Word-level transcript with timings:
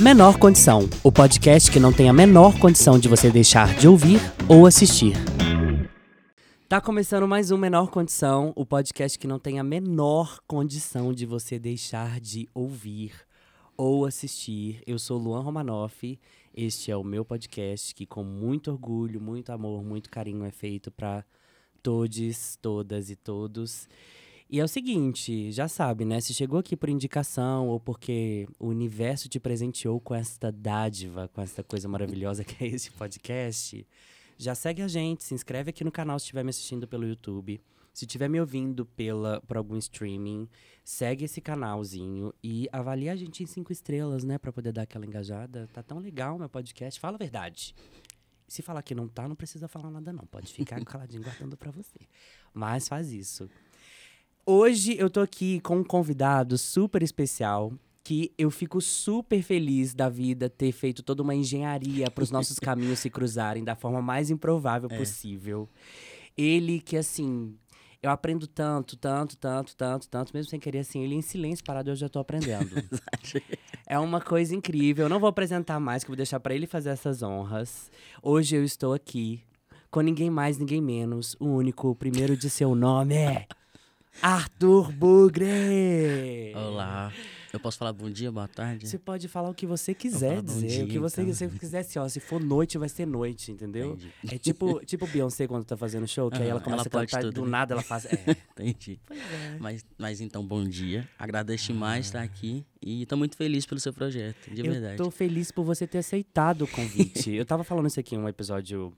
Menor 0.00 0.40
Condição, 0.40 0.90
o 1.04 1.12
podcast 1.12 1.70
que 1.70 1.78
não 1.78 1.92
tem 1.92 2.08
a 2.08 2.12
menor 2.12 2.58
condição 2.58 2.98
de 2.98 3.08
você 3.08 3.30
deixar 3.30 3.72
de 3.76 3.86
ouvir 3.86 4.18
ou 4.48 4.66
assistir. 4.66 5.14
Tá 6.68 6.80
começando 6.80 7.28
mais 7.28 7.52
um 7.52 7.56
Menor 7.56 7.88
Condição, 7.88 8.52
o 8.56 8.66
podcast 8.66 9.16
que 9.16 9.28
não 9.28 9.38
tem 9.38 9.60
a 9.60 9.62
menor 9.62 10.40
condição 10.48 11.12
de 11.14 11.24
você 11.24 11.60
deixar 11.60 12.18
de 12.18 12.48
ouvir 12.52 13.12
ou 13.76 14.04
assistir. 14.04 14.82
Eu 14.84 14.98
sou 14.98 15.16
Luan 15.16 15.42
Romanoff, 15.42 16.18
este 16.52 16.90
é 16.90 16.96
o 16.96 17.04
meu 17.04 17.24
podcast 17.24 17.94
que 17.94 18.04
com 18.04 18.24
muito 18.24 18.72
orgulho, 18.72 19.20
muito 19.20 19.52
amor, 19.52 19.84
muito 19.84 20.10
carinho 20.10 20.44
é 20.44 20.50
feito 20.50 20.90
para 20.90 21.24
todos, 21.84 22.58
todas 22.60 23.10
e 23.10 23.14
todos. 23.14 23.88
E 24.54 24.60
é 24.60 24.64
o 24.64 24.68
seguinte, 24.68 25.50
já 25.50 25.66
sabe, 25.66 26.04
né? 26.04 26.20
Se 26.20 26.32
chegou 26.32 26.60
aqui 26.60 26.76
por 26.76 26.88
indicação 26.88 27.66
ou 27.66 27.80
porque 27.80 28.46
o 28.56 28.68
universo 28.68 29.28
te 29.28 29.40
presenteou 29.40 29.98
com 29.98 30.14
esta 30.14 30.52
dádiva, 30.52 31.26
com 31.34 31.42
esta 31.42 31.64
coisa 31.64 31.88
maravilhosa 31.88 32.44
que 32.44 32.62
é 32.62 32.68
esse 32.68 32.88
podcast, 32.92 33.84
já 34.38 34.54
segue 34.54 34.80
a 34.80 34.86
gente, 34.86 35.24
se 35.24 35.34
inscreve 35.34 35.70
aqui 35.70 35.82
no 35.82 35.90
canal 35.90 36.20
se 36.20 36.26
estiver 36.26 36.44
me 36.44 36.50
assistindo 36.50 36.86
pelo 36.86 37.04
YouTube. 37.04 37.60
Se 37.92 38.04
estiver 38.04 38.28
me 38.28 38.38
ouvindo 38.38 38.86
pela, 38.86 39.40
por 39.40 39.56
algum 39.56 39.76
streaming, 39.76 40.48
segue 40.84 41.24
esse 41.24 41.40
canalzinho 41.40 42.32
e 42.40 42.68
avalia 42.70 43.12
a 43.12 43.16
gente 43.16 43.42
em 43.42 43.46
cinco 43.46 43.72
estrelas, 43.72 44.22
né? 44.22 44.38
Pra 44.38 44.52
poder 44.52 44.70
dar 44.70 44.82
aquela 44.82 45.04
engajada. 45.04 45.68
Tá 45.72 45.82
tão 45.82 45.98
legal 45.98 46.38
meu 46.38 46.48
podcast. 46.48 47.00
Fala 47.00 47.16
a 47.16 47.18
verdade. 47.18 47.74
Se 48.46 48.62
falar 48.62 48.82
que 48.82 48.94
não 48.94 49.08
tá, 49.08 49.26
não 49.26 49.34
precisa 49.34 49.66
falar 49.66 49.90
nada, 49.90 50.12
não. 50.12 50.24
Pode 50.26 50.52
ficar 50.52 50.78
caladinho 50.86 51.24
guardando 51.24 51.56
pra 51.56 51.72
você. 51.72 51.98
Mas 52.52 52.86
faz 52.86 53.10
isso. 53.10 53.50
Hoje 54.46 54.96
eu 54.98 55.08
tô 55.08 55.20
aqui 55.20 55.60
com 55.60 55.78
um 55.78 55.84
convidado 55.84 56.58
super 56.58 57.02
especial 57.02 57.72
que 58.02 58.30
eu 58.36 58.50
fico 58.50 58.80
super 58.82 59.42
feliz 59.42 59.94
da 59.94 60.10
vida 60.10 60.50
ter 60.50 60.70
feito 60.72 61.02
toda 61.02 61.22
uma 61.22 61.34
engenharia 61.34 62.10
para 62.10 62.22
os 62.22 62.30
nossos 62.30 62.58
caminhos 62.60 62.98
se 62.98 63.08
cruzarem 63.08 63.64
da 63.64 63.74
forma 63.74 64.02
mais 64.02 64.30
improvável 64.30 64.90
É. 64.92 64.98
possível. 64.98 65.66
Ele 66.36 66.78
que 66.80 66.98
assim, 66.98 67.56
eu 68.02 68.10
aprendo 68.10 68.46
tanto, 68.46 68.96
tanto, 68.98 69.34
tanto, 69.38 69.74
tanto, 69.74 70.08
tanto, 70.10 70.32
mesmo 70.34 70.50
sem 70.50 70.60
querer 70.60 70.80
assim, 70.80 71.02
ele 71.02 71.14
em 71.14 71.22
silêncio 71.22 71.64
parado 71.64 71.90
eu 71.90 71.96
já 71.96 72.08
tô 72.08 72.18
aprendendo. 72.18 72.70
É 73.86 73.98
uma 73.98 74.18
coisa 74.18 74.54
incrível. 74.56 75.04
Eu 75.04 75.08
não 75.10 75.20
vou 75.20 75.28
apresentar 75.28 75.78
mais, 75.78 76.02
que 76.02 76.08
eu 76.08 76.12
vou 76.12 76.16
deixar 76.16 76.40
pra 76.40 76.54
ele 76.54 76.66
fazer 76.66 76.88
essas 76.88 77.22
honras. 77.22 77.90
Hoje 78.22 78.56
eu 78.56 78.64
estou 78.64 78.94
aqui 78.94 79.42
com 79.90 80.00
ninguém 80.00 80.30
mais, 80.30 80.56
ninguém 80.56 80.80
menos. 80.80 81.36
O 81.38 81.44
único, 81.48 81.90
o 81.90 81.94
primeiro 81.94 82.34
de 82.34 82.48
seu 82.48 82.74
nome 82.74 83.14
é 83.14 83.46
Arthur 84.22 84.92
Bugre. 84.92 86.52
Olá. 86.54 87.12
Eu 87.52 87.60
posso 87.60 87.78
falar 87.78 87.92
bom 87.92 88.10
dia, 88.10 88.32
boa 88.32 88.48
tarde? 88.48 88.88
Você 88.88 88.98
pode 88.98 89.28
falar 89.28 89.48
o 89.48 89.54
que 89.54 89.64
você 89.64 89.94
quiser 89.94 90.42
dizer, 90.42 90.66
o 90.66 90.68
dia, 90.68 90.86
que 90.86 90.98
você, 90.98 91.22
então. 91.22 91.48
quiser, 91.50 91.80
assim, 91.80 92.00
ó. 92.00 92.08
Se 92.08 92.18
for 92.18 92.42
noite, 92.42 92.76
vai 92.78 92.88
ser 92.88 93.06
noite, 93.06 93.52
entendeu? 93.52 93.92
Entendi. 93.92 94.12
É 94.34 94.38
tipo, 94.38 94.80
tipo 94.86 95.06
Beyoncé 95.06 95.46
quando 95.46 95.64
tá 95.64 95.76
fazendo 95.76 96.06
show, 96.08 96.28
que 96.30 96.42
aí 96.42 96.48
ela 96.48 96.60
começa 96.60 96.88
ela 96.92 97.02
a 97.02 97.06
cantar 97.06 97.20
e 97.20 97.26
tudo, 97.26 97.34
do 97.34 97.44
né? 97.44 97.50
nada 97.50 97.74
ela 97.74 97.82
faz. 97.82 98.06
É. 98.06 98.36
Entendi. 98.58 98.98
Pois 99.06 99.20
é. 99.20 99.56
Mas, 99.60 99.84
mas 99.96 100.20
então, 100.20 100.44
bom 100.44 100.64
dia. 100.64 101.08
Agradeço 101.16 101.68
demais 101.72 102.06
estar 102.06 102.22
aqui 102.22 102.66
e 102.82 103.06
tô 103.06 103.16
muito 103.16 103.36
feliz 103.36 103.64
pelo 103.66 103.80
seu 103.80 103.92
projeto, 103.92 104.50
de 104.52 104.60
eu 104.60 104.72
verdade. 104.72 104.96
tô 104.96 105.08
feliz 105.10 105.52
por 105.52 105.64
você 105.64 105.86
ter 105.86 105.98
aceitado 105.98 106.62
o 106.62 106.66
convite. 106.66 107.30
eu 107.34 107.44
tava 107.44 107.62
falando 107.62 107.86
isso 107.86 108.00
aqui 108.00 108.16
em 108.16 108.18
um 108.18 108.28
episódio 108.28 108.92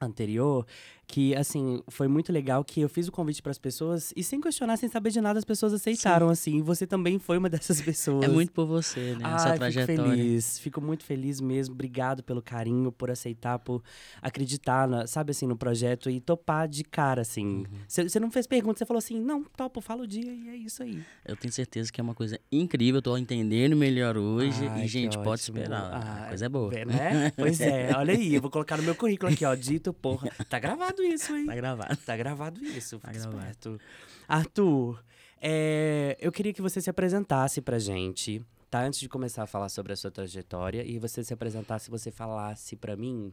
anterior, 0.00 0.66
que 1.06 1.34
assim, 1.34 1.82
foi 1.88 2.08
muito 2.08 2.32
legal 2.32 2.64
que 2.64 2.80
eu 2.80 2.88
fiz 2.88 3.08
o 3.08 3.12
convite 3.12 3.42
para 3.42 3.50
as 3.50 3.58
pessoas 3.58 4.12
e 4.16 4.22
sem 4.22 4.40
questionar, 4.40 4.76
sem 4.76 4.88
saber 4.88 5.10
de 5.10 5.20
nada, 5.20 5.38
as 5.38 5.44
pessoas 5.44 5.72
aceitaram 5.72 6.28
assim. 6.28 6.58
E 6.58 6.62
você 6.62 6.86
também 6.86 7.18
foi 7.18 7.38
uma 7.38 7.48
dessas 7.50 7.80
pessoas. 7.80 8.24
É 8.24 8.28
muito 8.28 8.52
por 8.52 8.66
você, 8.66 9.14
né? 9.14 9.20
Ah, 9.22 9.34
Essa 9.36 9.46
fico 9.46 9.58
trajetória. 9.58 10.10
feliz, 10.12 10.58
fico 10.58 10.80
muito 10.80 11.04
feliz 11.04 11.40
mesmo. 11.40 11.74
Obrigado 11.74 12.22
pelo 12.22 12.42
carinho, 12.42 12.90
por 12.90 13.10
aceitar, 13.10 13.58
por 13.58 13.82
acreditar, 14.20 14.88
na, 14.88 15.06
sabe 15.06 15.30
assim, 15.30 15.46
no 15.46 15.56
projeto 15.56 16.08
e 16.10 16.20
topar 16.20 16.68
de 16.68 16.84
cara, 16.84 17.22
assim. 17.22 17.58
Uhum. 17.58 17.64
Você 17.88 18.20
não 18.20 18.30
fez 18.30 18.46
pergunta, 18.46 18.78
você 18.78 18.86
falou 18.86 18.98
assim, 18.98 19.20
não, 19.20 19.44
topo, 19.44 19.80
fala 19.80 20.02
o 20.02 20.06
dia 20.06 20.32
e 20.32 20.48
é 20.48 20.56
isso 20.56 20.82
aí. 20.82 21.02
Eu 21.24 21.36
tenho 21.36 21.52
certeza 21.52 21.92
que 21.92 22.00
é 22.00 22.04
uma 22.04 22.14
coisa 22.14 22.38
incrível, 22.50 22.98
eu 22.98 23.02
tô 23.02 23.16
entendendo 23.16 23.76
melhor 23.76 24.16
hoje 24.16 24.66
Ai, 24.66 24.84
e, 24.84 24.88
gente, 24.88 25.16
pode 25.18 25.28
ótimo. 25.42 25.58
esperar. 25.58 25.90
Ai, 25.92 26.24
a 26.24 26.28
coisa 26.28 26.46
é 26.46 26.48
boa. 26.48 26.70
Né? 26.70 27.32
Pois 27.36 27.60
é, 27.60 27.92
olha 27.96 28.14
aí, 28.14 28.34
eu 28.34 28.40
vou 28.40 28.50
colocar 28.50 28.76
no 28.76 28.82
meu 28.82 28.94
currículo 28.94 29.32
aqui, 29.32 29.44
ó, 29.44 29.54
dito, 29.54 29.92
porra. 29.92 30.30
Tá 30.48 30.58
gravado 30.58 30.93
isso 31.02 31.32
aí. 31.32 31.46
Tá 31.46 31.54
gravado. 31.56 31.96
Tá 31.98 32.16
gravado 32.16 32.64
isso, 32.64 32.98
Tá 32.98 33.12
gravado. 33.12 33.36
esperto. 33.38 33.80
Arthur, 34.28 35.02
é, 35.40 36.16
eu 36.20 36.30
queria 36.32 36.52
que 36.52 36.62
você 36.62 36.80
se 36.80 36.88
apresentasse 36.90 37.60
pra 37.60 37.78
gente, 37.78 38.42
tá? 38.70 38.82
Antes 38.82 39.00
de 39.00 39.08
começar 39.08 39.42
a 39.42 39.46
falar 39.46 39.68
sobre 39.68 39.92
a 39.92 39.96
sua 39.96 40.10
trajetória, 40.10 40.82
e 40.84 40.98
você 40.98 41.22
se 41.24 41.32
apresentasse, 41.34 41.90
você 41.90 42.10
falasse 42.10 42.76
pra 42.76 42.96
mim 42.96 43.32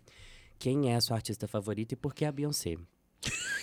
quem 0.59 0.91
é 0.91 0.95
a 0.95 1.01
sua 1.01 1.15
artista 1.17 1.47
favorita 1.47 1.93
e 1.93 1.97
por 1.97 2.13
que 2.13 2.25
a 2.25 2.31
Beyoncé. 2.31 2.75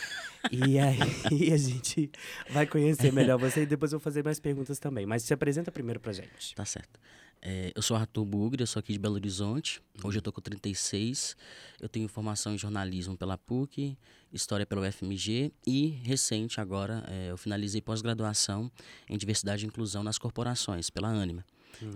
E 0.53 0.79
aí 0.79 1.53
a 1.53 1.57
gente 1.57 2.11
vai 2.51 2.65
conhecer 2.65 3.13
melhor 3.13 3.37
você 3.39 3.63
e 3.63 3.67
depois 3.67 3.93
eu 3.93 3.99
vou 3.99 4.05
fazer 4.05 4.25
mais 4.25 4.39
perguntas 4.39 4.79
também. 4.79 5.05
Mas 5.05 5.25
se 5.25 5.35
apresenta 5.35 5.71
primeiro 5.73 5.99
pra 5.99 6.13
gente. 6.13 6.55
Tá 6.55 6.65
certo. 6.65 6.99
É, 7.41 7.73
eu 7.75 7.83
sou 7.83 7.97
Arthur 7.97 8.25
Bugre, 8.25 8.63
eu 8.63 8.67
sou 8.67 8.81
aqui 8.81 8.93
de 8.93 8.99
Belo 8.99 9.15
Horizonte. 9.15 9.81
Hoje 10.03 10.19
eu 10.19 10.23
tô 10.23 10.33
com 10.33 10.41
36. 10.41 11.37
Eu 11.81 11.89
tenho 11.89 12.09
formação 12.09 12.55
em 12.55 12.59
jornalismo 12.59 13.17
pela 13.17 13.39
PUC, 13.39 13.97
história 14.33 14.67
pelo 14.67 14.83
FMG 14.91 15.53
e 15.67 15.89
recente 16.03 16.61
agora 16.61 17.05
é, 17.09 17.31
eu 17.31 17.37
finalizei 17.37 17.81
pós-graduação 17.81 18.71
em 19.09 19.17
diversidade 19.17 19.65
e 19.65 19.69
inclusão 19.69 20.03
nas 20.03 20.19
corporações 20.19 20.91
pela 20.91 21.09
Anima. 21.09 21.45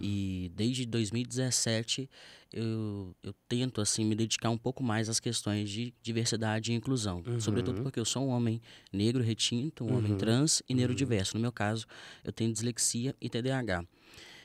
E 0.01 0.53
desde 0.55 0.87
2017 0.87 2.09
eu, 2.53 3.17
eu 3.21 3.35
tento 3.49 3.81
assim 3.81 4.05
me 4.05 4.15
dedicar 4.15 4.49
um 4.51 4.59
pouco 4.59 4.81
mais 4.81 5.09
às 5.09 5.19
questões 5.19 5.69
de 5.69 5.93
diversidade 6.01 6.71
e 6.71 6.75
inclusão, 6.77 7.21
sobretudo 7.41 7.83
porque 7.83 7.99
eu 7.99 8.05
sou 8.05 8.25
um 8.25 8.29
homem 8.29 8.61
negro 8.93 9.25
retinto, 9.25 9.85
um 9.85 9.97
homem 9.97 10.17
trans 10.17 10.63
e 10.69 10.75
neurodiverso. 10.75 11.35
No 11.35 11.41
meu 11.41 11.51
caso, 11.51 11.87
eu 12.23 12.33
tenho 12.33 12.53
dislexia 12.53 13.13
e 13.21 13.29
TDAH. 13.29 13.85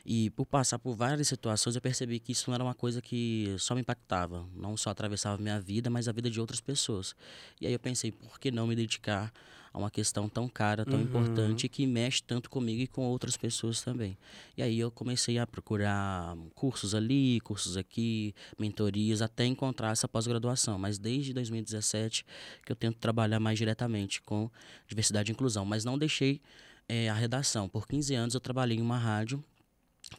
E 0.09 0.29
por 0.29 0.45
passar 0.45 0.79
por 0.79 0.95
várias 0.95 1.28
situações, 1.28 1.75
eu 1.75 1.81
percebi 1.81 2.18
que 2.18 2.31
isso 2.31 2.50
não 2.50 2.56
era 2.56 2.63
uma 2.63 2.73
coisa 2.73 3.01
que 3.01 3.53
só 3.59 3.75
me 3.75 3.81
impactava, 3.81 4.47
não 4.56 4.78
só 4.78 4.90
atravessava 4.90 5.38
minha 5.38 5.59
vida, 5.59 5.90
mas 5.90 6.07
a 6.07 6.13
vida 6.13 6.29
de 6.29 6.40
outras 6.40 6.62
pessoas. 6.62 7.13
E 7.59 7.68
aí 7.68 7.73
eu 7.73 7.79
pensei, 7.79 8.13
por 8.13 8.40
que 8.40 8.50
não 8.50 8.66
me 8.66 8.73
dedicar 8.73 9.34
a 9.73 9.78
uma 9.78 9.91
questão 9.91 10.29
tão 10.29 10.47
cara, 10.47 10.85
tão 10.85 11.01
importante, 11.01 11.68
que 11.68 11.85
mexe 11.85 12.23
tanto 12.23 12.50
comigo 12.50 12.81
e 12.81 12.88
com 12.88 13.03
outras 13.03 13.35
pessoas 13.35 13.81
também. 13.81 14.18
E 14.56 14.62
aí 14.63 14.79
eu 14.79 14.90
comecei 14.90 15.38
a 15.40 15.45
procurar 15.45 16.38
cursos 16.56 16.95
ali, 16.95 17.41
cursos 17.41 17.75
aqui, 17.75 18.34
mentorias, 18.57 19.22
até 19.22 19.45
encontrar 19.45 19.91
essa 19.91 20.07
pós-graduação. 20.07 20.79
Mas 20.79 20.97
desde 20.97 21.34
2017 21.34 22.25
que 22.66 22.72
eu 22.72 22.78
tento 22.78 22.97
trabalhar 22.97 23.41
mais 23.41 23.59
diretamente 23.59 24.22
com 24.22 24.50
diversidade 24.88 25.31
e 25.31 25.34
inclusão. 25.34 25.66
Mas 25.66 25.84
não 25.84 25.97
deixei 25.97 26.41
eh, 26.88 27.09
a 27.09 27.13
redação. 27.13 27.68
Por 27.68 27.85
15 27.85 28.16
anos 28.16 28.34
eu 28.34 28.39
trabalhei 28.39 28.78
em 28.78 28.81
uma 28.81 28.97
rádio 28.97 29.44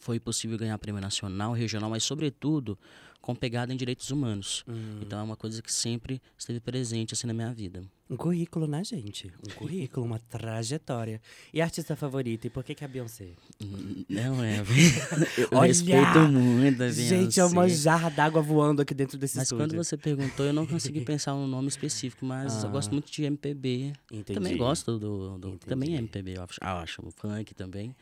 foi 0.01 0.19
possível 0.21 0.57
ganhar 0.59 0.77
prêmio 0.79 1.01
nacional, 1.01 1.53
regional, 1.53 1.91
mas 1.91 2.03
sobretudo 2.05 2.79
com 3.21 3.35
pegada 3.35 3.73
em 3.75 3.77
direitos 3.77 4.11
humanos. 4.11 4.65
Então 5.03 5.19
é 5.19 5.23
uma 5.23 5.37
coisa 5.37 5.61
que 5.61 5.73
sempre 5.73 6.21
esteve 6.39 6.61
presente 6.61 7.13
assim 7.15 7.27
na 7.27 7.35
minha 7.35 7.53
vida. 7.53 7.83
Um 8.09 8.17
currículo, 8.17 8.67
né, 8.67 8.83
gente? 8.83 9.31
Um 9.47 9.51
currículo, 9.53 10.07
uma 10.07 10.19
trajetória. 10.19 11.21
E 11.53 11.61
artista 11.61 11.95
favorita? 11.95 12.47
E 12.47 12.51
por 12.51 12.65
que, 12.65 12.75
que 12.75 12.83
é 12.83 12.87
a 12.87 12.89
Beyoncé? 12.89 13.33
Hum, 13.63 14.03
Não 14.09 14.43
é, 14.43 14.61
eu 15.37 15.59
Olha! 15.59 15.67
respeito 15.69 16.19
muito 16.31 16.83
a 16.83 16.91
Gente, 16.91 17.39
é 17.39 17.45
uma 17.45 17.65
Beyoncé. 17.65 17.83
jarra 17.83 18.09
d'água 18.09 18.41
voando 18.41 18.81
aqui 18.81 18.95
dentro 18.95 19.19
desse 19.19 19.37
Mas 19.37 19.51
quando 19.51 19.61
estúdio. 19.73 19.85
você 19.85 19.99
perguntou, 19.99 20.47
eu 20.47 20.55
não 20.55 20.67
consegui 20.67 21.03
pensar 21.03 21.35
um 21.35 21.47
nome 21.47 21.69
específico, 21.69 22.25
mas 22.25 22.65
eu 22.65 22.71
gosto 22.71 22.93
muito 22.93 23.11
de 23.13 23.25
MPB. 23.25 23.93
Entendi. 24.11 24.33
Também 24.33 24.57
gosto 24.57 24.99
do, 24.99 25.37
do 25.39 25.59
também 25.59 25.95
é 25.95 25.99
MPB, 25.99 26.39
eu 26.39 26.43
acho, 26.45 26.59
eu 26.63 26.69
acho, 26.69 27.03
o 27.07 27.11
funk 27.11 27.55
também. 27.55 27.95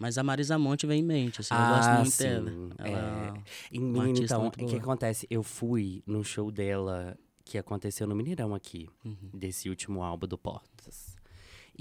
Mas 0.00 0.16
a 0.16 0.22
Marisa 0.24 0.58
Monte 0.58 0.86
vem 0.86 1.00
em 1.00 1.04
mente, 1.04 1.40
assim, 1.42 1.54
eu 1.54 1.60
Ah, 1.60 1.68
gosto 1.68 1.90
muito 1.92 2.10
sim. 2.10 2.22
dela. 2.24 2.50
É. 2.78 2.88
Ela 2.88 3.34
E, 3.70 3.78
uma 3.78 3.86
menina, 3.86 4.08
artista 4.08 4.34
então, 4.34 4.46
o 4.46 4.50
que 4.50 4.76
acontece? 4.76 5.26
Eu 5.30 5.42
fui 5.42 6.02
num 6.06 6.24
show 6.24 6.50
dela 6.50 7.16
que 7.44 7.58
aconteceu 7.58 8.06
no 8.06 8.14
Mineirão 8.16 8.54
aqui, 8.54 8.88
Uhum. 9.04 9.16
desse 9.34 9.68
último 9.68 10.02
álbum 10.02 10.26
do 10.26 10.38
Portas. 10.38 11.16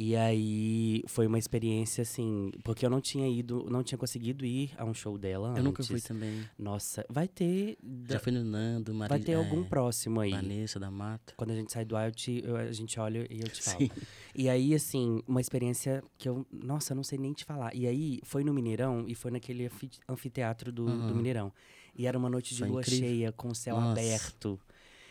E 0.01 0.15
aí 0.15 1.03
foi 1.07 1.27
uma 1.27 1.37
experiência 1.37 2.03
assim, 2.03 2.51
porque 2.63 2.85
eu 2.85 2.89
não 2.89 3.01
tinha 3.01 3.27
ido, 3.27 3.65
não 3.69 3.83
tinha 3.83 3.97
conseguido 3.97 4.45
ir 4.45 4.71
a 4.77 4.85
um 4.85 4.93
show 4.93 5.17
dela 5.17 5.53
Eu 5.57 5.61
nunca 5.61 5.81
antes. 5.83 5.87
fui 5.87 5.99
também. 5.99 6.41
Nossa, 6.57 7.05
vai 7.09 7.27
ter. 7.27 7.77
da- 7.83 8.13
Já 8.13 8.19
fui 8.21 8.31
no 8.31 8.41
Nando, 8.41 8.93
Maria, 8.93 9.09
vai 9.09 9.19
ter 9.19 9.33
algum 9.33 9.59
é, 9.61 9.65
próximo 9.65 10.21
aí. 10.21 10.31
Vanessa 10.31 10.79
da 10.79 10.89
Mata. 10.89 11.33
Quando 11.35 11.51
a 11.51 11.55
gente 11.55 11.73
sai 11.73 11.83
do 11.83 11.97
ar, 11.97 12.07
eu 12.07 12.15
te- 12.15 12.41
eu- 12.45 12.55
a 12.55 12.71
gente 12.71 12.97
olha 12.97 13.27
e 13.29 13.41
eu 13.41 13.49
te 13.49 13.61
falo. 13.61 13.77
Sim. 13.77 13.89
E 14.33 14.47
aí, 14.47 14.73
assim, 14.73 15.21
uma 15.27 15.41
experiência 15.41 16.01
que 16.17 16.29
eu. 16.29 16.45
Nossa, 16.49 16.93
eu 16.93 16.95
não 16.95 17.03
sei 17.03 17.17
nem 17.19 17.33
te 17.33 17.43
falar. 17.43 17.75
E 17.75 17.85
aí, 17.85 18.21
foi 18.23 18.41
no 18.45 18.53
Mineirão 18.53 19.03
e 19.05 19.13
foi 19.13 19.31
naquele 19.31 19.65
anfi- 19.65 19.89
anfiteatro 20.07 20.71
do, 20.71 20.85
do 20.85 20.91
Aham. 20.91 21.13
Mineirão. 21.13 21.51
E 21.93 22.07
era 22.07 22.17
uma 22.17 22.29
noite 22.29 22.53
de 22.53 22.59
Foi 22.61 22.69
lua 22.69 22.79
incrível. 22.79 23.05
cheia, 23.09 23.31
com 23.33 23.49
o 23.49 23.55
céu 23.55 23.75
Nossa. 23.75 23.91
aberto. 23.91 24.57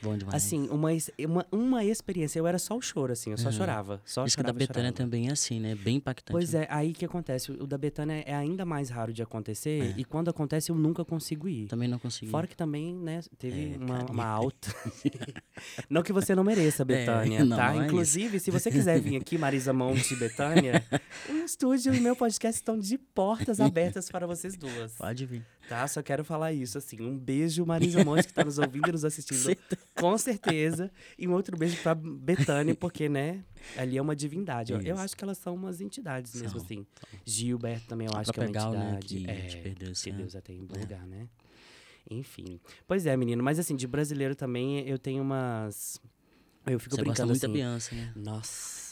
Bom 0.03 0.17
demais. 0.17 0.35
Assim, 0.37 0.69
uma, 0.69 0.91
uma, 1.27 1.47
uma 1.51 1.85
experiência. 1.85 2.39
Eu 2.39 2.47
era 2.47 2.59
só 2.59 2.77
o 2.77 2.81
choro, 2.83 3.13
assim, 3.13 3.31
eu 3.31 3.39
só 3.39 3.49
Uhum. 3.49 3.53
chorava. 3.53 4.01
Só 4.05 4.25
Isso 4.25 4.37
que 4.37 4.43
da 4.43 4.49
chorava, 4.49 4.59
Betânia 4.59 4.91
chorava. 4.91 4.97
também 4.97 5.29
é 5.29 5.33
assim, 5.33 5.59
né? 5.61 5.75
Bem 5.75 5.97
impactante. 5.97 6.33
Pois 6.33 6.53
né? 6.53 6.63
é, 6.65 6.67
aí 6.71 6.93
que 6.93 7.05
acontece. 7.05 7.53
O 7.53 7.67
da 7.67 7.77
Betânia 7.79 8.23
é 8.27 8.35
ainda 8.35 8.65
mais 8.65 8.91
raro 8.91 9.13
de 9.13 9.23
acontecer. 9.23 9.83
É. 9.83 9.95
E 9.97 10.05
quando 10.05 10.29
acontece, 10.29 10.71
eu 10.71 10.77
nunca 10.77 11.05
consigo 11.05 11.49
ir. 11.49 11.67
Também 11.67 11.89
não 11.89 11.99
consegui. 11.99 12.31
Fora 12.31 12.47
que 12.47 12.57
também, 12.57 12.95
né, 12.95 13.21
teve 13.39 13.75
É, 13.75 13.77
uma, 13.79 14.05
uma 14.11 14.25
alta. 14.27 14.75
não 15.89 16.03
que 16.03 16.13
você 16.13 16.35
não 16.35 16.45
mereça, 16.45 16.85
Betânia, 16.85 17.43
não, 17.45 17.57
tá? 17.57 17.73
não 17.75 17.83
é 17.83 17.87
Inclusive, 17.87 18.39
se 18.41 18.51
você 18.51 18.71
quiser 18.71 19.01
vir 19.01 19.17
aqui, 19.17 19.37
Marisa 19.39 19.73
Monte 19.73 20.15
e 20.15 20.17
Betânia, 20.17 20.85
o 21.29 21.33
estúdio 21.45 21.95
e 21.95 21.99
o 21.99 22.03
meu 22.03 22.15
podcast 22.17 22.59
estão 22.61 22.79
de 22.79 22.99
portas 22.99 23.61
abertas 23.61 24.11
para 24.11 24.27
vocês 24.27 24.57
duas. 24.57 24.93
Pode 24.93 25.27
vir. 25.27 25.45
Tá? 25.69 25.87
Só 25.87 26.03
quero 26.03 26.25
falar 26.25 26.53
isso, 26.53 26.79
assim. 26.79 27.01
Um 27.03 27.17
beijo, 27.19 27.65
Marisa 27.67 28.03
Monte, 28.03 28.27
que 28.29 28.33
tá 28.33 28.43
nos 28.45 28.59
ouvindo 28.59 28.89
e 28.89 28.93
nos 28.93 29.05
assistindo. 29.05 29.55
Com 29.99 30.17
certeza. 30.19 30.91
E 31.19 31.27
um 31.27 31.33
outro 31.33 31.57
beijo 31.57 31.77
pra 31.83 31.95
Betânia, 31.95 32.75
porque, 32.75 33.09
né, 33.09 33.45
ali 33.77 33.97
é 33.99 34.03
uma 34.03 34.15
divindade. 34.15 34.73
Eu, 34.73 34.81
eu 34.81 34.97
acho 34.99 35.17
que 35.17 35.25
elas 35.25 35.39
são 35.39 35.55
umas 35.55 35.81
entidades 35.81 36.35
mesmo, 36.35 36.59
São, 36.59 36.65
assim. 36.65 36.87
Gilberto 37.25 37.87
também 37.89 38.07
eu 38.07 38.15
acho 38.17 38.33
que 38.33 38.39
é 38.41 38.45
uma 38.45 38.53
própria 38.53 38.71
Gal, 38.73 38.73
né, 38.93 38.99
entidade. 39.03 39.07
que 39.07 39.59
é, 39.59 39.63
perdeu 39.63 39.93
esse 39.93 40.05
que. 40.11 40.17
Deus 40.17 40.37
até 40.37 40.53
em 40.53 40.67
É. 40.73 40.81
lugar, 40.81 41.07
né? 41.07 41.29
Enfim. 42.11 42.61
Pois 42.87 43.05
é, 43.07 43.17
menino. 43.17 43.43
Mas, 43.43 43.59
assim, 43.59 43.77
de 43.77 43.87
brasileiro 43.87 44.35
também 44.35 44.81
eu 44.89 44.99
tenho 44.99 45.23
umas... 45.23 46.01
Eu 46.67 46.79
fico 46.79 46.97
Você 46.97 47.03
gosta 47.03 47.25
brincando 47.27 47.29
muito 47.29 47.41
da 47.41 47.47
assim... 47.47 47.53
Beyoncé, 47.53 47.95
né? 47.95 48.13
Nossa... 48.17 48.88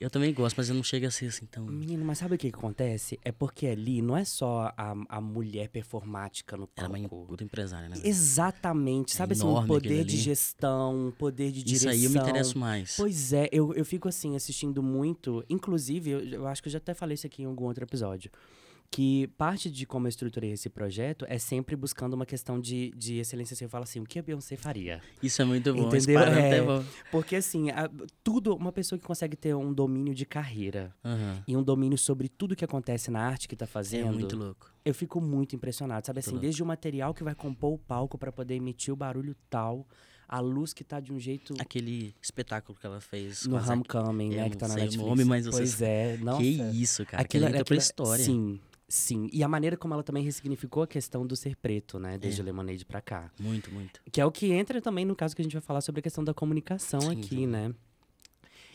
Eu 0.00 0.10
também 0.10 0.32
gosto, 0.32 0.56
mas 0.56 0.68
eu 0.68 0.74
não 0.74 0.82
chego 0.82 1.06
a 1.06 1.10
ser 1.10 1.26
assim 1.26 1.46
tão. 1.46 1.64
Menino, 1.66 2.04
mas 2.04 2.18
sabe 2.18 2.34
o 2.34 2.38
que, 2.38 2.50
que 2.50 2.56
acontece? 2.56 3.18
É 3.24 3.32
porque 3.32 3.66
ali 3.66 4.00
não 4.00 4.16
é 4.16 4.24
só 4.24 4.72
a, 4.76 4.94
a 5.08 5.20
mulher 5.20 5.68
performática 5.68 6.56
no 6.56 6.68
Ela 6.76 6.86
é 6.96 7.00
uma 7.00 7.08
palco. 7.08 7.26
puta 7.26 7.44
empresária, 7.44 7.88
né? 7.88 7.96
Exatamente. 8.04 9.14
Sabe 9.14 9.32
assim, 9.32 9.44
um 9.44 9.66
poder 9.66 10.04
de 10.04 10.16
gestão, 10.16 11.08
um 11.08 11.10
poder 11.10 11.50
de 11.50 11.58
Isso 11.58 11.66
direção. 11.66 11.90
aí 11.90 12.04
eu 12.04 12.10
me 12.10 12.18
interesso 12.18 12.58
mais. 12.58 12.96
Pois 12.96 13.32
é, 13.32 13.48
eu, 13.50 13.74
eu 13.74 13.84
fico 13.84 14.08
assim, 14.08 14.36
assistindo 14.36 14.82
muito. 14.82 15.44
Inclusive, 15.48 16.10
eu, 16.10 16.20
eu 16.20 16.46
acho 16.46 16.62
que 16.62 16.68
eu 16.68 16.72
já 16.72 16.78
até 16.78 16.94
falei 16.94 17.14
isso 17.14 17.26
aqui 17.26 17.42
em 17.42 17.46
algum 17.46 17.64
outro 17.64 17.84
episódio. 17.84 18.30
Que 18.90 19.26
parte 19.36 19.70
de 19.70 19.84
como 19.86 20.06
eu 20.06 20.08
estruturei 20.08 20.50
esse 20.52 20.70
projeto 20.70 21.26
é 21.28 21.38
sempre 21.38 21.76
buscando 21.76 22.14
uma 22.14 22.24
questão 22.24 22.58
de, 22.58 22.90
de 22.96 23.18
excelência. 23.18 23.52
Assim, 23.54 23.64
eu 23.66 23.68
falo 23.68 23.84
assim, 23.84 24.00
o 24.00 24.04
que 24.04 24.18
a 24.18 24.22
Beyoncé 24.22 24.56
faria? 24.56 25.00
Isso 25.22 25.42
é 25.42 25.44
muito 25.44 25.74
bom. 25.74 25.88
Entendeu? 25.88 26.18
É. 26.20 26.56
é 26.56 26.62
bom. 26.62 26.82
Porque 27.12 27.36
assim, 27.36 27.70
a- 27.70 27.90
tudo, 28.24 28.56
uma 28.56 28.72
pessoa 28.72 28.98
que 28.98 29.04
consegue 29.04 29.36
ter 29.36 29.54
um 29.54 29.74
domínio 29.74 30.14
de 30.14 30.24
carreira 30.24 30.94
Aham. 31.04 31.44
e 31.46 31.54
um 31.54 31.62
domínio 31.62 31.98
sobre 31.98 32.28
tudo 32.30 32.56
que 32.56 32.64
acontece 32.64 33.10
na 33.10 33.20
arte 33.20 33.46
que 33.46 33.54
tá 33.54 33.66
É 33.66 33.68
fazendo, 33.68 34.12
muito 34.14 34.34
louco. 34.36 34.72
eu 34.84 34.94
fico 34.94 35.20
muito 35.20 35.54
impressionado, 35.54 36.06
sabe 36.06 36.16
Muito 36.16 36.24
assim, 36.24 36.30
louco. 36.32 36.42
desde 36.42 36.62
o 36.62 36.66
material 36.66 37.12
que 37.12 37.22
vai 37.22 37.34
compor 37.34 37.74
o 37.74 37.78
palco 37.78 38.16
pra 38.16 38.32
poder 38.32 38.54
emitir 38.54 38.92
o 38.92 38.96
barulho 38.96 39.36
tal, 39.50 39.86
a 40.26 40.40
luz 40.40 40.72
que 40.72 40.82
tá 40.82 40.98
de 40.98 41.12
um 41.12 41.20
jeito 41.20 41.54
Aquele 41.60 42.14
espetáculo 42.22 42.76
que 42.78 42.86
ela 42.86 43.00
fez. 43.02 43.46
no 43.46 43.56
Homecoming, 43.56 44.30
né, 44.30 44.48
que 44.50 44.56
tá 44.56 44.66
na 44.66 44.74
sei 44.74 44.82
o 44.82 44.86
Netflix. 44.86 45.08
nome, 45.08 45.24
mas 45.24 45.46
pois 45.48 45.70
sabe. 45.70 45.84
é, 45.84 46.16
nossa. 46.16 46.40
Que 46.42 46.48
isso, 46.72 47.04
cara. 47.04 47.22
Aquilo, 47.22 47.44
Aquilo 47.44 47.56
entra 47.60 47.64
pra 47.66 47.76
história. 47.76 48.24
Sim, 48.24 48.58
sim. 48.88 49.28
E 49.32 49.42
a 49.44 49.48
maneira 49.48 49.76
como 49.76 49.94
ela 49.94 50.02
também 50.02 50.22
ressignificou 50.24 50.82
a 50.82 50.86
questão 50.86 51.26
do 51.26 51.36
ser 51.36 51.54
preto, 51.56 51.98
né, 51.98 52.16
desde 52.18 52.40
É. 52.40 52.42
o 52.42 52.46
Lemonade 52.46 52.84
pra 52.84 53.00
cá. 53.00 53.30
Muito, 53.38 53.70
muito. 53.72 54.00
Que 54.10 54.20
é 54.20 54.24
o 54.24 54.32
que 54.32 54.50
entra 54.52 54.80
também 54.80 55.04
no 55.04 55.14
caso 55.14 55.36
que 55.36 55.42
a 55.42 55.44
gente 55.44 55.52
vai 55.52 55.62
falar 55.62 55.80
sobre 55.80 56.00
a 56.00 56.02
questão 56.02 56.24
da 56.24 56.32
comunicação 56.34 57.00
Sim, 57.00 57.12
aqui, 57.12 57.28
sim. 57.36 57.46
né? 57.46 57.74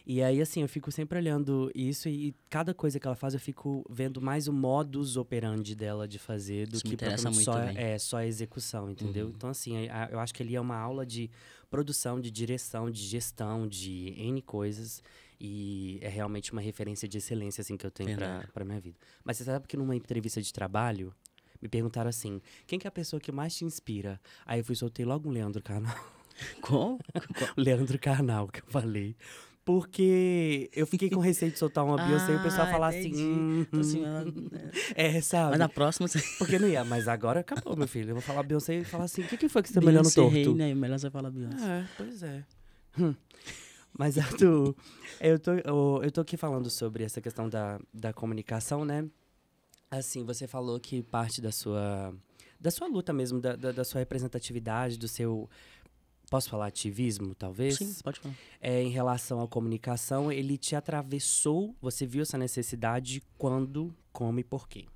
E 0.06 0.22
aí, 0.22 0.42
assim, 0.42 0.62
eu 0.62 0.68
fico 0.68 0.92
sempre 0.92 1.18
olhando 1.18 1.72
isso 1.74 2.10
e 2.10 2.36
cada 2.50 2.74
coisa 2.74 3.00
que 3.00 3.08
ela 3.08 3.16
faz, 3.16 3.34
eu 3.34 3.40
fico 3.40 3.86
vendo 3.90 4.20
mais 4.22 4.50
o 4.50 4.54
modus 4.54 5.16
operandi 5.16 5.74
dela 5.74 6.06
de 6.06 6.20
fazer 6.20 6.68
do 6.68 6.76
Isso 6.76 6.84
que 6.84 6.98
propriamente 6.98 7.42
só, 7.42 7.58
é, 7.60 7.98
só 7.98 8.18
a 8.18 8.26
execução, 8.28 8.90
entendeu? 8.92 9.28
Uhum. 9.28 9.34
Então, 9.34 9.50
assim, 9.50 9.88
eu 10.12 10.20
acho 10.20 10.34
que 10.34 10.44
ali 10.44 10.58
é 10.58 10.62
uma 10.62 10.76
aula 10.76 11.06
de 11.06 11.32
produção, 11.70 12.20
de 12.20 12.30
direção, 12.30 12.92
de 12.92 13.02
gestão, 13.02 13.66
de 13.66 14.14
N 14.18 14.42
coisas. 14.42 15.02
E 15.46 16.00
é 16.02 16.08
realmente 16.08 16.54
uma 16.54 16.62
referência 16.62 17.06
de 17.06 17.18
excelência, 17.18 17.62
assim, 17.62 17.76
que 17.76 17.86
eu 17.86 17.92
tenho 17.92 18.16
pra, 18.16 18.28
Verdade. 18.28 18.52
pra 18.54 18.64
minha 18.64 18.80
vida. 18.80 18.96
Mas 19.26 19.36
você 19.36 19.44
sabe 19.44 19.68
que 19.68 19.76
numa 19.76 19.94
entrevista 19.94 20.42
de 20.42 20.54
trabalho, 20.54 21.14
me 21.62 21.68
perguntaram 21.68 22.10
assim, 22.10 22.40
quem 22.66 22.80
que 22.80 22.88
é 22.88 22.90
a 22.90 22.92
pessoa 22.92 23.20
que 23.20 23.30
mais 23.30 23.54
te 23.54 23.66
inspira? 23.66 24.22
Aí 24.46 24.62
eu 24.62 24.64
fui 24.64 24.72
e 24.74 24.78
soltei 24.78 25.04
logo 25.04 25.28
um 25.28 25.34
Leandro 25.34 25.62
Carnal. 25.62 25.98
Como? 26.62 26.96
O 26.96 27.00
Leandro 27.62 28.00
Carnal, 28.00 28.48
que 28.48 28.62
eu 28.62 28.66
falei. 28.68 29.18
Porque 29.66 30.70
eu 30.74 30.88
fiquei 30.88 31.10
com 31.10 31.20
receio 31.20 31.52
de 31.52 31.60
soltar 31.60 31.84
uma 31.86 31.98
Beyoncé 31.98 32.34
e 32.34 32.36
o 32.36 32.42
pessoal 32.42 32.68
Ah, 32.68 32.72
falar 32.72 32.94
entendi. 32.94 33.14
assim. 33.16 33.68
Assim, 33.80 34.02
"Hum, 34.02 34.06
ela- 34.06 34.26
é, 34.96 35.22
sabe? 35.22 35.52
Mas 35.52 35.60
na 35.60 35.70
próxima 35.70 36.08
você. 36.08 36.20
Porque 36.38 36.60
não 36.60 36.68
ia, 36.68 36.84
mas 36.84 37.08
agora 37.08 37.40
acabou, 37.42 37.76
meu 37.76 37.88
filho. 37.88 38.10
Eu 38.10 38.16
vou 38.16 38.22
falar 38.22 38.44
Beyoncé 38.44 38.76
e 38.80 38.84
falar 38.84 39.06
assim: 39.06 39.22
o 39.22 39.28
que, 39.28 39.38
que 39.38 39.48
foi 39.48 39.62
que 39.62 39.70
você 39.70 39.76
tá 39.76 39.80
me 39.82 39.88
olhando 39.88 40.02
Beyoncé 40.14 40.16
torto? 40.22 40.34
Rei, 40.36 40.54
né? 40.54 40.74
Melhor 40.76 41.00
você 41.00 41.10
falar 41.10 41.30
Beyoncé. 41.32 41.66
É, 41.66 41.86
pois 41.98 42.24
é. 42.24 42.44
Hum. 43.00 43.16
Mas, 43.98 44.18
Arthur, 44.20 44.76
eu 45.20 45.40
tô, 45.40 45.52
eu, 45.54 46.02
eu 46.04 46.12
tô 46.12 46.22
aqui 46.22 46.36
falando 46.36 46.70
sobre 46.70 47.04
essa 47.04 47.22
questão 47.22 47.48
da, 47.48 47.80
da 47.94 48.12
comunicação, 48.14 48.84
né? 48.84 49.08
Assim, 49.90 50.24
você 50.24 50.48
falou 50.48 50.80
que 50.80 51.04
parte 51.04 51.40
da 51.40 51.52
sua, 51.52 52.14
da 52.60 52.72
sua 52.72 52.88
luta 52.88 53.14
mesmo, 53.14 53.40
da, 53.40 53.56
da, 53.56 53.72
da 53.72 53.84
sua 53.84 54.00
representatividade, 54.00 54.98
do 54.98 55.08
seu. 55.08 55.50
Posso 56.32 56.50
falar 56.50 56.68
ativismo, 56.68 57.36
talvez? 57.36 57.78
Sim, 57.78 57.94
pode 58.04 58.20
falar. 58.20 58.34
É, 58.60 58.82
em 58.82 58.90
relação 58.90 59.40
à 59.40 59.48
comunicação, 59.48 60.32
ele 60.32 60.58
te 60.58 60.76
atravessou, 60.76 61.76
você 61.80 62.08
viu 62.08 62.24
essa 62.24 62.40
necessidade 62.40 63.22
quando, 63.38 63.94
como 64.12 64.40
e 64.40 64.44
por 64.44 64.68
quê? 64.68 64.88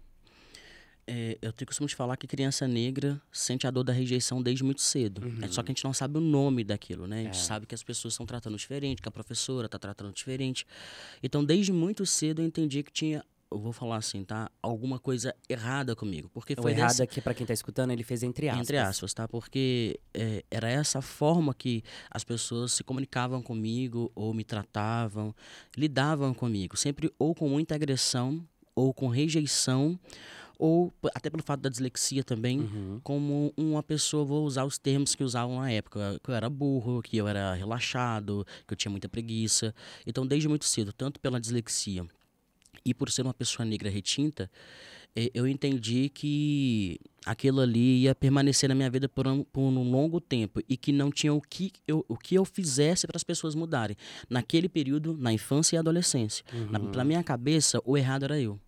É, 1.09 1.38
eu 1.42 1.54
tenho 1.54 1.65
costume 1.68 1.88
de 1.88 1.95
falar 1.95 2.18
que 2.18 2.27
criança 2.27 2.68
negra 2.68 3.21
sente 3.31 3.65
a 3.65 3.71
dor 3.71 3.83
da 3.86 3.94
rejeição 3.94 4.44
desde 4.44 4.62
muito 4.63 4.81
cedo. 4.81 5.21
É 5.42 5.48
só 5.48 5.63
que 5.63 5.71
a 5.71 5.74
gente 5.74 5.83
não 5.86 5.94
sabe 5.94 6.18
o 6.18 6.21
nome 6.21 6.65
daquilo, 6.65 7.07
né? 7.07 7.19
A 7.21 7.24
gente 7.24 7.36
Uhum. 7.36 7.39
É. 7.39 7.44
sabe 7.45 7.65
que 7.65 7.74
as 7.74 7.81
pessoas 7.81 8.13
estão 8.13 8.25
tratando 8.25 8.57
diferente, 8.57 9.01
que 9.01 9.07
a 9.07 9.12
professora 9.12 9.68
está 9.68 9.80
tratando 9.80 10.12
diferente. 10.13 10.68
Então, 11.24 11.45
desde 11.45 11.71
muito 11.71 12.06
cedo 12.06 12.42
eu 12.42 12.45
entendi 12.45 12.83
que 12.83 12.92
tinha, 12.92 13.24
eu 13.50 13.57
vou 13.57 13.71
falar 13.71 13.95
assim, 13.95 14.25
tá? 14.25 14.51
Alguma 14.62 15.00
coisa 15.00 15.33
errada 15.48 15.95
comigo. 15.95 16.30
Porque 16.33 16.51
O 16.57 16.62
foi 16.62 16.71
errado 16.71 16.89
dessa, 16.89 17.04
aqui, 17.04 17.21
pra 17.21 17.33
quem 17.33 17.45
tá 17.48 17.53
escutando, 17.53 17.92
ele 17.92 18.03
fez 18.03 18.21
entre 18.21 18.50
aspas. 18.50 18.63
Entre 18.65 18.77
aspas, 18.77 19.13
tá? 19.13 19.25
Porque 19.30 19.98
é, 20.13 20.44
era 20.51 20.69
essa 20.69 21.01
forma 21.01 21.53
que 21.53 21.81
as 22.12 22.25
pessoas 22.25 22.74
se 22.74 22.83
comunicavam 22.83 23.42
comigo, 23.42 24.12
ou 24.13 24.33
me 24.33 24.44
tratavam, 24.44 25.33
lidavam 25.77 26.33
comigo. 26.33 26.75
Sempre 26.75 27.10
ou 27.18 27.33
com 27.33 27.48
muita 27.48 27.75
agressão, 27.75 28.45
ou 28.75 28.94
com 28.94 29.07
rejeição, 29.07 29.98
ou 30.59 30.94
até 31.13 31.30
pelo 31.30 31.44
fato 31.44 31.62
da 31.62 31.69
dislexia 31.69 32.24
também, 32.24 32.59
Uhum. 32.62 33.00
como 33.04 33.54
uma 33.56 33.83
pessoa, 33.83 34.25
vou 34.25 34.45
usar 34.45 34.65
os 34.65 34.77
termos 34.77 35.13
que 35.15 35.24
usavam 35.24 35.59
na 35.59 35.71
época, 35.71 36.19
que 36.24 36.30
eu 36.30 36.36
era 36.36 36.50
burro, 36.50 37.01
que 37.01 37.18
eu 37.18 37.27
era 37.27 37.54
relaxado, 37.54 38.45
que 38.68 38.74
eu 38.74 38.77
tinha 38.77 38.92
muita 38.92 39.07
preguiça. 39.07 39.74
Então, 40.06 40.25
desde 40.25 40.48
muito 40.48 40.65
cedo, 40.65 40.92
tanto 40.92 41.19
pela 41.19 41.39
dislexia 41.39 42.06
e 42.86 42.94
por 42.94 43.09
ser 43.12 43.21
uma 43.24 43.33
pessoa 43.33 43.65
negra 43.65 43.89
retinta, 43.89 44.50
eu 45.33 45.48
entendi 45.48 46.09
que 46.09 47.00
aquilo 47.25 47.60
ali 47.60 48.01
ia 48.03 48.13
permanecer 48.13 48.69
na 48.69 48.75
minha 48.75 48.89
vida 48.89 49.10
por 49.10 49.27
um, 49.27 49.43
por 49.43 49.62
um 49.62 49.89
longo 49.91 50.22
tempo 50.22 50.62
e 50.70 50.77
que 50.77 50.91
não 50.91 51.10
tinha 51.12 51.34
o 51.34 51.41
que 51.41 51.72
eu, 51.88 52.05
o 52.08 52.15
que 52.15 52.36
eu 52.36 52.46
fizesse 52.46 53.08
para 53.08 53.17
as 53.17 53.24
pessoas 53.24 53.55
mudarem. 53.55 53.98
Naquele 54.29 54.70
período, 54.70 55.17
na 55.17 55.34
infância 55.34 55.75
e 55.75 55.79
adolescência. 55.79 56.46
Uhum. 56.53 56.91
na 56.96 57.03
minha 57.03 57.24
cabeça, 57.24 57.82
o 57.84 57.98
errado 57.98 58.24
era 58.25 58.39
eu, 58.39 58.60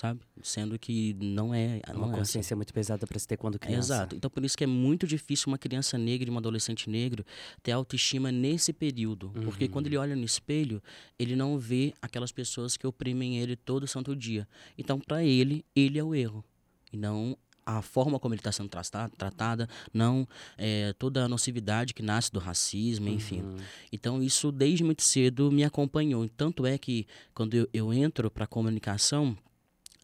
sabe? 0.00 0.20
Sendo 0.42 0.78
que 0.78 1.14
não 1.20 1.52
é. 1.54 1.82
Não 1.88 1.96
uma 1.96 2.06
é 2.06 2.08
assim. 2.08 2.18
consciência 2.18 2.56
muito 2.56 2.72
pesada 2.72 3.06
pra 3.06 3.18
se 3.18 3.28
ter 3.28 3.36
quando 3.36 3.58
criança. 3.58 3.94
Exato. 3.94 4.16
Então, 4.16 4.30
por 4.30 4.42
isso 4.42 4.56
que 4.56 4.64
é 4.64 4.66
muito 4.66 5.06
difícil 5.06 5.48
uma 5.48 5.58
criança 5.58 5.98
negra 5.98 6.30
e 6.30 6.32
um 6.32 6.38
adolescente 6.38 6.88
negro 6.88 7.24
ter 7.62 7.72
autoestima 7.72 8.32
nesse 8.32 8.72
período. 8.72 9.30
Porque 9.44 9.68
quando 9.68 9.88
ele 9.88 9.98
olha 9.98 10.16
no 10.16 10.24
espelho, 10.24 10.82
ele 11.18 11.36
não 11.36 11.58
vê 11.58 11.92
aquelas 12.00 12.32
pessoas 12.32 12.78
que 12.78 12.86
oprimem 12.86 13.38
ele 13.38 13.56
todo 13.56 13.86
santo 13.86 14.16
dia. 14.16 14.48
Então, 14.78 14.98
para 14.98 15.22
ele, 15.22 15.64
ele 15.76 15.98
é 15.98 16.04
o 16.04 16.14
erro. 16.14 16.42
E 16.90 16.96
não 16.96 17.36
a 17.66 17.82
forma 17.82 18.18
como 18.18 18.34
ele 18.34 18.40
está 18.40 18.50
sendo 18.50 18.68
trata- 18.70 19.10
tratada, 19.16 19.68
não 19.92 20.26
é, 20.56 20.92
toda 20.94 21.24
a 21.24 21.28
nocividade 21.28 21.92
que 21.92 22.02
nasce 22.02 22.32
do 22.32 22.40
racismo, 22.40 23.08
enfim. 23.08 23.42
Uhum. 23.42 23.56
Então, 23.92 24.22
isso 24.22 24.50
desde 24.50 24.82
muito 24.82 25.02
cedo 25.02 25.52
me 25.52 25.62
acompanhou. 25.62 26.26
Tanto 26.30 26.64
é 26.66 26.78
que 26.78 27.06
quando 27.34 27.54
eu, 27.54 27.68
eu 27.72 27.92
entro 27.92 28.30
para 28.30 28.46
comunicação, 28.46 29.36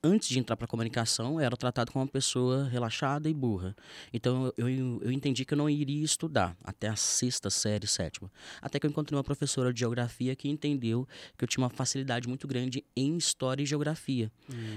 antes 0.02 0.28
de 0.28 0.38
entrar 0.38 0.56
para 0.56 0.66
comunicação, 0.66 1.34
eu 1.34 1.40
era 1.46 1.56
tratado 1.56 1.90
como 1.92 2.04
uma 2.04 2.10
pessoa 2.10 2.68
relaxada 2.68 3.28
e 3.28 3.34
burra. 3.34 3.74
Então, 4.12 4.52
eu, 4.56 4.68
eu, 5.02 5.10
entendi 5.10 5.44
que 5.44 5.54
eu 5.54 5.58
não 5.58 5.68
iria 5.68 6.04
estudar 6.04 6.56
até 6.62 6.88
a 6.88 6.96
sexta 6.96 7.50
série, 7.50 7.86
sétima. 7.86 8.30
Até 8.60 8.78
que 8.78 8.86
eu 8.86 8.90
encontrei 8.90 9.16
uma 9.16 9.24
professora 9.24 9.72
de 9.72 9.80
geografia 9.80 10.34
que 10.36 10.48
entendeu 10.48 11.06
que 11.36 11.44
eu 11.44 11.48
tinha 11.48 11.62
uma 11.64 11.70
facilidade 11.70 12.28
muito 12.28 12.46
grande 12.46 12.84
em 12.96 13.16
história 13.16 13.62
e 13.62 13.66
geografia. 13.66 14.30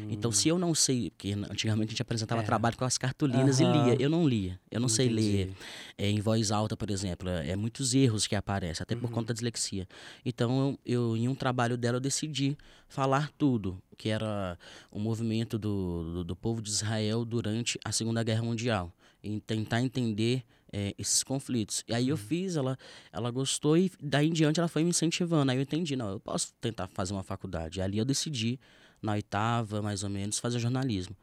Então, 0.10 0.32
se 0.32 0.48
eu 0.48 0.58
não 0.58 0.74
sei, 0.74 1.10
porque 1.12 1.34
antigamente 1.50 1.90
a 1.90 1.92
gente 1.92 2.02
apresentava 2.02 2.42
É. 2.42 2.46
trabalho 2.46 2.78
com 2.78 2.86
as 2.86 2.98
cartolinas 2.98 3.60
Aham. 3.60 3.70
e 3.70 3.84
lia, 3.84 4.02
eu 4.02 4.10
não 4.10 4.28
lia, 4.28 4.60
eu 4.72 4.80
não 4.80 4.90
sei 4.90 5.08
Entendi. 5.08 5.22
ler 5.22 5.54
é, 6.00 6.10
em 6.10 6.22
voz 6.22 6.50
alta, 6.50 6.78
por 6.78 6.90
exemplo. 6.90 7.28
É, 7.28 7.50
é 7.50 7.56
muitos 7.58 7.94
erros 7.94 8.26
que 8.26 8.34
aparecem, 8.34 8.82
até 8.82 8.96
por 8.96 9.08
Uhum. 9.08 9.12
conta 9.12 9.28
da 9.28 9.34
dislexia. 9.34 9.86
Então, 10.26 10.80
eu, 10.86 11.12
eu, 11.12 11.18
em 11.18 11.28
um 11.28 11.36
trabalho 11.36 11.78
dela, 11.78 11.98
eu 11.98 12.00
decidi 12.00 12.58
falar 12.88 13.30
tudo, 13.38 13.78
que 13.98 14.08
era 14.08 14.58
o 14.90 14.98
movimento 14.98 15.60
do, 15.60 16.14
do, 16.14 16.24
do 16.24 16.36
povo 16.38 16.62
de 16.62 16.70
Israel 16.70 17.26
durante 17.26 17.78
a 17.84 17.92
Segunda 17.92 18.24
Guerra 18.24 18.42
Mundial. 18.42 18.94
E 19.22 19.42
tentar 19.42 19.82
entender 19.82 20.46
é, 20.72 20.96
esses 20.98 21.22
conflitos. 21.22 21.84
E 21.86 21.94
aí 21.94 22.08
eu 22.08 22.16
fiz, 22.16 22.56
ela, 22.56 22.78
ela 23.12 23.30
gostou 23.30 23.76
e 23.76 23.92
daí 24.02 24.30
em 24.30 24.32
diante 24.32 24.62
ela 24.62 24.70
foi 24.70 24.86
me 24.86 24.92
incentivando. 24.92 25.52
Aí 25.52 25.58
eu 25.58 25.62
entendi, 25.64 25.98
não, 25.98 26.12
eu 26.12 26.20
posso 26.22 26.54
tentar 26.62 26.88
fazer 26.88 27.12
uma 27.12 27.24
faculdade. 27.24 27.80
E 27.80 27.82
ali 27.82 27.98
eu 27.98 28.06
decidi, 28.06 28.58
na 29.02 29.12
oitava, 29.12 29.82
mais 29.82 30.02
ou 30.04 30.10
menos, 30.10 30.40
fazer 30.40 30.60
jornalismo. 30.60 31.14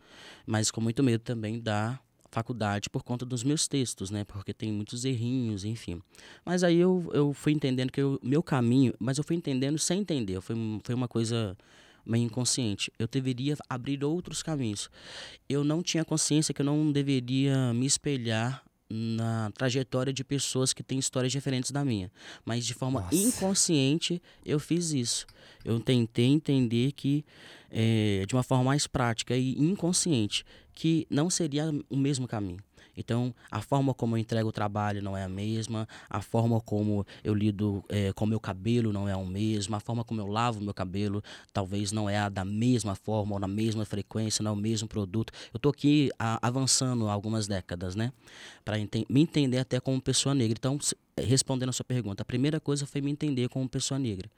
Mas 0.44 0.70
com 0.70 0.82
muito 0.82 1.02
medo 1.02 1.22
também 1.22 1.58
da 1.58 1.98
faculdade 2.36 2.90
por 2.90 3.02
conta 3.02 3.24
dos 3.24 3.42
meus 3.42 3.66
textos, 3.66 4.10
né? 4.10 4.22
Porque 4.24 4.52
tem 4.52 4.70
muitos 4.70 5.06
errinhos, 5.06 5.64
enfim. 5.64 6.02
Mas 6.44 6.62
aí 6.62 6.76
eu, 6.76 7.10
eu 7.14 7.32
fui 7.32 7.52
entendendo 7.52 7.90
que 7.90 8.02
o 8.02 8.20
meu 8.22 8.42
caminho, 8.42 8.92
mas 8.98 9.16
eu 9.16 9.24
fui 9.24 9.36
entendendo 9.36 9.78
sem 9.78 10.00
entender. 10.00 10.38
Foi, 10.42 10.54
foi 10.84 10.94
uma 10.94 11.08
coisa 11.08 11.56
meio 12.04 12.24
inconsciente. 12.24 12.92
Eu 12.98 13.08
deveria 13.08 13.56
abrir 13.70 14.04
outros 14.04 14.42
caminhos. 14.42 14.90
Eu 15.48 15.64
não 15.64 15.82
tinha 15.82 16.04
consciência 16.04 16.52
que 16.52 16.60
eu 16.60 16.66
não 16.66 16.92
deveria 16.92 17.72
me 17.72 17.86
espelhar 17.86 18.62
na 18.88 19.50
trajetória 19.52 20.12
de 20.12 20.22
pessoas 20.22 20.72
que 20.72 20.82
têm 20.82 20.98
histórias 20.98 21.32
diferentes 21.32 21.70
da 21.70 21.84
minha. 21.84 22.10
Mas 22.44 22.64
de 22.64 22.74
forma 22.74 23.00
Nossa. 23.00 23.14
inconsciente 23.14 24.22
eu 24.44 24.58
fiz 24.58 24.92
isso. 24.92 25.26
Eu 25.64 25.80
tentei 25.80 26.26
entender 26.26 26.92
que, 26.92 27.24
eh, 27.70 28.24
de 28.26 28.34
uma 28.34 28.42
forma 28.42 28.64
mais 28.64 28.86
prática 28.86 29.36
e 29.36 29.58
inconsciente, 29.58 30.44
que 30.74 31.06
não 31.10 31.28
seria 31.28 31.72
o 31.90 31.96
mesmo 31.96 32.28
caminho. 32.28 32.62
Então, 32.96 33.34
a 33.50 33.60
forma 33.60 33.92
como 33.92 34.14
eu 34.16 34.18
entrego 34.20 34.48
o 34.48 34.52
trabalho 34.52 35.02
não 35.02 35.16
é 35.16 35.22
a 35.24 35.28
mesma, 35.28 35.86
a 36.08 36.22
forma 36.22 36.60
como 36.60 37.06
eu 37.22 37.34
lido 37.34 37.84
eh, 37.88 38.12
com 38.14 38.24
o 38.24 38.28
meu 38.28 38.40
cabelo 38.40 38.92
não 38.92 39.08
é 39.08 39.12
a 39.12 39.18
mesma, 39.24 39.76
a 39.76 39.80
forma 39.80 40.02
como 40.04 40.20
eu 40.20 40.26
lavo 40.26 40.60
o 40.60 40.62
meu 40.62 40.72
cabelo 40.74 41.22
talvez 41.52 41.92
não 41.92 42.08
é 42.08 42.16
a 42.18 42.28
da 42.28 42.44
mesma 42.44 42.94
forma 42.94 43.34
ou 43.34 43.38
na 43.38 43.48
mesma 43.48 43.84
frequência, 43.84 44.42
não 44.42 44.50
é 44.50 44.54
o 44.54 44.56
mesmo 44.56 44.88
produto. 44.88 45.32
Eu 45.52 45.60
tô 45.60 45.68
aqui 45.68 46.10
a- 46.18 46.38
avançando 46.46 47.08
algumas 47.08 47.46
décadas, 47.46 47.94
né? 47.94 48.12
Para 48.64 48.76
me 48.78 49.20
entender 49.20 49.58
até 49.58 49.78
como 49.80 50.00
pessoa 50.00 50.34
negra. 50.34 50.56
Então, 50.58 50.78
se- 50.80 50.96
respondendo 51.18 51.68
a 51.68 51.72
sua 51.72 51.84
pergunta, 51.84 52.22
a 52.22 52.26
primeira 52.26 52.58
coisa 52.60 52.86
foi 52.86 53.00
me 53.00 53.10
entender 53.10 53.48
como 53.48 53.68
pessoa 53.68 53.98
negra. 53.98 54.30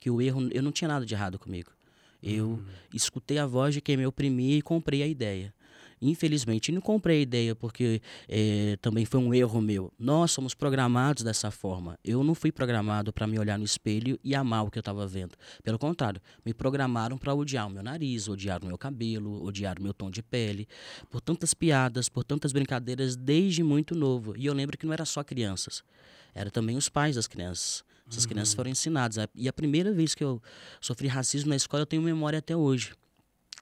Que 0.00 0.10
o 0.10 0.20
erro, 0.22 0.48
eu 0.52 0.62
não 0.62 0.72
tinha 0.72 0.88
nada 0.88 1.04
de 1.04 1.14
errado 1.14 1.38
comigo. 1.38 1.70
Eu 2.22 2.60
escutei 2.92 3.38
a 3.38 3.46
voz 3.46 3.74
de 3.74 3.80
quem 3.80 3.96
me 3.96 4.06
oprimia 4.06 4.56
e 4.56 4.62
comprei 4.62 5.02
a 5.02 5.06
ideia. 5.06 5.54
Infelizmente, 6.00 6.70
não 6.70 6.80
comprei 6.80 7.18
a 7.18 7.22
ideia 7.22 7.54
porque 7.54 8.02
eh, 8.28 8.76
também 8.82 9.04
foi 9.04 9.18
um 9.20 9.32
erro 9.32 9.60
meu. 9.60 9.92
Nós 9.98 10.30
somos 10.30 10.54
programados 10.54 11.22
dessa 11.22 11.50
forma. 11.50 11.98
Eu 12.04 12.22
não 12.22 12.34
fui 12.34 12.52
programado 12.52 13.12
para 13.12 13.26
me 13.26 13.38
olhar 13.38 13.58
no 13.58 13.64
espelho 13.64 14.18
e 14.22 14.34
amar 14.34 14.64
o 14.64 14.70
que 14.70 14.78
eu 14.78 14.80
estava 14.80 15.06
vendo. 15.06 15.34
Pelo 15.62 15.78
contrário, 15.78 16.20
me 16.44 16.52
programaram 16.52 17.16
para 17.16 17.34
odiar 17.34 17.66
o 17.66 17.70
meu 17.70 17.82
nariz, 17.82 18.28
odiar 18.28 18.62
o 18.62 18.66
meu 18.66 18.76
cabelo, 18.76 19.42
odiar 19.42 19.78
o 19.78 19.82
meu 19.82 19.94
tom 19.94 20.10
de 20.10 20.22
pele, 20.22 20.68
por 21.10 21.20
tantas 21.20 21.54
piadas, 21.54 22.08
por 22.08 22.24
tantas 22.24 22.52
brincadeiras 22.52 23.16
desde 23.16 23.62
muito 23.62 23.94
novo. 23.94 24.34
E 24.36 24.46
eu 24.46 24.52
lembro 24.52 24.76
que 24.76 24.84
não 24.84 24.92
era 24.92 25.04
só 25.04 25.24
crianças, 25.24 25.82
era 26.34 26.50
também 26.50 26.76
os 26.76 26.88
pais 26.88 27.16
das 27.16 27.26
crianças. 27.26 27.84
Essas 28.08 28.24
crianças 28.24 28.54
foram 28.54 28.70
ensinadas. 28.70 29.16
E 29.34 29.48
a 29.48 29.52
primeira 29.52 29.92
vez 29.92 30.14
que 30.14 30.22
eu 30.22 30.40
sofri 30.80 31.08
racismo 31.08 31.50
na 31.50 31.56
escola, 31.56 31.82
eu 31.82 31.86
tenho 31.86 32.02
memória 32.02 32.38
até 32.38 32.54
hoje 32.54 32.92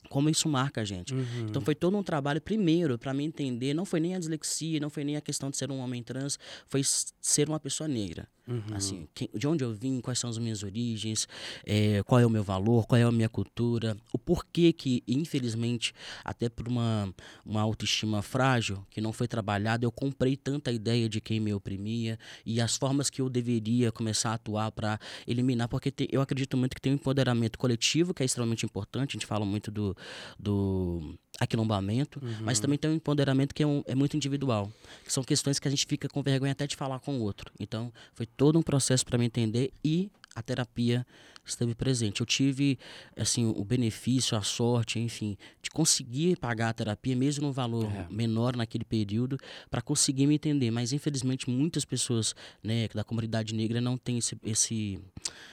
como 0.09 0.29
isso 0.29 0.49
marca 0.49 0.81
a 0.81 0.85
gente. 0.85 1.15
Uhum. 1.15 1.47
Então 1.49 1.63
foi 1.63 1.75
todo 1.75 1.97
um 1.97 2.03
trabalho 2.03 2.41
primeiro 2.41 2.99
para 2.99 3.13
me 3.15 3.25
entender, 3.25 3.75
não 3.75 3.85
foi 3.85 4.01
nem 4.01 4.15
a 4.15 4.19
dislexia, 4.19 4.81
não 4.81 4.91
foi 4.91 5.05
nem 5.05 5.17
a 5.17 5.21
questão 5.21 5.51
de 5.51 5.57
ser 5.57 5.71
um 5.71 5.79
homem 5.79 6.03
trans, 6.03 6.39
foi 6.67 6.83
ser 7.21 7.49
uma 7.49 7.61
pessoa 7.61 7.89
negra. 7.89 8.29
Uhum. 8.47 8.63
Assim, 8.75 9.09
quem- 9.15 9.31
de 9.35 9.47
onde 9.47 9.65
eu 9.65 9.73
vim, 9.73 10.01
quais 10.01 10.19
são 10.19 10.29
as 10.29 10.37
minhas 10.37 10.63
origens, 10.63 11.27
eh, 11.65 12.03
qual 12.05 12.21
é 12.21 12.27
o 12.27 12.31
meu 12.31 12.45
valor, 12.45 12.87
qual 12.87 12.99
é 13.01 13.03
a 13.03 13.11
minha 13.11 13.29
cultura, 13.29 13.97
o 14.13 14.19
porquê 14.19 14.71
que, 14.73 15.03
infelizmente, 15.09 15.95
até 16.23 16.49
por 16.51 16.69
uma, 16.69 17.13
uma 17.45 17.63
autoestima 17.63 18.21
frágil, 18.21 18.85
que 18.91 19.01
não 19.01 19.13
foi 19.15 19.27
trabalhada, 19.27 19.87
eu 19.87 19.91
comprei 19.91 20.37
tanta 20.37 20.71
ideia 20.71 21.09
de 21.09 21.21
quem 21.23 21.41
me 21.41 21.55
oprimia 21.55 22.19
e 22.45 22.61
as 22.61 22.77
formas 22.77 23.09
que 23.09 23.23
eu 23.23 23.31
deveria 23.31 23.91
começar 23.91 24.31
a 24.31 24.35
atuar 24.35 24.71
para 24.73 24.99
eliminar, 25.27 25.67
porque 25.69 25.91
te- 25.91 26.09
eu 26.13 26.21
acredito 26.21 26.55
muito 26.57 26.75
que 26.75 26.83
tem 26.83 26.93
um 26.93 26.97
empoderamento 26.97 27.59
coletivo, 27.59 28.13
que 28.13 28.23
é 28.23 28.27
extremamente 28.27 28.67
importante, 28.67 29.11
a 29.11 29.13
gente 29.15 29.27
fala 29.27 29.47
muito 29.47 29.71
do, 29.71 29.97
do 30.39 31.15
aquilombamento, 31.39 32.21
mas 32.43 32.61
também 32.61 32.79
tem 32.79 32.91
um 32.91 32.95
empoderamento 32.95 33.55
que 33.55 33.63
é, 33.63 33.67
um- 33.67 33.83
é 33.87 33.95
muito 33.95 34.17
individual, 34.17 34.71
que 35.05 35.13
são 35.13 35.23
questões 35.25 35.59
que 35.59 35.67
a 35.69 35.71
gente 35.71 35.87
fica 35.87 36.09
com 36.09 36.23
vergonha 36.23 36.53
até 36.53 36.67
de 36.67 36.77
falar 36.77 37.01
com 37.01 37.19
o 37.19 37.23
outro. 37.23 37.51
Então, 37.59 37.93
foi 38.15 38.27
todo 38.27 38.59
um 38.59 38.63
processo 38.63 39.05
para 39.05 39.19
me 39.19 39.25
entender 39.25 39.73
e 39.85 40.11
a 40.35 40.43
terapia 40.43 41.07
esteve 41.47 41.75
presente. 41.75 42.21
Eu 42.21 42.27
tive 42.27 42.79
assim 43.17 43.45
o 43.47 43.63
benefício, 43.65 44.37
a 44.37 44.43
sorte, 44.43 44.99
enfim, 44.99 45.37
de 45.63 45.71
conseguir 45.71 46.37
pagar 46.39 46.71
a 46.71 46.73
terapia 46.73 47.15
mesmo 47.15 47.47
no 47.49 47.53
valor 47.53 47.85
É. 47.93 48.07
menor 48.11 48.57
naquele 48.57 48.85
período 48.85 49.37
para 49.71 49.83
conseguir 49.83 50.27
me 50.27 50.35
entender. 50.37 50.71
Mas 50.71 50.93
infelizmente 50.93 51.51
muitas 51.51 51.85
pessoas, 51.85 52.35
né, 52.63 52.89
da 52.95 53.05
comunidade 53.05 53.55
negra 53.55 53.79
não 53.81 53.97
têm 53.99 54.19
esse, 54.19 54.37
esse 54.43 54.99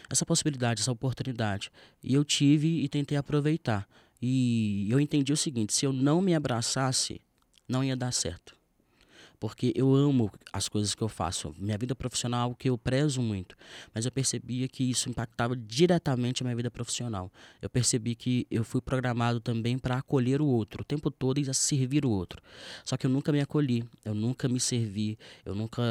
essa 0.10 0.26
possibilidade, 0.26 0.82
essa 0.82 0.92
oportunidade. 0.92 1.70
E 2.04 2.14
eu 2.14 2.24
tive 2.24 2.82
e 2.84 2.88
tentei 2.88 3.18
aproveitar. 3.18 3.88
E 4.22 4.88
eu 4.90 5.00
entendi 5.00 5.34
o 5.34 5.38
seguinte: 5.38 5.74
se 5.74 5.86
eu 5.86 5.92
não 5.92 6.22
me 6.22 6.36
abraçasse, 6.36 7.22
não 7.68 7.84
ia 7.84 7.96
dar 7.96 8.12
certo. 8.12 8.56
Porque 9.40 9.74
eu 9.76 9.96
amo 9.96 10.32
as 10.54 10.70
coisas 10.70 10.94
que 10.94 11.02
eu 11.02 11.10
faço. 11.10 11.52
Minha 11.58 11.76
vida 11.76 11.96
profissional 11.96 12.52
é 12.52 12.54
que 12.54 12.70
eu 12.70 12.78
prezo 12.78 13.24
muito. 13.24 13.56
Mas 13.92 14.06
eu 14.06 14.12
percebia 14.12 14.68
que 14.68 14.84
isso 14.84 15.10
impactava 15.10 15.56
diretamente 15.56 16.44
a 16.44 16.46
minha 16.46 16.56
vida 16.56 16.70
profissional. 16.70 17.32
Eu 17.60 17.68
percebi 17.68 18.14
que 18.14 18.46
eu 18.52 18.64
fui 18.64 18.80
programado 18.82 19.40
também 19.40 19.80
para 19.80 19.98
acolher 19.98 20.44
o 20.44 20.46
outro 20.46 20.84
o 20.84 20.86
tempo 20.86 21.10
todo 21.10 21.40
e 21.40 21.50
a 21.50 21.56
servir 21.56 22.06
o 22.06 22.12
outro. 22.12 22.40
Só 22.86 22.96
que 22.96 23.08
eu 23.08 23.10
nunca 23.10 23.32
me 23.32 23.42
acolhi, 23.42 23.84
eu 24.06 24.14
nunca 24.14 24.48
me 24.48 24.60
servi, 24.60 25.18
eu 25.44 25.56
nunca, 25.56 25.82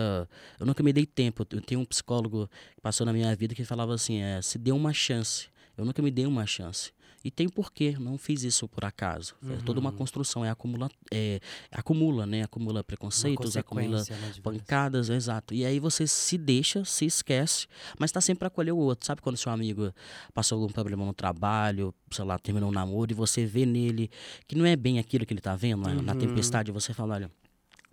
eu 0.60 0.64
nunca 0.64 0.80
me 0.84 0.92
dei 0.92 1.04
tempo. 1.04 1.44
Eu 1.50 1.60
tenho 1.60 1.80
um 1.80 1.84
psicólogo 1.84 2.49
que 2.76 2.80
passou 2.80 3.04
na 3.04 3.12
minha 3.12 3.34
vida 3.34 3.52
que 3.52 3.64
falava 3.64 3.92
assim: 3.92 4.20
é, 4.20 4.40
se 4.40 4.58
dê 4.58 4.70
uma 4.70 4.92
chance. 4.92 5.49
Eu 5.76 5.84
nunca 5.84 6.00
me 6.00 6.12
dei 6.12 6.25
uma 6.25 6.46
chance. 6.46 6.92
E 7.22 7.30
tem 7.30 7.48
porquê, 7.48 7.96
não 7.98 8.16
fiz 8.16 8.42
isso 8.44 8.66
por 8.66 8.84
acaso. 8.84 9.34
É 9.48 9.56
toda 9.56 9.78
uma 9.78 9.92
construção, 9.92 10.44
é 10.44 10.50
acumula, 10.50 10.88
é, 11.12 11.38
acumula, 11.70 12.24
né? 12.24 12.42
Acumula 12.42 12.82
preconceitos, 12.82 13.56
acumula 13.56 13.98
né, 13.98 14.32
pancadas, 14.42 15.10
exato. 15.10 15.52
E 15.52 15.64
aí 15.64 15.78
você 15.78 16.06
se 16.06 16.38
deixa, 16.38 16.84
se 16.84 17.04
esquece, 17.04 17.66
mas 17.98 18.10
tá 18.10 18.20
sempre 18.20 18.40
pra 18.40 18.48
acolher 18.48 18.72
o 18.72 18.78
outro. 18.78 19.06
Sabe 19.06 19.20
quando 19.20 19.36
seu 19.36 19.52
amigo 19.52 19.92
passou 20.32 20.60
algum 20.60 20.72
problema 20.72 21.04
no 21.04 21.12
trabalho, 21.12 21.94
sei 22.10 22.24
lá, 22.24 22.38
terminou 22.38 22.70
um 22.70 22.72
namoro 22.72 23.12
e 23.12 23.14
você 23.14 23.44
vê 23.44 23.66
nele 23.66 24.10
que 24.46 24.56
não 24.56 24.64
é 24.64 24.74
bem 24.74 24.98
aquilo 24.98 25.26
que 25.26 25.34
ele 25.34 25.40
tá 25.40 25.54
vendo 25.54 25.82
na, 25.82 25.94
na 26.00 26.14
tempestade, 26.14 26.72
você 26.72 26.94
fala, 26.94 27.14
olha, 27.14 27.30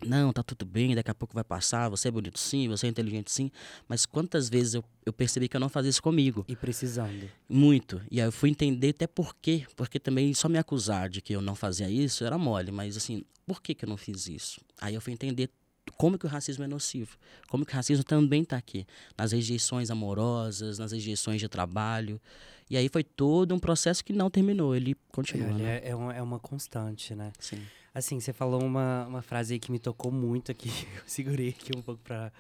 não, 0.06 0.32
tá 0.32 0.44
tudo 0.44 0.66
bem, 0.66 0.94
daqui 0.94 1.10
a 1.10 1.16
pouco 1.16 1.34
vai 1.34 1.44
passar, 1.44 1.90
você 1.90 2.08
é 2.08 2.12
bonito 2.12 2.38
sim, 2.38 2.68
você 2.68 2.86
é 2.86 2.90
inteligente 2.90 3.32
sim, 3.32 3.50
mas 3.88 4.06
quantas 4.06 4.48
vezes 4.48 4.76
eu, 4.76 4.84
eu 5.06 5.12
percebi 5.12 5.48
que 5.48 5.56
eu 5.56 5.60
não 5.60 5.70
fazia 5.70 5.90
isso 5.90 6.04
comigo? 6.04 6.46
E 6.48 6.56
precisando. 6.56 7.30
Muito. 7.50 8.02
E 8.12 8.22
aí 8.22 8.28
eu 8.28 8.32
fui 8.32 8.50
entender 8.50 8.90
até 8.90 9.08
por 9.08 9.36
quê. 9.36 9.66
Porque 9.76 10.00
também 10.00 10.34
só 10.34 10.48
me 10.48 10.58
acusar 10.58 11.10
de 11.10 11.22
que 11.22 11.34
eu 11.34 11.42
não 11.42 11.56
fazia 11.56 11.90
isso 11.90 12.24
era 12.24 12.38
mole. 12.38 12.72
Mas 12.72 12.98
assim, 12.98 13.24
por 13.46 13.62
que, 13.62 13.74
que 13.74 13.86
eu 13.86 13.90
não 13.90 13.98
fiz 13.98 14.28
isso? 14.28 14.62
Aí 14.80 14.94
eu 14.94 15.02
fui 15.02 15.14
entender 15.14 15.50
como 15.96 16.18
que 16.18 16.26
o 16.26 16.30
racismo 16.30 16.64
é 16.64 16.68
nocivo. 16.68 17.18
Como 17.50 17.66
que 17.66 17.72
o 17.72 17.76
racismo 17.76 18.04
também 18.04 18.44
está 18.44 18.58
aqui. 18.58 18.86
Nas 19.18 19.32
rejeições 19.32 19.90
amorosas, 19.90 20.78
nas 20.78 20.92
rejeições 20.92 21.40
de 21.40 21.48
trabalho. 21.48 22.22
E 22.70 22.76
aí 22.76 22.90
foi 22.90 23.04
todo 23.04 23.56
um 23.56 23.60
processo 23.60 24.04
que 24.04 24.12
não 24.12 24.30
terminou. 24.30 24.76
Ele 24.76 24.96
continua, 25.12 25.48
Olha, 25.48 25.58
né? 25.58 25.78
é, 25.84 25.90
é 25.90 25.96
uma, 25.96 26.16
é 26.16 26.22
uma 26.22 26.40
constante, 26.40 27.16
né? 27.16 27.32
Sim. 27.40 27.62
Assim, 27.94 28.20
você 28.20 28.34
falou 28.34 28.64
uma, 28.64 29.06
uma 29.08 29.22
frase 29.22 29.54
aí 29.54 29.60
que 29.60 29.72
me 29.72 29.80
tocou 29.80 30.12
muito 30.12 30.52
aqui. 30.52 30.70
Eu 30.96 31.04
segurei 31.06 31.50
aqui 31.50 31.72
um 31.76 31.82
pouco 31.82 32.02
pra, 32.04 32.32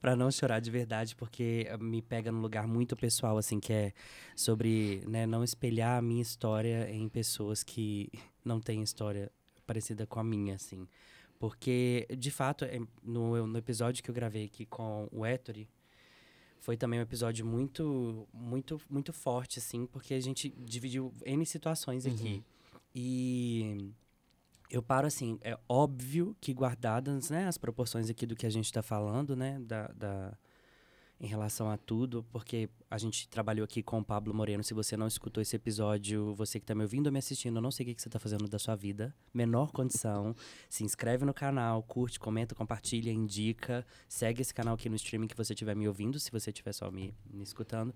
pra 0.00 0.16
não 0.16 0.30
chorar 0.30 0.60
de 0.60 0.70
verdade, 0.70 1.14
porque 1.16 1.68
me 1.80 2.00
pega 2.00 2.30
num 2.30 2.40
lugar 2.40 2.66
muito 2.66 2.96
pessoal, 2.96 3.36
assim, 3.36 3.60
que 3.60 3.72
é 3.72 3.92
sobre 4.36 5.02
né, 5.06 5.26
não 5.26 5.42
espelhar 5.42 5.98
a 5.98 6.02
minha 6.02 6.22
história 6.22 6.90
em 6.90 7.08
pessoas 7.08 7.62
que 7.62 8.08
não 8.44 8.60
têm 8.60 8.82
história 8.82 9.30
parecida 9.66 10.06
com 10.06 10.20
a 10.20 10.24
minha, 10.24 10.54
assim. 10.54 10.86
Porque, 11.38 12.06
de 12.16 12.30
fato, 12.30 12.64
é, 12.64 12.78
no, 13.02 13.46
no 13.46 13.58
episódio 13.58 14.02
que 14.02 14.08
eu 14.08 14.14
gravei 14.14 14.44
aqui 14.44 14.64
com 14.64 15.08
o 15.10 15.26
Ettore, 15.26 15.68
foi 16.62 16.76
também 16.76 17.00
um 17.00 17.02
episódio 17.02 17.44
muito, 17.44 18.24
muito, 18.32 18.80
muito 18.88 19.12
forte, 19.12 19.58
assim, 19.58 19.84
porque 19.84 20.14
a 20.14 20.20
gente 20.20 20.48
dividiu 20.48 21.12
N 21.26 21.44
situações 21.44 22.06
aqui. 22.06 22.42
E 22.94 23.92
eu 24.70 24.80
paro 24.80 25.08
assim, 25.08 25.38
é 25.42 25.58
óbvio 25.68 26.36
que 26.40 26.54
guardadas 26.54 27.30
né, 27.30 27.48
as 27.48 27.58
proporções 27.58 28.08
aqui 28.08 28.24
do 28.26 28.36
que 28.36 28.46
a 28.46 28.50
gente 28.50 28.66
está 28.66 28.80
falando, 28.80 29.34
né? 29.34 29.58
Da, 29.60 29.88
da- 29.88 30.38
em 31.22 31.26
relação 31.26 31.70
a 31.70 31.76
tudo, 31.76 32.26
porque 32.32 32.68
a 32.90 32.98
gente 32.98 33.28
trabalhou 33.28 33.62
aqui 33.62 33.80
com 33.80 34.00
o 34.00 34.04
Pablo 34.04 34.34
Moreno. 34.34 34.64
Se 34.64 34.74
você 34.74 34.96
não 34.96 35.06
escutou 35.06 35.40
esse 35.40 35.54
episódio, 35.54 36.34
você 36.34 36.58
que 36.58 36.64
está 36.64 36.74
me 36.74 36.82
ouvindo 36.82 37.06
ou 37.06 37.12
me 37.12 37.20
assistindo, 37.20 37.56
eu 37.58 37.62
não 37.62 37.70
sei 37.70 37.86
o 37.86 37.94
que, 37.94 38.02
você 38.02 38.08
está 38.08 38.18
fazendo 38.18 38.48
da 38.48 38.58
sua 38.58 38.74
vida. 38.74 39.14
Menor 39.32 39.70
condição. 39.70 40.34
se 40.68 40.82
inscreve 40.82 41.24
no 41.24 41.32
canal, 41.32 41.80
curte, 41.84 42.18
comenta, 42.18 42.56
compartilha, 42.56 43.12
indica. 43.12 43.86
Segue 44.08 44.42
esse 44.42 44.52
canal 44.52 44.74
aqui 44.74 44.88
no 44.88 44.96
streaming 44.96 45.28
que 45.28 45.36
você 45.36 45.52
estiver 45.52 45.76
me 45.76 45.86
ouvindo, 45.86 46.18
se 46.18 46.28
você 46.28 46.50
estiver 46.50 46.72
só 46.72 46.90
me, 46.90 47.14
me 47.32 47.44
escutando. 47.44 47.94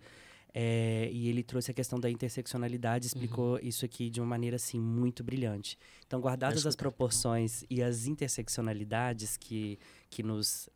É, 0.54 1.10
e 1.12 1.28
ele 1.28 1.42
trouxe 1.42 1.72
a 1.72 1.74
questão 1.74 1.98
da 1.98 2.08
interseccionalidade, 2.08 3.08
explicou 3.08 3.54
uhum. 3.54 3.60
isso 3.60 3.84
aqui 3.84 4.08
de 4.08 4.20
uma 4.20 4.26
maneira 4.28 4.54
assim 4.54 4.78
muito 4.78 5.24
brilhante. 5.24 5.76
Então, 6.06 6.20
guardadas 6.20 6.64
as 6.64 6.76
proporções 6.76 7.64
e 7.68 7.82
as 7.82 8.06
interseccionalidades 8.06 9.36
que, 9.36 9.80
que 10.08 10.22
nos 10.22 10.70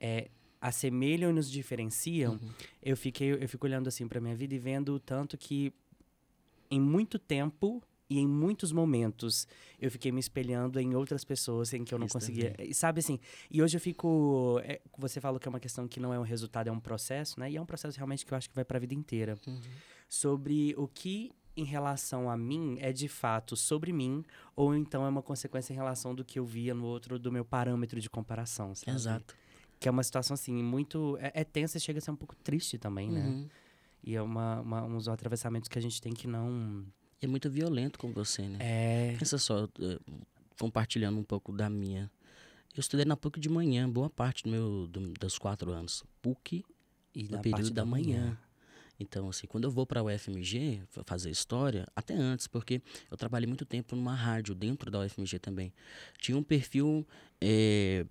é, 0.00 0.28
assemelham 0.62 1.30
e 1.30 1.32
nos 1.32 1.50
diferenciam, 1.50 2.34
uhum. 2.34 2.50
eu 2.80 2.96
fiquei 2.96 3.32
eu 3.32 3.48
fico 3.48 3.66
olhando 3.66 3.88
assim 3.88 4.06
para 4.06 4.20
minha 4.20 4.36
vida 4.36 4.54
e 4.54 4.58
vendo 4.58 4.94
o 4.94 5.00
tanto 5.00 5.36
que 5.36 5.74
em 6.70 6.80
muito 6.80 7.18
tempo 7.18 7.82
e 8.08 8.18
em 8.18 8.26
muitos 8.26 8.72
momentos 8.72 9.48
eu 9.80 9.90
fiquei 9.90 10.12
me 10.12 10.20
espelhando 10.20 10.78
em 10.78 10.94
outras 10.94 11.24
pessoas 11.24 11.72
em 11.72 11.82
que 11.82 11.92
eu 11.92 11.98
não 11.98 12.06
Isso 12.06 12.12
conseguia. 12.12 12.52
Também. 12.52 12.72
Sabe 12.72 13.00
assim? 13.00 13.18
E 13.50 13.60
hoje 13.60 13.76
eu 13.76 13.80
fico. 13.80 14.60
É, 14.62 14.80
você 14.96 15.20
falou 15.20 15.40
que 15.40 15.48
é 15.48 15.50
uma 15.50 15.58
questão 15.58 15.88
que 15.88 15.98
não 15.98 16.14
é 16.14 16.18
um 16.18 16.22
resultado, 16.22 16.68
é 16.68 16.72
um 16.72 16.80
processo, 16.80 17.40
né? 17.40 17.50
E 17.50 17.56
é 17.56 17.60
um 17.60 17.66
processo 17.66 17.96
realmente 17.96 18.24
que 18.24 18.32
eu 18.32 18.38
acho 18.38 18.48
que 18.48 18.54
vai 18.54 18.64
para 18.64 18.76
a 18.76 18.80
vida 18.80 18.94
inteira. 18.94 19.36
Uhum. 19.46 19.60
Sobre 20.08 20.74
o 20.76 20.86
que 20.86 21.32
em 21.56 21.64
relação 21.64 22.30
a 22.30 22.36
mim 22.36 22.78
é 22.80 22.92
de 22.92 23.08
fato 23.08 23.56
sobre 23.56 23.92
mim 23.92 24.24
ou 24.56 24.74
então 24.74 25.04
é 25.04 25.08
uma 25.08 25.22
consequência 25.22 25.72
em 25.72 25.76
relação 25.76 26.14
do 26.14 26.24
que 26.24 26.38
eu 26.38 26.46
via 26.46 26.74
no 26.74 26.86
outro 26.86 27.18
do 27.18 27.30
meu 27.30 27.44
parâmetro 27.44 28.00
de 28.00 28.08
comparação 28.08 28.74
sabe? 28.74 28.96
exato 28.96 29.36
que 29.82 29.88
é 29.88 29.90
uma 29.90 30.02
situação 30.02 30.34
assim 30.34 30.62
muito 30.62 31.18
é, 31.20 31.40
é 31.40 31.44
tensa 31.44 31.76
e 31.76 31.80
chega 31.80 31.98
a 31.98 32.00
ser 32.00 32.12
um 32.12 32.16
pouco 32.16 32.36
triste 32.36 32.78
também, 32.78 33.10
né? 33.10 33.26
uhum. 33.26 33.48
E 34.04 34.16
é 34.16 34.22
uma, 34.22 34.60
uma, 34.60 34.82
uns 34.84 35.08
atravessamentos 35.08 35.68
que 35.68 35.78
a 35.78 35.82
gente 35.82 36.00
tem 36.00 36.12
que 36.12 36.26
não 36.26 36.84
é 37.20 37.26
muito 37.26 37.48
violento 37.48 37.98
com 37.98 38.12
você, 38.12 38.48
né? 38.48 38.58
É. 38.60 39.16
Pensa 39.16 39.38
só, 39.38 39.68
compartilhando 40.58 41.18
um 41.18 41.22
pouco 41.22 41.52
da 41.52 41.70
minha. 41.70 42.10
Eu 42.74 42.80
estudei 42.80 43.04
na 43.04 43.16
PUC 43.16 43.38
de 43.38 43.48
manhã, 43.48 43.88
boa 43.88 44.10
parte 44.10 44.44
do 44.44 44.50
meu, 44.50 44.86
do, 44.88 45.12
dos 45.12 45.38
quatro 45.38 45.70
anos. 45.72 46.04
PUC 46.20 46.64
e 47.14 47.24
no 47.24 47.40
período 47.40 47.70
da, 47.70 47.82
da 47.82 47.86
manhã. 47.86 48.20
manhã. 48.20 48.38
Então, 48.98 49.28
assim, 49.28 49.46
quando 49.46 49.64
eu 49.64 49.70
vou 49.70 49.86
para 49.86 50.00
a 50.00 50.04
UFMG 50.04 50.82
fazer 51.04 51.30
história, 51.30 51.86
até 51.94 52.14
antes, 52.14 52.46
porque 52.46 52.80
eu 53.10 53.16
trabalhei 53.16 53.46
muito 53.46 53.64
tempo 53.64 53.94
numa 53.96 54.14
rádio 54.14 54.54
dentro 54.54 54.90
da 54.90 55.00
UFMG 55.00 55.38
também, 55.38 55.72
tinha 56.18 56.36
um 56.36 56.42
perfil 56.42 57.06
é, 57.40 58.06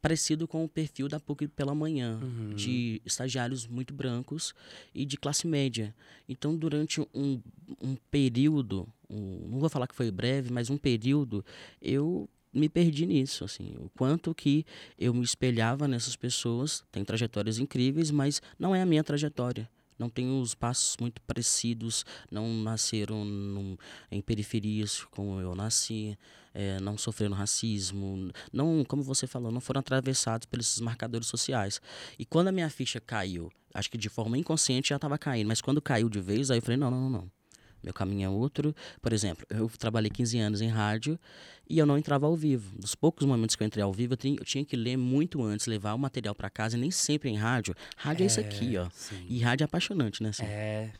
parecido 0.00 0.46
com 0.46 0.64
o 0.64 0.68
perfil 0.68 1.08
da 1.08 1.18
PUC 1.18 1.48
pela 1.48 1.74
manhã, 1.74 2.18
uhum. 2.22 2.54
de 2.54 3.02
estagiários 3.04 3.66
muito 3.66 3.92
brancos 3.92 4.54
e 4.94 5.04
de 5.04 5.16
classe 5.16 5.46
média. 5.46 5.94
Então, 6.28 6.56
durante 6.56 7.00
um, 7.14 7.40
um 7.82 7.96
período, 8.10 8.88
um, 9.10 9.48
não 9.50 9.58
vou 9.58 9.68
falar 9.68 9.86
que 9.86 9.94
foi 9.94 10.10
breve, 10.10 10.52
mas 10.52 10.70
um 10.70 10.76
período, 10.76 11.44
eu 11.80 12.28
me 12.52 12.68
perdi 12.68 13.06
nisso, 13.06 13.44
assim, 13.44 13.74
o 13.78 13.90
quanto 13.90 14.34
que 14.34 14.64
eu 14.98 15.12
me 15.12 15.22
espelhava 15.22 15.86
nessas 15.86 16.16
pessoas, 16.16 16.82
tem 16.90 17.04
trajetórias 17.04 17.58
incríveis, 17.58 18.10
mas 18.10 18.40
não 18.58 18.74
é 18.74 18.82
a 18.82 18.86
minha 18.86 19.04
trajetória 19.04 19.68
não 19.98 20.08
têm 20.08 20.40
os 20.40 20.54
passos 20.54 20.96
muito 21.00 21.20
parecidos, 21.22 22.06
não 22.30 22.48
nasceram 22.62 23.24
num, 23.24 23.76
em 24.10 24.22
periferias 24.22 25.04
como 25.10 25.40
eu 25.40 25.54
nasci, 25.54 26.16
é, 26.58 26.80
não 26.80 26.98
sofreram 26.98 27.36
racismo, 27.36 28.32
não, 28.52 28.84
como 28.84 29.00
você 29.00 29.28
falou, 29.28 29.52
não 29.52 29.60
foram 29.60 29.78
atravessados 29.78 30.44
pelos 30.44 30.80
marcadores 30.80 31.28
sociais. 31.28 31.80
E 32.18 32.24
quando 32.24 32.48
a 32.48 32.52
minha 32.52 32.68
ficha 32.68 33.00
caiu, 33.00 33.48
acho 33.72 33.88
que 33.88 33.96
de 33.96 34.08
forma 34.08 34.36
inconsciente 34.36 34.88
já 34.88 34.96
estava 34.96 35.16
caindo, 35.16 35.46
mas 35.46 35.60
quando 35.60 35.80
caiu 35.80 36.08
de 36.08 36.20
vez, 36.20 36.50
aí 36.50 36.58
eu 36.58 36.62
falei, 36.62 36.76
não, 36.76 36.90
não, 36.90 37.00
não, 37.02 37.10
não 37.10 37.37
meu 37.82 37.92
caminho 37.92 38.26
é 38.26 38.28
outro. 38.28 38.74
Por 39.00 39.12
exemplo, 39.12 39.46
eu 39.50 39.68
trabalhei 39.78 40.10
15 40.10 40.38
anos 40.38 40.60
em 40.60 40.68
rádio 40.68 41.18
e 41.68 41.78
eu 41.78 41.86
não 41.86 41.98
entrava 41.98 42.26
ao 42.26 42.34
vivo. 42.34 42.78
Dos 42.78 42.94
poucos 42.94 43.26
momentos 43.26 43.54
que 43.54 43.62
eu 43.62 43.66
entrei 43.66 43.82
ao 43.82 43.92
vivo, 43.92 44.14
eu 44.14 44.44
tinha, 44.44 44.64
que 44.64 44.76
ler 44.76 44.96
muito 44.96 45.42
antes, 45.42 45.66
levar 45.66 45.94
o 45.94 45.98
material 45.98 46.34
para 46.34 46.48
casa, 46.48 46.76
e 46.76 46.80
nem 46.80 46.90
sempre 46.90 47.28
em 47.28 47.36
rádio. 47.36 47.74
Rádio 47.96 48.22
é, 48.22 48.24
é 48.24 48.26
isso 48.26 48.40
aqui, 48.40 48.76
ó. 48.76 48.88
Sim. 48.90 49.26
E 49.28 49.40
rádio 49.40 49.64
é 49.64 49.66
apaixonante, 49.66 50.22
né? 50.22 50.30
Assim. 50.30 50.44
É. 50.44 50.90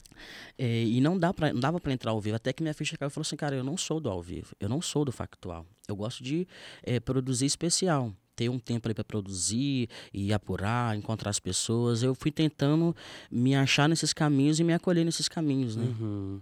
é. 0.59 0.85
E 0.85 1.01
não, 1.01 1.19
dá 1.19 1.33
pra, 1.33 1.53
não 1.53 1.61
dava 1.61 1.81
para 1.81 1.93
entrar 1.93 2.11
ao 2.11 2.21
vivo, 2.21 2.37
até 2.37 2.53
que 2.53 2.63
minha 2.63 2.75
ficha 2.75 2.97
caiu 2.97 3.09
e 3.09 3.11
falou 3.11 3.23
assim: 3.23 3.37
cara, 3.37 3.57
eu 3.57 3.65
não 3.65 3.77
sou 3.77 4.01
do 4.01 4.11
ao 4.11 4.23
vivo, 4.23 4.55
eu 4.61 4.69
não 4.69 4.83
sou 4.83 5.05
do 5.05 5.13
factual. 5.13 5.67
Eu 5.89 5.97
gosto 5.97 6.23
de 6.23 6.47
é, 6.83 7.01
produzir 7.01 7.47
especial 7.47 8.15
ter 8.39 8.49
um 8.49 8.59
tempo 8.59 8.87
ali 8.87 8.95
para 8.95 9.03
produzir 9.03 9.89
e 10.15 10.33
apurar, 10.33 10.97
encontrar 10.97 11.31
as 11.31 11.41
pessoas. 11.41 12.05
Eu 12.05 12.15
fui 12.15 12.31
tentando 12.31 12.95
me 13.29 13.57
achar 13.57 13.89
nesses 13.89 14.13
caminhos 14.13 14.61
e 14.61 14.65
me 14.65 14.73
acolher 14.73 15.05
nesses 15.05 15.27
caminhos, 15.27 15.75
né? 15.75 15.85
Uhum. 15.85 16.41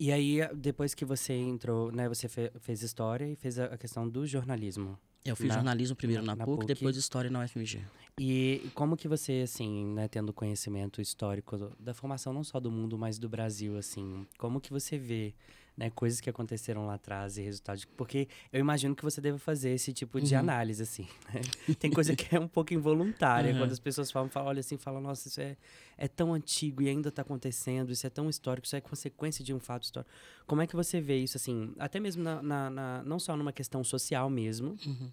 E 0.00 0.10
aí, 0.10 0.40
depois 0.56 0.94
que 0.94 1.04
você 1.04 1.32
entrou, 1.34 1.92
né, 1.92 2.08
você 2.08 2.28
fe 2.28 2.50
fez 2.58 2.82
história 2.82 3.24
e 3.24 3.36
fez 3.36 3.56
a, 3.56 3.76
questão 3.78 4.08
do 4.08 4.26
jornalismo. 4.26 4.98
Eu 5.24 5.36
fiz 5.36 5.48
na, 5.48 5.54
jornalismo 5.54 5.94
primeiro 5.94 6.24
na, 6.24 6.34
na, 6.34 6.44
PUC, 6.44 6.58
PUC, 6.58 6.66
depois 6.66 6.96
história 6.96 7.30
na 7.30 7.44
UFMG. 7.44 7.80
E 8.18 8.68
como 8.74 8.96
que 8.96 9.06
você, 9.06 9.42
assim, 9.44 9.86
né, 9.94 10.08
tendo 10.08 10.32
conhecimento 10.32 11.00
histórico 11.00 11.72
da 11.78 11.94
formação 11.94 12.32
não 12.32 12.42
só 12.42 12.58
do 12.58 12.70
mundo, 12.70 12.98
mas 12.98 13.16
do 13.16 13.28
Brasil, 13.28 13.76
assim, 13.76 14.26
como 14.38 14.60
que 14.60 14.72
você 14.72 14.98
vê 14.98 15.34
né, 15.78 15.90
coisas 15.90 16.20
que 16.20 16.28
aconteceram 16.28 16.84
lá 16.86 16.94
atrás 16.94 17.38
e 17.38 17.42
resultados. 17.42 17.84
Porque 17.84 18.26
eu 18.52 18.58
imagino 18.58 18.96
que 18.96 19.04
você 19.04 19.20
deve 19.20 19.38
fazer 19.38 19.70
esse 19.70 19.92
tipo 19.92 20.20
de 20.20 20.34
uhum. 20.34 20.40
análise, 20.40 20.82
assim. 20.82 21.06
Né? 21.32 21.40
Tem 21.78 21.88
coisa 21.88 22.16
que 22.16 22.34
é 22.34 22.40
um 22.40 22.48
pouco 22.48 22.74
involuntária. 22.74 23.52
Uhum. 23.52 23.60
Quando 23.60 23.70
as 23.70 23.78
pessoas 23.78 24.10
falam, 24.10 24.28
falam, 24.28 24.48
olha 24.48 24.58
assim, 24.58 24.76
falam, 24.76 25.00
nossa, 25.00 25.28
isso 25.28 25.40
é, 25.40 25.56
é 25.96 26.08
tão 26.08 26.34
antigo 26.34 26.82
e 26.82 26.88
ainda 26.88 27.10
está 27.10 27.22
acontecendo, 27.22 27.92
isso 27.92 28.04
é 28.04 28.10
tão 28.10 28.28
histórico, 28.28 28.66
isso 28.66 28.74
é 28.74 28.80
consequência 28.80 29.44
de 29.44 29.54
um 29.54 29.60
fato 29.60 29.84
histórico. 29.84 30.12
Como 30.48 30.60
é 30.60 30.66
que 30.66 30.74
você 30.74 31.00
vê 31.00 31.16
isso, 31.18 31.36
assim, 31.36 31.72
até 31.78 32.00
mesmo 32.00 32.24
na, 32.24 32.42
na, 32.42 32.70
na 32.70 33.02
não 33.04 33.20
só 33.20 33.36
numa 33.36 33.52
questão 33.52 33.84
social 33.84 34.28
mesmo, 34.28 34.76
uhum. 34.84 35.12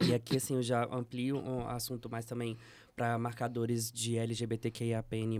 E 0.00 0.12
aqui, 0.12 0.36
assim, 0.36 0.54
eu 0.54 0.62
já 0.62 0.84
amplio 0.90 1.36
o 1.36 1.58
um 1.58 1.68
assunto 1.68 2.10
mais 2.10 2.24
também 2.24 2.58
para 2.96 3.16
marcadores 3.18 3.90
de 3.92 4.18
LGBTQIAPN+, 4.18 5.38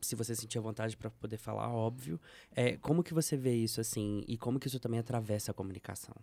se 0.00 0.14
você 0.14 0.34
sentir 0.34 0.58
vontade 0.58 0.96
para 0.96 1.10
poder 1.10 1.36
falar, 1.36 1.68
óbvio. 1.68 2.20
É, 2.54 2.76
como 2.78 3.02
que 3.02 3.14
você 3.14 3.36
vê 3.36 3.54
isso, 3.54 3.80
assim, 3.80 4.24
e 4.26 4.36
como 4.36 4.58
que 4.58 4.66
isso 4.66 4.80
também 4.80 5.00
atravessa 5.00 5.50
a 5.50 5.54
comunicação? 5.54 6.14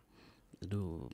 Do... 0.61 1.09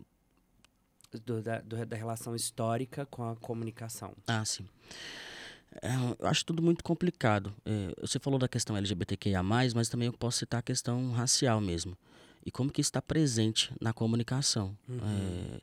do 1.25 1.41
da, 1.41 1.59
do, 1.61 1.85
da 1.85 1.95
relação 1.95 2.35
histórica 2.35 3.05
com 3.05 3.29
a 3.29 3.35
comunicação. 3.35 4.13
Ah, 4.27 4.43
sim. 4.43 4.67
É, 5.81 5.89
eu 6.19 6.27
acho 6.27 6.45
tudo 6.45 6.61
muito 6.61 6.83
complicado. 6.83 7.53
É, 7.65 7.93
você 8.01 8.19
falou 8.19 8.39
da 8.39 8.47
questão 8.47 8.75
LGBTQIA+, 8.77 9.43
mas 9.43 9.89
também 9.89 10.07
eu 10.07 10.13
posso 10.13 10.39
citar 10.39 10.59
a 10.59 10.63
questão 10.63 11.11
racial 11.11 11.61
mesmo. 11.61 11.97
E 12.45 12.51
como 12.51 12.71
que 12.71 12.81
está 12.81 13.01
presente 13.01 13.73
na 13.81 13.91
comunicação. 13.93 14.77
Uhum. 14.87 14.99
É, 14.99 15.61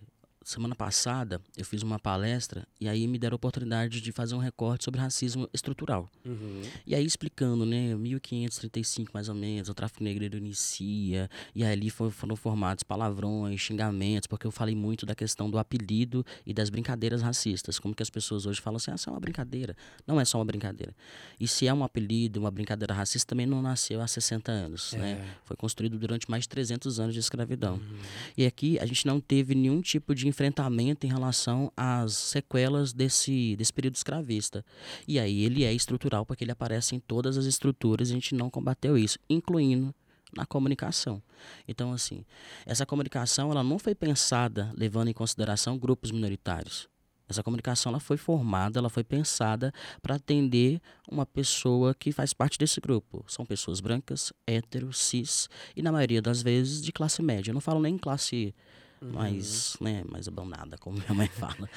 semana 0.51 0.75
passada 0.75 1.41
eu 1.57 1.65
fiz 1.65 1.83
uma 1.83 1.99
palestra 1.99 2.67
e 2.81 2.89
aí 2.89 3.07
me 3.07 3.19
deram 3.19 3.35
a 3.35 3.37
oportunidade 3.37 4.01
de 4.01 4.13
fazer 4.13 4.35
um 4.35 4.39
recorte 4.39 4.85
sobre 4.85 5.01
racismo 5.01 5.49
estrutural. 5.53 6.09
Uhum. 6.25 6.63
E 6.87 6.95
aí 6.95 7.05
explicando, 7.05 7.65
né, 7.65 7.95
1535 7.95 9.11
mais 9.13 9.29
ou 9.29 9.35
menos, 9.35 9.69
o 9.69 9.75
tráfico 9.75 10.03
negro 10.03 10.25
inicia, 10.37 11.29
e 11.55 11.65
aí 11.65 11.73
ali 11.73 11.91
foram 11.91 12.37
formados 12.37 12.83
palavrões, 12.83 13.61
xingamentos, 13.61 14.27
porque 14.27 14.47
eu 14.47 14.51
falei 14.51 14.75
muito 14.75 15.05
da 15.05 15.15
questão 15.15 15.51
do 15.51 15.59
apelido 15.59 16.25
e 16.47 16.53
das 16.53 16.71
brincadeiras 16.71 17.23
racistas, 17.23 17.79
como 17.79 17.95
que 17.95 18.03
as 18.03 18.11
pessoas 18.11 18.47
hoje 18.47 18.61
falam 18.61 18.77
assim, 18.77 18.91
ah, 18.91 18.95
isso 18.95 19.09
é 19.09 19.13
uma 19.13 19.21
brincadeira. 19.21 19.77
Não 20.07 20.21
é 20.21 20.25
só 20.25 20.39
uma 20.39 20.45
brincadeira. 20.45 20.95
E 21.39 21.49
se 21.49 21.67
é 21.67 21.75
um 21.75 21.85
apelido, 21.85 22.41
uma 22.41 22.51
brincadeira 22.51 22.95
racista, 22.95 23.29
também 23.29 23.47
não 23.47 23.61
nasceu 23.61 24.01
há 24.01 24.07
60 24.07 24.51
anos, 24.51 24.95
é. 24.95 24.99
né? 24.99 25.35
Foi 25.45 25.57
construído 25.57 25.99
durante 25.99 26.31
mais 26.31 26.45
de 26.45 26.49
300 26.51 27.01
anos 27.01 27.15
de 27.15 27.21
escravidão. 27.21 27.75
Uhum. 27.75 27.99
E 28.37 28.47
aqui 28.47 28.79
a 28.79 28.87
gente 28.87 29.07
não 29.07 29.21
teve 29.21 29.55
nenhum 29.55 29.81
tipo 29.81 30.15
de 30.15 30.29
enfrentamento 30.35 31.07
em 31.07 31.11
relação 31.11 31.73
às 31.77 32.13
sequelas 32.15 32.93
desse, 32.93 33.57
desse 33.57 33.73
período 33.73 33.95
escravista. 33.95 34.65
E 35.07 35.19
aí 35.19 35.45
ele 35.45 35.65
é 35.65 35.73
estrutural 35.73 36.27
porque 36.27 36.45
ele 36.45 36.53
aparece 36.53 36.95
em 36.95 37.01
todas 37.01 37.39
as 37.39 37.47
estruturas 37.47 38.09
e 38.09 38.13
a 38.13 38.15
gente 38.15 38.35
não 38.35 38.51
combateu 38.51 38.99
isso, 38.99 39.19
incluindo 39.31 39.95
na 40.37 40.45
comunicação. 40.45 41.23
Então, 41.67 41.93
assim, 41.93 42.25
essa 42.67 42.85
comunicação 42.85 43.51
ela 43.51 43.63
não 43.63 43.79
foi 43.79 43.95
pensada 43.95 44.73
levando 44.77 45.09
em 45.09 45.15
consideração 45.15 45.79
grupos 45.79 46.11
minoritários. 46.11 46.89
Essa 47.27 47.43
comunicação 47.43 47.91
ela 47.91 48.01
foi 48.01 48.19
formada, 48.19 48.79
ela 48.79 48.91
foi 48.91 49.03
pensada 49.03 49.73
para 50.03 50.17
atender 50.17 50.81
uma 51.11 51.25
pessoa 51.25 51.95
que 51.95 52.13
faz 52.13 52.35
parte 52.35 52.59
desse 52.59 52.81
grupo. 52.81 53.25
São 53.27 53.47
pessoas 53.47 53.81
brancas, 53.81 54.33
hétero, 54.47 54.93
cis 54.93 55.49
e 55.75 55.81
na 55.81 55.91
maioria 55.91 56.21
das 56.21 56.43
vezes 56.43 56.83
de 56.83 56.93
classe 56.93 57.23
média. 57.23 57.51
Eu 57.51 57.55
não 57.55 57.63
falo 57.63 57.81
nem 57.81 57.97
classe 57.97 58.55
uhum. 59.01 59.13
mais, 59.13 59.77
né, 59.81 60.03
mais 60.09 60.29
abandonada, 60.29 60.77
como 60.79 60.99
minha 60.99 61.15
mãe 61.15 61.29
fala. 61.35 61.69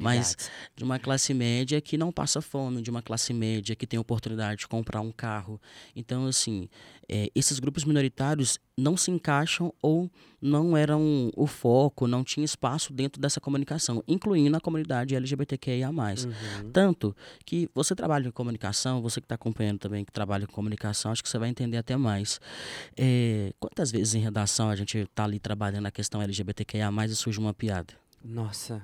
Mas 0.00 0.36
de 0.74 0.84
uma 0.84 0.98
classe 0.98 1.32
média 1.34 1.80
que 1.80 1.96
não 1.96 2.12
passa 2.12 2.40
fome, 2.40 2.82
de 2.82 2.90
uma 2.90 3.02
classe 3.02 3.32
média 3.32 3.74
que 3.74 3.86
tem 3.86 3.98
oportunidade 3.98 4.60
de 4.60 4.68
comprar 4.68 5.00
um 5.00 5.12
carro. 5.12 5.60
Então, 5.94 6.26
assim, 6.26 6.68
é, 7.08 7.30
esses 7.34 7.58
grupos 7.58 7.84
minoritários, 7.84 8.58
não 8.76 8.96
se 8.96 9.10
encaixam 9.10 9.72
ou 9.80 10.10
não 10.40 10.76
eram 10.76 11.30
o 11.36 11.46
foco, 11.46 12.06
não 12.06 12.22
tinha 12.22 12.44
espaço 12.44 12.92
dentro 12.92 13.20
dessa 13.20 13.40
comunicação, 13.40 14.02
incluindo 14.06 14.56
a 14.56 14.60
comunidade 14.60 15.14
LGBTQIA+. 15.14 15.90
Uhum. 15.90 16.70
Tanto 16.72 17.16
que 17.44 17.68
você 17.74 17.94
trabalha 17.94 18.28
em 18.28 18.30
comunicação, 18.30 19.00
você 19.00 19.20
que 19.20 19.24
está 19.24 19.34
acompanhando 19.34 19.78
também 19.78 20.04
que 20.04 20.12
trabalha 20.12 20.44
em 20.44 20.46
comunicação, 20.46 21.10
acho 21.10 21.22
que 21.22 21.28
você 21.28 21.38
vai 21.38 21.48
entender 21.48 21.78
até 21.78 21.96
mais. 21.96 22.40
É, 22.96 23.52
quantas 23.58 23.90
vezes 23.90 24.14
em 24.14 24.20
redação 24.20 24.68
a 24.68 24.76
gente 24.76 24.98
está 24.98 25.24
ali 25.24 25.38
trabalhando 25.38 25.86
a 25.86 25.90
questão 25.90 26.20
LGBTQIA+, 26.22 26.90
e 27.06 27.14
surge 27.14 27.38
uma 27.38 27.54
piada? 27.54 27.94
Nossa, 28.24 28.82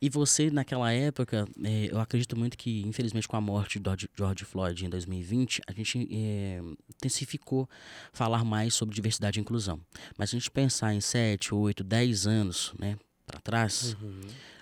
e 0.00 0.08
você, 0.08 0.50
naquela 0.50 0.92
época, 0.92 1.46
é, 1.64 1.88
eu 1.90 2.00
acredito 2.00 2.36
muito 2.36 2.56
que, 2.56 2.82
infelizmente, 2.86 3.26
com 3.26 3.36
a 3.36 3.40
morte 3.40 3.78
de 3.78 4.08
George 4.16 4.44
Floyd 4.44 4.84
em 4.84 4.88
2020, 4.88 5.62
a 5.66 5.72
gente 5.72 6.08
é, 6.12 6.60
intensificou 6.94 7.68
falar 8.12 8.44
mais 8.44 8.74
sobre 8.74 8.94
diversidade 8.94 9.38
e 9.38 9.42
inclusão. 9.42 9.80
Mas 10.16 10.30
se 10.30 10.36
a 10.36 10.38
gente 10.38 10.50
pensar 10.50 10.94
em 10.94 11.00
7, 11.00 11.54
8, 11.54 11.82
10 11.82 12.26
anos 12.26 12.74
né, 12.78 12.96
para 13.26 13.40
trás, 13.40 13.96
uhum. 14.00 14.20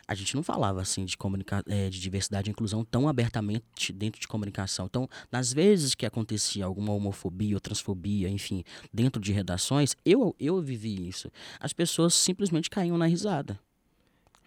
a 0.08 0.14
gente 0.14 0.34
não 0.34 0.42
falava 0.42 0.80
assim 0.80 1.04
de, 1.04 1.16
comunica 1.16 1.62
é, 1.68 1.90
de 1.90 2.00
diversidade 2.00 2.48
e 2.48 2.52
inclusão 2.52 2.84
tão 2.84 3.08
abertamente 3.08 3.92
dentro 3.92 4.20
de 4.20 4.28
comunicação. 4.28 4.86
Então, 4.86 5.08
nas 5.30 5.52
vezes 5.52 5.94
que 5.94 6.06
acontecia 6.06 6.64
alguma 6.64 6.92
homofobia 6.92 7.56
ou 7.56 7.60
transfobia, 7.60 8.28
enfim, 8.28 8.64
dentro 8.92 9.20
de 9.20 9.32
redações, 9.32 9.94
eu, 10.04 10.34
eu 10.40 10.60
vivi 10.62 11.08
isso. 11.08 11.30
As 11.60 11.72
pessoas 11.72 12.14
simplesmente 12.14 12.70
caíam 12.70 12.96
na 12.96 13.06
risada. 13.06 13.58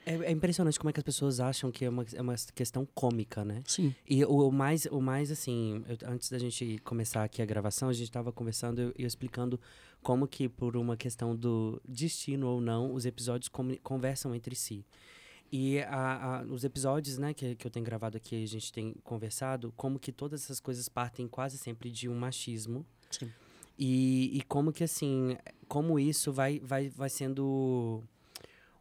É, 0.10 0.16
é, 0.26 0.32
impressionante 0.32 0.80
como 0.80 0.90
é 0.90 0.94
que 0.94 1.00
as 1.00 1.04
pessoas 1.04 1.40
acham 1.40 1.72
que 1.72 1.86
é 1.86 1.90
uma, 1.90 2.04
é 2.16 2.22
uma 2.22 2.34
questão 2.56 2.84
cômica, 2.96 3.46
né? 3.46 3.62
Sim. 3.68 3.94
E 4.08 4.26
o, 4.26 4.48
o 4.48 4.52
mais, 4.52 4.88
o 4.88 5.00
mais 5.00 5.30
assim, 5.30 5.84
eu, 5.88 5.98
antes 6.10 6.32
da 6.32 6.40
gente 6.40 6.80
começar 6.80 7.24
aqui 7.24 7.44
a 7.44 7.46
gravação, 7.46 7.90
a 7.90 7.94
gente 7.94 8.08
estava 8.08 8.32
conversando 8.32 8.92
e 8.98 9.06
explicando 9.06 9.60
como 10.02 10.28
que, 10.28 10.50
por 10.50 10.76
uma 10.76 10.98
questão 10.98 11.36
do 11.36 11.80
destino 11.88 12.48
ou 12.48 12.60
não, 12.60 12.92
os 12.92 13.06
episódios 13.06 13.52
conversam 13.84 14.34
entre 14.34 14.56
si. 14.56 14.84
E 15.52 15.80
a, 15.82 16.40
a, 16.40 16.44
os 16.44 16.64
episódios 16.64 17.20
né, 17.20 17.32
que, 17.32 17.56
que 17.56 17.68
eu 17.68 17.70
tenho 17.70 17.86
gravado 17.86 18.18
aqui, 18.18 18.42
a 18.42 18.48
gente 18.48 18.74
tem 18.74 18.96
conversado, 19.04 19.72
como 19.78 20.00
que 20.00 20.12
todas 20.12 20.44
essas 20.44 20.60
coisas 20.60 20.90
partem 20.90 21.28
quase 21.28 21.60
sempre 21.60 21.92
de 21.92 22.10
um 22.10 22.16
machismo. 22.16 22.84
Sim. 23.12 23.32
E, 23.78 24.38
e 24.38 24.42
como 24.42 24.74
que, 24.74 24.84
assim, 24.84 25.38
como 25.68 26.00
isso 26.00 26.34
vai, 26.34 26.60
vai, 26.60 26.90
vai 26.90 27.10
sendo 27.10 28.04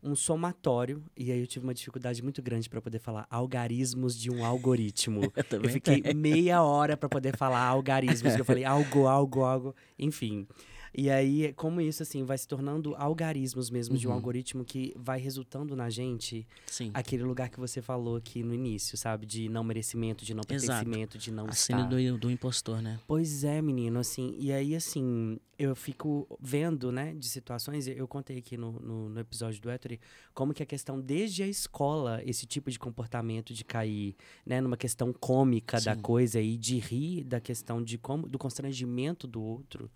um 0.02 0.14
somatório, 0.14 1.02
e 1.16 1.32
aí 1.32 1.40
eu 1.40 1.46
tive 1.46 1.66
uma 1.66 1.74
dificuldade 1.74 2.22
muito 2.22 2.40
grande 2.40 2.68
para 2.68 2.80
poder 2.80 2.98
falar 2.98 3.26
algarismos 3.30 4.18
de 4.18 4.30
um 4.30 4.44
algoritmo. 4.44 5.22
eu, 5.50 5.62
eu 5.62 5.68
fiquei 5.68 6.00
tem. 6.00 6.14
meia 6.14 6.62
hora 6.62 6.96
para 6.96 7.08
poder 7.08 7.36
falar 7.36 7.60
algarismos, 7.60 8.36
eu 8.36 8.44
falei 8.44 8.64
algo, 8.64 9.06
algo, 9.06 9.42
algo, 9.42 9.74
enfim. 9.98 10.46
E 10.96 11.10
aí, 11.10 11.52
como 11.54 11.80
isso, 11.80 12.02
assim, 12.02 12.24
vai 12.24 12.38
se 12.38 12.46
tornando 12.46 12.94
algarismos 12.96 13.70
mesmo 13.70 13.94
uhum. 13.94 14.00
de 14.00 14.06
um 14.06 14.10
uhum. 14.10 14.16
algoritmo 14.16 14.64
que 14.64 14.92
vai 14.96 15.20
resultando 15.20 15.76
na 15.76 15.90
gente 15.90 16.46
Sim. 16.66 16.90
aquele 16.94 17.22
lugar 17.22 17.48
que 17.48 17.60
você 17.60 17.80
falou 17.80 18.16
aqui 18.16 18.42
no 18.42 18.54
início, 18.54 18.96
sabe? 18.96 19.26
De 19.26 19.48
não 19.48 19.64
merecimento, 19.64 20.24
de 20.24 20.34
não 20.34 20.44
pertencimento, 20.44 21.16
Exato. 21.16 21.18
de 21.18 21.30
não 21.30 21.46
A 21.46 21.50
estar. 21.50 21.82
do, 21.82 22.18
do 22.18 22.30
impostor, 22.30 22.80
né? 22.80 22.98
Pois 23.06 23.44
é, 23.44 23.60
menino, 23.60 23.98
assim. 23.98 24.34
E 24.38 24.52
aí, 24.52 24.74
assim, 24.74 25.38
eu 25.58 25.74
fico 25.74 26.38
vendo, 26.40 26.92
né, 26.92 27.14
de 27.14 27.28
situações, 27.28 27.88
eu 27.88 28.06
contei 28.06 28.38
aqui 28.38 28.56
no, 28.56 28.72
no, 28.72 29.08
no 29.08 29.20
episódio 29.20 29.60
do 29.60 29.68
Ettore, 29.68 30.00
como 30.32 30.54
que 30.54 30.62
a 30.62 30.66
questão 30.66 31.00
desde 31.00 31.42
a 31.42 31.48
escola, 31.48 32.22
esse 32.24 32.46
tipo 32.46 32.70
de 32.70 32.78
comportamento 32.78 33.52
de 33.52 33.64
cair, 33.64 34.14
né, 34.46 34.60
numa 34.60 34.76
questão 34.76 35.12
cômica 35.12 35.80
Sim. 35.80 35.86
da 35.86 35.96
coisa 35.96 36.40
e 36.40 36.56
de 36.56 36.78
rir 36.78 37.24
da 37.24 37.40
questão 37.40 37.82
de 37.82 37.98
como, 37.98 38.28
do 38.28 38.38
constrangimento 38.38 39.26
do 39.26 39.42
outro, 39.42 39.90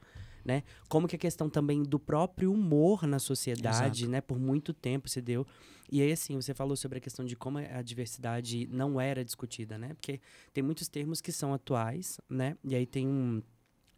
né? 0.44 0.62
Como 0.88 1.08
que 1.08 1.16
a 1.16 1.18
questão 1.18 1.48
também 1.48 1.82
do 1.82 1.98
próprio 1.98 2.52
humor 2.52 3.06
na 3.06 3.18
sociedade, 3.18 4.02
Exato. 4.02 4.10
né? 4.10 4.20
Por 4.20 4.38
muito 4.38 4.72
tempo 4.72 5.08
se 5.08 5.20
deu. 5.20 5.46
E 5.90 6.00
aí, 6.00 6.10
assim, 6.10 6.34
você 6.36 6.54
falou 6.54 6.76
sobre 6.76 6.98
a 6.98 7.00
questão 7.00 7.24
de 7.24 7.36
como 7.36 7.58
a 7.58 7.82
diversidade 7.82 8.66
não 8.70 9.00
era 9.00 9.24
discutida, 9.24 9.76
né? 9.76 9.88
Porque 9.94 10.20
tem 10.52 10.64
muitos 10.64 10.88
termos 10.88 11.20
que 11.20 11.30
são 11.30 11.52
atuais, 11.52 12.18
né? 12.30 12.56
E 12.64 12.74
aí 12.74 12.86
tem 12.86 13.06
um 13.06 13.42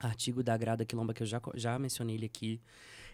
artigo 0.01 0.43
da 0.43 0.57
Grada 0.57 0.85
Quilomba 0.85 1.15
que 1.15 1.23
eu 1.23 1.27
já, 1.27 1.41
já 1.55 1.79
mencionei 1.79 2.17
ele 2.17 2.27
aqui, 2.27 2.61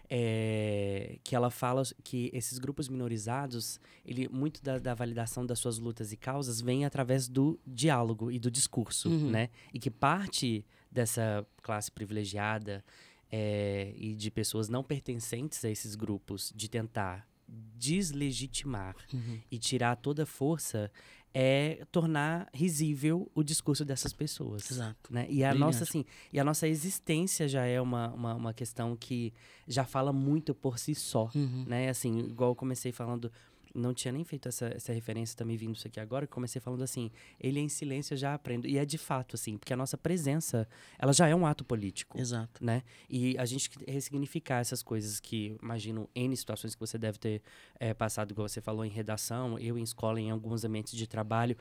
é, 0.09 1.19
que 1.23 1.35
ela 1.35 1.49
fala 1.49 1.83
que 2.03 2.29
esses 2.33 2.59
grupos 2.59 2.89
minorizados, 2.89 3.79
ele 4.05 4.27
muito 4.27 4.61
da, 4.61 4.77
da, 4.77 4.93
validação 4.93 5.45
das 5.45 5.59
suas 5.59 5.77
lutas 5.77 6.11
e 6.11 6.17
causas 6.17 6.59
vem 6.59 6.83
através 6.83 7.29
do 7.29 7.59
diálogo 7.65 8.29
e 8.29 8.37
do 8.37 8.51
discurso, 8.51 9.09
uhum. 9.09 9.29
né? 9.29 9.49
E 9.73 9.79
que 9.79 9.89
parte 9.89 10.65
dessa 10.91 11.47
classe 11.61 11.89
privilegiada 11.89 12.83
é, 13.31 13.93
e 13.95 14.15
de 14.15 14.29
pessoas 14.29 14.67
não 14.67 14.83
pertencentes 14.83 15.63
a 15.63 15.69
esses 15.69 15.95
grupos 15.95 16.51
de 16.55 16.69
tentar 16.69 17.27
deslegitimar 17.47 18.95
uhum. 19.13 19.39
e 19.49 19.57
tirar 19.57 19.95
toda 19.95 20.23
a 20.23 20.25
força 20.25 20.91
é 21.33 21.85
tornar 21.91 22.49
risível 22.53 23.29
o 23.33 23.41
discurso 23.41 23.85
dessas 23.85 24.11
pessoas. 24.11 24.69
Exato. 24.69 25.13
Né? 25.13 25.25
E 25.29 25.43
a 25.43 25.53
nossa 25.53 25.83
assim, 25.83 26.05
e 26.31 26.39
a 26.39 26.43
nossa 26.43 26.67
existência 26.67 27.47
já 27.47 27.65
é 27.65 27.79
uma, 27.79 28.09
uma, 28.09 28.35
uma, 28.35 28.53
questão 28.53 28.95
que 28.97 29.33
já 29.65 29.85
fala 29.85 30.11
muito 30.11 30.53
por 30.53 30.77
si 30.77 30.93
só, 30.93 31.29
uhum. 31.33 31.63
né? 31.65 31.89
Assim, 31.89 32.19
igual 32.19 32.51
eu 32.51 32.55
comecei 32.55 32.91
falando 32.91 33.31
não 33.73 33.93
tinha 33.93 34.11
nem 34.11 34.23
feito 34.23 34.47
essa, 34.47 34.67
essa 34.67 34.93
referência 34.93 35.37
também 35.37 35.57
vindo 35.57 35.75
isso 35.75 35.87
aqui 35.87 35.99
agora, 35.99 36.27
que 36.27 36.33
comecei 36.33 36.61
falando 36.61 36.83
assim, 36.83 37.11
ele 37.39 37.59
é 37.59 37.61
em 37.61 37.69
silêncio, 37.69 38.13
eu 38.13 38.17
já 38.17 38.33
aprendo. 38.33 38.67
E 38.67 38.77
é 38.77 38.85
de 38.85 38.97
fato, 38.97 39.35
assim, 39.35 39.57
porque 39.57 39.73
a 39.73 39.77
nossa 39.77 39.97
presença, 39.97 40.67
ela 40.97 41.13
já 41.13 41.27
é 41.27 41.35
um 41.35 41.45
ato 41.45 41.63
político. 41.63 42.19
Exato. 42.19 42.63
Né? 42.63 42.83
E 43.09 43.37
a 43.37 43.45
gente 43.45 43.69
ressignificar 43.87 44.59
essas 44.59 44.83
coisas 44.83 45.19
que, 45.19 45.57
imagino, 45.61 46.09
N 46.15 46.35
situações 46.35 46.75
que 46.75 46.79
você 46.79 46.97
deve 46.97 47.17
ter 47.17 47.41
é, 47.79 47.93
passado, 47.93 48.31
igual 48.31 48.47
você 48.47 48.61
falou, 48.61 48.85
em 48.85 48.89
redação, 48.89 49.57
eu 49.59 49.77
em 49.77 49.83
escola, 49.83 50.19
em 50.19 50.31
alguns 50.31 50.63
ambientes 50.63 50.93
de 50.93 51.07
trabalho, 51.07 51.55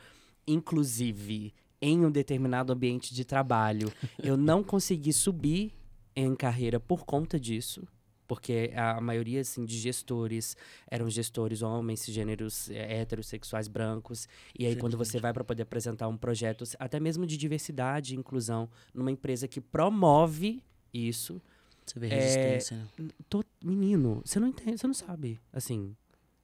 inclusive 0.46 1.54
em 1.80 2.04
um 2.04 2.10
determinado 2.10 2.72
ambiente 2.72 3.14
de 3.14 3.24
trabalho, 3.24 3.90
eu 4.22 4.36
não 4.36 4.62
consegui 4.62 5.12
subir 5.12 5.72
em 6.14 6.34
carreira 6.34 6.78
por 6.78 7.04
conta 7.04 7.40
disso 7.40 7.86
porque 8.30 8.70
a 8.76 9.00
maioria 9.00 9.40
assim 9.40 9.64
de 9.64 9.76
gestores 9.76 10.56
eram 10.88 11.10
gestores 11.10 11.62
homens, 11.62 12.06
gêneros 12.06 12.70
é, 12.70 13.00
heterossexuais 13.00 13.66
brancos, 13.66 14.28
e 14.56 14.66
aí 14.66 14.76
quando 14.76 14.96
você 14.96 15.18
vai 15.18 15.32
para 15.32 15.42
poder 15.42 15.64
apresentar 15.64 16.06
um 16.06 16.16
projeto 16.16 16.62
até 16.78 17.00
mesmo 17.00 17.26
de 17.26 17.36
diversidade 17.36 18.14
e 18.14 18.16
inclusão 18.16 18.68
numa 18.94 19.10
empresa 19.10 19.48
que 19.48 19.60
promove 19.60 20.62
isso, 20.94 21.42
você 21.84 21.98
vê 21.98 22.06
resistência. 22.06 22.86
É, 23.00 23.02
tô, 23.28 23.44
menino, 23.60 24.22
você 24.24 24.38
não 24.38 24.46
entende, 24.46 24.78
você 24.78 24.86
não 24.86 24.94
sabe, 24.94 25.40
assim, 25.52 25.96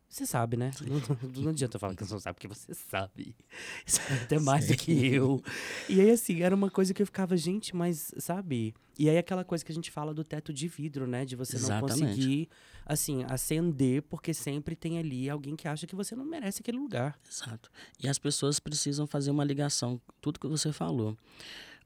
você 0.09 0.25
sabe, 0.25 0.57
né? 0.57 0.71
Não, 0.81 1.43
não 1.43 1.51
adianta 1.51 1.79
falar 1.79 1.95
que 1.95 2.05
você 2.05 2.13
não 2.13 2.21
sabe, 2.21 2.35
porque 2.35 2.49
você 2.49 2.73
sabe. 2.73 3.35
Sabe 3.85 4.21
até 4.23 4.39
mais 4.39 4.65
Sim. 4.65 4.73
do 4.73 4.79
que 4.79 5.07
eu. 5.07 5.43
E 5.89 6.01
aí, 6.01 6.11
assim, 6.11 6.43
era 6.43 6.55
uma 6.55 6.71
coisa 6.71 6.95
que 6.95 7.03
eu 7.03 7.07
ficava, 7.07 7.37
gente, 7.37 7.75
mas, 7.75 8.13
sabe? 8.19 8.75
E 8.99 9.11
aí, 9.11 9.19
aquela 9.19 9.45
coisa 9.45 9.65
que 9.65 9.73
a 9.73 9.75
gente 9.75 9.91
fala 9.91 10.15
do 10.15 10.25
teto 10.25 10.53
de 10.53 10.69
vidro, 10.69 11.07
né? 11.07 11.25
De 11.25 11.37
você 11.37 11.57
Exatamente. 11.57 12.01
não 12.01 12.09
conseguir, 12.09 12.49
assim, 12.85 13.25
acender, 13.25 14.03
porque 14.03 14.33
sempre 14.33 14.77
tem 14.77 14.99
ali 14.99 15.29
alguém 15.29 15.57
que 15.57 15.69
acha 15.69 15.87
que 15.87 15.95
você 15.95 16.15
não 16.15 16.25
merece 16.25 16.61
aquele 16.61 16.79
lugar. 16.79 17.19
Exato. 17.29 17.71
E 18.03 18.09
as 18.09 18.19
pessoas 18.19 18.59
precisam 18.59 19.07
fazer 19.07 19.31
uma 19.31 19.45
ligação, 19.45 20.01
tudo 20.21 20.41
que 20.41 20.47
você 20.47 20.73
falou. 20.73 21.17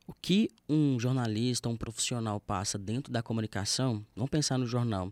O 0.07 0.13
que 0.13 0.51
um 0.69 0.99
jornalista, 0.99 1.69
um 1.69 1.77
profissional 1.77 2.41
passa 2.41 2.77
dentro 2.77 3.13
da 3.13 3.23
comunicação, 3.23 4.05
vamos 4.15 4.31
pensar 4.31 4.59
no 4.59 4.67
jornal 4.67 5.11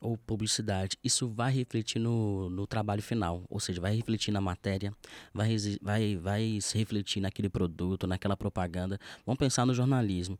ou 0.00 0.16
publicidade, 0.16 0.96
isso 1.02 1.28
vai 1.28 1.52
refletir 1.52 1.98
no, 1.98 2.50
no 2.50 2.66
trabalho 2.66 3.02
final, 3.02 3.42
ou 3.48 3.58
seja, 3.58 3.80
vai 3.80 3.94
refletir 3.94 4.30
na 4.30 4.40
matéria, 4.40 4.92
vai, 5.32 5.56
vai, 5.80 6.16
vai 6.16 6.58
se 6.60 6.76
refletir 6.76 7.20
naquele 7.20 7.48
produto, 7.48 8.06
naquela 8.06 8.36
propaganda. 8.36 8.98
Vamos 9.24 9.38
pensar 9.38 9.64
no 9.66 9.74
jornalismo, 9.74 10.38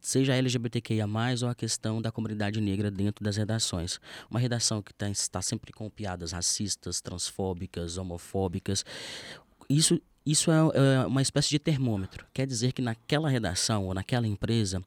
seja 0.00 0.34
LGBTQIA, 0.34 1.06
ou 1.42 1.48
a 1.48 1.54
questão 1.54 2.00
da 2.02 2.12
comunidade 2.12 2.60
negra 2.60 2.90
dentro 2.90 3.24
das 3.24 3.36
redações. 3.36 4.00
Uma 4.30 4.40
redação 4.40 4.82
que 4.82 4.92
tá, 4.92 5.08
está 5.08 5.40
sempre 5.40 5.72
com 5.72 5.88
piadas 5.88 6.32
racistas, 6.32 7.00
transfóbicas, 7.00 7.98
homofóbicas. 7.98 8.84
Isso, 9.68 10.00
isso 10.24 10.50
é, 10.50 10.56
é 10.56 11.06
uma 11.06 11.22
espécie 11.22 11.50
de 11.50 11.58
termômetro. 11.58 12.26
Quer 12.32 12.46
dizer 12.46 12.72
que 12.72 12.82
naquela 12.82 13.28
redação 13.28 13.86
ou 13.86 13.94
naquela 13.94 14.26
empresa 14.26 14.82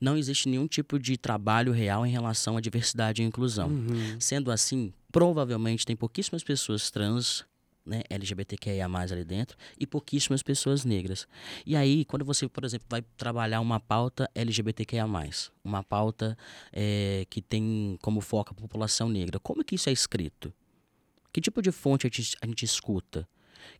não 0.00 0.16
existe 0.16 0.48
nenhum 0.48 0.66
tipo 0.66 0.98
de 0.98 1.16
trabalho 1.16 1.72
real 1.72 2.06
em 2.06 2.10
relação 2.10 2.56
à 2.56 2.60
diversidade 2.60 3.22
e 3.22 3.24
inclusão. 3.24 3.68
Uhum. 3.68 4.20
Sendo 4.20 4.50
assim, 4.50 4.92
provavelmente 5.10 5.86
tem 5.86 5.96
pouquíssimas 5.96 6.42
pessoas 6.42 6.90
trans 6.90 7.44
né, 7.86 8.02
LGBTQIA+, 8.10 8.86
ali 8.86 9.24
dentro, 9.24 9.56
e 9.78 9.86
pouquíssimas 9.86 10.42
pessoas 10.42 10.84
negras. 10.84 11.26
E 11.64 11.76
aí, 11.76 12.04
quando 12.04 12.24
você, 12.24 12.48
por 12.48 12.64
exemplo, 12.64 12.86
vai 12.90 13.02
trabalhar 13.16 13.60
uma 13.60 13.78
pauta 13.78 14.28
LGBTQIA+, 14.34 15.06
uma 15.62 15.82
pauta 15.84 16.36
é, 16.72 17.24
que 17.30 17.40
tem 17.40 17.96
como 18.02 18.20
foco 18.20 18.50
a 18.50 18.54
população 18.54 19.08
negra, 19.08 19.38
como 19.38 19.64
que 19.64 19.76
isso 19.76 19.88
é 19.88 19.92
escrito? 19.92 20.52
Que 21.32 21.40
tipo 21.40 21.62
de 21.62 21.70
fonte 21.70 22.06
a 22.06 22.10
gente, 22.10 22.36
a 22.40 22.46
gente 22.46 22.64
escuta? 22.64 23.28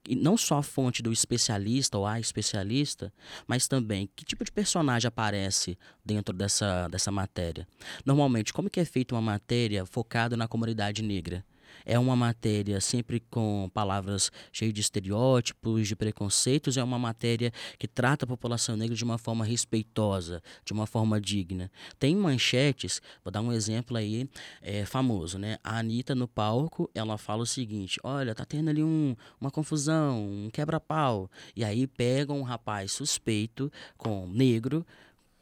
E 0.08 0.14
não 0.14 0.36
só 0.36 0.58
a 0.58 0.62
fonte 0.62 1.02
do 1.02 1.12
especialista 1.12 1.98
ou 1.98 2.06
a 2.06 2.20
especialista, 2.20 3.12
mas 3.46 3.66
também 3.66 4.08
que 4.14 4.24
tipo 4.24 4.44
de 4.44 4.52
personagem 4.52 5.08
aparece 5.08 5.78
dentro 6.04 6.34
dessa, 6.34 6.88
dessa 6.88 7.10
matéria. 7.10 7.66
Normalmente, 8.04 8.52
como 8.52 8.70
que 8.70 8.80
é 8.80 8.84
feita 8.84 9.14
uma 9.14 9.22
matéria 9.22 9.84
focada 9.84 10.36
na 10.36 10.48
comunidade 10.48 11.02
negra? 11.02 11.44
É 11.86 11.96
uma 11.96 12.16
matéria 12.16 12.80
sempre 12.80 13.20
com 13.20 13.70
palavras 13.72 14.32
cheias 14.52 14.74
de 14.74 14.80
estereótipos, 14.80 15.86
de 15.86 15.94
preconceitos, 15.94 16.76
é 16.76 16.82
uma 16.82 16.98
matéria 16.98 17.52
que 17.78 17.86
trata 17.86 18.24
a 18.24 18.28
população 18.28 18.76
negra 18.76 18.96
de 18.96 19.04
uma 19.04 19.18
forma 19.18 19.44
respeitosa, 19.44 20.42
de 20.64 20.72
uma 20.72 20.84
forma 20.84 21.20
digna. 21.20 21.70
Tem 21.96 22.16
manchetes, 22.16 23.00
vou 23.22 23.30
dar 23.30 23.40
um 23.40 23.52
exemplo 23.52 23.96
aí 23.96 24.28
é, 24.60 24.84
famoso, 24.84 25.38
né? 25.38 25.58
A 25.62 25.78
Anitta 25.78 26.12
no 26.12 26.26
palco, 26.26 26.90
ela 26.92 27.16
fala 27.16 27.44
o 27.44 27.46
seguinte: 27.46 28.00
olha, 28.02 28.34
tá 28.34 28.44
tendo 28.44 28.68
ali 28.68 28.82
um, 28.82 29.14
uma 29.40 29.52
confusão, 29.52 30.26
um 30.26 30.50
quebra-pau. 30.50 31.30
E 31.54 31.64
aí 31.64 31.86
pegam 31.86 32.40
um 32.40 32.42
rapaz 32.42 32.90
suspeito 32.90 33.70
com 33.96 34.26
negro 34.26 34.84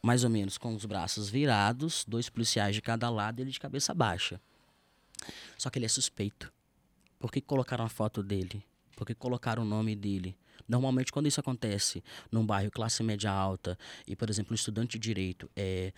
mais 0.05 0.23
ou 0.23 0.29
menos 0.29 0.55
com 0.55 0.75
os 0.75 0.85
braços 0.85 1.31
virados, 1.31 2.05
dois 2.07 2.29
policiais 2.29 2.75
de 2.75 2.81
cada 2.81 3.09
lado, 3.09 3.39
ele 3.39 3.49
de 3.49 3.59
cabeça 3.59 3.91
baixa. 3.91 4.39
Só 5.57 5.69
que 5.69 5.79
ele 5.79 5.85
é 5.85 5.89
suspeito. 5.89 6.51
Por 7.19 7.31
que 7.31 7.41
colocaram 7.41 7.85
a 7.85 7.89
foto 7.89 8.21
dele? 8.21 8.63
Por 8.95 9.05
que 9.05 9.15
colocaram 9.15 9.63
o 9.63 9.65
nome 9.65 9.95
dele? 9.95 10.37
Normalmente, 10.67 11.11
quando 11.11 11.27
isso 11.27 11.39
acontece 11.39 12.03
num 12.31 12.45
bairro 12.45 12.71
classe 12.71 13.03
média 13.03 13.31
alta 13.31 13.77
e, 14.07 14.15
por 14.15 14.29
exemplo, 14.29 14.53
um 14.53 14.55
estudante 14.55 14.97
de 14.97 15.07
direito 15.07 15.49
é, 15.55 15.93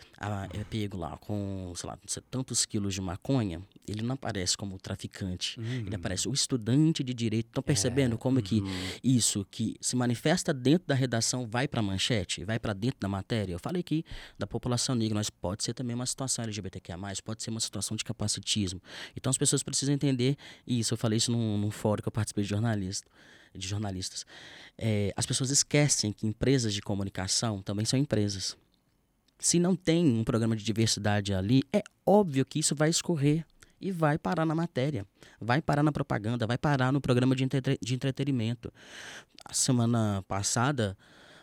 é 0.54 0.64
pego 0.66 0.98
lá 0.98 1.18
com, 1.18 1.72
sei 1.76 1.90
lá, 1.90 1.98
tantos 2.30 2.66
quilos 2.66 2.94
de 2.94 3.02
maconha, 3.02 3.62
ele 3.88 4.02
não 4.02 4.16
aparece 4.16 4.58
como 4.58 4.78
traficante. 4.78 5.60
Uhum. 5.60 5.86
Ele 5.86 5.96
aparece 5.96 6.28
o 6.28 6.34
estudante 6.34 7.04
de 7.04 7.14
direito. 7.14 7.48
Estão 7.48 7.64
percebendo 7.64 8.16
é, 8.16 8.18
como 8.18 8.38
uhum. 8.38 8.44
que 8.44 8.62
isso 9.04 9.46
que 9.50 9.76
se 9.80 9.96
manifesta 9.96 10.54
dentro 10.54 10.88
da 10.88 10.96
redação 10.96 11.48
vai 11.48 11.68
para 11.68 11.80
a 11.80 11.84
manchete, 11.84 12.44
vai 12.44 12.60
para 12.60 12.74
dentro 12.74 13.00
da 13.00 13.08
matéria? 13.08 13.54
Eu 13.54 13.60
falei 13.60 13.80
aqui 13.80 14.04
da 14.38 14.46
população 14.46 14.96
negra, 14.96 15.16
mas 15.16 15.30
pode 15.30 15.64
ser 15.64 15.74
também 15.74 15.96
uma 15.96 16.06
situação 16.06 16.44
LGBTQIA+, 16.44 16.98
pode 17.24 17.42
ser 17.42 17.50
uma 17.50 17.60
situação 17.60 17.96
de 17.96 18.04
capacitismo. 18.04 18.82
Então, 19.16 19.30
as 19.30 19.38
pessoas 19.38 19.64
precisam 19.64 19.96
entender 19.96 20.36
isso. 20.66 20.94
Eu 20.94 20.98
falei 20.98 21.18
isso 21.18 21.32
num, 21.32 21.58
num 21.58 21.72
fórum 21.72 22.02
que 22.02 22.08
eu 22.08 22.12
participei 22.12 22.44
de 22.44 22.50
jornalista 22.50 23.10
de 23.56 23.68
jornalistas. 23.68 24.26
É, 24.78 25.14
as 25.16 25.26
pessoas 25.26 25.50
esquecem 25.50 26.14
que 26.14 26.28
empresas 26.28 26.74
de 26.74 26.82
comunicação 26.82 27.62
também 27.62 27.86
são 27.86 28.00
empresas. 28.00 28.56
Se 29.40 29.60
não 29.60 29.76
tem 29.76 30.06
um 30.06 30.24
programa 30.24 30.56
de 30.56 30.64
diversidade 30.64 31.34
ali, 31.34 31.64
é 31.72 31.84
óbvio 32.06 32.46
que 32.46 32.60
isso 32.60 32.76
vai 32.76 32.90
escorrer 32.90 33.46
e 33.80 33.92
vai 33.92 34.18
parar 34.18 34.46
na 34.46 34.56
matéria, 34.56 35.06
vai 35.40 35.62
parar 35.62 35.84
na 35.84 35.92
propaganda, 35.92 36.48
vai 36.48 36.58
parar 36.58 36.92
no 36.92 37.00
programa 37.00 37.36
de, 37.36 37.44
entre 37.44 37.78
de 37.80 37.94
entretenimento. 37.94 38.74
A 39.46 39.54
semana 39.54 40.24
passada, 40.28 40.98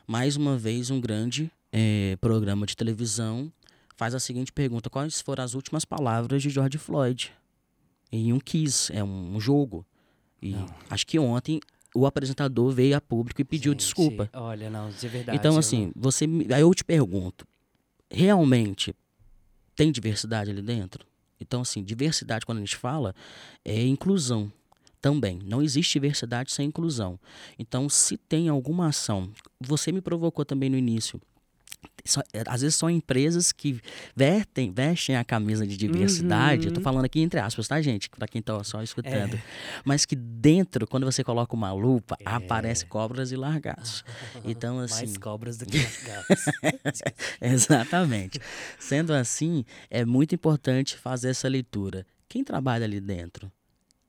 mais 0.07 0.37
uma 0.37 0.57
vez, 0.57 0.91
um 0.91 1.01
grande 1.01 1.51
é, 1.73 2.17
programa 2.21 2.67
de 2.67 2.77
televisão 2.77 3.53
faz 3.97 4.15
a 4.15 4.21
seguinte 4.21 4.53
pergunta: 4.53 4.91
quais 4.91 5.21
foram 5.21 5.45
as 5.45 5.55
últimas 5.55 5.85
palavras 5.85 6.43
de 6.43 6.51
George 6.51 6.79
Floyd? 6.79 7.33
Em 8.11 8.33
um 8.33 8.41
kiss, 8.41 8.93
é 8.93 9.03
um, 9.03 9.37
um 9.37 9.41
jogo. 9.41 9.87
E 10.43 10.51
não. 10.51 10.67
acho 10.91 11.07
que 11.07 11.19
ontem 11.19 11.61
o 11.95 12.07
apresentador 12.07 12.73
veio 12.73 12.97
a 12.97 13.01
público 13.01 13.41
e 13.41 13.45
pediu 13.45 13.73
Gente, 13.73 13.81
desculpa. 13.81 14.29
Olha, 14.33 14.69
não, 14.69 14.91
de 14.91 15.09
verdade. 15.09 15.39
Então, 15.39 15.57
assim, 15.57 15.87
não... 15.87 15.93
você. 15.97 16.27
Aí 16.53 16.61
eu 16.61 16.75
te 16.75 16.85
pergunto: 16.85 17.47
realmente 18.11 18.95
tem 19.77 19.93
diversidade 19.93 20.51
ali 20.51 20.61
dentro? 20.61 21.07
Então, 21.41 21.61
assim, 21.61 21.83
diversidade, 21.83 22.45
quando 22.45 22.59
a 22.59 22.61
gente 22.61 22.77
fala, 22.77 23.15
é 23.65 23.83
inclusão 23.85 24.51
também. 25.01 25.39
Não 25.45 25.63
existe 25.63 25.93
diversidade 25.95 26.51
sem 26.51 26.69
inclusão. 26.69 27.19
Então, 27.59 27.89
se 27.89 28.17
tem 28.17 28.49
alguma 28.49 28.89
ação, 28.89 29.31
você 29.61 29.93
me 29.93 30.01
provocou 30.01 30.45
também 30.45 30.71
no 30.71 30.79
início 30.79 31.21
é, 32.33 32.43
às 32.47 32.61
vezes 32.61 32.77
são 32.77 32.91
empresas 32.91 33.51
que 33.51 33.81
vertem, 34.15 34.73
vestem 34.73 35.17
a 35.17 35.25
camisa 35.25 35.67
de 35.67 35.77
diversidade. 35.77 36.63
Uhum. 36.63 36.69
Eu 36.69 36.73
tô 36.75 36.81
uhum. 36.81 36.85
falando 36.85 37.05
aqui 37.05 37.21
entre 37.21 37.41
aspas, 37.41 37.67
tá, 37.67 37.81
gente? 37.81 38.11
Para 38.11 38.29
quem 38.29 38.43
tá 38.43 38.63
só 38.63 38.83
escutando. 38.83 39.35
É. 39.35 39.43
Mas 39.85 40.05
que 40.05 40.15
dentro, 40.15 40.87
quando 40.87 41.05
você 41.05 41.25
coloca 41.25 41.55
uma 41.55 41.73
lupa, 41.73 42.17
é. 42.21 42.25
aparece 42.27 42.87
cobras 42.87 43.33
e 43.33 43.37
largaços. 43.37 44.05
Então, 44.45 44.79
assim. 44.79 45.07
Mais 45.07 45.17
cobras 45.17 45.57
do 45.57 45.65
que 45.65 45.79
largatos. 45.79 46.45
Exatamente. 47.41 48.39
Sendo 48.79 49.13
assim, 49.13 49.65
é 49.89 50.05
muito 50.05 50.35
importante 50.35 50.97
fazer 50.97 51.31
essa 51.31 51.49
leitura. 51.49 52.07
Quem 52.29 52.45
trabalha 52.45 52.85
ali 52.85 53.01
dentro? 53.01 53.51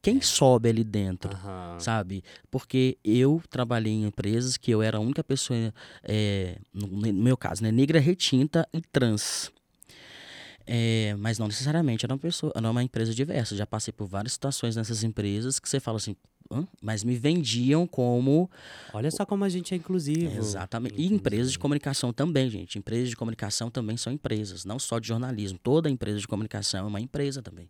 Quem 0.05 0.21
sobe 0.21 0.69
ali 0.69 0.83
dentro, 0.83 1.31
uhum. 1.33 1.79
sabe? 1.79 2.23
Porque 2.51 2.95
eu 3.03 3.41
trabalhei 3.49 3.91
em 3.91 4.03
empresas 4.03 4.55
que 4.55 4.69
eu 4.69 4.83
era 4.83 4.97
a 4.97 4.99
única 4.99 5.23
pessoa, 5.23 5.73
é, 6.03 6.59
no, 6.71 7.11
meu 7.11 7.35
caso, 7.35 7.63
né, 7.63 7.71
negra 7.71 7.99
retinta 7.99 8.69
e 8.71 8.81
trans. 8.81 9.51
É, 10.67 11.15
mas 11.17 11.39
não 11.39 11.47
necessariamente 11.47 12.05
era 12.05 12.13
uma 12.13 12.19
pessoa, 12.19 12.53
era 12.55 12.69
uma 12.69 12.83
empresa 12.83 13.15
diversa. 13.15 13.55
Já 13.55 13.65
passei 13.65 13.91
por 13.91 14.05
várias 14.05 14.33
situações 14.33 14.75
nessas 14.75 15.03
empresas 15.03 15.57
que 15.57 15.67
você 15.67 15.79
fala 15.79 15.97
assim, 15.97 16.15
Hã? 16.51 16.67
mas 16.79 17.03
me 17.03 17.15
vendiam 17.15 17.87
como. 17.87 18.47
Olha 18.93 19.09
só 19.09 19.25
como 19.25 19.43
a 19.43 19.49
gente 19.49 19.73
é 19.73 19.77
inclusivo. 19.77 20.37
Exatamente. 20.37 21.01
E 21.01 21.07
empresas 21.07 21.51
de 21.51 21.57
comunicação 21.57 22.13
também, 22.13 22.47
gente. 22.47 22.77
Empresas 22.77 23.09
de 23.09 23.15
comunicação 23.15 23.71
também 23.71 23.97
são 23.97 24.13
empresas, 24.13 24.65
não 24.65 24.77
só 24.77 24.99
de 24.99 25.07
jornalismo. 25.07 25.57
Toda 25.57 25.89
empresa 25.89 26.19
de 26.19 26.27
comunicação 26.27 26.85
é 26.85 26.87
uma 26.87 27.01
empresa 27.01 27.41
também. 27.41 27.67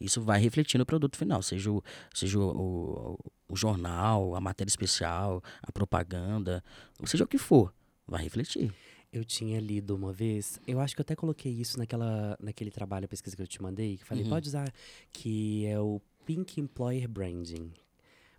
Isso 0.00 0.20
vai 0.20 0.40
refletir 0.40 0.78
no 0.78 0.86
produto 0.86 1.16
final, 1.16 1.42
seja 1.42 1.70
o, 1.70 1.82
seja 2.12 2.38
o, 2.38 2.50
o, 2.50 3.18
o 3.48 3.56
jornal, 3.56 4.34
a 4.34 4.40
matéria 4.40 4.68
especial, 4.68 5.42
a 5.62 5.72
propaganda, 5.72 6.62
seja 7.04 7.24
o 7.24 7.28
que 7.28 7.38
for, 7.38 7.72
vai 8.06 8.22
refletir. 8.22 8.72
Eu 9.12 9.24
tinha 9.24 9.58
lido 9.58 9.94
uma 9.94 10.12
vez, 10.12 10.60
eu 10.66 10.80
acho 10.80 10.94
que 10.94 11.00
eu 11.00 11.04
até 11.04 11.16
coloquei 11.16 11.52
isso 11.52 11.78
naquela, 11.78 12.36
naquele 12.40 12.70
trabalho, 12.70 13.06
a 13.06 13.08
pesquisa 13.08 13.34
que 13.34 13.42
eu 13.42 13.46
te 13.46 13.62
mandei, 13.62 13.96
que 13.96 14.04
falei, 14.04 14.24
uhum. 14.24 14.30
pode 14.30 14.48
usar, 14.48 14.70
que 15.12 15.64
é 15.66 15.80
o 15.80 16.00
Pink 16.26 16.60
Employer 16.60 17.08
Branding, 17.08 17.72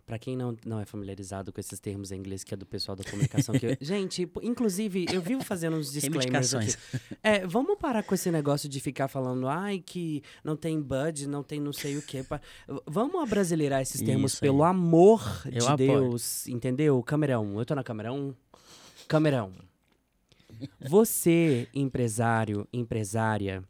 para 0.08 0.18
quem 0.18 0.34
não, 0.34 0.56
não 0.64 0.80
é 0.80 0.86
familiarizado 0.86 1.52
com 1.52 1.60
esses 1.60 1.78
termos 1.78 2.10
em 2.10 2.16
inglês, 2.16 2.42
que 2.42 2.54
é 2.54 2.56
do 2.56 2.64
pessoal 2.64 2.96
da 2.96 3.04
comunicação, 3.04 3.54
que 3.58 3.66
eu, 3.66 3.76
gente, 3.78 4.26
inclusive, 4.42 5.04
eu 5.12 5.20
vivo 5.20 5.44
fazendo 5.44 5.76
uns 5.76 5.92
disclaimers 5.92 6.54
aqui. 6.54 6.74
É, 7.22 7.46
vamos 7.46 7.76
parar 7.78 8.02
com 8.02 8.14
esse 8.14 8.30
negócio 8.30 8.70
de 8.70 8.80
ficar 8.80 9.06
falando, 9.06 9.46
ai, 9.46 9.80
que 9.84 10.22
não 10.42 10.56
tem 10.56 10.80
bud, 10.80 11.28
não 11.28 11.42
tem 11.42 11.60
não 11.60 11.74
sei 11.74 11.98
o 11.98 12.02
quê. 12.02 12.24
Vamos 12.86 13.22
abrasileirar 13.22 13.82
esses 13.82 14.00
termos, 14.00 14.40
pelo 14.40 14.64
amor 14.64 15.20
eu 15.44 15.50
de 15.50 15.66
apoio. 15.66 16.08
Deus, 16.08 16.48
entendeu? 16.48 17.02
Câmera 17.02 17.38
1, 17.38 17.58
eu 17.58 17.66
tô 17.66 17.74
na 17.74 17.84
câmera 17.84 18.10
1. 18.10 18.34
Câmera 19.06 19.44
1. 19.44 19.52
Você, 20.88 21.68
empresário, 21.74 22.66
empresária, 22.72 23.62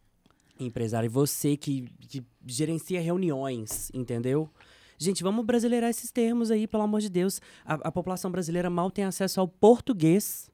empresário, 0.60 1.10
você 1.10 1.56
que, 1.56 1.88
que 2.08 2.24
gerencia 2.46 3.00
reuniões, 3.00 3.90
entendeu? 3.92 4.48
Gente, 4.98 5.22
vamos 5.22 5.44
brasileirar 5.44 5.88
esses 5.88 6.10
termos 6.10 6.50
aí, 6.50 6.66
pelo 6.66 6.82
amor 6.82 7.00
de 7.00 7.08
Deus. 7.08 7.40
A, 7.64 7.74
a 7.74 7.92
população 7.92 8.30
brasileira 8.30 8.68
mal 8.68 8.90
tem 8.90 9.04
acesso 9.04 9.40
ao 9.40 9.46
português. 9.46 10.50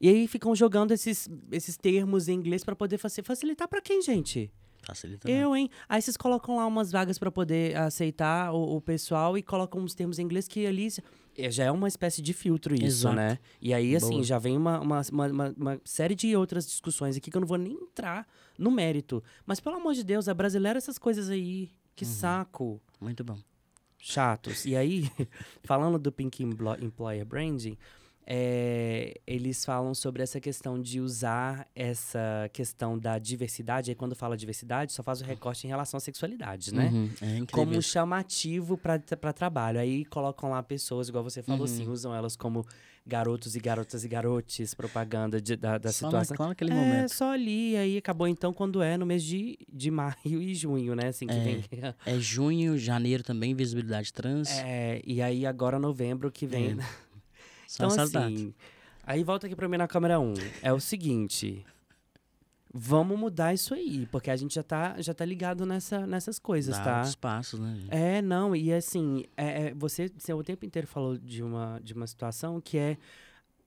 E 0.00 0.08
aí 0.08 0.28
ficam 0.28 0.54
jogando 0.54 0.92
esses, 0.92 1.28
esses 1.50 1.76
termos 1.76 2.28
em 2.28 2.34
inglês 2.34 2.64
para 2.64 2.76
poder 2.76 2.98
facilitar 2.98 3.68
para 3.68 3.80
quem, 3.80 4.00
gente? 4.02 4.52
Facilita. 4.84 5.30
Eu, 5.30 5.56
hein? 5.56 5.70
Aí 5.88 6.00
vocês 6.00 6.16
colocam 6.16 6.56
lá 6.56 6.66
umas 6.66 6.92
vagas 6.92 7.18
para 7.18 7.30
poder 7.30 7.76
aceitar 7.76 8.52
o, 8.52 8.76
o, 8.76 8.80
pessoal 8.80 9.36
e 9.38 9.42
colocam 9.42 9.80
uns 9.80 9.94
termos 9.94 10.18
em 10.18 10.22
inglês 10.22 10.46
que 10.46 10.66
ali 10.66 10.88
é, 11.36 11.50
já 11.50 11.64
é 11.64 11.70
uma 11.70 11.88
espécie 11.88 12.20
de 12.20 12.32
filtro 12.32 12.74
isso, 12.74 12.84
Exato. 12.84 13.16
né? 13.16 13.38
E 13.60 13.72
aí, 13.72 13.96
assim, 13.96 14.10
Boa. 14.10 14.22
já 14.22 14.38
vem 14.38 14.56
uma, 14.56 14.78
uma, 14.80 15.02
uma, 15.10 15.54
uma, 15.56 15.80
série 15.84 16.14
de 16.14 16.36
outras 16.36 16.66
discussões 16.66 17.16
aqui 17.16 17.30
que 17.30 17.36
eu 17.36 17.40
não 17.40 17.48
vou 17.48 17.58
nem 17.58 17.72
entrar 17.72 18.26
no 18.58 18.70
mérito. 18.70 19.22
Mas, 19.46 19.58
pelo 19.58 19.76
amor 19.76 19.94
de 19.94 20.04
Deus, 20.04 20.28
é 20.28 20.34
brasileiro 20.34 20.76
essas 20.76 20.98
coisas 20.98 21.30
aí. 21.30 21.70
Que 21.94 22.04
uhum. 22.04 22.10
saco. 22.10 22.80
Muito 23.00 23.22
bom. 23.24 23.38
Chatos. 23.98 24.64
E 24.64 24.76
aí, 24.76 25.10
falando 25.64 25.98
do 25.98 26.12
Pink 26.12 26.42
Employer 26.42 27.24
Branding, 27.24 27.76
é, 28.26 29.20
eles 29.26 29.64
falam 29.64 29.94
sobre 29.94 30.22
essa 30.22 30.40
questão 30.40 30.80
de 30.80 30.98
usar 30.98 31.68
essa 31.74 32.48
questão 32.52 32.98
da 32.98 33.18
diversidade. 33.18 33.90
Aí, 33.90 33.94
quando 33.94 34.14
fala 34.14 34.36
diversidade, 34.36 34.92
só 34.92 35.02
faz 35.02 35.20
o 35.20 35.24
recorte 35.24 35.66
em 35.66 35.70
relação 35.70 35.98
à 35.98 36.00
sexualidade, 36.00 36.74
né? 36.74 36.90
Uhum, 36.92 37.10
é 37.20 37.46
como 37.52 37.80
chamativo 37.82 38.78
para 38.78 39.32
trabalho. 39.32 39.78
Aí 39.78 40.04
colocam 40.06 40.50
lá 40.50 40.62
pessoas, 40.62 41.08
igual 41.08 41.22
você 41.22 41.42
falou, 41.42 41.60
uhum. 41.60 41.72
assim, 41.72 41.88
usam 41.88 42.14
elas 42.14 42.34
como 42.34 42.66
garotos 43.06 43.54
e 43.54 43.60
garotas 43.60 44.04
e 44.04 44.08
garotes, 44.08 44.74
propaganda 44.74 45.40
de, 45.40 45.56
da, 45.56 45.76
da 45.76 45.92
só 45.92 46.06
situação. 46.06 46.36
Só 46.36 46.48
naquele 46.48 46.70
é, 46.70 46.74
momento. 46.74 47.08
só 47.10 47.32
ali, 47.32 47.76
aí 47.76 47.98
acabou 47.98 48.26
então 48.26 48.52
quando 48.52 48.82
é 48.82 48.96
no 48.96 49.04
mês 49.04 49.22
de, 49.22 49.58
de 49.70 49.90
maio 49.90 50.14
e 50.24 50.54
junho, 50.54 50.94
né? 50.94 51.08
Assim, 51.08 51.26
que 51.26 51.34
é, 51.34 51.40
vem... 51.40 51.64
é 52.06 52.18
junho, 52.18 52.78
janeiro 52.78 53.22
também, 53.22 53.54
visibilidade 53.54 54.12
trans. 54.12 54.48
É, 54.50 55.02
e 55.04 55.20
aí 55.20 55.44
agora 55.44 55.78
novembro 55.78 56.30
que 56.32 56.46
vem. 56.46 56.72
É. 56.72 56.76
então, 57.74 57.88
assim, 57.88 58.54
aí 59.02 59.22
volta 59.22 59.46
aqui 59.46 59.54
pra 59.54 59.68
mim 59.68 59.76
na 59.76 59.86
câmera 59.86 60.18
1. 60.18 60.34
É 60.62 60.72
o 60.72 60.80
seguinte. 60.80 61.64
Vamos 62.76 63.16
mudar 63.16 63.54
isso 63.54 63.72
aí, 63.72 64.04
porque 64.10 64.28
a 64.28 64.34
gente 64.34 64.56
já 64.56 64.62
tá, 64.64 65.00
já 65.00 65.14
tá 65.14 65.24
ligado 65.24 65.64
nessa, 65.64 66.04
nessas 66.08 66.40
coisas, 66.40 66.76
Dá 66.76 66.82
tá? 66.82 67.02
os 67.02 67.14
passos, 67.14 67.60
né? 67.60 67.76
gente? 67.76 67.94
É, 67.94 68.20
não, 68.20 68.54
e 68.54 68.72
assim, 68.72 69.24
é, 69.36 69.66
é, 69.66 69.74
você, 69.74 70.10
você 70.18 70.32
o 70.32 70.42
tempo 70.42 70.66
inteiro 70.66 70.88
falou 70.88 71.16
de 71.16 71.40
uma, 71.40 71.80
de 71.80 71.94
uma 71.94 72.04
situação 72.04 72.60
que 72.60 72.76
é 72.76 72.98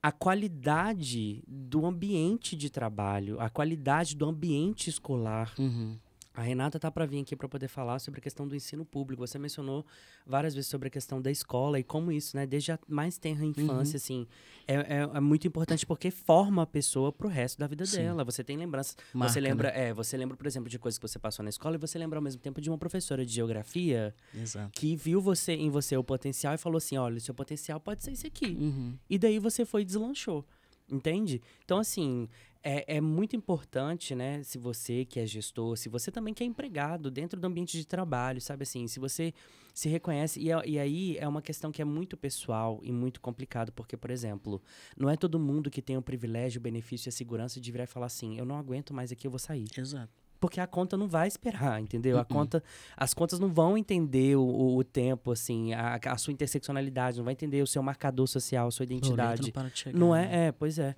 a 0.04 0.12
qualidade 0.12 1.42
do 1.48 1.86
ambiente 1.86 2.54
de 2.54 2.70
trabalho, 2.70 3.40
a 3.40 3.50
qualidade 3.50 4.14
do 4.14 4.26
ambiente 4.26 4.90
escolar. 4.90 5.54
Uhum. 5.58 5.98
A 6.38 6.44
Renata 6.44 6.80
tá 6.80 6.92
para 6.92 7.04
vir 7.04 7.20
aqui 7.20 7.36
para 7.36 7.50
poder 7.50 7.68
falar 7.68 7.98
sobre 7.98 8.20
a 8.20 8.22
questão 8.22 8.48
do 8.48 8.56
ensino 8.56 8.86
público. 8.86 9.26
Você 9.26 9.40
mencionou 9.40 9.84
várias 10.24 10.54
vezes 10.54 10.70
sobre 10.70 10.88
a 10.88 10.92
questão 10.92 11.20
da 11.20 11.32
escola 11.32 11.80
e 11.80 11.84
como 11.84 12.12
isso, 12.12 12.38
né, 12.38 12.46
desde 12.46 12.72
a 12.72 12.80
mais 12.88 13.18
tenra 13.18 13.44
infância, 13.44 13.98
assim, 13.98 14.28
é, 14.68 14.76
é, 14.76 15.10
é 15.16 15.20
muito 15.20 15.48
importante 15.48 15.84
porque 15.84 16.12
forma 16.12 16.62
a 16.62 16.68
pessoa 16.68 17.12
pro 17.12 17.28
resto 17.28 17.58
da 17.58 17.66
vida 17.66 17.88
Sim. 17.88 17.98
dela. 17.98 18.24
Você 18.24 18.44
tem 18.44 18.56
lembranças. 18.56 18.96
Marca, 19.12 19.34
você 19.34 19.40
lembra, 19.40 19.72
né? 19.72 19.88
é, 19.88 19.94
você 19.96 20.16
lembra, 20.16 20.38
por 20.38 20.46
exemplo, 20.46 20.70
de 20.70 20.78
coisas 20.78 21.00
que 21.00 21.08
você 21.08 21.18
passou 21.18 21.42
na 21.42 21.50
escola 21.50 21.76
e 21.76 21.80
você 21.80 21.98
lembra 21.98 22.20
ao 22.20 22.24
mesmo 22.24 22.40
tempo 22.40 22.62
de 22.62 22.70
uma 22.70 22.78
professora 22.78 23.26
de 23.26 23.34
geografia 23.34 24.14
Exato. 24.36 24.70
que 24.80 24.96
viu 24.96 25.20
você 25.20 25.54
em 25.54 25.72
você 25.72 25.98
o 25.98 26.04
potencial 26.04 26.54
e 26.54 26.60
falou 26.60 26.78
assim: 26.78 26.98
olha, 26.98 27.18
o 27.18 27.20
seu 27.20 27.34
potencial 27.34 27.80
pode 27.80 28.04
ser 28.04 28.12
esse 28.12 28.28
aqui. 28.28 28.56
Uhum. 28.60 28.96
E 29.10 29.18
daí 29.18 29.40
você 29.40 29.66
foi 29.66 29.82
e 29.82 29.86
deslanchou. 29.86 30.46
Entende? 30.90 31.42
Então, 31.66 31.80
assim, 31.80 32.30
é, 32.64 32.96
é 32.98 33.02
muito 33.02 33.36
importante, 33.36 34.16
né? 34.16 34.42
Se 34.44 34.58
você 34.58 35.04
que 35.06 35.20
é 35.20 35.26
gestor, 35.26 35.76
se 35.78 35.90
você 35.90 36.12
também 36.12 36.34
que 36.34 36.44
é 36.44 36.46
empregado 36.48 37.12
dentro 37.12 37.40
do 37.40 37.46
ambiente 37.46 37.78
de 37.78 37.86
trabalho, 37.86 38.40
sabe 38.42 38.64
assim? 38.64 38.88
Se 38.88 39.00
você 39.00 39.34
se 39.74 39.90
reconhece. 39.90 40.40
E, 40.40 40.52
é- 40.52 40.68
e 40.68 40.80
aí 40.80 41.18
é 41.18 41.28
uma 41.28 41.42
questão 41.42 41.72
que 41.72 41.82
é 41.82 41.86
muito 41.86 42.18
pessoal 42.18 42.80
e 42.84 42.92
muito 42.92 43.22
complicado, 43.22 43.72
porque, 43.74 43.96
por 43.98 44.10
exemplo, 44.12 44.62
não 44.98 45.10
é 45.10 45.16
todo 45.18 45.40
mundo 45.40 45.70
que 45.70 45.82
tem 45.82 45.98
o 45.98 46.02
privilégio, 46.02 46.60
o 46.60 46.62
benefício 46.64 47.08
e 47.08 47.12
a 47.12 47.14
segurança 47.14 47.60
de 47.62 47.72
virar 47.72 47.84
e 47.84 47.88
falar 47.88 48.08
assim: 48.08 48.38
eu 48.38 48.46
não 48.46 48.58
aguento 48.58 48.94
mais 48.94 49.12
aqui, 49.12 49.28
eu 49.28 49.32
vou 49.32 49.40
sair. 49.40 49.68
Exato. 49.78 50.27
Porque 50.40 50.60
a 50.60 50.68
conta 50.68 50.96
não 50.96 51.08
vai 51.08 51.28
esperar, 51.28 51.82
entendeu? 51.82 52.18
A 52.18 52.22
Uh-uh. 52.22 52.26
conta, 52.28 52.64
as 52.96 53.14
contas 53.14 53.40
não 53.40 53.52
vão 53.52 53.78
entender 53.78 54.36
o, 54.36 54.42
o- 54.44 54.78
o 54.78 54.84
tempo, 54.84 55.32
assim, 55.32 55.74
a, 55.74 56.00
a 56.06 56.18
sua 56.18 56.32
interseccionalidade, 56.34 57.18
não 57.18 57.26
vai 57.26 57.34
entender 57.34 57.62
o 57.62 57.68
seu 57.68 57.82
marcador 57.82 58.28
social, 58.28 58.68
a 58.68 58.72
sua 58.72 58.84
identidade. 58.84 59.42
Não, 59.44 59.52
para 59.52 59.70
de 59.70 59.78
chegar, 59.80 59.98
Não 60.00 60.12
né? 60.14 60.30
é? 60.32 60.46
É, 60.48 60.52
pois 60.52 60.78
é. 60.80 60.96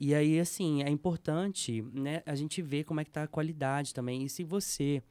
E 0.00 0.14
aí, 0.14 0.38
assim, 0.40 0.82
é 0.82 0.90
importante, 0.90 1.80
né, 1.94 2.22
a 2.26 2.34
gente 2.34 2.60
ver 2.60 2.84
como 2.84 3.00
é 3.00 3.04
que 3.04 3.10
tá 3.10 3.22
a 3.22 3.26
qualidade 3.28 3.94
também. 3.94 4.24
E 4.24 4.28
se 4.28 4.42
você 4.42 5.02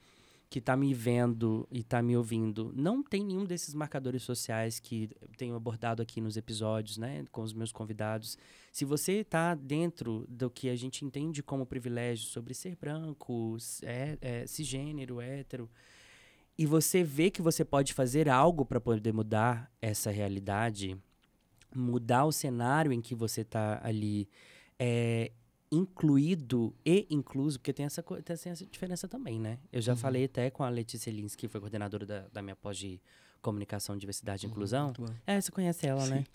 que 0.49 0.59
tá 0.59 0.75
me 0.75 0.93
vendo 0.93 1.65
e 1.71 1.81
tá 1.81 2.01
me 2.01 2.17
ouvindo 2.17 2.73
não 2.75 3.01
tem 3.01 3.23
nenhum 3.23 3.45
desses 3.45 3.73
marcadores 3.73 4.21
sociais 4.21 4.81
que 4.81 5.09
tenho 5.37 5.55
abordado 5.55 6.01
aqui 6.01 6.19
nos 6.19 6.35
episódios, 6.35 6.97
né, 6.97 7.23
com 7.31 7.41
os 7.41 7.53
meus 7.53 7.71
convidados, 7.71 8.37
se 8.71 8.85
você 8.85 9.23
tá 9.23 9.53
dentro 9.53 10.25
do 10.29 10.49
que 10.49 10.69
a 10.69 10.75
gente 10.75 11.03
entende 11.03 11.43
como 11.43 11.65
privilégio 11.65 12.25
sobre 12.29 12.53
ser 12.53 12.75
branco, 12.75 13.57
é, 13.83 14.17
é, 14.21 14.47
cisgênero, 14.47 15.19
hétero, 15.19 15.69
e 16.57 16.65
você 16.65 17.03
vê 17.03 17.29
que 17.29 17.41
você 17.41 17.65
pode 17.65 17.93
fazer 17.93 18.29
algo 18.29 18.63
para 18.65 18.79
poder 18.79 19.11
mudar 19.13 19.69
essa 19.81 20.09
realidade, 20.11 20.97
mudar 21.75 22.25
o 22.25 22.31
cenário 22.31 22.91
em 22.93 23.01
que 23.01 23.13
você 23.15 23.41
está 23.41 23.79
ali 23.83 24.27
é, 24.79 25.31
incluído 25.71 26.73
e 26.85 27.07
incluso, 27.09 27.59
porque 27.59 27.73
tem 27.73 27.85
essa, 27.85 28.01
tem 28.03 28.51
essa 28.51 28.65
diferença 28.65 29.07
também, 29.07 29.39
né? 29.39 29.57
Eu 29.71 29.81
já 29.81 29.93
Uhum. 29.93 29.97
falei 29.97 30.25
até 30.25 30.49
com 30.49 30.63
a 30.63 30.69
Letícia 30.69 31.11
Lins, 31.11 31.35
que 31.35 31.47
foi 31.47 31.59
coordenadora 31.59 32.05
da, 32.05 32.27
da 32.31 32.41
minha 32.41 32.55
pós 32.55 32.77
de 32.77 33.01
comunicação, 33.41 33.97
diversidade 33.97 34.45
e 34.45 34.49
inclusão. 34.49 34.85
Muito 34.85 35.01
bom. 35.01 35.13
É, 35.25 35.39
você 35.41 35.51
conhece 35.51 35.87
ela, 35.87 36.05
né? 36.07 36.25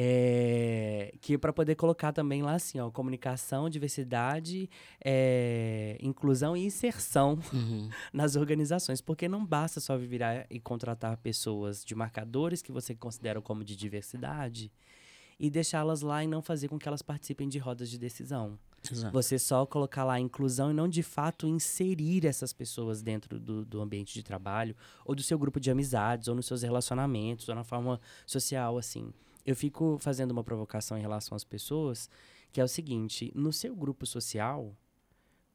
É, 0.00 1.12
que 1.20 1.36
para 1.36 1.52
poder 1.52 1.74
colocar 1.74 2.12
também 2.12 2.40
lá 2.40 2.54
assim, 2.54 2.78
ó, 2.78 2.88
comunicação, 2.88 3.68
diversidade, 3.68 4.70
é, 5.04 5.98
inclusão 6.00 6.56
e 6.56 6.64
inserção 6.64 7.36
Uhum. 7.52 7.90
nas 8.12 8.36
organizações, 8.36 9.00
porque 9.00 9.28
não 9.28 9.44
basta 9.44 9.80
só 9.80 9.98
virar 9.98 10.46
e 10.48 10.60
contratar 10.60 11.16
pessoas 11.16 11.84
de 11.84 11.96
marcadores 11.96 12.62
que 12.62 12.70
você 12.70 12.94
considera 12.94 13.42
como 13.42 13.64
de 13.64 13.74
diversidade 13.74 14.70
e 15.36 15.50
deixá-las 15.50 16.00
lá 16.02 16.22
e 16.22 16.28
não 16.28 16.40
fazer 16.42 16.68
com 16.68 16.78
que 16.78 16.86
elas 16.86 17.02
participem 17.02 17.48
de 17.48 17.58
rodas 17.58 17.90
de 17.90 17.98
decisão. 17.98 18.56
Exato. 18.88 19.12
Você 19.12 19.36
só 19.36 19.66
colocar 19.66 20.04
lá 20.04 20.14
a 20.14 20.20
inclusão 20.20 20.70
e 20.70 20.74
não 20.74 20.86
de 20.88 21.02
fato 21.02 21.48
inserir 21.48 22.24
essas 22.24 22.52
pessoas 22.52 23.02
dentro 23.02 23.38
do, 23.40 23.64
do 23.64 23.80
ambiente 23.80 24.14
de 24.14 24.22
trabalho 24.22 24.76
ou 25.04 25.16
do 25.16 25.22
seu 25.24 25.36
grupo 25.36 25.58
de 25.58 25.72
amizades 25.72 26.28
ou 26.28 26.36
nos 26.36 26.46
seus 26.46 26.62
relacionamentos 26.62 27.48
ou 27.48 27.54
na 27.56 27.64
forma 27.64 28.00
social, 28.24 28.78
assim. 28.78 29.12
Eu 29.48 29.56
fico 29.56 29.96
fazendo 29.98 30.30
uma 30.32 30.44
provocação 30.44 30.98
em 30.98 31.00
relação 31.00 31.34
às 31.34 31.44
pessoas, 31.44 32.08
que 32.52 32.60
é 32.60 32.64
o 32.64 32.68
seguinte: 32.68 33.32
no 33.34 33.52
seu 33.52 33.74
grupo 33.74 34.04
social, 34.04 34.76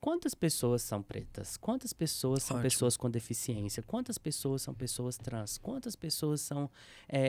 quantas 0.02 0.34
pessoas 0.34 0.82
são 0.82 1.02
pretas? 1.04 1.58
Quantas 1.58 1.94
pessoas 1.94 2.42
são 2.44 2.58
Ótimo. 2.58 2.70
pessoas 2.72 2.98
com 2.98 3.10
deficiência? 3.10 3.84
Quantas 3.84 4.18
pessoas 4.18 4.62
são 4.64 4.74
pessoas 4.74 5.16
trans? 5.18 5.58
Quantas 5.60 5.96
pessoas 5.96 6.42
são 6.42 6.70
é, 7.08 7.22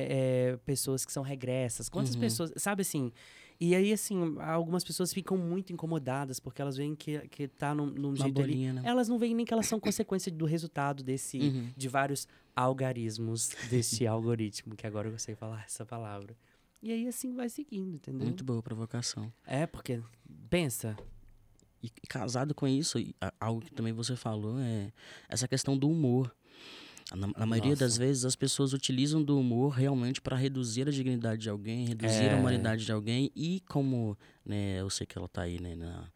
é, 0.53 0.57
pessoas 0.65 1.05
que 1.05 1.13
são 1.13 1.23
regressas? 1.23 1.89
Quantas 1.91 2.15
Uhum. 2.15 2.21
pessoas. 2.23 2.53
Sabe 2.57 2.81
assim? 2.83 3.13
E 3.61 3.75
aí, 3.75 3.93
assim, 3.93 4.17
algumas 4.41 4.83
pessoas 4.83 5.13
ficam 5.13 5.37
muito 5.39 5.73
incomodadas 5.73 6.41
porque 6.41 6.61
elas 6.63 6.77
veem 6.77 6.97
que, 6.97 7.21
que 7.29 7.47
tá 7.47 7.73
num, 7.75 7.87
num 7.87 8.09
Uma 8.09 8.17
jeito 8.17 8.41
ali. 8.43 8.53
bolinha, 8.53 8.73
né? 8.73 8.83
Elas 8.85 9.07
não 9.07 9.17
veem 9.19 9.35
nem 9.35 9.45
que 9.47 9.53
elas 9.55 9.67
são 9.67 9.79
consequência 9.79 10.33
do 10.33 10.45
resultado 10.45 11.05
desse, 11.05 11.39
Uhum. 11.39 11.71
de 11.77 11.89
vários 11.89 12.27
algarismos 12.57 13.51
deste 13.71 14.07
algoritmo, 14.07 14.75
que 14.75 14.87
agora 14.87 15.09
eu 15.09 15.19
sei 15.19 15.35
falar 15.37 15.63
essa 15.65 15.85
palavra. 15.87 16.35
E 16.85 16.93
aí, 16.93 17.09
assim, 17.09 17.33
vai 17.35 17.49
seguindo, 17.49 17.95
entendeu? 17.97 18.27
Muito 18.27 18.45
boa 18.45 18.63
provocação. 18.63 19.33
É, 19.47 19.67
porque, 19.67 20.03
pensa, 20.51 20.95
E, 21.83 21.89
e 22.03 22.07
casado 22.07 22.55
com 22.55 22.67
isso, 22.69 22.99
e 22.99 23.15
a- 23.21 23.33
algo 23.41 23.61
que 23.63 23.71
também 23.73 23.93
você 23.93 24.15
falou 24.17 24.59
é 24.59 24.91
essa 25.29 25.47
questão 25.49 25.77
do 25.77 25.89
humor. 25.89 26.35
Na, 27.15 27.27
na 27.27 27.45
maioria 27.47 27.75
das 27.77 27.97
vezes, 27.99 28.25
as 28.25 28.35
pessoas 28.37 28.73
utilizam 28.73 29.23
do 29.23 29.39
humor 29.39 29.71
realmente 29.75 30.21
para 30.23 30.35
reduzir 30.37 30.89
a 30.89 30.91
dignidade 30.91 31.43
de 31.43 31.51
alguém, 31.51 31.87
reduzir 31.87 32.25
É. 32.25 32.33
a 32.33 32.37
humanidade 32.37 32.85
de 32.87 32.93
alguém. 32.93 33.31
E 33.37 33.61
como, 33.69 34.17
né, 34.45 34.81
eu 34.81 34.89
sei 34.89 35.07
que 35.07 35.17
ela 35.19 35.29
tá 35.29 35.43
aí, 35.43 35.61
né, 35.61 35.75
na, 35.75 36.09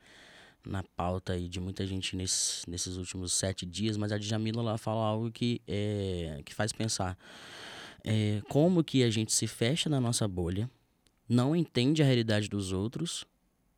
na 0.66 0.82
pauta 0.82 1.34
aí 1.34 1.48
de 1.50 1.60
muita 1.60 1.86
gente 1.86 2.16
nesse, 2.16 2.68
nesses 2.68 2.96
últimos 2.96 3.32
sete 3.34 3.66
dias, 3.66 3.96
mas 3.98 4.10
a 4.12 4.16
Djamila 4.18 4.62
lá 4.62 4.78
fala 4.78 5.04
algo 5.04 5.30
que, 5.30 5.60
é, 5.68 6.40
que 6.46 6.54
faz 6.54 6.72
pensar. 6.72 7.18
É, 8.08 8.42
como 8.48 8.82
que 8.82 9.02
a 9.02 9.10
gente 9.10 9.32
se 9.32 9.46
fecha 9.46 9.88
na 9.88 10.00
nossa 10.00 10.26
bolha, 10.26 10.70
não 11.28 11.54
entende 11.54 12.02
a 12.02 12.06
realidade 12.06 12.48
dos 12.48 12.72
outros, 12.72 13.26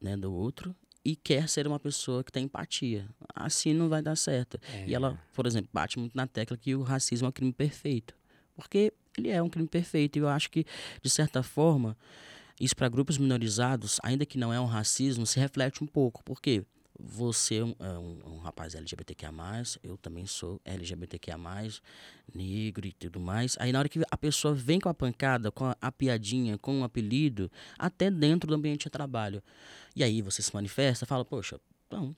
né, 0.00 0.16
do 0.16 0.32
outro, 0.32 0.74
e 1.04 1.16
quer 1.16 1.48
ser 1.48 1.66
uma 1.66 1.80
pessoa 1.80 2.22
que 2.22 2.30
tem 2.30 2.44
empatia. 2.44 3.08
Assim 3.34 3.72
não 3.72 3.88
vai 3.88 4.02
dar 4.02 4.16
certo. 4.16 4.58
E 4.86 4.94
ela, 4.94 5.18
por 5.34 5.46
exemplo, 5.46 5.70
bate 5.72 5.98
muito 5.98 6.16
na 6.16 6.26
tecla 6.26 6.56
que 6.56 6.74
o 6.74 6.82
racismo 6.82 7.26
é 7.26 7.28
um 7.28 7.32
crime 7.32 7.52
perfeito. 7.52 8.14
Porque 8.54 8.92
ele 9.16 9.30
é 9.30 9.42
um 9.42 9.48
crime 9.48 9.66
perfeito. 9.66 10.16
E 10.16 10.20
eu 10.20 10.28
acho 10.28 10.50
que, 10.50 10.64
de 11.02 11.08
certa 11.08 11.42
forma, 11.42 11.96
isso 12.60 12.76
para 12.76 12.88
grupos 12.88 13.16
minorizados, 13.16 13.98
ainda 14.02 14.26
que 14.26 14.36
não 14.36 14.52
é 14.52 14.60
um 14.60 14.66
racismo, 14.66 15.26
se 15.26 15.40
reflete 15.40 15.82
um 15.82 15.86
pouco. 15.86 16.22
Por 16.22 16.40
quê? 16.40 16.62
Você 17.04 17.56
é 17.56 17.64
um, 17.64 17.74
é 17.78 17.98
um, 17.98 18.18
um 18.34 18.38
rapaz 18.38 18.74
LGBTQIA, 18.74 19.30
eu 19.82 19.96
também 19.96 20.26
sou 20.26 20.60
LGBTQIA, 20.64 21.36
negro 22.34 22.86
e 22.86 22.92
tudo 22.92 23.18
mais. 23.20 23.56
Aí 23.58 23.72
na 23.72 23.78
hora 23.78 23.88
que 23.88 24.00
a 24.10 24.16
pessoa 24.16 24.54
vem 24.54 24.78
com 24.80 24.88
a 24.88 24.94
pancada, 24.94 25.50
com 25.50 25.64
a, 25.66 25.76
a 25.80 25.90
piadinha, 25.92 26.58
com 26.58 26.74
um 26.80 26.84
apelido, 26.84 27.50
até 27.78 28.10
dentro 28.10 28.48
do 28.48 28.54
ambiente 28.54 28.84
de 28.84 28.90
trabalho. 28.90 29.42
E 29.94 30.04
aí 30.04 30.22
você 30.22 30.42
se 30.42 30.54
manifesta, 30.54 31.04
fala, 31.06 31.24
poxa, 31.24 31.60
não, 31.90 32.14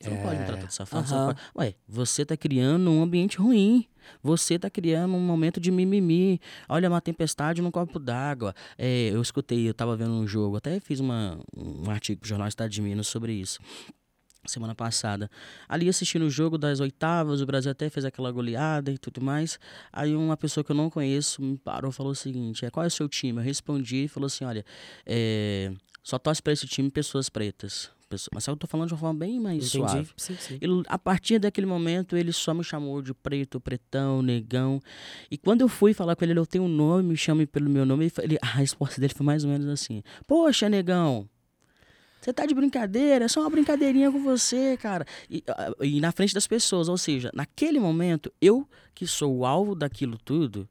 você 0.00 0.10
não 0.10 0.18
pode 0.18 0.38
me 0.38 0.46
tratar 0.46 0.66
dessa 0.66 0.86
forma. 0.86 1.06
aham. 1.08 1.26
pode- 1.34 1.40
Ué, 1.56 1.74
você 1.88 2.24
tá 2.24 2.36
criando 2.36 2.90
um 2.90 3.02
ambiente 3.02 3.36
ruim. 3.38 3.86
Você 4.22 4.58
tá 4.58 4.70
criando 4.70 5.14
um 5.14 5.20
momento 5.20 5.60
de 5.60 5.70
mimimi. 5.70 6.40
Olha, 6.68 6.88
uma 6.88 7.00
tempestade 7.00 7.60
num 7.60 7.70
copo 7.70 7.98
d'água. 7.98 8.54
É, 8.78 9.10
eu 9.10 9.20
escutei, 9.20 9.68
eu 9.68 9.74
tava 9.74 9.96
vendo 9.96 10.12
um 10.12 10.26
jogo, 10.26 10.56
até 10.56 10.78
fiz 10.80 10.98
uma, 11.00 11.38
um 11.54 11.90
artigo 11.90 12.20
pro 12.20 12.28
Jornal 12.28 12.46
Estado 12.48 12.70
de 12.70 12.80
Minas 12.80 13.08
sobre 13.08 13.32
isso. 13.32 13.58
Semana 14.48 14.74
passada. 14.74 15.30
Ali 15.68 15.88
assistindo 15.88 16.22
o 16.26 16.30
jogo 16.30 16.56
das 16.58 16.80
oitavas, 16.80 17.40
o 17.40 17.46
Brasil 17.46 17.70
até 17.70 17.88
fez 17.90 18.04
aquela 18.04 18.30
goleada 18.32 18.90
e 18.90 18.98
tudo 18.98 19.20
mais. 19.20 19.58
Aí 19.92 20.14
uma 20.16 20.36
pessoa 20.36 20.64
que 20.64 20.70
eu 20.72 20.76
não 20.76 20.88
conheço 20.90 21.40
me 21.42 21.56
parou 21.58 21.90
e 21.90 21.94
falou 21.94 22.12
o 22.12 22.16
seguinte: 22.16 22.64
é, 22.64 22.70
qual 22.70 22.84
é 22.84 22.86
o 22.86 22.90
seu 22.90 23.08
time? 23.08 23.38
Eu 23.38 23.44
respondi 23.44 24.04
e 24.04 24.08
falou 24.08 24.26
assim: 24.26 24.44
olha, 24.44 24.64
é, 25.06 25.72
só 26.02 26.18
torce 26.18 26.42
pra 26.42 26.52
esse 26.52 26.66
time 26.66 26.90
pessoas 26.90 27.28
pretas. 27.28 27.90
Pessoa- 28.08 28.30
Mas 28.32 28.46
eu 28.46 28.56
tô 28.56 28.66
falando 28.66 28.88
de 28.88 28.94
uma 28.94 29.00
forma 29.00 29.18
bem 29.20 29.38
mais 29.38 29.56
entendi. 29.74 29.90
suave. 29.90 30.08
Sim, 30.16 30.34
sim. 30.40 30.58
Ele- 30.62 30.82
a 30.88 30.98
partir 30.98 31.38
daquele 31.38 31.66
momento, 31.66 32.16
ele 32.16 32.32
só 32.32 32.54
me 32.54 32.64
chamou 32.64 33.02
de 33.02 33.12
preto, 33.12 33.60
pretão, 33.60 34.22
negão. 34.22 34.80
E 35.30 35.36
quando 35.36 35.60
eu 35.60 35.68
fui 35.68 35.92
falar 35.92 36.16
com 36.16 36.24
ele, 36.24 36.32
ele, 36.32 36.40
eu 36.40 36.46
tenho 36.46 36.64
um 36.64 36.68
nome, 36.68 37.02
me 37.10 37.16
chame 37.18 37.44
pelo 37.46 37.68
meu 37.68 37.84
nome. 37.84 38.10
Ele- 38.22 38.38
a 38.40 38.46
resposta 38.46 38.98
dele 38.98 39.12
foi 39.12 39.26
mais 39.26 39.44
ou 39.44 39.50
menos 39.50 39.66
assim: 39.68 40.02
Poxa, 40.26 40.70
negão, 40.70 41.28
você 42.20 42.32
tá 42.32 42.44
de 42.46 42.54
brincadeira? 42.54 43.24
É 43.24 43.28
só 43.28 43.40
uma 43.40 43.50
brincadeirinha 43.50 44.10
com 44.10 44.22
você, 44.22 44.76
cara. 44.76 45.06
E, 45.30 45.42
ah, 45.48 45.72
e 45.80 46.00
na 46.00 46.12
frente 46.12 46.34
das 46.34 46.46
pessoas, 46.46 46.88
ou 46.88 46.98
seja, 46.98 47.30
naquele 47.32 47.78
momento, 47.78 48.32
eu 48.40 48.68
que 48.94 49.06
sou 49.06 49.38
o 49.38 49.46
alvo 49.46 49.74
daquilo 49.74 50.18
tudo, 50.18 50.68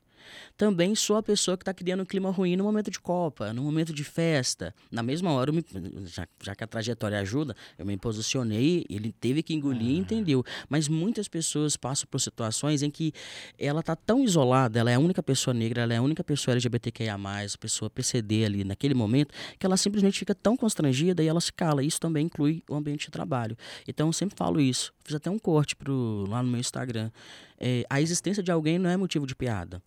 Também 0.57 0.95
sou 0.95 1.17
a 1.17 1.23
pessoa 1.23 1.57
que 1.57 1.61
está 1.61 1.73
criando 1.73 2.01
um 2.01 2.05
clima 2.05 2.31
ruim 2.31 2.55
no 2.55 2.63
momento 2.63 2.89
de 2.89 2.99
Copa, 2.99 3.53
no 3.53 3.61
momento 3.61 3.93
de 3.93 4.03
festa. 4.03 4.73
Na 4.91 5.03
mesma 5.03 5.31
hora, 5.31 5.51
me, 5.51 5.63
já, 6.05 6.27
já, 6.43 6.55
que 6.55 6.63
a 6.63 6.67
trajetória 6.67 7.19
ajuda, 7.19 7.55
eu 7.77 7.85
me 7.85 7.97
posicionei, 7.97 8.85
ele 8.89 9.11
teve 9.11 9.43
que 9.43 9.53
engolir 9.53 9.91
e 9.91 9.95
ah. 9.95 9.99
entendeu. 9.99 10.43
Mas 10.69 10.87
muitas 10.87 11.27
pessoas 11.27 11.77
passam 11.77 12.07
por 12.09 12.19
situações 12.19 12.81
em 12.81 12.89
que 12.89 13.13
ela 13.57 13.81
está 13.81 13.95
tão 13.95 14.23
isolada, 14.23 14.79
ela 14.79 14.91
é 14.91 14.95
a 14.95 14.99
única 14.99 15.21
pessoa 15.21 15.53
negra, 15.53 15.83
ela 15.83 15.93
é 15.93 15.97
a 15.97 16.01
única 16.01 16.23
pessoa 16.23 16.53
LGBTQIA, 16.53 17.17
pessoa 17.59 17.89
PCD 17.89 18.45
ali 18.45 18.63
naquele 18.63 18.93
momento, 18.93 19.33
que 19.59 19.65
ela 19.65 19.77
simplesmente 19.77 20.19
fica 20.19 20.33
tão 20.33 20.55
constrangida 20.55 21.23
e 21.23 21.27
ela 21.27 21.41
se 21.41 21.51
cala. 21.53 21.83
Isso 21.83 21.99
também 21.99 22.25
inclui 22.25 22.63
o 22.69 22.75
ambiente 22.75 23.05
de 23.05 23.11
trabalho. 23.11 23.57
Então 23.88 24.07
eu 24.07 24.13
sempre 24.13 24.36
falo 24.36 24.59
isso. 24.59 24.93
Fiz 25.03 25.15
até 25.15 25.30
um 25.30 25.39
corte 25.39 25.75
pro, 25.75 26.25
lá 26.28 26.41
no 26.41 26.49
meu 26.49 26.59
Instagram. 26.59 27.11
É, 27.59 27.86
a 27.89 28.01
existência 28.01 28.43
de 28.43 28.51
alguém 28.51 28.78
não 28.78 28.89
é 28.89 28.97
motivo 28.97 29.25
de 29.25 29.36
piada 29.36 29.82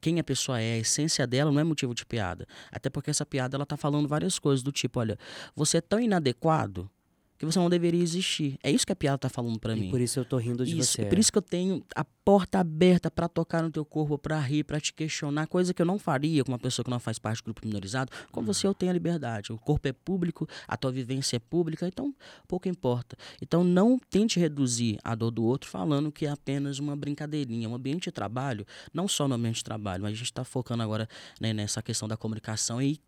quem 0.00 0.18
a 0.18 0.24
pessoa 0.24 0.60
é, 0.60 0.74
a 0.74 0.78
essência 0.78 1.26
dela 1.26 1.50
não 1.50 1.60
é 1.60 1.64
motivo 1.64 1.94
de 1.94 2.04
piada. 2.04 2.46
Até 2.70 2.90
porque 2.90 3.10
essa 3.10 3.24
piada 3.24 3.56
ela 3.56 3.66
tá 3.66 3.76
falando 3.76 4.08
várias 4.08 4.38
coisas 4.38 4.62
do 4.62 4.72
tipo, 4.72 5.00
olha, 5.00 5.18
você 5.54 5.78
é 5.78 5.80
tão 5.80 6.00
inadequado 6.00 6.90
que 7.38 7.44
você 7.44 7.58
não 7.58 7.68
deveria 7.68 8.02
existir. 8.02 8.58
É 8.62 8.70
isso 8.70 8.86
que 8.86 8.92
a 8.92 8.96
piada 8.96 9.18
tá 9.18 9.28
falando 9.28 9.58
para 9.58 9.74
mim. 9.74 9.90
Por 9.90 10.00
isso 10.00 10.18
eu 10.18 10.24
tô 10.24 10.36
rindo 10.36 10.64
de 10.64 10.78
isso, 10.78 10.92
você. 10.92 11.02
É 11.02 11.04
por 11.04 11.18
isso 11.18 11.32
que 11.32 11.38
eu 11.38 11.42
tenho 11.42 11.84
a 11.94 12.04
porta 12.04 12.60
aberta 12.60 13.10
para 13.10 13.28
tocar 13.28 13.62
no 13.62 13.70
teu 13.70 13.84
corpo, 13.84 14.16
para 14.16 14.38
rir, 14.38 14.64
para 14.64 14.80
te 14.80 14.92
questionar, 14.92 15.46
coisa 15.46 15.74
que 15.74 15.82
eu 15.82 15.86
não 15.86 15.98
faria 15.98 16.44
com 16.44 16.52
uma 16.52 16.58
pessoa 16.58 16.84
que 16.84 16.90
não 16.90 17.00
faz 17.00 17.18
parte 17.18 17.42
do 17.42 17.44
grupo 17.44 17.66
minorizado. 17.66 18.10
Com 18.30 18.40
hum. 18.40 18.44
você 18.44 18.66
eu 18.66 18.74
tenho 18.74 18.90
a 18.90 18.92
liberdade. 18.92 19.52
O 19.52 19.58
corpo 19.58 19.88
é 19.88 19.92
público, 19.92 20.46
a 20.66 20.76
tua 20.76 20.92
vivência 20.92 21.36
é 21.36 21.40
pública, 21.40 21.86
então 21.86 22.14
pouco 22.46 22.68
importa. 22.68 23.16
Então 23.42 23.64
não 23.64 23.98
tente 23.98 24.38
reduzir 24.38 24.98
a 25.02 25.14
dor 25.14 25.30
do 25.30 25.44
outro 25.44 25.68
falando 25.68 26.12
que 26.12 26.26
é 26.26 26.30
apenas 26.30 26.78
uma 26.78 26.94
brincadeirinha. 26.94 27.68
Um 27.68 27.74
ambiente 27.74 28.04
de 28.04 28.12
trabalho, 28.12 28.64
não 28.92 29.08
só 29.08 29.26
no 29.26 29.34
ambiente 29.34 29.56
de 29.56 29.64
trabalho, 29.64 30.02
mas 30.02 30.12
a 30.12 30.16
gente 30.16 30.24
está 30.24 30.44
focando 30.44 30.82
agora 30.82 31.08
né, 31.40 31.52
nessa 31.52 31.82
questão 31.82 32.06
da 32.06 32.16
comunicação 32.16 32.80
e 32.80 33.00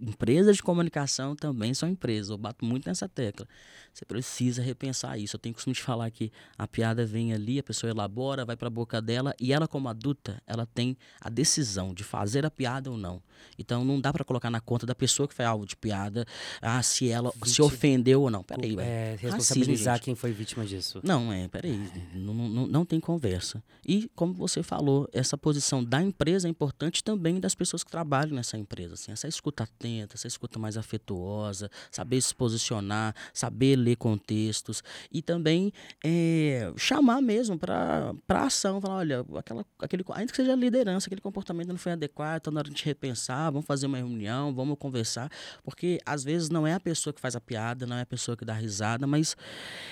empresas 0.00 0.56
de 0.56 0.62
comunicação 0.62 1.34
também 1.34 1.74
são 1.74 1.88
empresas. 1.88 2.30
Eu 2.30 2.38
bato 2.38 2.64
muito 2.64 2.88
nessa 2.88 3.08
tecla. 3.08 3.46
Você 3.92 4.04
precisa 4.04 4.60
repensar 4.60 5.16
isso. 5.18 5.36
Eu 5.36 5.40
tenho 5.40 5.54
costume 5.54 5.74
de 5.74 5.82
falar 5.82 6.10
que 6.10 6.32
a 6.58 6.66
piada 6.66 7.06
vem 7.06 7.32
ali, 7.32 7.58
a 7.58 7.62
pessoa 7.62 7.90
elabora, 7.90 8.44
vai 8.44 8.56
para 8.56 8.66
a 8.66 8.70
boca 8.70 9.00
dela 9.00 9.34
e 9.40 9.52
ela, 9.52 9.68
como 9.68 9.88
adulta, 9.88 10.42
ela 10.46 10.66
tem 10.66 10.96
a 11.20 11.30
decisão 11.30 11.94
de 11.94 12.02
fazer 12.02 12.44
a 12.44 12.50
piada 12.50 12.90
ou 12.90 12.96
não. 12.96 13.22
Então 13.58 13.84
não 13.84 14.00
dá 14.00 14.12
para 14.12 14.24
colocar 14.24 14.50
na 14.50 14.60
conta 14.60 14.84
da 14.84 14.94
pessoa 14.94 15.28
que 15.28 15.34
foi 15.34 15.44
alvo 15.44 15.64
de 15.66 15.76
piada, 15.76 16.26
ah, 16.60 16.82
se 16.82 17.08
ela 17.08 17.32
se 17.44 17.62
ofendeu 17.62 18.22
ou 18.22 18.30
não. 18.30 18.42
Peraí, 18.42 18.76
é, 18.78 19.16
responsabilizar 19.18 19.94
Racismo, 19.94 20.04
quem 20.04 20.14
foi 20.14 20.32
vítima 20.32 20.64
disso. 20.64 21.00
Não, 21.02 21.32
é, 21.32 21.46
peraí. 21.48 21.90
É. 22.14 22.18
Não, 22.18 22.34
não, 22.34 22.66
não 22.66 22.84
tem 22.84 22.98
conversa. 22.98 23.62
E, 23.86 24.10
como 24.14 24.34
você 24.34 24.62
falou, 24.62 25.08
essa 25.12 25.36
posição 25.38 25.84
da 25.84 26.02
empresa 26.02 26.48
é 26.48 26.50
importante 26.50 27.04
também 27.04 27.38
das 27.38 27.54
pessoas 27.54 27.84
que 27.84 27.90
trabalham 27.90 28.34
nessa 28.34 28.58
empresa. 28.58 28.94
Assim, 28.94 29.12
essa 29.12 29.28
escuta 29.28 29.64
atenta, 29.64 29.84
essa 30.02 30.26
escuta 30.26 30.58
mais 30.58 30.76
afetuosa, 30.76 31.70
saber 31.90 32.20
se 32.20 32.34
posicionar, 32.34 33.14
saber 33.32 33.76
ler 33.76 33.96
contextos 33.96 34.82
e 35.10 35.22
também 35.22 35.72
é, 36.04 36.72
chamar 36.76 37.20
mesmo 37.20 37.58
para 37.58 38.14
ação, 38.28 38.80
falar, 38.80 38.96
olha, 38.96 39.24
aquela, 39.36 39.64
aquele, 39.78 40.04
ainda 40.12 40.30
que 40.30 40.36
seja 40.36 40.54
liderança, 40.54 41.06
aquele 41.06 41.20
comportamento 41.20 41.68
não 41.68 41.76
foi 41.76 41.92
adequado, 41.92 42.38
está 42.38 42.50
na 42.50 42.60
hora 42.60 42.70
de 42.70 42.84
repensar, 42.84 43.50
vamos 43.50 43.66
fazer 43.66 43.86
uma 43.86 43.98
reunião, 43.98 44.54
vamos 44.54 44.76
conversar, 44.78 45.30
porque 45.62 46.00
às 46.04 46.24
vezes 46.24 46.48
não 46.48 46.66
é 46.66 46.74
a 46.74 46.80
pessoa 46.80 47.12
que 47.12 47.20
faz 47.20 47.36
a 47.36 47.40
piada, 47.40 47.86
não 47.86 47.96
é 47.96 48.02
a 48.02 48.06
pessoa 48.06 48.36
que 48.36 48.44
dá 48.44 48.54
risada, 48.54 49.06
mas 49.06 49.36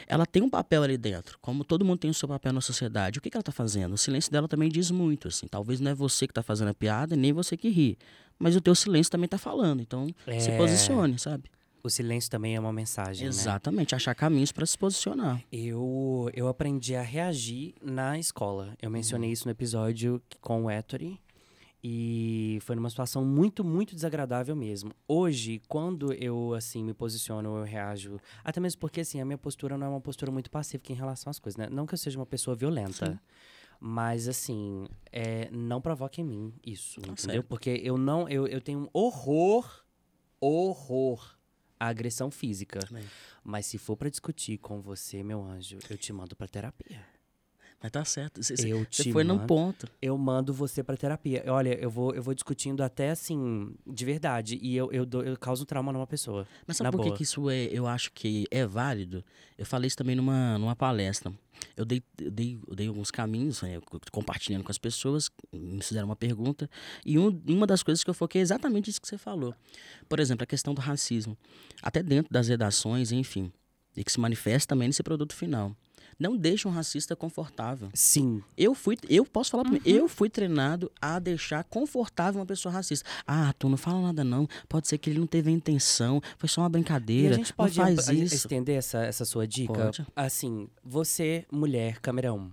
ela 0.06 0.26
tem 0.26 0.42
um 0.42 0.50
papel 0.50 0.82
ali 0.82 0.96
dentro, 0.96 1.38
como 1.40 1.64
todo 1.64 1.84
mundo 1.84 1.98
tem 1.98 2.10
o 2.10 2.14
seu 2.14 2.28
papel 2.28 2.52
na 2.52 2.60
sociedade. 2.60 3.18
O 3.18 3.22
que, 3.22 3.30
que 3.30 3.36
ela 3.36 3.42
está 3.42 3.52
fazendo? 3.52 3.94
O 3.94 3.98
silêncio 3.98 4.30
dela 4.30 4.48
também 4.48 4.68
diz 4.68 4.90
muito, 4.90 5.28
assim, 5.28 5.46
talvez 5.46 5.80
não 5.80 5.90
é 5.90 5.94
você 5.94 6.26
que 6.26 6.32
está 6.32 6.42
fazendo 6.42 6.68
a 6.68 6.74
piada, 6.74 7.16
nem 7.16 7.32
você 7.32 7.56
que 7.56 7.68
ri, 7.68 7.98
mas 8.42 8.56
o 8.56 8.60
teu 8.60 8.74
silêncio 8.74 9.08
também 9.08 9.26
está 9.26 9.38
falando. 9.38 9.80
Então, 9.80 10.12
é... 10.26 10.40
se 10.40 10.50
posicione, 10.56 11.16
sabe? 11.16 11.44
O 11.80 11.88
silêncio 11.88 12.28
também 12.28 12.56
é 12.56 12.60
uma 12.60 12.72
mensagem. 12.72 13.24
Né? 13.24 13.28
Exatamente, 13.28 13.92
né? 13.92 13.96
achar 13.96 14.14
caminhos 14.16 14.50
para 14.50 14.66
se 14.66 14.76
posicionar. 14.76 15.40
Eu, 15.52 16.28
eu 16.34 16.48
aprendi 16.48 16.96
a 16.96 17.02
reagir 17.02 17.74
na 17.80 18.18
escola. 18.18 18.76
Eu 18.82 18.90
mencionei 18.90 19.28
uhum. 19.28 19.32
isso 19.32 19.44
no 19.46 19.52
episódio 19.52 20.20
com 20.40 20.64
o 20.64 20.70
Ettore. 20.70 21.20
E 21.84 22.58
foi 22.62 22.76
numa 22.76 22.90
situação 22.90 23.24
muito, 23.24 23.64
muito 23.64 23.94
desagradável 23.94 24.54
mesmo. 24.54 24.92
Hoje, 25.06 25.60
quando 25.68 26.12
eu, 26.12 26.54
assim, 26.54 26.84
me 26.84 26.94
posiciono, 26.94 27.58
eu 27.58 27.64
reajo. 27.64 28.20
Até 28.44 28.60
mesmo 28.60 28.80
porque, 28.80 29.00
assim, 29.00 29.20
a 29.20 29.24
minha 29.24 29.38
postura 29.38 29.76
não 29.76 29.86
é 29.86 29.90
uma 29.90 30.00
postura 30.00 30.30
muito 30.30 30.50
pacífica 30.50 30.92
em 30.92 30.96
relação 30.96 31.30
às 31.30 31.40
coisas, 31.40 31.56
né? 31.56 31.68
Não 31.70 31.84
que 31.86 31.94
eu 31.94 31.98
seja 31.98 32.18
uma 32.18 32.26
pessoa 32.26 32.56
violenta. 32.56 33.06
Sim. 33.06 33.18
Mas, 33.84 34.28
assim, 34.28 34.86
é, 35.10 35.50
não 35.50 35.80
provoque 35.80 36.20
em 36.20 36.24
mim 36.24 36.54
isso, 36.64 37.00
tá 37.00 37.10
entendeu? 37.10 37.34
Certo. 37.34 37.48
Porque 37.48 37.80
eu 37.82 37.98
não. 37.98 38.28
Eu, 38.28 38.46
eu 38.46 38.60
tenho 38.60 38.78
um 38.78 38.88
horror, 38.92 39.84
horror 40.40 41.36
à 41.80 41.88
agressão 41.88 42.30
física. 42.30 42.78
Também. 42.78 43.04
Mas 43.42 43.66
se 43.66 43.78
for 43.78 43.96
para 43.96 44.08
discutir 44.08 44.58
com 44.58 44.80
você, 44.80 45.24
meu 45.24 45.42
anjo, 45.44 45.80
eu 45.90 45.98
te 45.98 46.12
mando 46.12 46.36
pra 46.36 46.46
terapia. 46.46 47.04
Mas 47.82 47.90
tá 47.90 48.04
certo. 48.04 48.40
Você, 48.40 48.54
foi 49.10 49.24
mando, 49.24 49.40
num 49.40 49.46
ponto. 49.46 49.88
Eu 50.00 50.16
mando 50.16 50.54
você 50.54 50.84
pra 50.84 50.96
terapia. 50.96 51.42
Olha, 51.48 51.76
eu 51.80 51.90
vou, 51.90 52.14
eu 52.14 52.22
vou 52.22 52.32
discutindo 52.32 52.80
até 52.80 53.10
assim, 53.10 53.74
de 53.84 54.04
verdade. 54.04 54.56
E 54.62 54.76
eu, 54.76 54.92
eu, 54.92 55.04
dou, 55.04 55.24
eu 55.24 55.36
causo 55.36 55.66
trauma 55.66 55.92
numa 55.92 56.06
pessoa. 56.06 56.46
Mas 56.64 56.76
sabe 56.76 56.96
por 56.96 57.12
que 57.12 57.24
isso 57.24 57.50
é, 57.50 57.64
eu 57.64 57.88
acho 57.88 58.12
que 58.12 58.46
é 58.52 58.64
válido? 58.64 59.24
Eu 59.58 59.66
falei 59.66 59.88
isso 59.88 59.96
também 59.96 60.14
numa, 60.14 60.56
numa 60.58 60.76
palestra. 60.76 61.32
Eu 61.76 61.84
dei, 61.84 62.02
eu 62.20 62.30
dei, 62.30 62.58
eu 62.68 62.74
dei 62.74 62.86
alguns 62.86 63.10
caminhos, 63.10 63.62
né, 63.62 63.80
compartilhando 64.10 64.64
com 64.64 64.70
as 64.70 64.78
pessoas, 64.78 65.30
me 65.52 65.82
fizeram 65.82 66.06
uma 66.06 66.16
pergunta. 66.16 66.70
E 67.04 67.18
um, 67.18 67.40
uma 67.48 67.66
das 67.66 67.82
coisas 67.82 68.04
que 68.04 68.10
eu 68.10 68.14
foquei 68.14 68.40
é 68.40 68.42
exatamente 68.42 68.90
isso 68.90 69.00
que 69.00 69.08
você 69.08 69.18
falou. 69.18 69.54
Por 70.08 70.20
exemplo, 70.20 70.44
a 70.44 70.46
questão 70.46 70.72
do 70.72 70.80
racismo. 70.80 71.36
Até 71.82 72.02
dentro 72.02 72.32
das 72.32 72.46
redações, 72.46 73.10
enfim. 73.10 73.52
E 73.96 74.04
que 74.04 74.10
se 74.10 74.20
manifesta 74.20 74.68
também 74.68 74.88
nesse 74.88 75.02
produto 75.02 75.34
final 75.34 75.76
não 76.22 76.36
deixa 76.36 76.68
um 76.68 76.72
racista 76.72 77.16
confortável. 77.16 77.90
Sim. 77.92 78.42
Eu 78.56 78.74
fui, 78.74 78.96
eu 79.08 79.24
posso 79.24 79.50
falar 79.50 79.66
uhum. 79.66 79.80
eu 79.84 80.08
fui 80.08 80.30
treinado 80.30 80.90
a 81.00 81.18
deixar 81.18 81.64
confortável 81.64 82.40
uma 82.40 82.46
pessoa 82.46 82.72
racista. 82.72 83.08
Ah, 83.26 83.52
tu 83.58 83.68
não 83.68 83.76
fala 83.76 84.00
nada 84.00 84.22
não. 84.22 84.48
Pode 84.68 84.86
ser 84.86 84.98
que 84.98 85.10
ele 85.10 85.18
não 85.18 85.26
teve 85.26 85.50
a 85.50 85.52
intenção, 85.52 86.20
foi 86.38 86.48
só 86.48 86.62
uma 86.62 86.68
brincadeira. 86.68 87.30
E 87.30 87.34
a 87.34 87.36
gente 87.36 87.52
pode 87.52 87.74
faz 87.74 88.08
isso. 88.08 88.34
estender 88.34 88.76
essa, 88.76 89.04
essa 89.04 89.24
sua 89.24 89.46
dica? 89.46 89.72
Pode. 89.72 90.06
Assim, 90.14 90.68
você, 90.84 91.44
mulher, 91.50 91.98
camerão. 92.00 92.52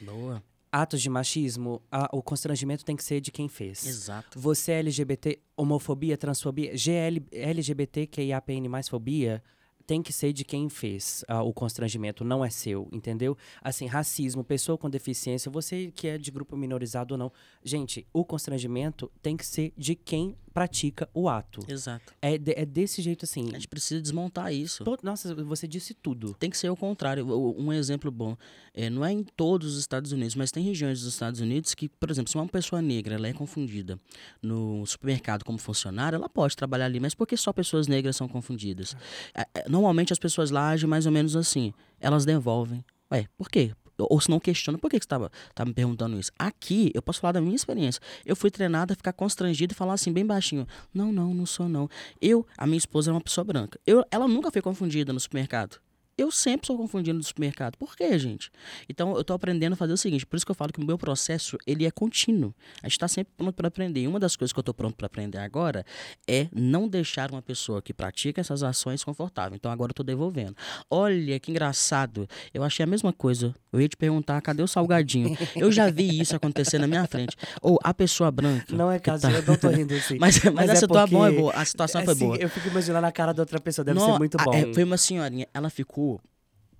Boa 0.00 0.42
atos 0.70 1.00
de 1.00 1.08
machismo, 1.08 1.80
a, 1.90 2.08
o 2.12 2.22
constrangimento 2.22 2.84
tem 2.84 2.94
que 2.94 3.02
ser 3.02 3.22
de 3.22 3.32
quem 3.32 3.48
fez. 3.48 3.86
Exato. 3.86 4.38
Você 4.38 4.72
é 4.72 4.78
LGBT, 4.80 5.38
homofobia, 5.56 6.16
transfobia, 6.16 6.76
GL, 6.76 7.26
LGBTQIAPN 7.32 8.68
mais 8.68 8.86
fobia, 8.86 9.42
tem 9.88 10.02
que 10.02 10.12
ser 10.12 10.34
de 10.34 10.44
quem 10.44 10.68
fez 10.68 11.24
uh, 11.30 11.36
o 11.36 11.50
constrangimento, 11.50 12.22
não 12.22 12.44
é 12.44 12.50
seu, 12.50 12.86
entendeu? 12.92 13.34
Assim, 13.62 13.86
racismo, 13.86 14.44
pessoa 14.44 14.76
com 14.76 14.90
deficiência, 14.90 15.50
você 15.50 15.90
que 15.90 16.06
é 16.06 16.18
de 16.18 16.30
grupo 16.30 16.58
minorizado 16.58 17.14
ou 17.14 17.18
não. 17.18 17.32
Gente, 17.64 18.06
o 18.12 18.22
constrangimento 18.22 19.10
tem 19.22 19.34
que 19.34 19.46
ser 19.46 19.72
de 19.78 19.94
quem 19.94 20.36
pratica 20.58 21.08
o 21.14 21.28
ato. 21.28 21.60
Exato. 21.68 22.12
É, 22.20 22.34
é 22.34 22.66
desse 22.66 23.00
jeito 23.00 23.24
assim. 23.24 23.48
A 23.50 23.52
gente 23.52 23.68
precisa 23.68 24.02
desmontar 24.02 24.52
isso. 24.52 24.82
nossa, 25.04 25.32
você 25.44 25.68
disse 25.68 25.94
tudo. 25.94 26.34
Tem 26.34 26.50
que 26.50 26.58
ser 26.58 26.68
o 26.68 26.74
contrário. 26.74 27.24
Um 27.56 27.72
exemplo 27.72 28.10
bom. 28.10 28.36
É, 28.74 28.90
não 28.90 29.04
é 29.04 29.12
em 29.12 29.22
todos 29.22 29.74
os 29.74 29.78
Estados 29.78 30.10
Unidos, 30.10 30.34
mas 30.34 30.50
tem 30.50 30.64
regiões 30.64 30.98
dos 31.00 31.12
Estados 31.12 31.38
Unidos 31.38 31.76
que, 31.76 31.88
por 31.88 32.10
exemplo, 32.10 32.28
se 32.28 32.36
uma 32.36 32.48
pessoa 32.48 32.82
negra 32.82 33.14
ela 33.14 33.28
é 33.28 33.32
confundida 33.32 34.00
no 34.42 34.84
supermercado 34.84 35.44
como 35.44 35.58
funcionária, 35.58 36.16
ela 36.16 36.28
pode 36.28 36.56
trabalhar 36.56 36.86
ali, 36.86 36.98
mas 36.98 37.14
por 37.14 37.24
que 37.24 37.36
só 37.36 37.52
pessoas 37.52 37.86
negras 37.86 38.16
são 38.16 38.26
confundidas? 38.26 38.96
É, 39.32 39.46
é 39.60 39.68
normalmente 39.68 40.12
as 40.12 40.18
pessoas 40.18 40.50
lá 40.50 40.70
agem 40.70 40.90
mais 40.90 41.06
ou 41.06 41.12
menos 41.12 41.36
assim. 41.36 41.72
Elas 42.00 42.24
devolvem. 42.24 42.84
Ué, 43.12 43.28
por 43.36 43.48
quê? 43.48 43.72
Ou 43.98 44.20
se 44.20 44.30
não 44.30 44.38
questiona, 44.38 44.78
por 44.78 44.90
que, 44.90 44.98
que 44.98 45.04
você 45.04 45.06
estava 45.06 45.30
tá 45.54 45.64
me 45.64 45.72
perguntando 45.72 46.18
isso? 46.18 46.30
Aqui, 46.38 46.90
eu 46.94 47.02
posso 47.02 47.20
falar 47.20 47.32
da 47.32 47.40
minha 47.40 47.56
experiência. 47.56 48.00
Eu 48.24 48.36
fui 48.36 48.50
treinada 48.50 48.92
a 48.92 48.96
ficar 48.96 49.12
constrangido 49.12 49.72
e 49.72 49.76
falar 49.76 49.94
assim, 49.94 50.12
bem 50.12 50.24
baixinho: 50.24 50.66
Não, 50.92 51.12
não, 51.12 51.34
não 51.34 51.46
sou 51.46 51.68
não. 51.68 51.88
Eu, 52.20 52.46
a 52.56 52.66
minha 52.66 52.78
esposa 52.78 53.10
é 53.10 53.14
uma 53.14 53.20
pessoa 53.20 53.44
branca. 53.44 53.78
Eu, 53.86 54.04
ela 54.10 54.28
nunca 54.28 54.50
foi 54.50 54.62
confundida 54.62 55.12
no 55.12 55.20
supermercado. 55.20 55.80
Eu 56.18 56.32
sempre 56.32 56.66
sou 56.66 56.76
confundido 56.76 57.16
no 57.16 57.22
supermercado. 57.22 57.76
Por 57.76 57.94
quê, 57.94 58.18
gente? 58.18 58.50
Então, 58.88 59.14
eu 59.14 59.20
estou 59.20 59.36
aprendendo 59.36 59.74
a 59.74 59.76
fazer 59.76 59.92
o 59.92 59.96
seguinte. 59.96 60.26
Por 60.26 60.36
isso 60.36 60.44
que 60.44 60.50
eu 60.50 60.54
falo 60.56 60.72
que 60.72 60.80
o 60.80 60.84
meu 60.84 60.98
processo, 60.98 61.56
ele 61.64 61.86
é 61.86 61.92
contínuo. 61.92 62.52
A 62.82 62.86
gente 62.86 62.96
está 62.96 63.06
sempre 63.06 63.32
pronto 63.36 63.54
para 63.54 63.68
aprender. 63.68 64.00
E 64.00 64.08
uma 64.08 64.18
das 64.18 64.34
coisas 64.34 64.52
que 64.52 64.58
eu 64.58 64.62
estou 64.62 64.74
pronto 64.74 64.96
para 64.96 65.06
aprender 65.06 65.38
agora 65.38 65.86
é 66.26 66.48
não 66.52 66.88
deixar 66.88 67.30
uma 67.30 67.40
pessoa 67.40 67.80
que 67.80 67.94
pratica 67.94 68.40
essas 68.40 68.64
ações 68.64 69.04
confortável. 69.04 69.54
Então, 69.54 69.70
agora 69.70 69.90
eu 69.90 69.92
estou 69.92 70.04
devolvendo. 70.04 70.56
Olha, 70.90 71.38
que 71.38 71.52
engraçado. 71.52 72.28
Eu 72.52 72.64
achei 72.64 72.82
a 72.82 72.86
mesma 72.86 73.12
coisa. 73.12 73.54
Eu 73.72 73.80
ia 73.80 73.88
te 73.88 73.96
perguntar, 73.96 74.40
cadê 74.42 74.60
o 74.60 74.66
salgadinho? 74.66 75.38
Eu 75.54 75.70
já 75.70 75.88
vi 75.88 76.20
isso 76.20 76.34
acontecer 76.34 76.80
na 76.80 76.88
minha 76.88 77.06
frente. 77.06 77.36
Ou 77.62 77.78
a 77.84 77.94
pessoa 77.94 78.28
branca. 78.32 78.74
Não 78.74 78.90
é 78.90 78.98
caso, 78.98 79.22
tá... 79.22 79.30
eu 79.30 79.42
não 79.44 79.56
tô 79.56 79.68
rindo 79.68 79.94
assim. 79.94 80.18
mas, 80.20 80.42
mas, 80.42 80.52
mas 80.52 80.70
a, 80.70 80.72
é 80.72 80.76
situação 80.76 81.26
é 81.26 81.30
boa. 81.30 81.52
a 81.52 81.64
situação 81.64 82.04
foi 82.04 82.12
assim, 82.12 82.26
boa. 82.26 82.36
Eu 82.38 82.48
fico 82.48 82.66
imaginando 82.66 83.06
a 83.06 83.12
cara 83.12 83.32
da 83.32 83.42
outra 83.42 83.60
pessoa. 83.60 83.84
Deve 83.84 84.00
ser 84.00 84.18
muito 84.18 84.36
bom. 84.38 84.52
É, 84.52 84.74
foi 84.74 84.82
uma 84.82 84.96
senhorinha. 84.96 85.46
Ela 85.54 85.70
ficou 85.70 86.07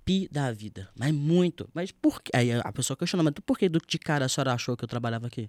pi 0.09 0.27
da 0.31 0.51
vida. 0.51 0.89
Mas 0.97 1.13
muito. 1.13 1.69
Mas 1.71 1.91
por 1.91 2.19
quê? 2.19 2.31
Aí 2.33 2.51
a 2.51 2.71
pessoa 2.71 2.97
questiona, 2.97 3.21
mas 3.21 3.33
por 3.45 3.59
que 3.59 3.69
de 3.69 3.99
cara 3.99 4.25
a 4.25 4.29
senhora 4.29 4.53
achou 4.53 4.75
que 4.75 4.83
eu 4.83 4.87
trabalhava 4.87 5.27
aqui? 5.27 5.47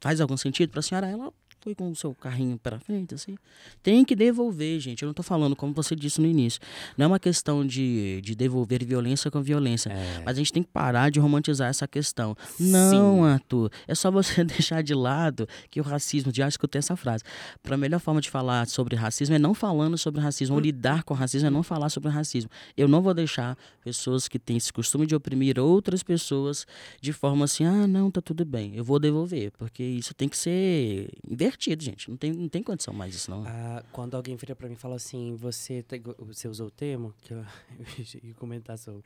faz 0.00 0.18
algum 0.18 0.36
sentido 0.36 0.70
pra 0.70 0.80
senhora? 0.80 1.06
Ela 1.06 1.30
foi 1.62 1.74
com 1.74 1.90
o 1.90 1.94
seu 1.94 2.14
carrinho 2.14 2.58
para 2.58 2.80
frente, 2.80 3.14
assim. 3.14 3.36
Tem 3.82 4.02
que 4.02 4.16
devolver, 4.16 4.80
gente. 4.80 5.02
Eu 5.02 5.08
não 5.08 5.14
tô 5.14 5.22
falando, 5.22 5.54
como 5.54 5.74
você 5.74 5.94
disse 5.94 6.20
no 6.20 6.26
início. 6.26 6.58
Não 6.96 7.04
é 7.04 7.06
uma 7.06 7.18
questão 7.18 7.66
de, 7.66 8.20
de 8.22 8.34
devolver 8.34 8.82
violência 8.84 9.30
com 9.30 9.42
violência. 9.42 9.90
É. 9.90 10.22
Mas 10.24 10.36
a 10.36 10.38
gente 10.38 10.52
tem 10.52 10.62
que 10.62 10.70
parar 10.70 11.10
de 11.10 11.20
romantizar 11.20 11.68
essa 11.68 11.86
questão. 11.86 12.34
Não, 12.58 13.24
Arthur. 13.24 13.70
É 13.86 13.94
só 13.94 14.10
você 14.10 14.42
deixar 14.44 14.82
de 14.82 14.94
lado 14.94 15.46
que 15.70 15.80
o 15.80 15.84
racismo, 15.84 16.32
já 16.34 16.48
escutei 16.48 16.78
essa 16.78 16.96
frase. 16.96 17.24
Para 17.62 17.74
a 17.74 17.78
melhor 17.78 18.00
forma 18.00 18.20
de 18.20 18.30
falar 18.30 18.66
sobre 18.66 18.96
racismo 18.96 19.34
é 19.34 19.38
não 19.38 19.52
falando 19.52 19.98
sobre 19.98 20.20
racismo. 20.20 20.54
Ou 20.54 20.60
lidar 20.60 21.02
com 21.02 21.12
racismo 21.12 21.48
é 21.48 21.50
não 21.50 21.62
falar 21.62 21.90
sobre 21.90 22.10
racismo. 22.10 22.50
Eu 22.74 22.88
não 22.88 23.02
vou 23.02 23.12
deixar 23.12 23.56
pessoas 23.84 24.28
que 24.28 24.38
têm 24.38 24.56
esse 24.56 24.72
costume 24.72 25.06
de 25.06 25.14
oprimir 25.14 25.58
outras 25.58 26.02
pessoas 26.02 26.66
de 27.02 27.12
forma 27.12 27.44
assim, 27.44 27.64
ah, 27.64 27.86
não, 27.86 28.10
tá 28.10 28.22
tudo 28.22 28.46
bem. 28.46 28.74
Eu 28.74 28.84
vou 28.84 28.98
devolver. 28.98 29.52
Porque 29.58 29.82
isso 29.82 30.14
tem 30.14 30.28
que 30.28 30.38
ser 30.38 31.10
invertido, 31.28 31.49
gente. 31.58 32.08
Não 32.10 32.16
tem, 32.16 32.32
não 32.32 32.48
tem 32.48 32.62
condição 32.62 32.92
mais 32.94 33.14
isso, 33.14 33.30
não. 33.30 33.44
Ah, 33.46 33.82
quando 33.92 34.16
alguém 34.16 34.36
vira 34.36 34.54
pra 34.54 34.68
mim 34.68 34.74
e 34.74 34.76
fala 34.76 34.96
assim, 34.96 35.34
você, 35.36 35.82
te- 35.82 36.02
você 36.18 36.48
usou 36.48 36.66
o 36.68 36.70
termo 36.70 37.14
que 37.22 37.32
eu, 37.32 37.38
eu 37.38 38.20
ia 38.22 38.34
comentar 38.34 38.76
sobre. 38.78 39.02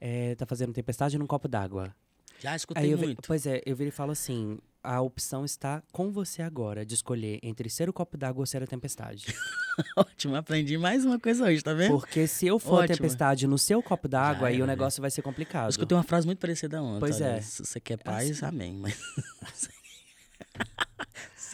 É, 0.00 0.34
tá 0.34 0.44
fazendo 0.46 0.72
tempestade 0.72 1.18
num 1.18 1.26
copo 1.26 1.48
d'água. 1.48 1.94
Já 2.40 2.56
escutei 2.56 2.92
eu 2.92 2.98
muito. 2.98 3.22
pois 3.26 3.46
é, 3.46 3.62
eu 3.64 3.76
viro 3.76 3.88
e 3.88 3.92
falo 3.92 4.10
assim: 4.10 4.58
a 4.82 5.00
opção 5.00 5.44
está 5.44 5.82
com 5.92 6.10
você 6.10 6.42
agora 6.42 6.84
de 6.84 6.94
escolher 6.94 7.38
entre 7.42 7.70
ser 7.70 7.88
o 7.88 7.92
copo 7.92 8.16
d'água 8.18 8.42
ou 8.42 8.46
ser 8.46 8.62
a 8.62 8.66
tempestade. 8.66 9.26
Ótimo, 9.96 10.34
aprendi 10.36 10.76
mais 10.76 11.04
uma 11.04 11.18
coisa 11.18 11.44
hoje, 11.44 11.62
tá 11.62 11.72
vendo? 11.72 11.92
Porque 11.98 12.26
se 12.26 12.46
eu 12.46 12.58
for 12.58 12.80
a 12.80 12.84
Ótimo. 12.84 12.96
tempestade 12.96 13.46
no 13.46 13.56
seu 13.56 13.82
copo 13.82 14.08
d'água, 14.08 14.48
aí 14.48 14.60
o 14.60 14.66
negócio 14.66 15.00
vai 15.00 15.10
ser 15.10 15.22
complicado. 15.22 15.64
Eu 15.66 15.70
escutei 15.70 15.96
uma 15.96 16.02
frase 16.04 16.26
muito 16.26 16.38
parecida 16.38 16.82
ontem. 16.82 17.00
Pois 17.00 17.16
olha, 17.20 17.24
é. 17.36 17.40
Se 17.40 17.64
você 17.64 17.80
quer 17.80 17.96
paz, 17.98 18.30
Assim. 18.30 18.44
amém. 18.46 18.74
Mas... 19.40 19.68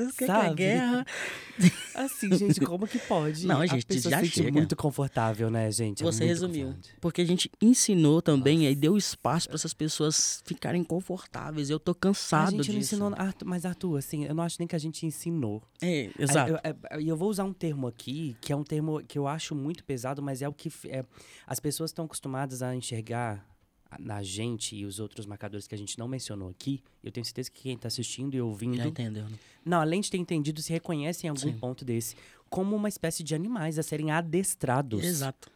se 0.07 0.13
você 0.13 0.19
quer 0.19 0.27
Sabe? 0.27 0.55
guerra. 0.55 1.07
Assim, 1.95 2.35
gente, 2.37 2.61
como 2.61 2.87
que 2.87 2.99
pode? 3.01 3.47
Não, 3.47 3.61
a 3.61 3.67
gente, 3.67 3.85
pessoa 3.85 4.11
já 4.11 4.19
se 4.21 4.25
sente 4.27 4.37
chega. 4.45 4.53
muito 4.53 4.75
confortável, 4.75 5.51
né, 5.51 5.71
gente? 5.71 6.03
É 6.03 6.07
Você 6.07 6.25
resumiu. 6.25 6.75
Porque 7.01 7.21
a 7.21 7.25
gente 7.27 7.51
ensinou 7.61 8.23
também 8.23 8.67
e 8.67 8.75
deu 8.75 8.97
espaço 8.97 9.47
para 9.49 9.57
essas 9.57 9.75
pessoas 9.75 10.43
ficarem 10.47 10.83
confortáveis. 10.83 11.69
Eu 11.69 11.79
tô 11.79 11.91
A 11.93 11.95
cansado 11.95 12.51
gente 12.53 12.73
disso. 12.73 12.97
não 12.99 13.09
ensinou. 13.11 13.35
Mas, 13.45 13.67
Arthur, 13.67 13.99
assim, 13.99 14.25
eu 14.25 14.35
não 14.35 14.43
acho 14.43 14.57
nem 14.59 14.67
que 14.67 14.77
a 14.77 14.79
gente 14.79 15.05
ensinou. 15.05 15.63
É, 15.83 16.09
exato. 16.19 16.53
Eu, 16.53 16.59
é- 16.63 17.01
e 17.03 17.09
eu 17.09 17.17
vou 17.17 17.29
usar 17.29 17.45
um 17.45 17.53
termo 17.53 17.87
aqui, 17.87 18.37
que 18.41 18.53
é 18.53 18.57
um 18.57 18.65
termo 18.65 19.03
que 19.07 19.19
eu 19.19 19.27
acho 19.27 19.55
muito 19.55 19.85
pesado, 19.85 20.23
mas 20.23 20.41
é 20.41 20.49
o 20.49 20.53
que 20.53 20.71
é, 20.87 21.05
as 21.47 21.61
pessoas 21.61 21.91
estão 21.91 22.05
acostumadas 22.07 22.63
a 22.63 22.75
enxergar 22.75 23.35
a- 23.35 23.50
na 23.99 24.23
gente 24.23 24.77
e 24.77 24.85
os 24.85 25.01
outros 25.01 25.27
marcadores 25.27 25.67
que 25.67 25.75
a 25.75 25.79
gente 25.79 25.99
não 25.99 26.07
mencionou 26.07 26.49
aqui. 26.49 26.83
Eu 27.03 27.11
tenho 27.11 27.25
certeza 27.25 27.51
que 27.51 27.63
quem 27.63 27.75
está 27.75 27.89
assistindo 27.89 28.35
e 28.35 28.41
ouvindo, 28.41 28.77
Já 28.77 28.87
entendeu, 28.87 29.25
né? 29.29 29.37
não, 29.65 29.81
além 29.81 30.01
de 30.01 30.11
ter 30.11 30.19
entendido, 30.19 30.63
se 30.63 30.73
reconhece 30.73 31.27
em 31.27 31.31
algum 31.31 31.41
Sim. 31.41 31.53
ponto 31.59 31.85
desse 31.85 32.17
como 32.49 32.75
uma 32.75 32.89
espécie 32.89 33.23
de 33.23 33.35
animais 33.35 33.79
a 33.79 33.83
serem 33.83 34.11
adestrados. 34.11 35.05
Exato. 35.05 35.51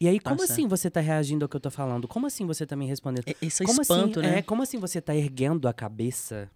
E 0.00 0.06
aí, 0.06 0.20
como 0.20 0.38
certo. 0.38 0.52
assim 0.52 0.68
você 0.68 0.88
está 0.88 1.00
reagindo 1.00 1.44
ao 1.44 1.48
que 1.48 1.56
eu 1.56 1.60
tô 1.60 1.70
falando? 1.70 2.06
Como 2.06 2.26
assim 2.26 2.46
você 2.46 2.64
tá 2.64 2.76
me 2.76 2.86
respondendo? 2.86 3.24
É- 3.26 3.34
Esse 3.42 3.64
como 3.64 3.82
espanto, 3.82 4.20
assim, 4.20 4.28
né? 4.28 4.38
É, 4.38 4.42
como 4.42 4.62
assim 4.62 4.78
você 4.78 5.00
tá 5.00 5.14
erguendo 5.14 5.66
a 5.66 5.72
cabeça 5.72 6.48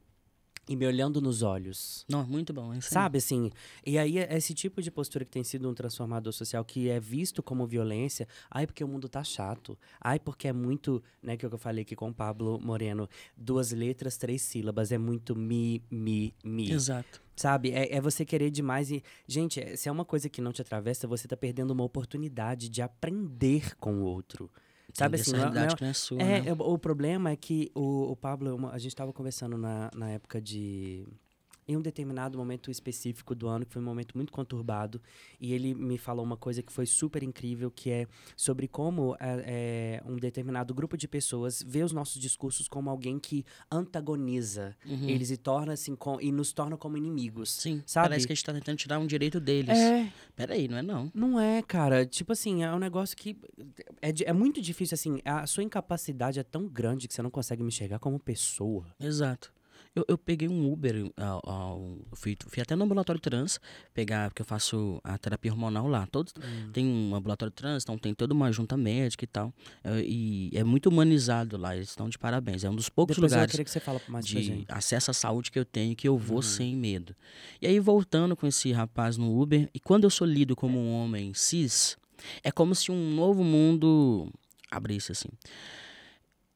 e 0.72 0.76
me 0.76 0.86
olhando 0.86 1.20
nos 1.20 1.42
olhos? 1.42 2.04
Não, 2.08 2.24
muito 2.26 2.52
bom. 2.52 2.72
é 2.72 2.78
isso. 2.78 2.88
Sabe, 2.90 3.18
assim, 3.18 3.50
e 3.84 3.98
aí 3.98 4.18
é 4.18 4.36
esse 4.36 4.54
tipo 4.54 4.80
de 4.80 4.90
postura 4.90 5.24
que 5.24 5.30
tem 5.30 5.44
sido 5.44 5.68
um 5.68 5.74
transformador 5.74 6.32
social 6.32 6.64
que 6.64 6.88
é 6.88 6.98
visto 6.98 7.42
como 7.42 7.66
violência, 7.66 8.26
ai, 8.50 8.66
porque 8.66 8.82
o 8.82 8.88
mundo 8.88 9.08
tá 9.08 9.22
chato, 9.22 9.78
ai, 10.00 10.18
porque 10.18 10.48
é 10.48 10.52
muito, 10.52 11.02
né, 11.22 11.36
que 11.36 11.44
é 11.44 11.48
eu 11.52 11.58
falei 11.58 11.82
aqui 11.82 11.94
com 11.94 12.08
o 12.08 12.14
Pablo 12.14 12.58
Moreno, 12.60 13.08
duas 13.36 13.70
letras, 13.72 14.16
três 14.16 14.40
sílabas, 14.42 14.90
é 14.92 14.98
muito 14.98 15.36
mi, 15.36 15.82
mi, 15.90 16.34
mi, 16.42 16.70
Exato. 16.72 17.20
sabe? 17.36 17.70
É, 17.72 17.94
é 17.96 18.00
você 18.00 18.24
querer 18.24 18.50
demais 18.50 18.90
e, 18.90 19.02
gente, 19.28 19.60
é- 19.60 19.76
se 19.76 19.88
é 19.88 19.92
uma 19.92 20.04
coisa 20.04 20.28
que 20.28 20.40
não 20.40 20.52
te 20.52 20.62
atravessa, 20.62 21.06
você 21.06 21.28
tá 21.28 21.36
perdendo 21.36 21.72
uma 21.72 21.84
oportunidade 21.84 22.68
de 22.70 22.80
aprender 22.80 23.76
com 23.76 23.96
o 23.96 24.02
outro. 24.04 24.50
Sabe 24.95 25.20
assim, 25.20 25.30
essa 25.30 25.36
é- 25.36 25.38
não 25.40 25.47
é- 25.47 25.51
realidade 25.53 25.76
que 25.76 25.82
não 25.82 25.90
é 25.90 25.93
sua, 25.95 26.20
é, 26.22 26.24
né? 26.43 26.49
é, 26.49 26.53
o 26.53 26.78
problema 26.78 27.30
é 27.30 27.36
que 27.36 27.70
o, 27.74 28.11
o 28.12 28.16
Pablo, 28.16 28.55
uma- 28.55 28.70
a 28.72 28.78
gente 28.78 28.93
estava 28.93 29.12
conversando 29.12 29.57
na, 29.57 29.90
na 29.95 30.11
época 30.11 30.40
de. 30.40 31.07
Em 31.66 31.76
um 31.76 31.80
determinado 31.80 32.36
momento 32.36 32.70
específico 32.70 33.34
do 33.34 33.46
ano, 33.46 33.64
que 33.64 33.72
foi 33.72 33.80
um 33.80 33.84
momento 33.84 34.16
muito 34.16 34.32
conturbado, 34.32 35.00
e 35.40 35.52
ele 35.52 35.74
me 35.74 35.96
falou 35.96 36.24
uma 36.24 36.36
coisa 36.36 36.62
que 36.62 36.72
foi 36.72 36.86
super 36.86 37.22
incrível, 37.22 37.70
que 37.70 37.90
é 37.90 38.06
sobre 38.36 38.66
como 38.66 39.14
é, 39.20 40.00
é, 40.00 40.02
um 40.04 40.16
determinado 40.16 40.74
grupo 40.74 40.96
de 40.96 41.06
pessoas 41.06 41.62
vê 41.66 41.82
os 41.82 41.92
nossos 41.92 42.20
discursos 42.20 42.66
como 42.68 42.90
alguém 42.90 43.18
que 43.18 43.44
antagoniza 43.70 44.76
Uhum. 44.86 45.08
eles 45.08 45.30
e 45.30 45.36
torna 45.36 45.72
assim 45.74 45.94
com, 45.94 46.20
e 46.20 46.32
nos 46.32 46.52
torna 46.52 46.76
como 46.76 46.96
inimigos. 46.96 47.50
Sim, 47.52 47.82
sabe? 47.86 48.08
parece 48.08 48.26
que 48.26 48.32
a 48.32 48.36
gente 48.36 48.44
tá 48.44 48.52
tentando 48.52 48.76
tirar 48.76 48.98
um 48.98 49.06
direito 49.06 49.38
deles. 49.40 49.76
É, 49.78 50.10
Peraí, 50.34 50.66
não 50.68 50.78
é 50.78 50.82
não. 50.82 51.10
não 51.14 51.40
é, 51.40 51.62
cara. 51.62 52.04
Tipo 52.06 52.32
assim, 52.32 52.62
é 52.64 52.72
um 52.72 52.78
negócio 52.78 53.16
que. 53.16 53.36
É, 54.00 54.12
é 54.24 54.32
muito 54.32 54.60
difícil, 54.60 54.94
assim. 54.94 55.20
A 55.24 55.46
sua 55.46 55.62
incapacidade 55.62 56.40
é 56.40 56.42
tão 56.42 56.66
grande 56.68 57.06
que 57.06 57.14
você 57.14 57.22
não 57.22 57.30
consegue 57.30 57.62
me 57.62 57.68
enxergar 57.68 57.98
como 57.98 58.18
pessoa. 58.18 58.86
Exato. 58.98 59.52
Eu, 59.95 60.05
eu 60.09 60.16
peguei 60.16 60.49
um 60.49 60.72
Uber, 60.72 61.12
ao, 61.18 61.40
ao- 61.45 61.80
eu 62.11 62.16
fui, 62.16 62.34
fui 62.49 62.62
até 62.62 62.74
no 62.74 62.84
ambulatório 62.84 63.20
trans, 63.20 63.61
pegar, 63.93 64.30
porque 64.30 64.40
eu 64.40 64.47
faço 64.47 64.99
a 65.05 65.18
terapia 65.18 65.53
hormonal 65.53 65.86
lá. 65.86 66.07
Todo, 66.07 66.32
Tem 66.72 66.86
um 66.86 67.14
ambulatório 67.14 67.53
trans, 67.53 67.82
então 67.82 67.99
tem 67.99 68.14
toda 68.14 68.32
uma 68.32 68.51
junta 68.51 68.74
médica 68.74 69.24
e 69.24 69.26
tal. 69.26 69.53
E 70.05 70.51
é 70.55 70.64
muito 70.64 70.86
humanizado 70.88 71.59
lá, 71.59 71.76
eles 71.76 71.90
estão 71.90 72.09
de 72.09 72.18
parabéns. 72.18 72.64
É 72.64 72.70
um 72.70 72.74
dos 72.74 72.88
poucos 72.88 73.16
Depois 73.16 73.32
eu 73.32 73.36
lugares 73.36 73.51
queria 73.51 73.64
que 73.64 73.70
você 73.70 73.80
fala 73.80 74.01
mais 74.09 74.26
de 74.26 74.43
gente. 74.43 74.66
acesso 74.68 75.11
à 75.11 75.14
saúde 75.14 75.51
que 75.51 75.59
eu 75.59 75.64
tenho 75.64 75.95
que 75.95 76.09
eu 76.09 76.16
vou 76.16 76.40
sem 76.40 76.74
medo. 76.74 77.14
E 77.61 77.66
aí, 77.66 77.78
voltando 77.78 78.34
com 78.34 78.47
esse 78.47 78.72
rapaz 78.72 79.18
no 79.18 79.38
Uber, 79.40 79.68
e 79.74 79.78
quando 79.80 80.05
eu 80.05 80.11
sou 80.11 80.26
lido 80.26 80.57
como 80.57 80.78
um 80.78 80.90
homem 80.95 81.34
cis, 81.34 81.99
é 82.43 82.51
como 82.51 82.74
se 82.74 82.90
um 82.90 83.14
novo 83.14 83.45
mundo 83.45 84.32
abrisse 84.70 85.12
assim. 85.12 85.28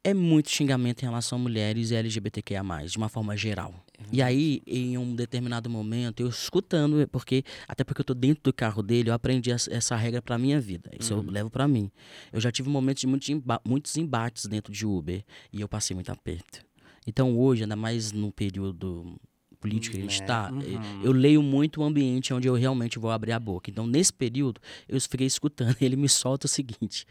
É 0.09 0.15
muito 0.15 0.51
xingamento 0.51 1.03
em 1.03 1.07
relação 1.07 1.37
a 1.37 1.43
mulheres 1.43 1.91
e 1.91 1.95
LGBTQIA, 1.97 2.63
de 2.87 2.97
uma 2.97 3.09
forma 3.09 3.37
geral. 3.37 3.75
E 4.13 4.23
aí, 4.23 4.63
em 4.67 4.97
um 4.97 5.15
determinado 5.17 5.69
momento, 5.69 6.21
eu 6.21 6.29
escutando, 6.29 7.09
porque 7.09 7.43
até 7.67 7.83
porque 7.83 8.03
eu 8.03 8.05
tô 8.05 8.15
dentro 8.15 8.43
do 8.45 8.53
carro 8.53 8.83
dele, 8.83 9.11
eu 9.11 9.15
aprendi 9.15 9.51
essa, 9.51 9.97
regra 9.97 10.23
pra 10.23 10.39
minha 10.39 10.61
vida. 10.61 10.91
Isso 11.01 11.13
eu 11.13 11.23
levo 11.23 11.51
pra 11.51 11.67
mim. 11.67 11.91
Eu 12.33 12.41
já 12.41 12.53
tive 12.53 12.69
momentos 12.69 13.01
de 13.01 13.07
muitos, 13.09 13.29
emba- 13.29 13.61
muitos 13.67 13.97
embates 13.97 14.47
dentro 14.47 14.73
de 14.73 14.87
Uber 14.87 15.25
e 15.53 15.61
eu 15.61 15.69
passei 15.69 15.95
muito 15.95 16.13
aperto. 16.13 16.61
Então 17.05 17.37
hoje, 17.37 17.63
ainda 17.65 17.75
mais 17.77 18.13
no 18.13 18.31
período 18.31 19.19
político 19.67 19.93
que 19.97 19.99
a 19.99 20.03
gente 20.03 20.21
está, 20.23 20.51
uhum. 20.53 21.01
eu 21.03 21.11
leio 21.13 21.43
muito 21.43 21.81
o 21.81 21.85
ambiente 21.85 22.33
onde 22.33 22.47
eu 22.49 22.55
realmente 22.55 22.99
vou 22.99 23.11
abrir 23.11 23.33
a 23.33 23.39
boca. 23.41 23.69
Então, 23.71 23.87
nesse 23.87 24.13
período, 24.13 24.61
eu 24.89 25.01
fiquei 25.01 25.27
escutando. 25.27 25.77
Ele 25.83 25.97
me 25.97 26.09
solta 26.09 26.47
o 26.47 26.49
seguinte: 26.49 27.05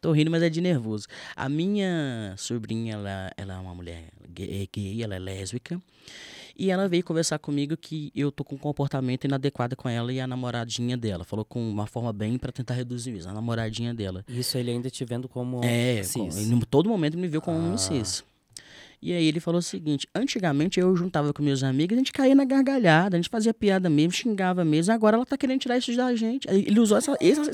tô 0.00 0.12
rindo, 0.12 0.30
mas 0.30 0.42
é 0.42 0.48
de 0.48 0.60
nervoso. 0.60 1.06
A 1.36 1.48
minha 1.48 2.34
sobrinha, 2.38 2.94
ela, 2.94 3.30
ela 3.36 3.54
é 3.54 3.58
uma 3.58 3.74
mulher 3.74 4.08
gay, 4.30 4.62
é 4.62 4.66
gay, 4.72 5.02
ela 5.02 5.14
é 5.14 5.18
lésbica. 5.18 5.80
E 6.60 6.72
ela 6.72 6.88
veio 6.88 7.04
conversar 7.04 7.38
comigo 7.38 7.76
que 7.76 8.10
eu 8.16 8.32
tô 8.32 8.42
com 8.42 8.56
um 8.56 8.58
comportamento 8.58 9.24
inadequado 9.24 9.76
com 9.76 9.88
ela 9.88 10.12
e 10.12 10.18
a 10.18 10.26
namoradinha 10.26 10.96
dela. 10.96 11.22
Falou 11.22 11.44
com 11.44 11.60
uma 11.70 11.86
forma 11.86 12.12
bem 12.12 12.36
pra 12.36 12.50
tentar 12.50 12.74
reduzir 12.74 13.14
isso. 13.16 13.28
A 13.28 13.32
namoradinha 13.32 13.94
dela. 13.94 14.24
Isso 14.28 14.58
ele 14.58 14.72
ainda 14.72 14.90
te 14.90 15.04
vendo 15.04 15.28
como 15.28 15.60
É, 15.62 16.02
cis. 16.02 16.14
com, 16.34 16.40
em 16.40 16.58
todo 16.62 16.88
momento 16.88 17.16
me 17.16 17.28
viu 17.28 17.40
como 17.40 17.58
um 17.58 17.74
Ah. 17.74 17.78
cis. 17.78 18.24
E 19.00 19.12
aí 19.12 19.26
ele 19.26 19.40
falou 19.40 19.60
o 19.60 19.62
seguinte: 19.62 20.08
antigamente 20.14 20.80
eu 20.80 20.94
juntava 20.96 21.32
com 21.32 21.42
meus 21.42 21.62
amigos, 21.62 21.96
a 21.96 21.98
gente 21.98 22.12
caía 22.12 22.34
na 22.34 22.44
gargalhada, 22.44 23.16
a 23.16 23.20
gente 23.20 23.30
fazia 23.30 23.54
piada 23.54 23.88
mesmo, 23.88 24.12
xingava 24.12 24.64
mesmo. 24.64 24.92
Agora 24.92 25.16
ela 25.16 25.26
tá 25.26 25.36
querendo 25.36 25.60
tirar 25.60 25.78
isso 25.78 25.94
da 25.96 26.14
gente. 26.14 26.48
Ele 26.48 26.80
usou 26.80 26.98
essa. 26.98 27.16
essa 27.20 27.50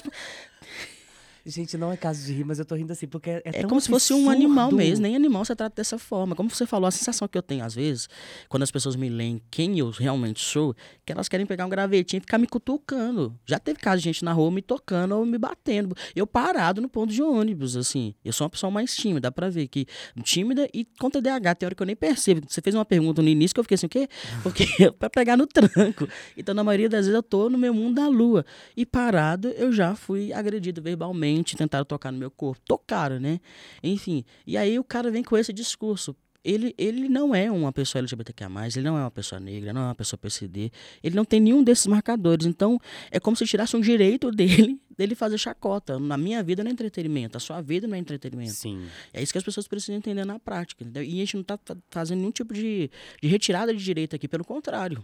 Gente, 1.47 1.77
não 1.77 1.93
é 1.93 1.97
caso 1.97 2.25
de 2.25 2.33
rir, 2.33 2.45
mas 2.45 2.59
eu 2.59 2.65
tô 2.65 2.75
rindo 2.75 2.93
assim, 2.93 3.07
porque 3.07 3.31
é, 3.31 3.43
é 3.45 3.53
tão 3.53 3.69
como 3.69 3.81
se 3.81 3.89
fosse 3.89 4.15
um 4.15 4.31
absurdo. 4.31 4.37
animal 4.37 4.73
mesmo, 4.73 5.03
nem 5.03 5.15
animal 5.15 5.45
você 5.45 5.55
trata 5.55 5.77
dessa 5.77 5.99
forma. 5.99 6.35
Como 6.35 6.49
você 6.49 6.65
falou, 6.65 6.87
a 6.87 6.91
sensação 6.91 7.29
que 7.29 7.37
eu 7.37 7.43
tenho 7.43 7.65
às 7.65 7.75
vezes, 7.75 8.09
quando 8.49 8.63
as 8.63 8.71
pessoas 8.71 8.97
me 8.97 9.11
leem 9.11 9.43
quem 9.51 9.79
eu 9.79 9.91
realmente 9.91 10.41
sou, 10.41 10.75
que 11.05 11.13
elas 11.13 11.29
querem 11.29 11.45
pegar 11.45 11.67
um 11.67 11.69
gravetinho 11.69 12.19
e 12.19 12.21
ficar 12.23 12.39
me 12.39 12.47
cutucando. 12.47 13.39
Já 13.45 13.59
teve 13.59 13.79
caso 13.79 13.99
de 13.99 14.05
gente 14.05 14.25
na 14.25 14.33
rua 14.33 14.51
me 14.51 14.63
tocando 14.63 15.17
ou 15.17 15.27
me 15.27 15.37
batendo. 15.37 15.95
Eu 16.17 16.27
parado 16.27 16.81
no 16.81 16.89
ponto 16.89 17.13
de 17.13 17.23
ônibus, 17.23 17.77
assim. 17.77 18.15
Eu 18.25 18.33
sou 18.33 18.47
uma 18.47 18.51
pessoa 18.51 18.71
mais 18.71 18.97
tímida, 18.97 19.21
dá 19.21 19.33
pra 19.33 19.51
ver 19.51 19.69
que 19.69 19.87
tímida 20.23 20.67
e 20.73 20.87
com 20.99 21.11
TDAH, 21.11 21.55
tem 21.57 21.67
hora 21.67 21.75
que 21.75 21.83
eu 21.83 21.87
nem 21.87 21.97
percebo. 21.97 22.47
Você 22.49 22.63
fez 22.63 22.75
uma 22.75 22.87
pergunta 22.87 23.21
no 23.21 23.29
início 23.29 23.55
que 23.55 23.61
eu 23.61 23.65
fiquei 23.65 23.75
assim, 23.75 23.87
o 23.87 23.89
quê? 23.91 24.09
Porque 24.43 24.65
pra 24.99 25.11
pegar 25.11 25.37
no 25.37 25.47
tranco. 25.47 26.09
Então, 26.37 26.55
na 26.55 26.65
maioria 26.65 26.89
das 26.89 27.07
vezes, 27.07 27.15
eu 27.15 27.23
tô 27.23 27.51
no 27.51 27.59
meu 27.59 27.75
mundo 27.75 27.97
da 27.97 28.09
lua. 28.09 28.47
E 28.75 28.87
parado, 28.87 29.49
eu 29.49 29.71
já 29.71 29.95
fui 29.95 30.33
agredido 30.33 30.81
verbalmente, 30.81 31.34
tentaram 31.43 31.85
tocar 31.85 32.13
no 32.13 32.19
meu 32.19 32.31
corpo. 32.31 32.61
Tocaram, 32.67 33.19
né? 33.19 33.41
Enfim. 33.83 34.25
E 34.47 34.57
aí 34.57 34.79
o 34.79 34.85
cara 34.85 35.11
vem 35.11 35.23
com 35.25 35.37
esse 35.37 35.53
discurso. 35.53 36.15
ele, 36.45 36.75
ele 36.77 37.09
não 37.09 37.35
é 37.35 37.51
uma 37.51 37.73
pessoa 37.73 38.01
LGBTQIA+, 38.01 38.49
ele 38.77 38.85
não 38.85 38.99
é 38.99 39.01
uma 39.01 39.11
pessoa 39.11 39.41
negra, 39.41 39.73
não 39.73 39.81
é 39.81 39.85
uma 39.87 39.95
pessoa 39.95 40.19
PCD, 40.19 40.71
ele 41.03 41.17
não 41.17 41.25
tem 41.25 41.41
nenhum 41.41 41.65
desses 41.65 41.87
marcadores. 41.87 42.47
Então, 42.47 42.79
é 43.11 43.19
como 43.19 43.35
se 43.35 43.47
tirasse 43.47 43.75
um 43.75 43.81
direito 43.81 44.31
dele, 44.33 44.79
dele 44.97 45.15
fazer 45.15 45.39
chacota. 45.39 45.99
Na 45.99 46.19
minha 46.19 46.43
vida 46.43 46.63
não 46.63 46.71
é 46.71 46.73
entretenimento, 46.73 47.39
a 47.39 47.41
sua 47.41 47.63
vida 47.63 47.87
não 47.87 47.97
é 47.97 47.99
entretenimento. 47.99 48.53
Sim. 48.53 48.87
É 49.13 49.23
isso 49.23 49.33
que 49.33 49.39
as 49.39 49.45
pessoas 49.45 49.67
precisam 49.67 49.97
entender 49.97 50.27
na 50.27 50.39
prática. 50.39 50.85
Entendeu? 50.85 51.03
E 51.03 51.15
a 51.15 51.25
gente 51.25 51.35
não 51.35 51.43
está 51.43 51.59
fazendo 51.91 52.19
nenhum 52.19 52.31
tipo 52.31 52.53
de, 52.53 52.91
de 53.23 53.29
retirada 53.29 53.75
de 53.75 53.83
direito 53.83 54.15
aqui, 54.15 54.29
pelo 54.29 54.45
contrário. 54.45 55.03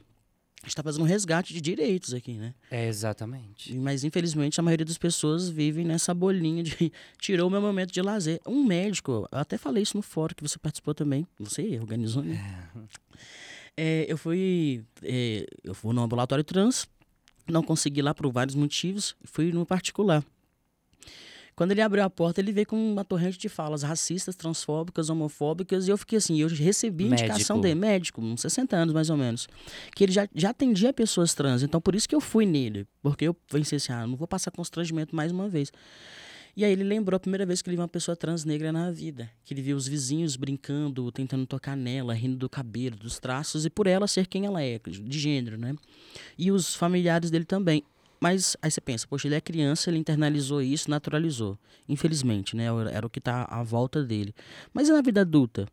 A 0.62 0.66
gente 0.66 0.72
está 0.72 0.82
fazendo 0.82 1.02
um 1.02 1.06
resgate 1.06 1.54
de 1.54 1.60
direitos 1.60 2.12
aqui, 2.12 2.34
né? 2.34 2.54
É, 2.70 2.86
exatamente. 2.86 3.74
Mas, 3.78 4.04
infelizmente, 4.04 4.60
a 4.60 4.62
maioria 4.62 4.84
das 4.84 4.98
pessoas 4.98 5.48
vivem 5.48 5.86
nessa 5.86 6.12
bolinha 6.12 6.62
de 6.62 6.92
tirou 7.18 7.48
o 7.48 7.50
meu 7.50 7.62
momento 7.62 7.90
de 7.90 8.02
lazer. 8.02 8.40
Um 8.46 8.62
médico, 8.62 9.26
eu 9.32 9.38
até 9.38 9.56
falei 9.56 9.82
isso 9.82 9.96
no 9.96 10.02
fórum 10.02 10.34
que 10.34 10.42
você 10.42 10.58
participou 10.58 10.94
também. 10.94 11.26
Você 11.38 11.78
organizou, 11.78 12.22
né? 12.22 12.38
É. 12.76 13.10
É, 13.76 14.04
eu 14.06 14.18
fui. 14.18 14.84
É, 15.02 15.46
eu 15.64 15.74
fui 15.74 15.94
no 15.94 16.02
ambulatório 16.02 16.44
trans, 16.44 16.86
não 17.48 17.62
consegui 17.62 18.02
lá 18.02 18.14
por 18.14 18.30
vários 18.30 18.54
motivos, 18.54 19.16
fui 19.24 19.52
no 19.52 19.64
particular. 19.64 20.22
Quando 21.60 21.72
ele 21.72 21.82
abriu 21.82 22.02
a 22.02 22.08
porta, 22.08 22.40
ele 22.40 22.52
veio 22.52 22.66
com 22.66 22.92
uma 22.92 23.04
torrente 23.04 23.36
de 23.36 23.46
falas 23.46 23.82
racistas, 23.82 24.34
transfóbicas, 24.34 25.10
homofóbicas, 25.10 25.86
e 25.86 25.90
eu 25.90 25.98
fiquei 25.98 26.16
assim, 26.16 26.40
eu 26.40 26.48
recebi 26.48 27.04
a 27.04 27.08
indicação 27.08 27.56
médico. 27.56 27.60
dele, 27.60 27.74
médico, 27.74 28.22
uns 28.22 28.40
60 28.40 28.74
anos 28.74 28.94
mais 28.94 29.10
ou 29.10 29.16
menos, 29.18 29.46
que 29.94 30.02
ele 30.02 30.10
já, 30.10 30.26
já 30.34 30.48
atendia 30.48 30.90
pessoas 30.90 31.34
trans, 31.34 31.62
então 31.62 31.78
por 31.78 31.94
isso 31.94 32.08
que 32.08 32.14
eu 32.14 32.20
fui 32.20 32.46
nele, 32.46 32.86
porque 33.02 33.28
eu 33.28 33.34
pensei 33.34 33.76
assim, 33.76 33.92
ah, 33.92 34.06
não 34.06 34.16
vou 34.16 34.26
passar 34.26 34.50
constrangimento 34.50 35.14
mais 35.14 35.32
uma 35.32 35.50
vez. 35.50 35.70
E 36.56 36.64
aí 36.64 36.72
ele 36.72 36.82
lembrou 36.82 37.14
a 37.14 37.20
primeira 37.20 37.44
vez 37.44 37.60
que 37.60 37.68
ele 37.68 37.76
viu 37.76 37.82
uma 37.82 37.88
pessoa 37.88 38.16
trans 38.16 38.42
negra 38.42 38.72
na 38.72 38.90
vida, 38.90 39.30
que 39.44 39.52
ele 39.52 39.60
viu 39.60 39.76
os 39.76 39.86
vizinhos 39.86 40.36
brincando, 40.36 41.12
tentando 41.12 41.46
tocar 41.46 41.76
nela, 41.76 42.14
rindo 42.14 42.36
do 42.36 42.48
cabelo, 42.48 42.96
dos 42.96 43.18
traços, 43.18 43.66
e 43.66 43.70
por 43.70 43.86
ela 43.86 44.08
ser 44.08 44.26
quem 44.26 44.46
ela 44.46 44.62
é, 44.62 44.78
de 44.78 45.18
gênero, 45.18 45.58
né? 45.58 45.74
E 46.38 46.50
os 46.50 46.74
familiares 46.74 47.30
dele 47.30 47.44
também. 47.44 47.84
Mas 48.20 48.56
aí 48.60 48.70
você 48.70 48.80
pensa, 48.80 49.06
poxa, 49.08 49.26
ele 49.26 49.34
é 49.34 49.40
criança, 49.40 49.88
ele 49.90 49.98
internalizou 49.98 50.60
isso, 50.60 50.90
naturalizou. 50.90 51.58
Infelizmente, 51.88 52.54
né? 52.54 52.66
Era 52.92 53.06
o 53.06 53.10
que 53.10 53.18
está 53.18 53.44
à 53.44 53.62
volta 53.62 54.04
dele. 54.04 54.34
Mas 54.74 54.88
e 54.88 54.92
na 54.92 55.00
vida 55.00 55.22
adulta? 55.22 55.66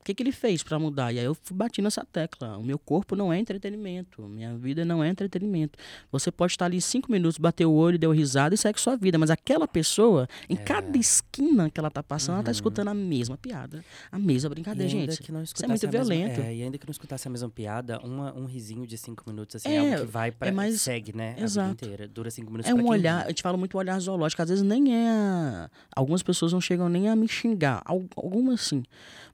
O 0.00 0.02
que, 0.02 0.14
que 0.14 0.22
ele 0.22 0.32
fez 0.32 0.62
para 0.62 0.78
mudar? 0.78 1.12
E 1.12 1.18
aí 1.18 1.24
eu 1.26 1.36
bati 1.52 1.82
nessa 1.82 2.02
tecla. 2.10 2.56
O 2.56 2.62
meu 2.62 2.78
corpo 2.78 3.14
não 3.14 3.30
é 3.30 3.38
entretenimento. 3.38 4.22
Minha 4.22 4.56
vida 4.56 4.82
não 4.82 5.04
é 5.04 5.08
entretenimento. 5.08 5.78
Você 6.10 6.32
pode 6.32 6.52
estar 6.54 6.64
ali 6.64 6.80
cinco 6.80 7.12
minutos, 7.12 7.36
bater 7.36 7.66
o 7.66 7.72
olho, 7.72 7.98
deu 7.98 8.10
risada 8.10 8.54
e 8.54 8.58
segue 8.58 8.80
sua 8.80 8.96
vida. 8.96 9.18
Mas 9.18 9.28
aquela 9.28 9.68
pessoa, 9.68 10.26
em 10.48 10.54
é. 10.54 10.56
cada 10.56 10.96
esquina 10.96 11.68
que 11.68 11.78
ela 11.78 11.90
tá 11.90 12.02
passando, 12.02 12.30
uhum. 12.30 12.36
ela 12.36 12.44
tá 12.44 12.48
uhum. 12.48 12.52
escutando 12.52 12.88
a 12.88 12.94
mesma 12.94 13.36
piada. 13.36 13.84
A 14.10 14.18
mesma 14.18 14.48
brincadeira, 14.48 14.88
gente. 14.88 15.20
Isso 15.20 15.64
é 15.64 15.68
muito 15.68 15.90
violento. 15.90 16.30
Mesma, 16.30 16.44
é, 16.46 16.56
e 16.56 16.62
ainda 16.62 16.78
que 16.78 16.86
não 16.86 16.92
escutasse 16.92 17.28
a 17.28 17.30
mesma 17.30 17.50
piada, 17.50 18.00
uma, 18.00 18.32
um 18.34 18.46
risinho 18.46 18.86
de 18.86 18.96
cinco 18.96 19.22
minutos, 19.26 19.56
assim, 19.56 19.68
é, 19.68 19.74
é 19.74 19.78
algo 19.80 20.06
que 20.06 20.10
vai 20.10 20.30
pra. 20.32 20.48
É 20.48 20.50
mais, 20.50 20.80
segue, 20.80 21.14
né? 21.14 21.36
Exato. 21.38 21.68
A 21.68 21.72
vida 21.72 21.84
inteira. 21.86 22.08
Dura 22.08 22.30
cinco 22.30 22.50
minutos 22.50 22.70
É 22.70 22.74
um 22.74 22.88
olhar, 22.88 23.26
a 23.26 23.28
gente 23.28 23.42
fala 23.42 23.58
muito 23.58 23.76
olhar 23.76 24.00
zoológico. 24.00 24.40
Às 24.40 24.48
vezes 24.48 24.64
nem 24.64 24.96
é. 24.96 25.68
Algumas 25.94 26.22
pessoas 26.22 26.54
não 26.54 26.60
chegam 26.60 26.88
nem 26.88 27.10
a 27.10 27.14
me 27.14 27.28
xingar. 27.28 27.82
Algumas 27.84 28.62
sim. 28.62 28.82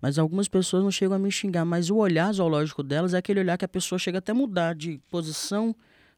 Mas 0.03 0.19
algumas 0.19 0.49
pessoas 0.49 0.56
não 0.73 0.91
chegam 0.91 1.17
a 1.17 1.19
me 1.19 1.31
xingar. 1.31 1.65
Mas 1.65 1.91
o 1.91 1.97
olhar 1.97 2.33
zoológico 2.33 2.83
delas 2.83 3.15
é 3.15 3.19
aquele 3.19 3.41
olhar 3.41 3.57
que 3.57 3.65
a 3.65 3.69
pessoa 3.69 3.99
chega 3.99 4.19
até 4.19 4.33
mudar 4.33 4.75
de 4.75 5.01
posição 5.11 5.75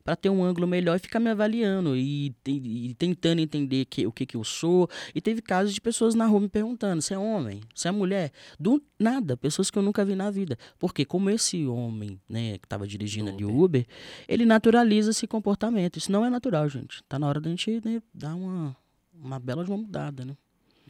para 0.09 0.17
ter 0.17 0.31
um 0.31 0.43
ângulo 0.43 0.67
melhor 0.67 0.97
e 0.97 0.99
ficar 0.99 1.21
me 1.21 1.29
avaliando 1.29 1.95
e, 1.95 2.35
e, 2.47 2.91
e 2.91 2.95
tentando 2.95 3.41
entender 3.41 3.85
que, 3.85 4.07
o 4.07 4.11
que, 4.11 4.25
que 4.25 4.39
eu 4.39 4.43
sou. 4.43 4.89
E 5.15 5.21
teve 5.21 5.43
casos 5.43 5.75
de 5.75 5.83
pessoas 5.83 6.15
na 6.15 6.25
rua 6.25 6.41
me 6.41 6.49
perguntando: 6.49 7.03
você 7.03 7.13
é 7.13 7.19
homem? 7.19 7.61
Você 7.75 7.89
é 7.89 7.91
mulher? 7.91 8.33
Do 8.59 8.83
nada, 8.99 9.37
pessoas 9.37 9.71
que 9.71 9.79
eu 9.79 9.83
nunca 9.83 10.07
vi 10.07 10.15
na 10.15 10.31
vida. 10.31 10.57
Porque, 10.79 11.05
como 11.05 11.29
esse 11.29 11.67
homem 11.67 12.19
né, 12.27 12.57
que 12.57 12.65
estava 12.65 12.87
dirigindo 12.87 13.29
ali 13.29 13.45
o 13.45 13.63
Uber, 13.63 13.87
ele 14.27 14.47
naturaliza 14.47 15.11
esse 15.11 15.27
comportamento. 15.27 15.99
Isso 15.99 16.11
não 16.11 16.25
é 16.25 16.31
natural, 16.31 16.67
gente. 16.71 17.03
Tá 17.07 17.19
na 17.19 17.29
hora 17.29 17.39
da 17.39 17.51
gente 17.51 17.83
né, 17.85 18.01
dar 18.15 18.35
uma, 18.35 18.75
uma 19.13 19.39
bela 19.39 19.63
de 19.63 19.71
uma 19.71 19.77
mudada, 19.77 20.25
né? 20.25 20.35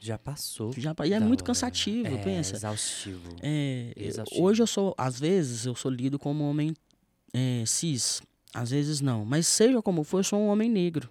Já 0.01 0.19
passou. 0.19 0.73
Já, 0.77 0.95
e 1.05 1.13
é 1.13 1.21
muito 1.21 1.41
hora. 1.41 1.47
cansativo, 1.47 2.15
é, 2.15 2.19
pensa. 2.19 2.57
Exaustivo. 2.57 3.37
É, 3.43 3.93
exaustivo. 3.97 4.43
Hoje 4.43 4.63
eu 4.63 4.67
sou, 4.67 4.95
às 4.97 5.19
vezes, 5.19 5.67
eu 5.67 5.75
sou 5.75 5.91
lido 5.91 6.19
como 6.19 6.49
homem 6.49 6.75
é, 7.33 7.65
cis. 7.67 8.23
Às 8.55 8.71
vezes 8.71 9.01
não. 9.01 9.25
Mas 9.25 9.47
seja 9.47 9.83
como 9.83 10.05
for, 10.05 10.19
eu 10.19 10.25
sou 10.25 10.39
um 10.39 10.49
homem 10.49 10.71
negro. 10.71 11.11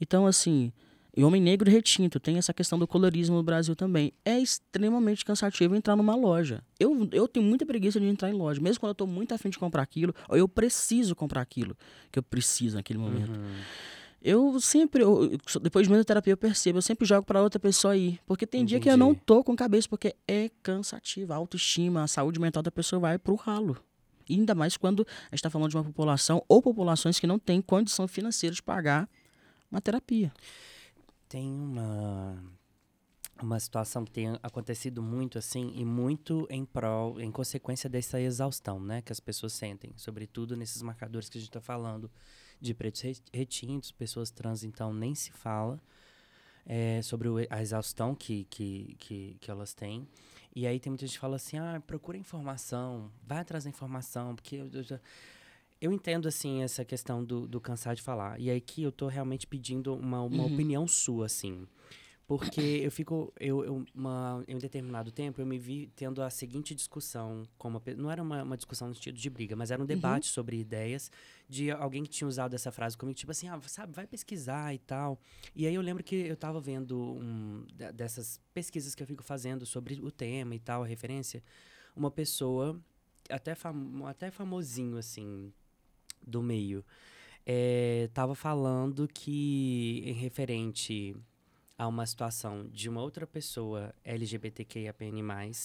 Então, 0.00 0.26
assim, 0.26 0.72
e 1.16 1.24
homem 1.24 1.40
negro 1.40 1.70
retinto, 1.70 2.20
tem 2.20 2.36
essa 2.36 2.52
questão 2.52 2.78
do 2.78 2.86
colorismo 2.86 3.36
no 3.36 3.42
Brasil 3.42 3.74
também. 3.74 4.12
É 4.22 4.38
extremamente 4.38 5.24
cansativo 5.24 5.74
entrar 5.74 5.96
numa 5.96 6.14
loja. 6.14 6.62
Eu, 6.78 7.08
eu 7.10 7.26
tenho 7.26 7.46
muita 7.46 7.64
preguiça 7.64 7.98
de 7.98 8.04
entrar 8.06 8.28
em 8.28 8.34
loja. 8.34 8.60
Mesmo 8.60 8.80
quando 8.80 8.90
eu 8.90 8.92
estou 8.92 9.06
muito 9.06 9.32
afim 9.32 9.48
de 9.48 9.58
comprar 9.58 9.80
aquilo, 9.80 10.14
ou 10.28 10.36
eu 10.36 10.46
preciso 10.46 11.16
comprar 11.16 11.40
aquilo 11.40 11.74
que 12.12 12.18
eu 12.18 12.22
preciso 12.22 12.76
naquele 12.76 12.98
momento. 12.98 13.30
Uhum. 13.30 13.56
Eu 14.22 14.60
sempre, 14.60 15.02
eu, 15.02 15.38
depois 15.62 15.86
de 15.86 15.90
muita 15.90 16.04
terapia, 16.04 16.32
eu 16.32 16.36
percebo, 16.36 16.78
eu 16.78 16.82
sempre 16.82 17.06
jogo 17.06 17.24
para 17.24 17.42
outra 17.42 17.60
pessoa 17.60 17.96
ir. 17.96 18.18
Porque 18.26 18.46
tem 18.46 18.62
Entendi. 18.62 18.70
dia 18.70 18.80
que 18.80 18.90
eu 18.90 18.96
não 18.96 19.14
tô 19.14 19.44
com 19.44 19.54
cabeça, 19.54 19.88
porque 19.88 20.16
é 20.26 20.50
cansativo. 20.62 21.32
A 21.32 21.36
autoestima, 21.36 22.02
a 22.02 22.08
saúde 22.08 22.40
mental 22.40 22.62
da 22.62 22.70
pessoa 22.70 22.98
vai 22.98 23.18
pro 23.18 23.34
ralo. 23.34 23.76
E 24.28 24.34
ainda 24.34 24.54
mais 24.54 24.76
quando 24.76 25.02
a 25.02 25.24
gente 25.26 25.34
está 25.34 25.50
falando 25.50 25.70
de 25.70 25.76
uma 25.76 25.84
população 25.84 26.42
ou 26.48 26.60
populações 26.60 27.20
que 27.20 27.26
não 27.26 27.38
têm 27.38 27.62
condição 27.62 28.08
financeira 28.08 28.54
de 28.54 28.62
pagar 28.62 29.08
uma 29.70 29.80
terapia. 29.80 30.32
Tem 31.28 31.48
uma 31.48 32.42
uma 33.42 33.60
situação 33.60 34.02
que 34.02 34.10
tem 34.10 34.28
acontecido 34.42 35.02
muito 35.02 35.36
assim 35.36 35.70
e 35.74 35.84
muito 35.84 36.46
em 36.48 36.64
prol, 36.64 37.20
em 37.20 37.30
consequência 37.30 37.88
dessa 37.88 38.18
exaustão, 38.18 38.80
né, 38.80 39.02
que 39.02 39.12
as 39.12 39.20
pessoas 39.20 39.52
sentem, 39.52 39.92
sobretudo 39.96 40.56
nesses 40.56 40.80
marcadores 40.80 41.28
que 41.28 41.36
a 41.36 41.40
gente 41.40 41.50
está 41.50 41.60
falando 41.60 42.10
de 42.60 42.74
pretos 42.74 43.22
retintos, 43.32 43.92
pessoas 43.92 44.30
trans, 44.30 44.64
então 44.64 44.92
nem 44.92 45.14
se 45.14 45.30
fala 45.32 45.80
é, 46.66 47.00
sobre 47.00 47.28
a 47.48 47.62
exaustão 47.62 48.14
que, 48.14 48.44
que, 48.50 48.96
que, 48.98 49.36
que, 49.40 49.50
elas 49.50 49.72
têm. 49.72 50.06
E 50.54 50.66
aí 50.66 50.80
tem 50.80 50.90
muita 50.90 51.06
gente 51.06 51.14
que 51.14 51.20
fala 51.20 51.36
assim, 51.36 51.58
ah, 51.58 51.80
procura 51.86 52.18
informação, 52.18 53.10
vai 53.24 53.38
atrás 53.38 53.64
da 53.64 53.70
informação, 53.70 54.34
porque 54.34 54.56
eu, 54.56 54.68
eu, 54.72 54.82
já... 54.82 55.00
eu 55.80 55.92
entendo, 55.92 56.26
assim, 56.26 56.62
essa 56.62 56.84
questão 56.84 57.22
do, 57.24 57.46
do 57.46 57.60
cansar 57.60 57.94
de 57.94 58.02
falar. 58.02 58.40
E 58.40 58.50
aí 58.50 58.60
que 58.60 58.82
eu 58.82 58.90
tô 58.90 59.06
realmente 59.06 59.46
pedindo 59.46 59.94
uma, 59.94 60.22
uma 60.22 60.44
uhum. 60.44 60.52
opinião 60.52 60.88
sua, 60.88 61.26
assim. 61.26 61.66
Porque 62.26 62.60
eu 62.60 62.90
fico, 62.90 63.32
eu, 63.38 63.64
eu 63.64 63.84
uma, 63.94 64.42
em 64.48 64.56
um 64.56 64.58
determinado 64.58 65.12
tempo, 65.12 65.40
eu 65.40 65.46
me 65.46 65.58
vi 65.58 65.92
tendo 65.94 66.20
a 66.20 66.28
seguinte 66.28 66.74
discussão, 66.74 67.44
como 67.56 67.80
não 67.96 68.10
era 68.10 68.20
uma, 68.20 68.42
uma 68.42 68.56
discussão 68.56 68.88
no 68.88 68.94
sentido 68.96 69.16
de 69.16 69.30
briga, 69.30 69.54
mas 69.54 69.70
era 69.70 69.80
um 69.80 69.84
uhum. 69.84 69.86
debate 69.86 70.28
uhum. 70.28 70.34
sobre 70.34 70.58
ideias 70.58 71.08
de 71.48 71.70
alguém 71.70 72.02
que 72.02 72.10
tinha 72.10 72.26
usado 72.26 72.54
essa 72.54 72.72
frase 72.72 72.98
comigo, 72.98 73.16
tipo 73.16 73.30
assim, 73.30 73.46
ah, 73.46 73.60
sabe, 73.68 73.92
vai 73.92 74.08
pesquisar 74.08 74.74
e 74.74 74.78
tal. 74.78 75.20
E 75.54 75.68
aí 75.68 75.74
eu 75.74 75.80
lembro 75.80 76.02
que 76.02 76.16
eu 76.16 76.34
estava 76.34 76.60
vendo 76.60 76.98
um, 77.00 77.64
dessas 77.94 78.40
pesquisas 78.52 78.96
que 78.96 79.04
eu 79.04 79.06
fico 79.06 79.22
fazendo 79.22 79.64
sobre 79.64 80.00
o 80.00 80.10
tema 80.10 80.52
e 80.56 80.58
tal, 80.58 80.82
a 80.82 80.86
referência, 80.86 81.40
uma 81.94 82.10
pessoa, 82.10 82.76
até, 83.30 83.54
fam 83.54 84.04
até 84.04 84.32
famosinho, 84.32 84.96
assim, 84.96 85.52
do 86.26 86.42
meio, 86.42 86.84
estava 88.04 88.32
eh, 88.32 88.36
falando 88.36 89.06
que, 89.06 90.02
em 90.04 90.12
referente 90.12 91.14
a 91.78 91.86
uma 91.86 92.06
situação 92.06 92.66
de 92.68 92.88
uma 92.88 93.02
outra 93.02 93.26
pessoa 93.26 93.94
LGBTQIAPN+, 94.04 95.22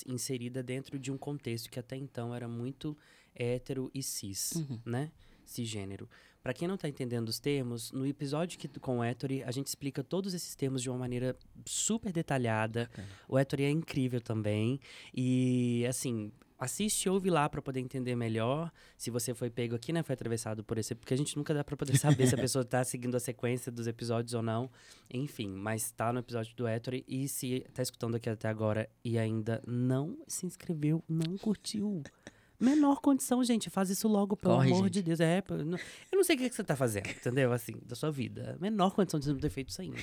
inserida 0.07 0.61
dentro 0.61 0.99
de 0.99 1.11
um 1.11 1.17
contexto 1.17 1.69
que 1.69 1.79
até 1.79 1.95
então 1.95 2.35
era 2.35 2.47
muito 2.47 2.97
hétero 3.33 3.89
e 3.93 4.03
cis, 4.03 4.51
uhum. 4.55 4.79
né? 4.85 5.11
Cisgênero. 5.45 6.09
Para 6.43 6.53
quem 6.53 6.67
não 6.67 6.75
está 6.75 6.89
entendendo 6.89 7.29
os 7.29 7.39
termos, 7.39 7.91
no 7.91 8.05
episódio 8.05 8.57
que, 8.57 8.67
com 8.79 8.99
o 8.99 9.03
Ettore, 9.03 9.43
a 9.43 9.51
gente 9.51 9.67
explica 9.67 10.03
todos 10.03 10.33
esses 10.33 10.55
termos 10.55 10.81
de 10.81 10.89
uma 10.89 10.97
maneira 10.97 11.37
super 11.65 12.11
detalhada. 12.11 12.89
O 13.27 13.37
Ettore 13.37 13.63
é 13.63 13.69
incrível 13.69 14.19
também. 14.19 14.79
E, 15.13 15.85
assim, 15.87 16.31
assiste 16.61 17.09
ouve 17.09 17.31
lá 17.31 17.49
para 17.49 17.59
poder 17.59 17.79
entender 17.79 18.15
melhor. 18.15 18.71
Se 18.95 19.09
você 19.09 19.33
foi 19.33 19.49
pego 19.49 19.75
aqui, 19.75 19.91
né, 19.91 20.03
foi 20.03 20.13
atravessado 20.13 20.63
por 20.63 20.77
esse, 20.77 20.93
porque 20.93 21.11
a 21.11 21.17
gente 21.17 21.35
nunca 21.35 21.55
dá 21.55 21.63
para 21.63 21.75
poder 21.75 21.97
saber 21.97 22.27
se 22.27 22.35
a 22.35 22.37
pessoa 22.39 22.63
tá 22.63 22.83
seguindo 22.83 23.15
a 23.17 23.19
sequência 23.19 23.71
dos 23.71 23.87
episódios 23.87 24.35
ou 24.35 24.43
não. 24.43 24.69
Enfim, 25.11 25.49
mas 25.49 25.91
tá 25.91 26.13
no 26.13 26.19
episódio 26.19 26.55
do 26.55 26.67
Ettore 26.67 27.03
e 27.07 27.27
se 27.27 27.65
tá 27.73 27.81
escutando 27.81 28.15
aqui 28.15 28.29
até 28.29 28.47
agora 28.47 28.87
e 29.03 29.17
ainda 29.17 29.59
não 29.65 30.19
se 30.27 30.45
inscreveu, 30.45 31.03
não 31.09 31.35
curtiu. 31.35 32.03
Menor 32.59 33.01
condição, 33.01 33.43
gente, 33.43 33.71
faz 33.71 33.89
isso 33.89 34.07
logo, 34.07 34.37
pelo 34.37 34.53
Corre, 34.53 34.71
amor 34.71 34.83
gente. 34.83 34.93
de 34.93 35.01
Deus. 35.01 35.19
É, 35.19 35.43
eu 35.49 36.15
não 36.15 36.23
sei 36.23 36.35
o 36.35 36.39
que, 36.39 36.47
que 36.47 36.55
você 36.55 36.63
tá 36.63 36.75
fazendo, 36.75 37.09
entendeu? 37.09 37.51
Assim, 37.51 37.73
da 37.83 37.95
sua 37.95 38.11
vida. 38.11 38.55
Menor 38.61 38.91
condição 38.91 39.19
de 39.19 39.27
não 39.29 39.39
ter 39.39 39.49
feito 39.49 39.69
isso 39.69 39.81
ainda. 39.81 39.97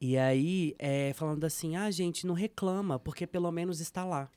E 0.00 0.16
aí, 0.16 0.76
é, 0.78 1.12
falando 1.14 1.42
assim, 1.42 1.74
ah, 1.74 1.90
gente, 1.90 2.24
não 2.24 2.34
reclama, 2.34 3.00
porque 3.00 3.26
pelo 3.26 3.50
menos 3.50 3.80
está 3.80 4.04
lá. 4.04 4.30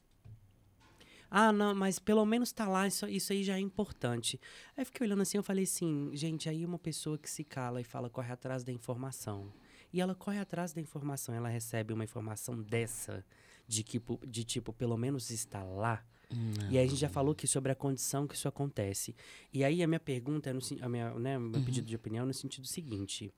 Ah, 1.34 1.53
não, 1.53 1.73
mas 1.73 1.97
pelo 1.97 2.25
menos 2.25 2.51
tá 2.51 2.67
lá, 2.67 2.86
isso, 2.86 3.07
isso 3.07 3.32
aí 3.32 3.41
já 3.41 3.55
é 3.55 3.59
importante. 3.59 4.38
Aí 4.75 4.84
fiquei 4.84 5.07
olhando 5.07 5.21
assim, 5.21 5.38
eu 5.38 5.43
falei 5.43 5.63
assim, 5.63 6.09
gente, 6.13 6.49
aí 6.49 6.65
uma 6.65 6.77
pessoa 6.77 7.17
que 7.17 7.29
se 7.29 7.45
cala 7.45 7.79
e 7.79 7.86
fala, 7.86 8.09
corre 8.09 8.34
atrás 8.34 8.65
da 8.65 8.71
informação. 8.73 9.51
E 9.93 10.01
ela 10.01 10.13
corre 10.13 10.39
atrás 10.39 10.73
da 10.73 10.82
informação, 10.82 11.34
ela 11.34 11.47
recebe 11.47 11.93
uma 11.93 12.03
informação 12.03 12.61
dessa, 12.61 13.25
de, 13.65 13.82
tipo, 13.82 14.19
de 14.27 14.43
tipo, 14.43 14.73
pelo 14.73 14.97
menos 14.97 15.29
estar 15.29 15.63
lá. 15.63 16.05
Não. 16.29 16.69
E 16.69 16.77
aí 16.77 16.86
a 16.86 16.89
gente 16.89 16.99
já 16.99 17.09
falou 17.09 17.34
que 17.34 17.47
sobre 17.47 17.71
a 17.71 17.75
condição 17.75 18.27
que 18.27 18.36
isso 18.36 18.47
acontece. 18.47 19.15
E 19.53 19.63
aí 19.63 19.82
a 19.82 19.88
minha 19.88 19.99
pergunta, 20.01 20.49
é 20.49 20.53
no, 20.53 20.59
a 20.82 20.89
minha, 20.89 21.13
né, 21.13 21.39
meu 21.39 21.59
Uhum. 21.59 21.63
pedido 21.63 21.88
de 21.88 21.95
opinião 21.95 22.23
é 22.23 22.27
no 22.27 22.34
sentido 22.34 22.67
seguinte. 22.67 23.34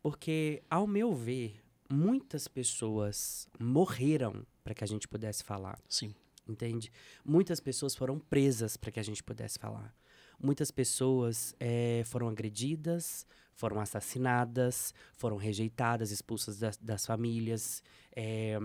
Porque, 0.00 0.62
ao 0.68 0.86
meu 0.86 1.12
ver, 1.14 1.60
muitas 1.90 2.48
pessoas 2.48 3.46
morreram 3.58 4.44
para 4.64 4.74
que 4.74 4.82
a 4.82 4.86
gente 4.86 5.06
pudesse 5.08 5.44
falar, 5.44 5.78
Sim. 5.88 6.12
Entende? 6.52 6.92
Muitas 7.24 7.58
pessoas 7.58 7.94
foram 7.94 8.18
presas 8.18 8.76
para 8.76 8.90
que 8.90 9.00
a 9.00 9.02
gente 9.02 9.22
pudesse 9.22 9.58
falar. 9.58 9.94
Muitas 10.38 10.70
pessoas 10.70 11.54
eh, 11.58 12.02
foram 12.06 12.28
agredidas, 12.28 13.26
foram 13.54 13.80
assassinadas, 13.80 14.92
foram 15.14 15.36
rejeitadas, 15.36 16.10
expulsas 16.10 16.58
das, 16.58 16.76
das 16.78 17.06
famílias, 17.06 17.82
eh, 18.14 18.58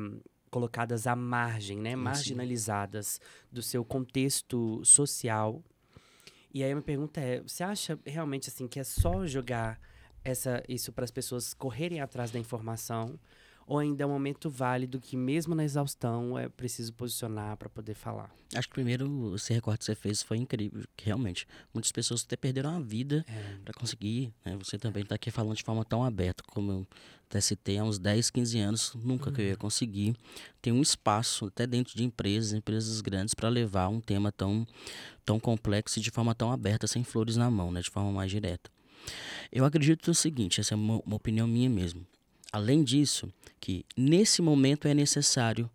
colocadas 0.49 1.05
à 1.07 1.15
margem, 1.15 1.77
né? 1.79 1.95
Marginalizadas 1.95 3.19
do 3.51 3.61
seu 3.61 3.83
contexto 3.85 4.83
social. 4.83 5.63
E 6.53 6.63
aí 6.63 6.71
a 6.71 6.75
minha 6.75 6.83
pergunta 6.83 7.19
é, 7.19 7.41
você 7.41 7.63
acha 7.63 7.99
realmente 8.05 8.49
assim 8.49 8.67
que 8.67 8.79
é 8.79 8.83
só 8.83 9.25
jogar 9.25 9.79
essa, 10.23 10.63
isso 10.67 10.91
para 10.91 11.03
as 11.03 11.11
pessoas 11.11 11.53
correrem 11.53 12.01
atrás 12.01 12.31
da 12.31 12.39
informação? 12.39 13.19
Ou 13.67 13.79
ainda 13.79 14.01
é 14.01 14.07
um 14.07 14.09
momento 14.09 14.49
válido 14.49 14.97
que, 14.97 15.17
mesmo 15.17 15.53
na 15.53 15.61
exaustão, 15.65 16.39
é 16.39 16.47
preciso 16.47 16.93
posicionar 16.93 17.57
para 17.57 17.67
poder 17.67 17.95
falar? 17.95 18.33
Acho 18.55 18.65
que 18.69 18.73
primeiro 18.73 19.35
esse 19.35 19.53
recorte 19.53 19.79
que 19.79 19.85
você 19.85 19.93
fez 19.93 20.23
foi 20.23 20.37
incrível, 20.37 20.85
que 20.95 21.05
realmente 21.05 21.45
muitas 21.73 21.91
pessoas 21.91 22.23
até 22.23 22.37
perderam 22.37 22.69
a 22.77 22.79
vida 22.79 23.25
É. 23.27 23.57
para 23.65 23.73
conseguir, 23.73 24.33
né? 24.45 24.55
Você 24.63 24.77
também 24.77 25.03
está 25.03 25.15
aqui 25.15 25.29
falando 25.29 25.57
de 25.57 25.63
forma 25.63 25.83
tão 25.83 26.01
aberta, 26.01 26.41
como 26.47 26.71
eu 26.71 26.87
até 27.25 27.41
citei 27.41 27.77
há 27.77 27.83
uns 27.83 27.99
10, 27.99 28.29
15 28.29 28.57
anos, 28.57 28.93
nunca 28.95 29.33
que 29.33 29.41
eu 29.41 29.45
ia 29.47 29.57
conseguir 29.57 30.15
ter 30.61 30.71
um 30.71 30.81
espaço 30.81 31.47
até 31.47 31.67
dentro 31.67 31.93
de 31.93 32.05
empresas, 32.05 32.53
empresas 32.53 33.01
grandes, 33.01 33.33
para 33.33 33.49
levar 33.49 33.89
um 33.89 33.99
tema 33.99 34.31
tão, 34.31 34.65
tão 35.25 35.41
complexo 35.41 35.99
e 35.99 36.01
de 36.01 36.09
forma 36.09 36.33
tão 36.33 36.53
aberta, 36.53 36.87
sem 36.87 37.03
flores 37.03 37.35
na 37.35 37.51
mão, 37.51 37.69
né? 37.69 37.81
De 37.81 37.89
forma 37.89 38.13
mais 38.13 38.31
direta. 38.31 38.71
Eu 39.51 39.65
acredito 39.65 40.07
no 40.07 40.15
seguinte, 40.15 40.61
essa 40.61 40.73
é 40.73 40.77
uma, 40.77 41.01
uma 41.05 41.17
opinião 41.17 41.45
minha 41.45 41.69
mesmo. 41.69 42.07
Além 42.51 42.83
disso, 42.83 43.31
que 43.59 43.85
nesse 43.95 44.41
momento 44.41 44.87
é 44.87 44.93
necessário 44.93 45.69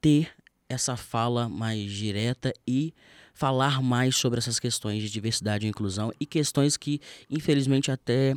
ter 0.00 0.30
essa 0.68 0.96
fala 0.96 1.48
mais 1.48 1.90
direta 1.90 2.52
e 2.66 2.92
falar 3.34 3.82
mais 3.82 4.16
sobre 4.16 4.38
essas 4.38 4.58
questões 4.58 5.02
de 5.02 5.10
diversidade 5.10 5.66
e 5.66 5.68
inclusão 5.68 6.12
e 6.18 6.24
questões 6.24 6.76
que, 6.76 7.00
infelizmente, 7.28 7.90
até 7.90 8.34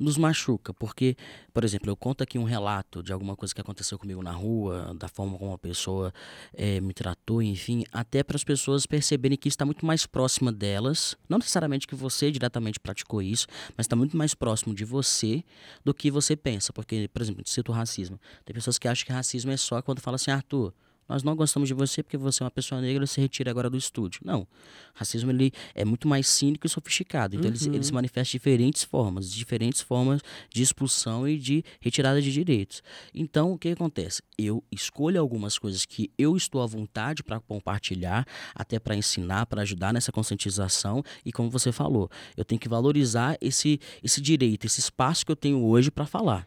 nos 0.00 0.16
machuca, 0.16 0.72
porque, 0.72 1.14
por 1.52 1.62
exemplo, 1.62 1.90
eu 1.90 1.96
conto 1.96 2.22
aqui 2.22 2.38
um 2.38 2.44
relato 2.44 3.02
de 3.02 3.12
alguma 3.12 3.36
coisa 3.36 3.54
que 3.54 3.60
aconteceu 3.60 3.98
comigo 3.98 4.22
na 4.22 4.32
rua, 4.32 4.94
da 4.98 5.06
forma 5.06 5.36
como 5.36 5.50
uma 5.50 5.58
pessoa 5.58 6.12
eh, 6.54 6.80
me 6.80 6.94
tratou, 6.94 7.42
enfim, 7.42 7.84
até 7.92 8.22
para 8.22 8.36
as 8.36 8.42
pessoas 8.42 8.86
perceberem 8.86 9.36
que 9.36 9.48
está 9.48 9.66
muito 9.66 9.84
mais 9.84 10.06
próxima 10.06 10.50
delas, 10.50 11.16
não 11.28 11.38
necessariamente 11.38 11.86
que 11.86 11.94
você 11.94 12.30
diretamente 12.30 12.80
praticou 12.80 13.20
isso, 13.20 13.46
mas 13.76 13.84
está 13.84 13.94
muito 13.94 14.16
mais 14.16 14.34
próximo 14.34 14.74
de 14.74 14.84
você 14.84 15.44
do 15.84 15.92
que 15.92 16.10
você 16.10 16.34
pensa, 16.34 16.72
porque, 16.72 17.08
por 17.12 17.20
exemplo, 17.20 17.42
cito 17.46 17.70
o 17.70 17.74
racismo. 17.74 18.18
Tem 18.44 18.54
pessoas 18.54 18.78
que 18.78 18.88
acham 18.88 19.06
que 19.06 19.12
racismo 19.12 19.50
é 19.50 19.56
só 19.56 19.82
quando 19.82 20.00
fala 20.00 20.14
assim, 20.14 20.30
Arthur, 20.30 20.72
nós 21.10 21.22
não 21.24 21.34
gostamos 21.34 21.68
de 21.68 21.74
você 21.74 22.02
porque 22.02 22.16
você 22.16 22.42
é 22.42 22.44
uma 22.44 22.50
pessoa 22.50 22.80
negra, 22.80 23.06
se 23.06 23.20
retira 23.20 23.50
agora 23.50 23.68
do 23.68 23.76
estúdio. 23.76 24.20
Não. 24.24 24.46
Racismo 24.94 25.30
ele 25.30 25.52
é 25.74 25.84
muito 25.84 26.06
mais 26.06 26.28
cínico 26.28 26.66
e 26.66 26.70
sofisticado. 26.70 27.34
Então 27.36 27.48
ele, 27.50 27.58
se- 27.58 27.68
ele 27.68 27.82
se 27.84 27.92
manifesta 27.92 28.26
de 28.30 28.32
diferentes 28.38 28.84
formas, 28.84 29.30
diferentes 29.32 29.80
formas 29.80 30.20
de 30.48 30.62
expulsão 30.62 31.26
e 31.28 31.36
de 31.36 31.64
retirada 31.80 32.22
de 32.22 32.32
direitos. 32.32 32.82
Então 33.12 33.52
o 33.52 33.58
que 33.58 33.68
acontece? 33.70 34.22
Eu 34.38 34.62
escolho 34.70 35.20
algumas 35.20 35.58
coisas 35.58 35.84
que 35.84 36.10
eu 36.16 36.36
estou 36.36 36.62
à 36.62 36.66
vontade 36.66 37.22
para 37.22 37.40
compartilhar, 37.40 38.26
até 38.54 38.78
para 38.78 38.94
ensinar, 38.96 39.46
para 39.46 39.62
ajudar 39.62 39.92
nessa 39.92 40.12
conscientização 40.12 41.02
e 41.24 41.32
como 41.32 41.50
você 41.50 41.72
falou, 41.72 42.08
eu 42.36 42.44
tenho 42.44 42.60
que 42.60 42.68
valorizar 42.68 43.36
esse 43.40 43.80
esse 44.02 44.20
direito, 44.20 44.64
esse 44.66 44.80
espaço 44.80 45.26
que 45.26 45.32
eu 45.32 45.36
tenho 45.36 45.62
hoje 45.64 45.90
para 45.90 46.06
falar. 46.06 46.46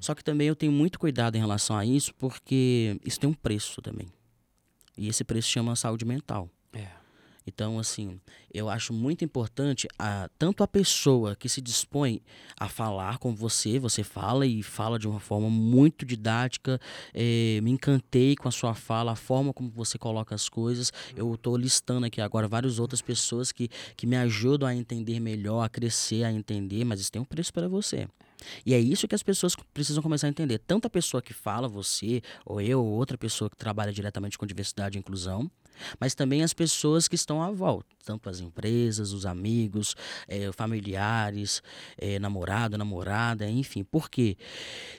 Só 0.00 0.14
que 0.14 0.24
também 0.24 0.48
eu 0.48 0.56
tenho 0.56 0.72
muito 0.72 0.98
cuidado 0.98 1.36
em 1.36 1.40
relação 1.40 1.76
a 1.76 1.84
isso, 1.84 2.14
porque 2.14 2.98
isso 3.04 3.20
tem 3.20 3.28
um 3.28 3.34
preço 3.34 3.80
também. 3.82 4.08
E 4.96 5.08
esse 5.08 5.24
preço 5.24 5.48
chama 5.48 5.74
saúde 5.76 6.04
mental. 6.04 6.50
É. 6.72 7.02
Então, 7.46 7.78
assim, 7.78 8.20
eu 8.52 8.68
acho 8.68 8.92
muito 8.92 9.24
importante 9.24 9.88
a, 9.98 10.28
tanto 10.38 10.62
a 10.62 10.68
pessoa 10.68 11.34
que 11.34 11.48
se 11.48 11.60
dispõe 11.60 12.20
a 12.58 12.68
falar 12.68 13.18
com 13.18 13.34
você, 13.34 13.78
você 13.78 14.04
fala 14.04 14.46
e 14.46 14.62
fala 14.62 14.98
de 14.98 15.08
uma 15.08 15.18
forma 15.18 15.50
muito 15.50 16.06
didática, 16.06 16.80
eh, 17.12 17.60
me 17.62 17.70
encantei 17.70 18.36
com 18.36 18.48
a 18.48 18.52
sua 18.52 18.74
fala, 18.74 19.12
a 19.12 19.16
forma 19.16 19.52
como 19.52 19.70
você 19.70 19.98
coloca 19.98 20.34
as 20.34 20.48
coisas. 20.48 20.92
Eu 21.16 21.34
estou 21.34 21.56
listando 21.56 22.06
aqui 22.06 22.20
agora 22.20 22.46
várias 22.46 22.78
outras 22.78 23.02
pessoas 23.02 23.50
que, 23.50 23.68
que 23.96 24.06
me 24.06 24.16
ajudam 24.16 24.68
a 24.68 24.74
entender 24.74 25.18
melhor, 25.18 25.64
a 25.64 25.68
crescer, 25.68 26.24
a 26.24 26.32
entender, 26.32 26.84
mas 26.84 27.00
isso 27.00 27.10
tem 27.10 27.20
um 27.20 27.24
preço 27.24 27.52
para 27.52 27.68
você. 27.68 28.08
E 28.64 28.74
é 28.74 28.80
isso 28.80 29.08
que 29.08 29.14
as 29.14 29.22
pessoas 29.22 29.54
precisam 29.72 30.02
começar 30.02 30.26
a 30.26 30.30
entender. 30.30 30.58
Tanto 30.58 30.86
a 30.86 30.90
pessoa 30.90 31.22
que 31.22 31.32
fala, 31.32 31.68
você, 31.68 32.22
ou 32.44 32.60
eu, 32.60 32.84
ou 32.84 32.92
outra 32.92 33.16
pessoa 33.18 33.48
que 33.48 33.56
trabalha 33.56 33.92
diretamente 33.92 34.38
com 34.38 34.46
diversidade 34.46 34.96
e 34.96 35.00
inclusão, 35.00 35.50
mas 35.98 36.14
também 36.14 36.42
as 36.42 36.52
pessoas 36.52 37.08
que 37.08 37.14
estão 37.14 37.42
à 37.42 37.50
volta, 37.50 37.88
tanto 38.04 38.28
as 38.28 38.40
empresas, 38.40 39.12
os 39.12 39.26
amigos, 39.26 39.94
eh, 40.28 40.50
familiares, 40.52 41.62
eh, 41.98 42.18
namorado, 42.18 42.76
namorada, 42.76 43.48
enfim. 43.48 43.82
Por 43.82 44.10
quê? 44.10 44.36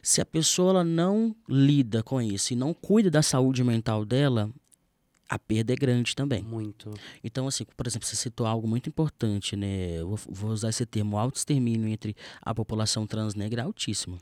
Se 0.01 0.21
a 0.21 0.25
pessoa 0.25 0.83
não 0.83 1.35
lida 1.47 2.03
com 2.03 2.21
isso 2.21 2.53
e 2.53 2.55
não 2.55 2.73
cuida 2.73 3.09
da 3.09 3.21
saúde 3.21 3.63
mental 3.63 4.05
dela, 4.05 4.51
a 5.33 5.39
perda 5.39 5.73
é 5.73 5.75
grande 5.75 6.15
também. 6.15 6.43
Muito. 6.43 6.93
Então, 7.23 7.47
assim, 7.47 7.65
por 7.75 7.87
exemplo, 7.87 8.07
você 8.07 8.15
citou 8.15 8.45
algo 8.45 8.67
muito 8.67 8.87
importante, 8.87 9.55
né? 9.55 9.99
Eu 9.99 10.09
vou, 10.09 10.19
vou 10.29 10.51
usar 10.51 10.69
esse 10.69 10.85
termo, 10.85 11.15
o 11.15 11.19
autoextermínio 11.19 11.87
entre 11.87 12.15
a 12.41 12.53
população 12.53 13.07
trans 13.07 13.33
negra 13.33 13.61
é 13.61 13.65
altíssimo. 13.65 14.19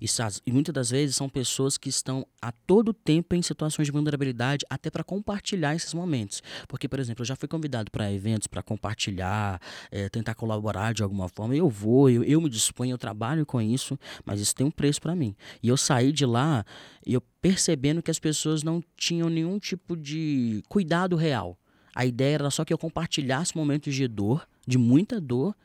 E, 0.00 0.06
e 0.46 0.52
muitas 0.52 0.72
das 0.72 0.90
vezes 0.90 1.16
são 1.16 1.28
pessoas 1.28 1.76
que 1.76 1.88
estão 1.88 2.26
a 2.40 2.52
todo 2.52 2.92
tempo 2.92 3.34
em 3.34 3.42
situações 3.42 3.86
de 3.86 3.92
vulnerabilidade, 3.92 4.64
até 4.68 4.90
para 4.90 5.04
compartilhar 5.04 5.74
esses 5.74 5.94
momentos. 5.94 6.42
Porque, 6.68 6.88
por 6.88 6.98
exemplo, 6.98 7.22
eu 7.22 7.26
já 7.26 7.36
fui 7.36 7.48
convidado 7.48 7.90
para 7.90 8.12
eventos 8.12 8.46
para 8.46 8.62
compartilhar, 8.62 9.60
eh, 9.90 10.08
tentar 10.08 10.34
colaborar 10.34 10.92
de 10.94 11.02
alguma 11.02 11.28
forma. 11.28 11.54
Eu 11.54 11.68
vou, 11.68 12.08
eu, 12.10 12.22
eu 12.24 12.40
me 12.40 12.48
disponho, 12.48 12.92
eu 12.92 12.98
trabalho 12.98 13.46
com 13.46 13.60
isso, 13.60 13.98
mas 14.24 14.40
isso 14.40 14.54
tem 14.54 14.66
um 14.66 14.70
preço 14.70 15.00
para 15.00 15.14
mim. 15.14 15.34
E 15.62 15.68
eu 15.68 15.76
saí 15.76 16.12
de 16.12 16.26
lá 16.26 16.64
eu 17.04 17.20
percebendo 17.40 18.02
que 18.02 18.10
as 18.10 18.18
pessoas 18.18 18.62
não 18.62 18.82
tinham 18.96 19.28
nenhum 19.28 19.58
tipo 19.58 19.96
de 19.96 20.62
cuidado 20.68 21.16
real. 21.16 21.58
A 21.94 22.06
ideia 22.06 22.34
era 22.34 22.50
só 22.50 22.64
que 22.64 22.72
eu 22.72 22.78
compartilhasse 22.78 23.56
momentos 23.56 23.94
de 23.94 24.06
dor, 24.06 24.46
de 24.66 24.78
muita 24.78 25.20
dor, 25.20 25.56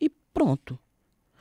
e 0.00 0.08
pronto. 0.08 0.78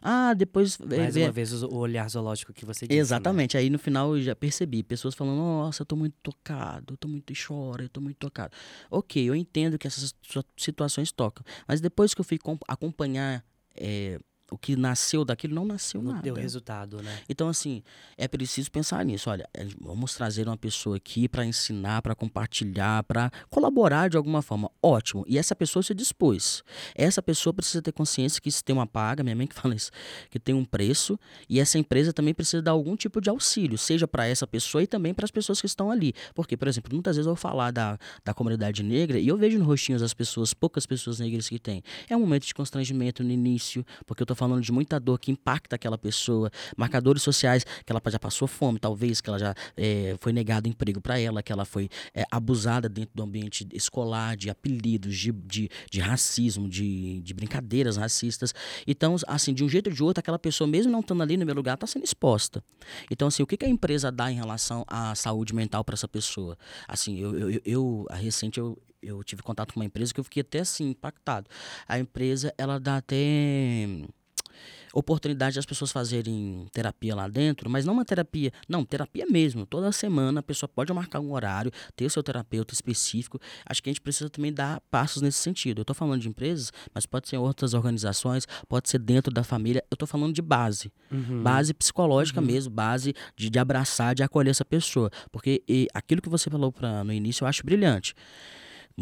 Ah, 0.01 0.33
depois. 0.33 0.79
eh, 0.81 0.97
Mais 0.97 1.13
vê- 1.13 1.23
uma 1.23 1.31
vez 1.31 1.53
o 1.63 1.75
olhar 1.75 2.09
zoológico 2.09 2.51
que 2.53 2.65
você 2.65 2.87
disse. 2.87 2.95
né? 2.97 3.01
Exatamente. 3.01 3.55
Aí 3.57 3.69
no 3.69 3.77
final 3.77 4.15
eu 4.17 4.21
já 4.21 4.35
percebi 4.35 4.81
pessoas 4.83 5.13
falando: 5.13 5.37
Nossa, 5.37 5.83
eu 5.83 5.85
tô 5.85 5.95
muito 5.95 6.15
tocado, 6.23 6.93
eu 6.93 6.97
tô 6.97 7.07
muito 7.07 7.33
choro, 7.35 7.83
eu 7.83 7.89
tô 7.89 8.01
muito 8.01 8.17
tocado. 8.17 8.51
Ok, 8.89 9.23
eu 9.23 9.35
entendo 9.35 9.77
que 9.77 9.85
essas 9.87 10.13
situa- 10.21 10.45
situações 10.57 11.11
tocam. 11.11 11.43
Mas 11.67 11.79
depois 11.81 12.13
que 12.13 12.21
eu 12.21 12.25
fui 12.25 12.37
com- 12.39 12.57
acompanhar 12.67 13.43
eh, 13.75 14.19
o 14.51 14.57
que 14.57 14.75
nasceu 14.75 15.23
daquilo, 15.23 15.55
não 15.55 15.65
nasceu 15.65 16.01
Não 16.01 16.11
nada. 16.11 16.23
deu 16.23 16.35
resultado, 16.35 17.01
né? 17.01 17.19
Então, 17.29 17.47
assim, 17.47 17.81
é 18.17 18.27
preciso 18.27 18.69
pensar 18.69 19.03
nisso. 19.05 19.29
Olha, 19.29 19.47
é, 19.53 19.65
vamos 19.79 20.13
trazer 20.13 20.45
uma 20.47 20.57
pessoa 20.57 20.97
aqui 20.97 21.29
para 21.29 21.45
ensinar, 21.45 22.01
para 22.01 22.13
compartilhar, 22.13 23.03
para 23.03 23.31
colaborar 23.49 24.09
de 24.09 24.17
alguma 24.17 24.41
forma. 24.41 24.69
Ótimo. 24.83 25.23
E 25.25 25.37
essa 25.37 25.55
pessoa 25.55 25.81
se 25.81 25.93
dispôs. 25.93 26.63
Essa 26.93 27.21
pessoa 27.21 27.53
precisa 27.53 27.81
ter 27.81 27.93
consciência 27.93 28.41
que 28.41 28.49
isso 28.49 28.61
tem 28.63 28.75
uma 28.75 28.85
paga, 28.85 29.23
minha 29.23 29.35
mãe 29.35 29.47
que 29.47 29.55
fala 29.59 29.73
isso, 29.73 29.89
que 30.29 30.37
tem 30.37 30.53
um 30.53 30.65
preço. 30.65 31.17
E 31.47 31.59
essa 31.59 31.79
empresa 31.79 32.11
também 32.11 32.33
precisa 32.33 32.61
dar 32.61 32.71
algum 32.71 32.95
tipo 32.97 33.21
de 33.21 33.29
auxílio, 33.29 33.77
seja 33.77 34.05
para 34.05 34.27
essa 34.27 34.45
pessoa 34.45 34.83
e 34.83 34.87
também 34.87 35.13
para 35.13 35.23
as 35.23 35.31
pessoas 35.31 35.61
que 35.61 35.65
estão 35.67 35.89
ali. 35.89 36.13
Porque, 36.35 36.57
por 36.57 36.67
exemplo, 36.67 36.93
muitas 36.93 37.15
vezes 37.15 37.25
eu 37.25 37.33
vou 37.33 37.41
falar 37.41 37.71
da, 37.71 37.97
da 38.25 38.33
comunidade 38.33 38.83
negra 38.83 39.17
e 39.17 39.29
eu 39.29 39.37
vejo 39.37 39.57
no 39.57 39.63
rostinho 39.65 39.97
das 39.97 40.13
pessoas, 40.13 40.53
poucas 40.53 40.85
pessoas 40.85 41.19
negras 41.19 41.47
que 41.47 41.57
tem. 41.57 41.81
É 42.09 42.17
um 42.17 42.19
momento 42.19 42.45
de 42.45 42.53
constrangimento 42.53 43.23
no 43.23 43.31
início, 43.31 43.85
porque 44.05 44.21
eu 44.21 44.25
tô 44.27 44.35
falando 44.41 44.63
de 44.63 44.71
muita 44.71 44.99
dor 44.99 45.19
que 45.19 45.31
impacta 45.31 45.75
aquela 45.75 45.99
pessoa, 45.99 46.49
marcadores 46.75 47.21
sociais 47.21 47.63
que 47.63 47.91
ela 47.91 48.01
já 48.07 48.17
passou 48.17 48.47
fome, 48.47 48.79
talvez, 48.79 49.21
que 49.21 49.29
ela 49.29 49.37
já 49.37 49.53
eh, 49.77 50.15
foi 50.19 50.33
negado 50.33 50.67
emprego 50.67 50.99
para 50.99 51.19
ela, 51.19 51.43
que 51.43 51.51
ela 51.51 51.63
foi 51.63 51.87
eh, 52.15 52.25
abusada 52.31 52.89
dentro 52.89 53.11
do 53.13 53.21
ambiente 53.21 53.67
escolar, 53.71 54.35
de 54.35 54.49
apelidos, 54.49 55.15
de, 55.15 55.31
de, 55.31 55.69
de 55.91 55.99
racismo, 55.99 56.67
de, 56.67 57.21
de 57.21 57.33
brincadeiras 57.35 57.97
racistas. 57.97 58.51
Então, 58.87 59.15
assim, 59.27 59.53
de 59.53 59.63
um 59.63 59.69
jeito 59.69 59.91
ou 59.91 59.93
de 59.93 60.01
outro, 60.01 60.21
aquela 60.21 60.39
pessoa, 60.39 60.67
mesmo 60.67 60.91
não 60.91 61.01
estando 61.01 61.21
ali 61.21 61.37
no 61.37 61.45
meu 61.45 61.53
lugar, 61.53 61.75
está 61.75 61.85
sendo 61.85 62.03
exposta. 62.03 62.63
Então, 63.11 63.27
assim, 63.27 63.43
o 63.43 63.47
que, 63.47 63.55
que 63.55 63.65
a 63.65 63.69
empresa 63.69 64.11
dá 64.11 64.31
em 64.31 64.35
relação 64.35 64.83
à 64.87 65.13
saúde 65.13 65.53
mental 65.53 65.83
para 65.83 65.93
essa 65.93 66.07
pessoa? 66.07 66.57
Assim, 66.87 67.19
eu, 67.19 67.37
eu, 67.37 67.49
eu, 67.51 67.61
eu 67.63 68.07
a 68.09 68.15
recente 68.15 68.59
eu, 68.59 68.75
eu 69.01 69.23
tive 69.23 69.41
contato 69.41 69.73
com 69.73 69.79
uma 69.79 69.85
empresa 69.85 70.11
que 70.11 70.19
eu 70.19 70.23
fiquei 70.23 70.41
até 70.41 70.59
assim 70.59 70.89
impactado. 70.89 71.47
A 71.87 71.99
empresa 71.99 72.51
ela 72.57 72.79
dá 72.79 72.97
até 72.97 73.87
oportunidade 74.93 75.55
das 75.55 75.65
pessoas 75.65 75.91
fazerem 75.91 76.65
terapia 76.71 77.15
lá 77.15 77.27
dentro, 77.27 77.69
mas 77.69 77.85
não 77.85 77.93
uma 77.93 78.05
terapia, 78.05 78.51
não, 78.67 78.83
terapia 78.85 79.25
mesmo. 79.25 79.65
Toda 79.65 79.91
semana 79.91 80.39
a 80.39 80.43
pessoa 80.43 80.67
pode 80.67 80.91
marcar 80.93 81.19
um 81.19 81.31
horário, 81.31 81.71
ter 81.95 82.05
o 82.05 82.09
seu 82.09 82.23
terapeuta 82.23 82.73
específico. 82.73 83.39
Acho 83.65 83.81
que 83.81 83.89
a 83.89 83.93
gente 83.93 84.01
precisa 84.01 84.29
também 84.29 84.53
dar 84.53 84.81
passos 84.91 85.21
nesse 85.21 85.39
sentido. 85.39 85.79
Eu 85.79 85.83
estou 85.83 85.95
falando 85.95 86.21
de 86.21 86.29
empresas, 86.29 86.71
mas 86.93 87.05
pode 87.05 87.29
ser 87.29 87.37
outras 87.37 87.73
organizações, 87.73 88.47
pode 88.67 88.89
ser 88.89 88.99
dentro 88.99 89.33
da 89.33 89.43
família. 89.43 89.83
Eu 89.89 89.95
estou 89.95 90.07
falando 90.07 90.33
de 90.33 90.41
base, 90.41 90.91
uhum. 91.11 91.43
base 91.43 91.73
psicológica 91.73 92.39
uhum. 92.39 92.45
mesmo, 92.45 92.71
base 92.71 93.13
de, 93.35 93.49
de 93.49 93.59
abraçar, 93.59 94.15
de 94.15 94.23
acolher 94.23 94.51
essa 94.51 94.65
pessoa. 94.65 95.09
Porque 95.31 95.63
e, 95.67 95.87
aquilo 95.93 96.21
que 96.21 96.29
você 96.29 96.49
falou 96.49 96.71
pra, 96.71 97.03
no 97.03 97.13
início 97.13 97.43
eu 97.43 97.47
acho 97.47 97.63
brilhante. 97.63 98.13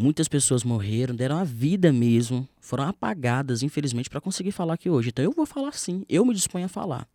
Muitas 0.00 0.28
pessoas 0.28 0.64
morreram, 0.64 1.14
deram 1.14 1.36
a 1.36 1.44
vida 1.44 1.92
mesmo, 1.92 2.48
foram 2.58 2.84
apagadas, 2.84 3.62
infelizmente, 3.62 4.08
para 4.08 4.18
conseguir 4.18 4.50
falar 4.50 4.72
aqui 4.72 4.88
hoje. 4.88 5.10
Então 5.10 5.22
eu 5.22 5.30
vou 5.30 5.44
falar 5.44 5.72
sim, 5.72 6.06
eu 6.08 6.24
me 6.24 6.32
disponho 6.32 6.64
a 6.64 6.68
falar. 6.68 7.06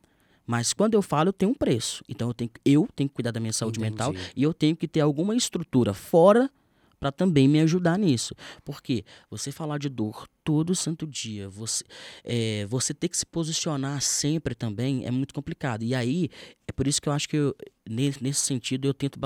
Mas 0.45 0.71
quando 0.71 0.93
eu 0.93 1.01
falo, 1.01 1.29
eu 1.29 1.33
tenho 1.33 1.51
um 1.51 1.55
preço. 1.55 2.03
Então 2.07 2.27
eu 2.27 2.33
tenho, 2.35 2.51
eu 2.63 2.87
tenho 2.95 3.09
que 3.09 3.15
cuidar 3.15 3.31
da 3.31 3.39
minha 3.39 3.51
saúde 3.51 3.79
Entendi. 3.79 3.91
mental 3.91 4.13
e 4.35 4.43
eu 4.43 4.53
tenho 4.53 4.75
que 4.75 4.87
ter 4.87 4.99
alguma 4.99 5.35
estrutura 5.35 5.95
fora 5.95 6.47
para 6.99 7.11
também 7.11 7.47
me 7.47 7.59
ajudar 7.61 7.97
nisso. 7.97 8.35
Porque 8.63 9.03
você 9.31 9.51
falar 9.51 9.79
de 9.79 9.89
dor 9.89 10.27
todo 10.45 10.75
santo 10.75 11.07
dia, 11.07 11.49
você, 11.49 11.83
é, 12.23 12.65
você 12.67 12.93
ter 12.93 13.09
que 13.09 13.17
se 13.17 13.25
posicionar 13.25 13.99
sempre 13.99 14.53
também 14.53 15.05
é 15.05 15.11
muito 15.11 15.33
complicado. 15.33 15.83
E 15.83 15.95
aí, 15.95 16.29
é 16.67 16.71
por 16.71 16.87
isso 16.87 17.01
que 17.01 17.09
eu 17.09 17.13
acho 17.13 17.27
que 17.27 17.35
eu, 17.35 17.55
nesse, 17.89 18.35
sentido 18.35 18.87
eu 18.87 18.93
tento 18.93 19.19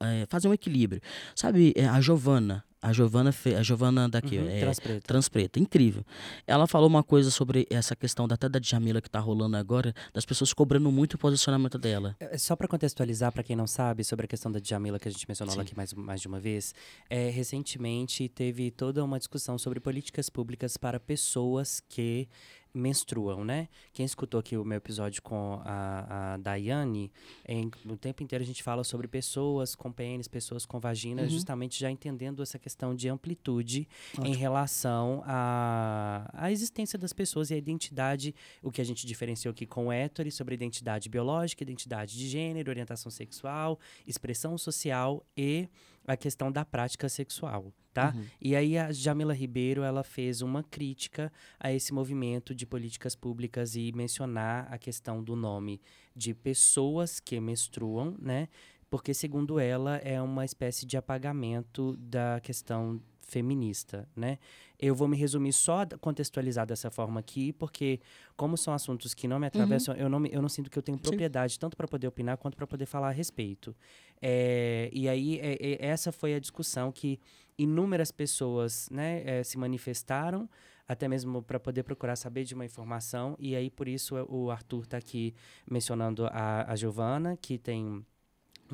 é, 0.00 0.26
fazer 0.28 0.46
um 0.46 0.52
equilíbrio. 0.52 1.00
Sabe, 1.34 1.72
é, 1.74 1.86
a 1.86 2.00
Giovana, 2.00 2.64
a 2.80 2.92
Giovana, 2.92 3.34
a 3.58 3.62
Giovana 3.62 4.08
daqui, 4.08 4.38
uhum, 4.38 4.48
é, 4.48 4.60
Transpreta. 4.60 5.00
Transpreta, 5.06 5.58
incrível. 5.58 6.04
Ela 6.46 6.66
falou 6.66 6.88
uma 6.88 7.02
coisa 7.02 7.30
sobre 7.30 7.66
essa 7.68 7.96
questão 7.96 8.28
da, 8.28 8.34
até 8.34 8.48
da 8.48 8.58
Djamila 8.58 9.00
que 9.00 9.10
tá 9.10 9.18
rolando 9.18 9.56
agora, 9.56 9.92
das 10.14 10.24
pessoas 10.24 10.52
cobrando 10.52 10.90
muito 10.92 11.14
o 11.14 11.18
posicionamento 11.18 11.76
dela. 11.76 12.16
É, 12.20 12.36
é 12.36 12.38
só 12.38 12.54
para 12.54 12.68
contextualizar, 12.68 13.32
para 13.32 13.42
quem 13.42 13.56
não 13.56 13.66
sabe, 13.66 14.04
sobre 14.04 14.26
a 14.26 14.28
questão 14.28 14.50
da 14.50 14.60
Djamila 14.60 14.98
que 14.98 15.08
a 15.08 15.10
gente 15.10 15.26
mencionou 15.28 15.58
aqui 15.60 15.76
mais, 15.76 15.92
mais 15.92 16.20
de 16.20 16.28
uma 16.28 16.38
vez, 16.38 16.72
é, 17.10 17.30
recentemente 17.30 18.28
teve 18.28 18.70
toda 18.70 19.04
uma 19.04 19.18
discussão 19.18 19.58
sobre 19.58 19.80
políticas 19.80 20.30
públicas 20.30 20.57
para 20.76 20.98
pessoas 20.98 21.80
que 21.80 22.28
menstruam, 22.74 23.44
né? 23.44 23.68
Quem 23.92 24.04
escutou 24.04 24.40
aqui 24.40 24.56
o 24.56 24.64
meu 24.64 24.78
episódio 24.78 25.22
com 25.22 25.60
a, 25.64 26.34
a 26.34 26.36
Daiane, 26.36 27.10
em, 27.46 27.70
o 27.86 27.96
tempo 27.96 28.22
inteiro 28.22 28.42
a 28.42 28.46
gente 28.46 28.62
fala 28.62 28.84
sobre 28.84 29.08
pessoas 29.08 29.74
com 29.74 29.90
pênis, 29.90 30.28
pessoas 30.28 30.64
com 30.64 30.78
vagina, 30.78 31.22
uhum. 31.22 31.28
justamente 31.28 31.78
já 31.78 31.90
entendendo 31.90 32.42
essa 32.42 32.58
questão 32.58 32.94
de 32.94 33.08
amplitude 33.08 33.88
Ótimo. 34.12 34.26
em 34.26 34.34
relação 34.34 35.22
à, 35.26 36.28
à 36.32 36.52
existência 36.52 36.98
das 36.98 37.12
pessoas 37.12 37.50
e 37.50 37.54
a 37.54 37.56
identidade, 37.56 38.34
o 38.62 38.70
que 38.70 38.80
a 38.80 38.84
gente 38.84 39.06
diferenciou 39.06 39.50
aqui 39.52 39.66
com 39.66 39.86
o 39.86 39.92
hétero, 39.92 40.30
sobre 40.30 40.54
identidade 40.54 41.08
biológica, 41.08 41.62
identidade 41.62 42.16
de 42.16 42.28
gênero, 42.28 42.70
orientação 42.70 43.10
sexual, 43.10 43.78
expressão 44.06 44.56
social 44.58 45.24
e 45.36 45.68
a 46.06 46.16
questão 46.16 46.50
da 46.50 46.64
prática 46.64 47.08
sexual, 47.08 47.72
tá? 47.98 48.14
Uhum. 48.14 48.24
E 48.40 48.54
aí 48.54 48.78
a 48.78 48.92
Jamila 48.92 49.34
Ribeiro, 49.34 49.82
ela 49.82 50.04
fez 50.04 50.40
uma 50.40 50.62
crítica 50.62 51.32
a 51.58 51.72
esse 51.72 51.92
movimento 51.92 52.54
de 52.54 52.64
políticas 52.64 53.16
públicas 53.16 53.74
e 53.74 53.90
mencionar 53.92 54.72
a 54.72 54.78
questão 54.78 55.22
do 55.22 55.34
nome 55.34 55.80
de 56.14 56.32
pessoas 56.32 57.18
que 57.18 57.40
menstruam, 57.40 58.14
né? 58.20 58.48
Porque 58.88 59.12
segundo 59.12 59.58
ela 59.58 59.96
é 59.96 60.22
uma 60.22 60.44
espécie 60.44 60.86
de 60.86 60.96
apagamento 60.96 61.96
da 61.98 62.40
questão 62.40 63.00
feminista, 63.28 64.08
né? 64.16 64.38
Eu 64.78 64.94
vou 64.94 65.06
me 65.06 65.16
resumir 65.16 65.52
só 65.52 65.84
contextualizar 66.00 66.66
dessa 66.66 66.90
forma 66.90 67.20
aqui, 67.20 67.52
porque 67.52 68.00
como 68.36 68.56
são 68.56 68.72
assuntos 68.72 69.12
que 69.12 69.28
não 69.28 69.38
me 69.38 69.46
atravessam, 69.46 69.94
uhum. 69.94 70.00
eu, 70.00 70.08
não 70.08 70.20
me, 70.20 70.30
eu 70.32 70.40
não 70.40 70.48
sinto 70.48 70.70
que 70.70 70.78
eu 70.78 70.82
tenho 70.82 70.98
propriedade 70.98 71.54
Sim. 71.54 71.60
tanto 71.60 71.76
para 71.76 71.86
poder 71.86 72.06
opinar 72.08 72.38
quanto 72.38 72.56
para 72.56 72.66
poder 72.66 72.86
falar 72.86 73.08
a 73.08 73.12
respeito. 73.12 73.76
É, 74.20 74.88
e 74.92 75.08
aí 75.08 75.38
é, 75.40 75.56
é, 75.60 75.86
essa 75.86 76.10
foi 76.10 76.34
a 76.34 76.40
discussão 76.40 76.90
que 76.90 77.20
inúmeras 77.58 78.10
pessoas 78.10 78.88
né, 78.90 79.22
é, 79.24 79.44
se 79.44 79.58
manifestaram, 79.58 80.48
até 80.86 81.06
mesmo 81.06 81.42
para 81.42 81.60
poder 81.60 81.82
procurar 81.82 82.16
saber 82.16 82.44
de 82.44 82.54
uma 82.54 82.64
informação. 82.64 83.36
E 83.38 83.54
aí 83.54 83.68
por 83.68 83.86
isso 83.88 84.14
o 84.28 84.50
Arthur 84.50 84.84
está 84.84 84.96
aqui 84.96 85.34
mencionando 85.70 86.26
a, 86.26 86.72
a 86.72 86.76
Giovana, 86.76 87.36
que 87.36 87.58
tem 87.58 88.04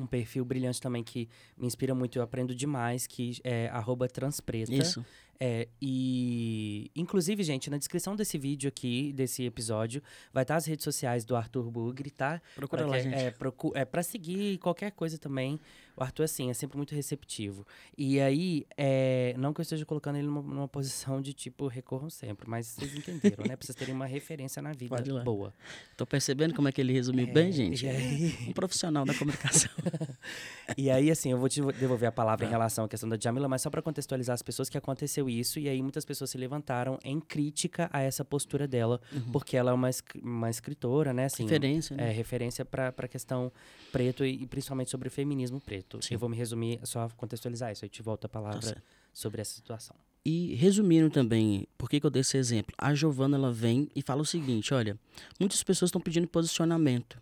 um 0.01 0.07
perfil 0.07 0.43
brilhante 0.45 0.81
também 0.81 1.03
que 1.03 1.29
me 1.57 1.65
inspira 1.67 1.93
muito, 1.95 2.17
eu 2.17 2.23
aprendo 2.23 2.53
demais, 2.53 3.07
que 3.07 3.37
é 3.43 3.69
transpreta. 4.07 4.73
Isso. 4.73 5.05
É, 5.39 5.67
e, 5.81 6.89
inclusive, 6.95 7.43
gente, 7.43 7.69
na 7.69 7.77
descrição 7.77 8.15
desse 8.15 8.37
vídeo 8.37 8.67
aqui, 8.67 9.11
desse 9.13 9.43
episódio, 9.43 10.01
vai 10.33 10.43
estar 10.43 10.55
as 10.55 10.65
redes 10.65 10.83
sociais 10.83 11.25
do 11.25 11.35
Arthur 11.35 11.69
Bugre, 11.69 12.09
tá? 12.09 12.41
Procura 12.55 12.83
pra 12.83 12.91
lá, 12.91 12.97
que, 12.97 13.03
gente. 13.03 13.15
É, 13.15 13.31
procu 13.31 13.71
é 13.75 13.83
pra 13.83 14.01
seguir 14.01 14.57
qualquer 14.59 14.91
coisa 14.91 15.17
também. 15.17 15.59
O 15.97 16.03
Arthur, 16.03 16.23
assim, 16.23 16.49
é 16.49 16.53
sempre 16.53 16.75
muito 16.75 16.93
receptivo. 16.93 17.65
E 17.97 18.19
aí, 18.19 18.65
é, 18.77 19.33
não 19.37 19.53
que 19.53 19.61
eu 19.61 19.63
esteja 19.63 19.85
colocando 19.85 20.17
ele 20.17 20.27
numa, 20.27 20.41
numa, 20.41 20.67
posição 20.67 21.21
de 21.21 21.31
tipo, 21.31 21.67
recorram 21.67 22.09
sempre, 22.09 22.49
mas 22.49 22.67
vocês 22.67 22.93
entenderam, 22.95 23.45
né? 23.45 23.55
Pra 23.55 23.65
vocês 23.65 23.75
terem 23.75 23.93
uma 23.93 24.05
referência 24.05 24.61
na 24.61 24.73
vida 24.73 25.01
boa. 25.23 25.53
Tô 25.95 26.05
percebendo 26.05 26.53
como 26.53 26.67
é 26.67 26.71
que 26.71 26.81
ele 26.81 26.91
resumiu 26.91 27.27
é, 27.27 27.31
bem, 27.31 27.51
gente. 27.51 27.87
Aí... 27.87 28.35
Um 28.47 28.53
profissional 28.53 29.05
da 29.05 29.13
comunicação. 29.13 29.71
e 30.77 30.89
aí, 30.89 31.09
assim, 31.09 31.31
eu 31.31 31.37
vou 31.37 31.47
te 31.47 31.61
devolver 31.61 32.09
a 32.09 32.11
palavra 32.11 32.45
em 32.45 32.49
tá. 32.49 32.55
relação 32.55 32.85
à 32.85 32.89
questão 32.89 33.07
da 33.07 33.17
Jamila, 33.17 33.47
mas 33.47 33.61
só 33.61 33.69
para 33.69 33.81
contextualizar 33.81 34.33
as 34.33 34.41
pessoas 34.41 34.69
que 34.69 34.77
aconteceu 34.77 35.24
isso, 35.29 35.59
e 35.59 35.67
aí 35.67 35.81
muitas 35.81 36.05
pessoas 36.05 36.29
se 36.29 36.37
levantaram 36.37 36.99
em 37.03 37.19
crítica 37.19 37.89
a 37.91 38.01
essa 38.01 38.23
postura 38.23 38.67
dela, 38.67 38.99
uhum. 39.11 39.31
porque 39.31 39.57
ela 39.57 39.71
é 39.71 39.73
uma, 39.73 39.89
uma 40.21 40.49
escritora, 40.49 41.13
né? 41.13 41.25
Assim, 41.25 41.43
referência, 41.43 41.95
né? 41.95 42.09
É, 42.09 42.11
referência 42.11 42.65
para 42.65 42.93
a 42.95 43.07
questão 43.07 43.51
preto 43.91 44.25
e, 44.25 44.43
e 44.43 44.47
principalmente 44.47 44.89
sobre 44.89 45.07
o 45.07 45.11
feminismo 45.11 45.59
preto. 45.59 46.03
Sim. 46.03 46.15
Eu 46.15 46.19
vou 46.19 46.29
me 46.29 46.37
resumir, 46.37 46.79
só 46.83 47.09
contextualizar 47.15 47.71
isso, 47.71 47.85
aí 47.85 47.89
te 47.89 48.01
volto 48.01 48.25
a 48.25 48.29
palavra 48.29 48.75
tá 48.75 48.81
sobre 49.13 49.41
essa 49.41 49.55
situação. 49.55 49.95
E 50.25 50.55
resumindo 50.55 51.09
também, 51.09 51.67
por 51.77 51.87
que, 51.87 51.99
que 51.99 52.05
eu 52.05 52.09
dei 52.09 52.21
esse 52.21 52.35
exemplo? 52.35 52.73
A 52.79 52.95
Giovana 52.95 53.37
ela 53.37 53.53
vem 53.53 53.87
e 53.95 54.01
fala 54.01 54.23
o 54.23 54.25
seguinte: 54.25 54.73
olha, 54.73 54.97
muitas 55.39 55.61
pessoas 55.61 55.89
estão 55.89 56.01
pedindo 56.01 56.27
posicionamento. 56.27 57.21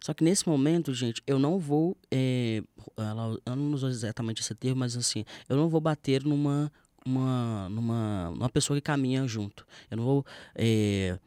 Só 0.00 0.12
que 0.12 0.24
nesse 0.24 0.48
momento, 0.48 0.92
gente, 0.92 1.22
eu 1.24 1.38
não 1.38 1.60
vou. 1.60 1.96
É, 2.10 2.60
ela, 2.96 3.38
eu 3.46 3.54
não 3.54 3.72
uso 3.72 3.86
exatamente 3.86 4.40
esse 4.40 4.52
termo, 4.56 4.80
mas 4.80 4.96
assim, 4.96 5.24
eu 5.48 5.56
não 5.56 5.68
vou 5.68 5.80
bater 5.80 6.24
numa. 6.24 6.72
Uma, 7.04 7.68
numa, 7.68 8.30
numa 8.30 8.48
pessoa 8.48 8.76
que 8.76 8.80
caminha 8.80 9.26
junto. 9.26 9.66
Eu 9.90 9.96
não 9.96 10.04
vou 10.04 10.26
é, 10.54 11.18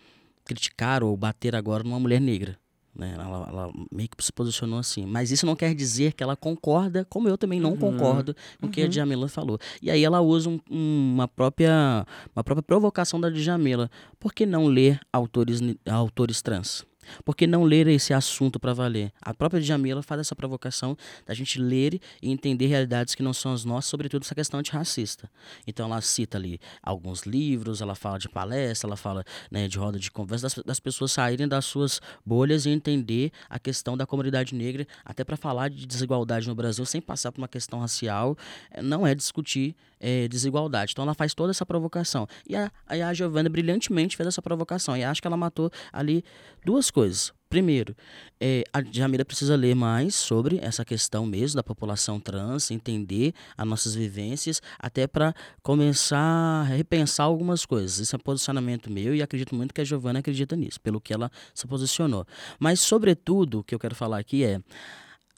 criticar 0.46 1.04
ou 1.04 1.16
bater 1.18 1.56
agora 1.56 1.84
numa 1.84 2.00
mulher 2.00 2.22
negra. 2.22 2.58
Né? 2.96 3.14
Ela, 3.14 3.48
ela, 3.50 3.74
meio 3.92 4.08
que 4.08 4.24
se 4.24 4.32
posicionou 4.32 4.80
assim. 4.80 5.06
Mas 5.06 5.30
isso 5.30 5.46
não 5.46 5.56
quer 5.56 5.76
dizer 5.76 6.14
que 6.14 6.24
ela 6.24 6.36
concorda, 6.36 7.06
como 7.10 7.28
eu 7.28 7.38
também 7.38 7.60
não 7.60 7.72
uhum. 7.72 7.78
concordo 7.78 8.34
com 8.60 8.68
o 8.68 8.70
que 8.70 8.80
a 8.82 8.86
uhum. 8.86 8.90
Djamila 8.90 9.28
falou. 9.28 9.60
E 9.82 9.92
aí 9.92 10.04
ela 10.04 10.22
usa 10.22 10.50
um, 10.50 10.60
uma, 10.70 11.28
própria, 11.28 12.06
uma 12.34 12.44
própria 12.44 12.64
provocação 12.64 13.20
da 13.20 13.30
Djamila. 13.30 13.92
Por 14.18 14.34
que 14.34 14.46
não 14.46 14.68
ler 14.68 15.00
autores, 15.12 15.60
autores 15.86 16.42
trans? 16.42 16.86
Por 17.24 17.36
que 17.36 17.48
não 17.48 17.64
ler 17.64 17.88
esse 17.88 18.14
assunto 18.14 18.60
para 18.60 18.74
valer? 18.74 19.12
A 19.22 19.34
própria 19.34 19.62
Djamila 19.62 20.02
faz 20.02 20.22
essa 20.22 20.36
provocação 20.36 20.98
da 21.26 21.34
gente 21.34 21.60
ler 21.60 22.00
e 22.22 22.32
entender 22.32 22.68
realidades 22.68 23.16
que 23.16 23.24
não 23.24 23.34
são 23.34 23.54
as 23.54 23.66
nossas, 23.66 23.90
sobretudo 23.90 24.24
essa 24.24 24.36
questão 24.36 24.60
antirracista. 24.60 25.30
Então 25.68 25.86
ela 25.86 26.02
cita 26.02 26.38
ali 26.38 26.60
alguns 26.82 27.24
livros, 27.24 27.82
ela 27.82 27.96
fala 27.96 28.18
de 28.18 28.30
palestra, 28.30 28.88
ela 28.88 28.98
fala 28.98 29.24
né, 29.50 29.68
de 29.68 29.78
roda 29.78 30.00
de 30.00 30.12
conversa, 30.12 30.44
das, 30.44 30.66
das, 30.66 30.80
pessoas 30.80 31.12
saírem 31.12 31.48
das 31.48 31.66
suas 31.66 32.02
bolhas 32.26 32.66
e 32.66 32.70
entender 32.70 33.32
a 33.50 33.60
questão 33.60 33.98
da 33.98 34.06
comunidade 34.06 34.54
negra, 34.56 34.88
até 35.04 35.24
para 35.24 35.38
falar 35.38 35.70
de 35.70 35.86
desigualdade 35.86 36.48
no 36.48 36.56
Brasil 36.56 36.86
sem 36.86 37.02
passar 37.02 37.32
por 37.32 37.42
uma 37.42 37.48
questão 37.48 37.80
racial, 37.80 38.38
eh, 38.72 38.82
não 38.82 39.06
é 39.06 39.16
discutir 39.16 39.76
é, 40.06 40.28
desigualdade. 40.28 40.92
Então 40.92 41.04
ela 41.04 41.16
faz 41.16 41.34
toda 41.34 41.50
essa 41.50 41.66
provocação. 41.66 42.28
E 42.48 42.56
a, 42.56 42.72
a 42.88 43.14
Giovanna 43.14 43.50
brilhantemente 43.50 44.16
fez 44.16 44.28
essa 44.28 44.42
provocação. 44.42 44.96
E 44.96 45.04
acho 45.04 45.20
que 45.20 45.28
ela 45.28 45.36
matou 45.36 45.72
ali 45.92 46.24
duas 46.64 46.92
coisas. 46.92 47.34
Primeiro, 47.50 47.96
é, 48.40 48.64
a 48.72 48.84
Jamila 48.84 49.26
precisa 49.26 49.56
ler 49.56 49.76
mais 49.76 50.14
sobre 50.14 50.60
essa 50.62 50.86
questão 50.86 51.26
mesmo 51.26 51.56
da 51.56 51.64
população 51.64 52.20
trans, 52.20 52.70
entender 52.70 53.34
as 53.58 53.66
nossas 53.66 53.96
vivências, 53.96 54.62
até 54.78 55.08
para 55.08 55.34
começar 55.64 56.20
a 56.20 56.64
repensar 56.64 57.24
algumas 57.24 57.66
coisas. 57.66 58.00
Esse 58.00 58.14
é 58.14 58.18
um 58.18 58.20
posicionamento 58.20 58.92
meu 58.92 59.16
e 59.16 59.24
acredito 59.24 59.56
muito 59.56 59.74
que 59.74 59.82
a 59.82 59.86
Giovana 59.86 60.20
acredita 60.20 60.56
nisso, 60.56 60.80
pelo 60.82 61.02
que 61.02 61.14
ela 61.14 61.32
se 61.54 61.66
posicionou. 61.66 62.28
Mas, 62.60 62.80
sobretudo, 62.80 63.60
o 63.60 63.64
que 63.64 63.74
eu 63.74 63.80
quero 63.80 63.96
falar 63.96 64.20
aqui 64.20 64.44
é: 64.44 64.60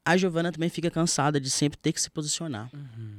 a 0.03 0.17
Giovana 0.17 0.51
também 0.51 0.69
fica 0.69 0.89
cansada 0.89 1.39
de 1.39 1.49
sempre 1.49 1.77
ter 1.77 1.93
que 1.93 2.01
se 2.01 2.09
posicionar. 2.09 2.69
Uhum 2.73 3.16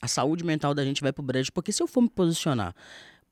a 0.00 0.08
saúde 0.08 0.44
mental 0.44 0.74
da 0.74 0.84
gente 0.84 1.00
vai 1.00 1.12
pro 1.12 1.22
brejo. 1.22 1.52
Porque 1.52 1.72
se 1.72 1.82
eu 1.82 1.86
for 1.86 2.00
me 2.00 2.08
posicionar 2.08 2.74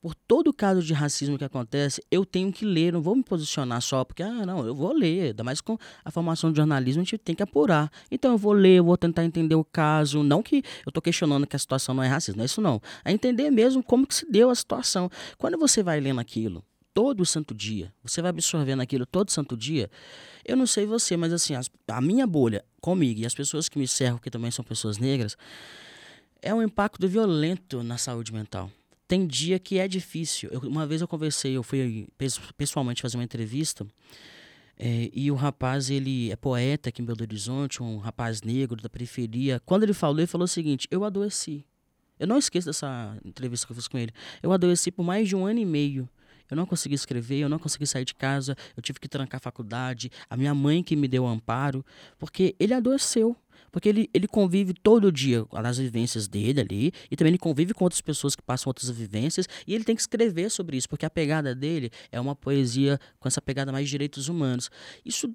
por 0.01 0.15
todo 0.15 0.53
caso 0.53 0.81
de 0.83 0.93
racismo 0.93 1.37
que 1.37 1.45
acontece, 1.45 2.03
eu 2.11 2.25
tenho 2.25 2.53
que 2.53 2.65
ler, 2.65 2.93
não 2.93 3.03
vou 3.03 3.17
me 3.17 3.23
posicionar 3.23 3.83
só 3.83 4.05
porque, 4.05 4.23
ah, 4.23 4.47
não, 4.47 4.65
eu 4.65 4.75
vou 4.75 4.93
ler, 4.93 5.29
ainda 5.29 5.43
mais 5.43 5.61
com 5.61 5.77
a 6.05 6.11
formação 6.11 6.53
de 6.53 6.57
jornalismo, 6.57 7.03
a 7.03 7.05
gente 7.05 7.19
tem 7.19 7.35
que 7.35 7.43
apurar. 7.43 7.91
Então 8.11 8.33
eu 8.33 8.39
vou 8.39 8.53
ler, 8.53 8.77
eu 8.77 8.85
vou 8.85 8.97
tentar 8.97 9.25
entender 9.25 9.57
o 9.57 9.65
caso, 9.65 10.23
não 10.23 10.43
que 10.43 10.63
eu 10.87 10.93
tô 10.93 11.03
questionando 11.03 11.47
que 11.47 11.57
a 11.57 11.59
situação 11.59 11.95
não 11.95 12.03
é 12.03 12.09
racista, 12.09 12.37
não 12.37 12.43
é 12.43 12.47
isso 12.47 12.61
não. 12.61 12.81
É 13.05 13.11
entender 13.11 13.51
mesmo 13.51 13.83
como 13.83 14.07
que 14.07 14.15
se 14.15 14.31
deu 14.31 14.51
a 14.51 14.55
situação. 14.55 15.11
Quando 15.37 15.59
você 15.59 15.83
vai 15.83 15.99
lendo 15.99 16.21
aquilo, 16.21 16.65
todo 16.95 17.27
santo 17.27 17.53
dia, 17.53 17.93
você 18.03 18.23
vai 18.23 18.31
absorvendo 18.31 18.81
aquilo 18.81 19.05
todo 19.05 19.31
santo 19.31 19.57
dia, 19.57 19.91
eu 20.45 20.57
não 20.57 20.67
sei 20.67 20.87
você, 20.87 21.17
mas 21.17 21.33
assim, 21.33 21.55
as, 21.55 21.69
a 21.89 22.01
minha 22.01 22.27
bolha 22.27 22.65
comigo 22.81 23.21
e 23.21 23.27
as 23.27 23.35
pessoas 23.35 23.69
que 23.69 23.79
me 23.79 23.89
cercam, 23.89 24.19
que 24.19 24.31
também 24.31 24.51
são 24.51 24.65
pessoas 24.65 24.97
negras, 24.97 25.37
é 26.43 26.55
um 26.55 26.63
impacto 26.63 27.07
violento 27.09 27.83
na 27.83 27.99
saúde 27.99 28.33
mental. 28.33 28.71
Tem 29.07 29.27
dia 29.27 29.59
que 29.59 29.79
é 29.79 29.89
difícil. 29.89 30.51
Eu, 30.53 30.61
uma 30.61 30.87
vez 30.87 31.01
eu 31.01 31.09
conversei, 31.09 31.57
eu 31.57 31.63
fui 31.63 32.07
pessoalmente 32.57 33.03
fazer 33.03 33.17
uma 33.17 33.25
entrevista, 33.25 33.87
é, 34.79 35.11
e 35.13 35.29
o 35.31 35.35
rapaz, 35.35 35.91
ele 35.91 36.31
é 36.31 36.37
poeta 36.37 36.89
aqui 36.89 37.03
em 37.03 37.05
Belo 37.05 37.21
Horizonte, 37.21 37.83
um 37.83 37.99
rapaz 37.99 38.43
negro 38.43 38.81
da 38.81 38.89
periferia. 38.89 39.61
Quando 39.67 39.83
ele 39.83 39.93
falou, 39.93 40.21
ele 40.21 40.27
falou 40.27 40.45
o 40.45 40.49
seguinte: 40.49 40.87
Eu 40.91 41.05
adoeci. 41.05 41.67
Eu 42.19 42.27
não 42.27 42.39
esqueço 42.39 42.67
dessa 42.67 43.17
entrevista 43.25 43.67
que 43.67 43.73
eu 43.73 43.77
fiz 43.77 43.89
com 43.89 43.99
ele. 43.99 44.13
Eu 44.41 44.53
adoeci 44.53 44.93
por 44.93 45.03
mais 45.03 45.29
de 45.29 45.35
um 45.35 45.47
ano 45.47 45.59
e 45.59 45.65
meio. 45.65 46.09
Eu 46.51 46.57
não 46.57 46.65
consegui 46.65 46.95
escrever, 46.95 47.41
eu 47.41 47.49
não 47.49 47.59
consegui 47.59 47.87
sair 47.87 48.05
de 48.05 48.15
casa, 48.15 48.57
eu 48.77 48.83
tive 48.83 48.99
que 48.99 49.09
trancar 49.09 49.37
a 49.39 49.41
faculdade, 49.41 50.11
a 50.31 50.37
minha 50.37 50.55
mãe 50.55 50.83
que 50.83 50.97
me 50.97 51.07
deu 51.07 51.27
amparo, 51.27 51.85
porque 52.19 52.57
ele 52.59 52.73
adoeceu. 52.73 53.37
Porque 53.71 53.89
ele, 53.89 54.11
ele 54.13 54.27
convive 54.27 54.75
todo 54.75 55.11
dia 55.13 55.45
nas 55.53 55.79
vivências 55.79 56.29
dele 56.29 56.61
ali, 56.61 56.93
e 57.11 57.17
também 57.17 57.31
ele 57.31 57.39
convive 57.39 57.75
com 57.75 57.85
outras 57.85 58.01
pessoas 58.01 58.35
que 58.35 58.43
passam 58.43 58.71
outras 58.71 58.91
vivências, 58.91 59.49
e 59.67 59.75
ele 59.75 59.85
tem 59.85 59.95
que 59.95 60.03
escrever 60.03 60.51
sobre 60.51 60.77
isso, 60.77 60.89
porque 60.89 61.07
a 61.07 61.11
pegada 61.11 61.55
dele 61.55 61.91
é 62.11 62.21
uma 62.21 62.35
poesia 62.35 62.99
com 63.19 63.29
essa 63.29 63.41
pegada 63.41 63.73
mais 63.73 63.87
de 63.87 63.91
direitos 63.91 64.29
humanos. 64.29 64.71
Isso 65.05 65.35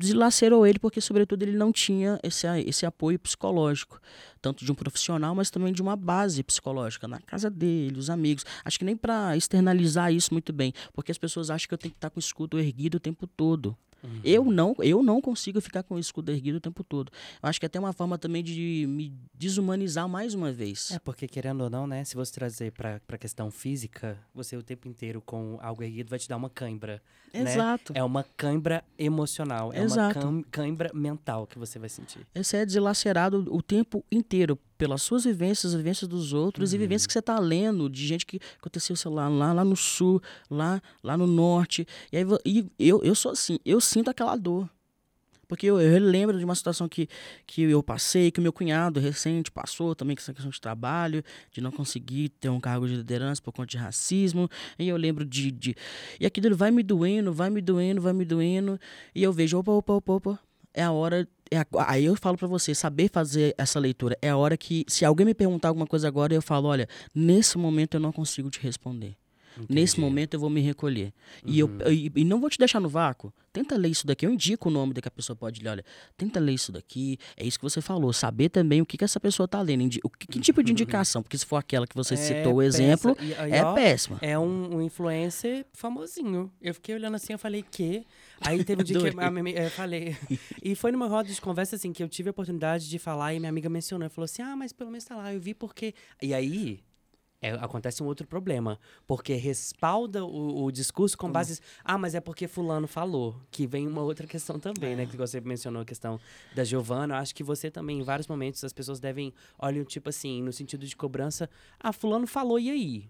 dilacerou 0.00 0.64
ele 0.66 0.78
porque, 0.78 1.00
sobretudo, 1.00 1.42
ele 1.42 1.56
não 1.56 1.72
tinha 1.72 2.18
esse, 2.22 2.46
esse 2.66 2.86
apoio 2.86 3.18
psicológico, 3.18 4.00
tanto 4.40 4.64
de 4.64 4.70
um 4.70 4.74
profissional, 4.74 5.34
mas 5.34 5.50
também 5.50 5.72
de 5.72 5.82
uma 5.82 5.96
base 5.96 6.42
psicológica 6.42 7.08
na 7.08 7.18
casa 7.18 7.50
dele, 7.50 7.98
os 7.98 8.08
amigos. 8.08 8.44
Acho 8.64 8.78
que 8.78 8.84
nem 8.84 8.96
para 8.96 9.36
externalizar 9.36 10.12
isso 10.12 10.32
muito 10.32 10.52
bem, 10.52 10.72
porque 10.92 11.10
as 11.10 11.18
pessoas 11.18 11.50
acham 11.50 11.68
que 11.68 11.74
eu 11.74 11.78
tenho 11.78 11.92
que 11.92 11.98
estar 11.98 12.10
com 12.10 12.18
o 12.18 12.20
escudo 12.20 12.58
erguido 12.58 12.98
o 12.98 13.00
tempo 13.00 13.26
todo. 13.26 13.76
Uhum. 14.02 14.20
Eu 14.22 14.44
não, 14.44 14.74
eu 14.78 15.02
não 15.02 15.20
consigo 15.20 15.60
ficar 15.60 15.82
com 15.82 15.94
o 15.94 15.98
escudo 15.98 16.30
erguido 16.30 16.58
o 16.58 16.60
tempo 16.60 16.84
todo. 16.84 17.10
Eu 17.42 17.48
acho 17.48 17.58
que 17.58 17.66
é 17.66 17.68
até 17.68 17.78
uma 17.78 17.92
forma 17.92 18.16
também 18.18 18.42
de 18.42 18.86
me 18.88 19.12
desumanizar 19.34 20.08
mais 20.08 20.34
uma 20.34 20.52
vez. 20.52 20.90
É, 20.92 20.98
porque 20.98 21.26
querendo 21.26 21.62
ou 21.62 21.70
não, 21.70 21.86
né, 21.86 22.04
se 22.04 22.14
você 22.14 22.32
trazer 22.32 22.72
para 22.72 23.00
a 23.08 23.18
questão 23.18 23.50
física, 23.50 24.18
você 24.34 24.56
o 24.56 24.62
tempo 24.62 24.88
inteiro 24.88 25.20
com 25.20 25.58
algo 25.60 25.82
erguido 25.82 26.10
vai 26.10 26.18
te 26.18 26.28
dar 26.28 26.36
uma 26.36 26.50
cãibra. 26.50 27.02
Né? 27.32 27.42
Exato. 27.42 27.92
Né? 27.92 28.00
É 28.00 28.04
uma 28.04 28.24
cãibra 28.36 28.84
emocional, 28.98 29.72
é 29.72 29.82
Exato. 29.82 30.26
uma 30.26 30.42
cãibra 30.50 30.90
mental 30.94 31.46
que 31.46 31.58
você 31.58 31.78
vai 31.78 31.88
sentir. 31.88 32.26
Esse 32.34 32.56
é 32.56 32.64
deslacerado 32.64 33.46
o 33.50 33.62
tempo 33.62 34.04
inteiro 34.10 34.58
pelas 34.78 35.02
suas 35.02 35.24
vivências, 35.24 35.72
as 35.72 35.76
vivências 35.76 36.08
dos 36.08 36.32
outros 36.32 36.70
uhum. 36.70 36.76
e 36.76 36.78
vivências 36.78 37.06
que 37.06 37.12
você 37.12 37.18
está 37.18 37.38
lendo 37.38 37.90
de 37.90 38.06
gente 38.06 38.24
que 38.24 38.40
aconteceu, 38.58 38.94
sei 38.94 39.10
lá, 39.10 39.28
lá, 39.28 39.52
lá 39.52 39.64
no 39.64 39.76
sul, 39.76 40.22
lá, 40.48 40.80
lá 41.02 41.16
no 41.16 41.26
norte. 41.26 41.86
E, 42.12 42.16
aí, 42.16 42.24
e 42.46 42.70
eu, 42.78 43.02
eu 43.02 43.14
sou 43.14 43.32
assim, 43.32 43.58
eu 43.64 43.80
sinto 43.80 44.08
aquela 44.08 44.36
dor. 44.36 44.70
Porque 45.48 45.66
eu, 45.66 45.80
eu 45.80 45.98
lembro 45.98 46.38
de 46.38 46.44
uma 46.44 46.54
situação 46.54 46.86
que, 46.86 47.08
que 47.46 47.62
eu 47.62 47.82
passei, 47.82 48.30
que 48.30 48.38
o 48.38 48.42
meu 48.42 48.52
cunhado 48.52 49.00
recente 49.00 49.50
passou 49.50 49.94
também, 49.94 50.14
com 50.14 50.20
essa 50.20 50.34
questão 50.34 50.50
de 50.50 50.60
trabalho, 50.60 51.24
de 51.50 51.62
não 51.62 51.72
conseguir 51.72 52.28
ter 52.28 52.50
um 52.50 52.60
cargo 52.60 52.86
de 52.86 52.94
liderança 52.94 53.40
por 53.40 53.50
conta 53.52 53.68
de 53.68 53.78
racismo. 53.78 54.48
E 54.78 54.86
eu 54.86 54.96
lembro 54.98 55.24
de. 55.24 55.50
de 55.50 55.74
e 56.20 56.26
aquilo 56.26 56.54
vai 56.54 56.70
me 56.70 56.82
doendo, 56.82 57.32
vai 57.32 57.48
me 57.48 57.62
doendo, 57.62 58.00
vai 58.02 58.12
me 58.12 58.26
doendo. 58.26 58.78
E 59.14 59.22
eu 59.22 59.32
vejo, 59.32 59.58
opa, 59.58 59.72
opa, 59.72 59.94
opa, 59.94 60.12
opa. 60.12 60.47
É 60.78 60.84
a 60.84 60.92
hora 60.92 61.28
é 61.50 61.58
a, 61.58 61.66
aí 61.88 62.04
eu 62.04 62.14
falo 62.14 62.38
para 62.38 62.46
você, 62.46 62.72
saber 62.72 63.10
fazer 63.12 63.52
essa 63.58 63.80
leitura 63.80 64.16
é 64.22 64.28
a 64.28 64.36
hora 64.36 64.56
que, 64.56 64.84
se 64.86 65.04
alguém 65.04 65.26
me 65.26 65.34
perguntar 65.34 65.68
alguma 65.68 65.88
coisa 65.88 66.06
agora, 66.06 66.32
eu 66.32 66.40
falo, 66.40 66.68
olha, 66.68 66.86
nesse 67.12 67.58
momento 67.58 67.94
eu 67.94 68.00
não 68.00 68.12
consigo 68.12 68.48
te 68.48 68.60
responder. 68.60 69.16
Entendi. 69.64 69.80
Nesse 69.80 70.00
momento 70.00 70.34
eu 70.34 70.40
vou 70.40 70.50
me 70.50 70.60
recolher. 70.60 71.12
Uhum. 71.44 71.52
E, 71.52 71.58
eu, 71.58 71.66
uhum. 71.66 72.10
e, 72.16 72.24
não 72.24 72.40
vou 72.40 72.50
te 72.50 72.58
deixar 72.58 72.80
no 72.80 72.88
vácuo. 72.88 73.32
Tenta 73.52 73.76
ler 73.76 73.88
isso 73.88 74.06
daqui. 74.06 74.26
Eu 74.26 74.30
indico 74.30 74.68
o 74.68 74.72
nome 74.72 74.92
da 74.92 75.00
que 75.00 75.08
a 75.08 75.10
pessoa 75.10 75.34
pode 75.34 75.62
ler. 75.62 75.70
Olha, 75.70 75.84
tenta 76.16 76.38
ler 76.38 76.52
isso 76.52 76.70
daqui. 76.70 77.18
É 77.36 77.44
isso 77.44 77.58
que 77.58 77.62
você 77.62 77.80
falou. 77.80 78.12
Saber 78.12 78.50
também 78.50 78.80
o 78.80 78.86
que, 78.86 78.96
que 78.96 79.04
essa 79.04 79.18
pessoa 79.18 79.46
está 79.46 79.60
lendo. 79.60 79.84
O 80.04 80.10
que, 80.10 80.26
que, 80.26 80.40
tipo 80.40 80.62
de 80.62 80.72
indicação? 80.72 81.22
Porque 81.22 81.36
se 81.36 81.46
for 81.46 81.56
aquela 81.56 81.86
que 81.86 81.94
você 81.94 82.14
é 82.14 82.16
citou 82.16 82.56
o 82.56 82.62
exemplo, 82.62 83.16
e, 83.20 83.30
e, 83.30 83.56
é 83.56 83.64
ó, 83.64 83.74
péssima. 83.74 84.18
É 84.20 84.38
um, 84.38 84.76
um, 84.76 84.82
influencer 84.82 85.66
famosinho. 85.72 86.52
Eu 86.60 86.74
fiquei 86.74 86.94
olhando 86.94 87.14
assim, 87.14 87.32
eu 87.32 87.38
falei, 87.38 87.64
que? 87.68 88.06
Aí 88.40 88.62
teve 88.62 88.82
um 88.82 88.84
dia 88.84 88.98
que 89.00 89.06
a, 89.08 89.64
eu 89.64 89.70
falei. 89.70 90.16
e 90.62 90.74
foi 90.74 90.92
numa 90.92 91.08
roda 91.08 91.28
de 91.28 91.40
conversa 91.40 91.76
assim 91.76 91.92
que 91.92 92.02
eu 92.02 92.08
tive 92.08 92.28
a 92.28 92.32
oportunidade 92.32 92.88
de 92.88 92.98
falar 92.98 93.34
e 93.34 93.40
minha 93.40 93.50
amiga 93.50 93.68
mencionou. 93.68 94.08
Falou 94.08 94.26
assim: 94.26 94.42
ah, 94.42 94.54
mas 94.54 94.72
pelo 94.72 94.90
menos 94.90 95.04
tá 95.04 95.16
lá. 95.16 95.32
Eu 95.32 95.40
vi 95.40 95.54
porque. 95.54 95.94
E 96.22 96.32
aí 96.32 96.80
é, 97.40 97.50
acontece 97.52 98.02
um 98.02 98.06
outro 98.06 98.26
problema, 98.26 98.78
porque 99.06 99.34
respalda 99.34 100.24
o, 100.24 100.64
o 100.64 100.72
discurso 100.72 101.16
com 101.16 101.30
base. 101.30 101.60
Ah, 101.84 101.96
mas 101.96 102.14
é 102.14 102.20
porque 102.20 102.48
Fulano 102.48 102.88
falou. 102.88 103.40
Que 103.50 103.66
vem 103.66 103.86
uma 103.86 104.02
outra 104.02 104.26
questão 104.26 104.58
também, 104.58 104.96
né? 104.96 105.04
é. 105.04 105.06
Que 105.06 105.16
você 105.16 105.40
mencionou 105.40 105.82
a 105.82 105.84
questão 105.84 106.18
da 106.54 106.64
Giovana. 106.64 107.14
Eu 107.14 107.18
acho 107.18 107.34
que 107.34 107.44
você 107.44 107.70
também, 107.70 108.00
em 108.00 108.02
vários 108.02 108.26
momentos, 108.26 108.62
as 108.64 108.72
pessoas 108.72 108.98
devem. 108.98 109.32
Olham, 109.58 109.84
tipo 109.84 110.08
assim, 110.08 110.42
no 110.42 110.52
sentido 110.52 110.84
de 110.84 110.96
cobrança. 110.96 111.48
Ah, 111.78 111.92
Fulano 111.92 112.26
falou, 112.26 112.58
e 112.58 112.70
aí? 112.70 113.08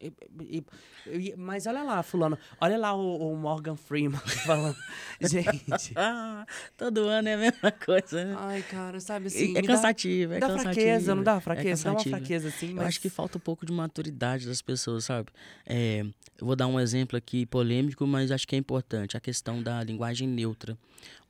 E, 0.00 0.64
e, 1.06 1.34
mas 1.36 1.66
olha 1.66 1.82
lá, 1.82 2.02
fulano. 2.02 2.38
Olha 2.58 2.78
lá 2.78 2.94
o, 2.94 3.32
o 3.32 3.36
Morgan 3.36 3.76
Freeman 3.76 4.18
falando. 4.46 4.76
Gente. 5.20 5.92
Todo 6.76 7.06
ano 7.06 7.28
é 7.28 7.34
a 7.34 7.36
mesma 7.36 7.70
coisa, 7.70 8.24
né? 8.24 8.34
Ai, 8.38 8.62
cara, 8.62 8.98
sabe 8.98 9.26
assim. 9.26 9.56
É 9.56 9.62
cansativo, 9.62 10.30
dá, 10.30 10.36
é 10.36 10.40
dá 10.40 10.46
cansativo. 10.46 10.74
fraqueza, 10.74 11.14
não 11.14 11.22
dá 11.22 11.36
é 11.36 11.40
fraqueza? 11.40 11.82
É 11.82 11.84
dá 11.84 11.98
uma 11.98 12.04
fraqueza, 12.04 12.48
assim. 12.48 12.68
Mas... 12.68 12.82
Eu 12.82 12.88
acho 12.88 13.00
que 13.00 13.10
falta 13.10 13.36
um 13.36 13.40
pouco 13.40 13.66
de 13.66 13.72
maturidade 13.72 14.46
das 14.46 14.62
pessoas, 14.62 15.04
sabe? 15.04 15.28
É, 15.66 16.00
eu 16.38 16.46
vou 16.46 16.56
dar 16.56 16.66
um 16.66 16.80
exemplo 16.80 17.18
aqui 17.18 17.44
polêmico, 17.44 18.06
mas 18.06 18.30
acho 18.30 18.48
que 18.48 18.56
é 18.56 18.58
importante. 18.58 19.18
A 19.18 19.20
questão 19.20 19.62
da 19.62 19.84
linguagem 19.84 20.26
neutra. 20.26 20.78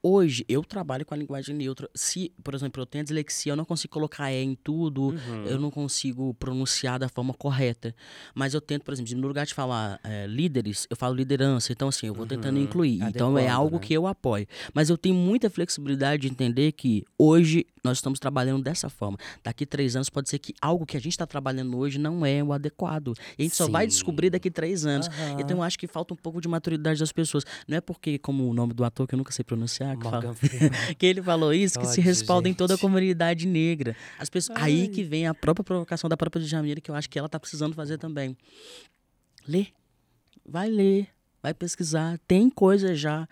Hoje, 0.03 0.47
eu 0.49 0.65
trabalho 0.65 1.05
com 1.05 1.13
a 1.13 1.17
linguagem 1.17 1.55
neutra. 1.55 1.89
Se, 1.95 2.33
por 2.43 2.55
exemplo, 2.55 2.81
eu 2.81 2.87
tenho 2.87 3.05
dislexia, 3.05 3.53
eu 3.53 3.57
não 3.57 3.67
consigo 3.67 3.93
colocar 3.93 4.33
E 4.33 4.43
em 4.43 4.55
tudo, 4.55 5.09
uhum. 5.09 5.45
eu 5.45 5.61
não 5.61 5.71
consigo 5.71 6.33
pronunciar 6.35 6.99
da 6.99 7.09
forma 7.09 7.35
correta. 7.35 7.95
Mas 8.35 8.55
eu 8.55 8.63
tento, 8.63 8.83
por 8.83 8.95
exemplo, 8.95 9.15
no 9.17 9.29
lugar 9.29 9.45
de 9.45 9.53
falar 9.53 10.01
é, 10.03 10.27
líderes, 10.27 10.87
eu 10.89 10.97
falo 10.97 11.15
liderança. 11.15 11.73
Então, 11.73 11.89
assim, 11.89 12.07
eu 12.07 12.15
vou 12.15 12.27
tentando 12.27 12.57
uhum. 12.57 12.63
incluir. 12.63 13.03
Adequado, 13.03 13.15
então, 13.15 13.39
é 13.39 13.49
algo 13.49 13.77
né? 13.77 13.83
que 13.83 13.93
eu 13.93 14.07
apoio. 14.07 14.47
Mas 14.73 14.89
eu 14.89 14.97
tenho 14.97 15.15
muita 15.15 15.51
flexibilidade 15.51 16.23
de 16.23 16.29
entender 16.29 16.73
que 16.73 17.05
hoje 17.19 17.67
nós 17.83 17.99
estamos 17.99 18.19
trabalhando 18.19 18.63
dessa 18.63 18.89
forma. 18.89 19.19
Daqui 19.43 19.65
três 19.67 19.97
anos 19.97 20.09
pode 20.11 20.29
ser 20.29 20.39
que 20.39 20.55
algo 20.61 20.87
que 20.87 20.97
a 20.97 21.01
gente 21.01 21.13
está 21.13 21.27
trabalhando 21.27 21.77
hoje 21.77 21.99
não 21.99 22.25
é 22.25 22.43
o 22.43 22.53
adequado. 22.53 23.15
E 23.39 23.43
a 23.43 23.45
gente 23.45 23.57
Sim. 23.57 23.65
só 23.65 23.71
vai 23.71 23.87
descobrir 23.87 24.31
daqui 24.31 24.51
três 24.51 24.85
anos. 24.85 25.07
Uhum. 25.07 25.41
Então, 25.41 25.57
eu 25.59 25.63
acho 25.63 25.79
que 25.79 25.87
falta 25.87 26.15
um 26.15 26.17
pouco 26.17 26.41
de 26.41 26.49
maturidade 26.49 27.01
das 27.01 27.13
pessoas. 27.13 27.45
Não 27.67 27.77
é 27.77 27.81
porque, 27.81 28.19
como 28.19 28.49
o 28.49 28.55
nome 28.55 28.73
do 28.73 28.85
ator 28.85 29.07
que 29.07 29.15
eu 29.15 29.19
nunca 29.19 29.33
sei 29.33 29.45
pronunciar, 29.45 29.97
que, 29.97 30.05
fala, 30.05 30.35
que 30.99 31.07
ele 31.07 31.23
falou 31.23 31.53
isso, 31.53 31.79
que 31.79 31.87
se 31.87 32.01
respalda 32.01 32.49
gente. 32.49 32.57
em 32.57 32.59
toda 32.59 32.75
a 32.75 32.79
comunidade 32.79 33.47
negra. 33.47 33.97
As 34.19 34.29
pessoas, 34.29 34.61
aí 34.61 34.89
que 34.89 35.03
vem 35.03 35.27
a 35.27 35.35
própria 35.35 35.65
provocação 35.65 36.09
da 36.09 36.17
própria 36.17 36.43
Djamila, 36.43 36.81
que 36.81 36.91
eu 36.91 36.95
acho 36.95 37.09
que 37.09 37.19
ela 37.19 37.27
está 37.27 37.39
precisando 37.39 37.75
fazer 37.75 37.99
também. 37.99 38.37
Lê. 39.47 39.67
Vai 40.47 40.69
ler. 40.69 41.09
Vai 41.43 41.55
pesquisar. 41.55 42.19
Tem 42.27 42.51
coisa 42.51 42.95
já. 42.95 43.27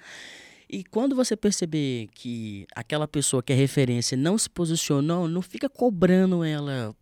E 0.68 0.84
quando 0.84 1.16
você 1.16 1.36
perceber 1.36 2.08
que 2.14 2.66
aquela 2.74 3.08
pessoa 3.08 3.42
que 3.42 3.52
é 3.52 3.56
referência 3.56 4.16
não 4.16 4.36
se 4.36 4.50
posicionou, 4.50 5.26
não 5.26 5.40
fica 5.40 5.68
cobrando 5.68 6.44
ela 6.44 6.94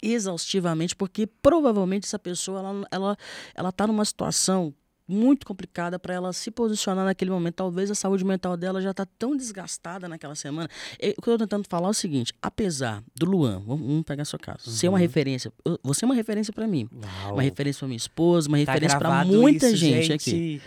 exaustivamente, 0.00 0.94
porque 0.96 1.26
provavelmente 1.26 2.06
essa 2.06 2.18
pessoa 2.18 2.60
ela, 2.60 2.86
ela, 2.90 3.16
ela 3.54 3.72
tá 3.72 3.86
numa 3.86 4.04
situação 4.04 4.72
muito 5.08 5.46
complicada 5.46 5.98
para 5.98 6.12
ela 6.12 6.32
se 6.34 6.50
posicionar 6.50 7.04
naquele 7.04 7.30
momento. 7.30 7.54
Talvez 7.54 7.90
a 7.90 7.94
saúde 7.94 8.24
mental 8.24 8.56
dela 8.56 8.80
já 8.80 8.90
está 8.90 9.06
tão 9.06 9.34
desgastada 9.34 10.06
naquela 10.06 10.34
semana. 10.34 10.68
E, 11.00 11.14
o 11.16 11.22
que 11.22 11.30
eu 11.30 11.34
estou 11.34 11.38
tentando 11.38 11.66
falar 11.68 11.88
é 11.88 11.90
o 11.90 11.94
seguinte: 11.94 12.32
apesar 12.42 13.02
do 13.16 13.24
Luan, 13.26 13.62
vamos, 13.66 13.86
vamos 13.86 14.02
pegar 14.04 14.24
seu 14.26 14.38
caso, 14.38 14.68
uhum. 14.68 14.72
ser 14.72 14.88
uma 14.88 14.98
referência, 14.98 15.50
você 15.82 16.04
é 16.04 16.06
uma 16.06 16.14
referência 16.14 16.52
para 16.52 16.66
mim, 16.66 16.88
Uau. 16.92 17.34
uma 17.34 17.42
referência 17.42 17.80
para 17.80 17.88
minha 17.88 17.96
esposa, 17.96 18.48
uma 18.48 18.58
tá 18.64 18.72
referência 18.72 18.98
para 18.98 19.24
muita 19.24 19.74
gente, 19.74 20.06
gente 20.06 20.12
aqui. 20.12 20.62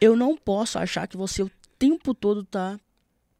Eu 0.00 0.16
não 0.16 0.36
posso 0.36 0.78
achar 0.78 1.06
que 1.06 1.16
você 1.16 1.42
o 1.42 1.50
tempo 1.78 2.14
todo 2.14 2.44
tá 2.44 2.78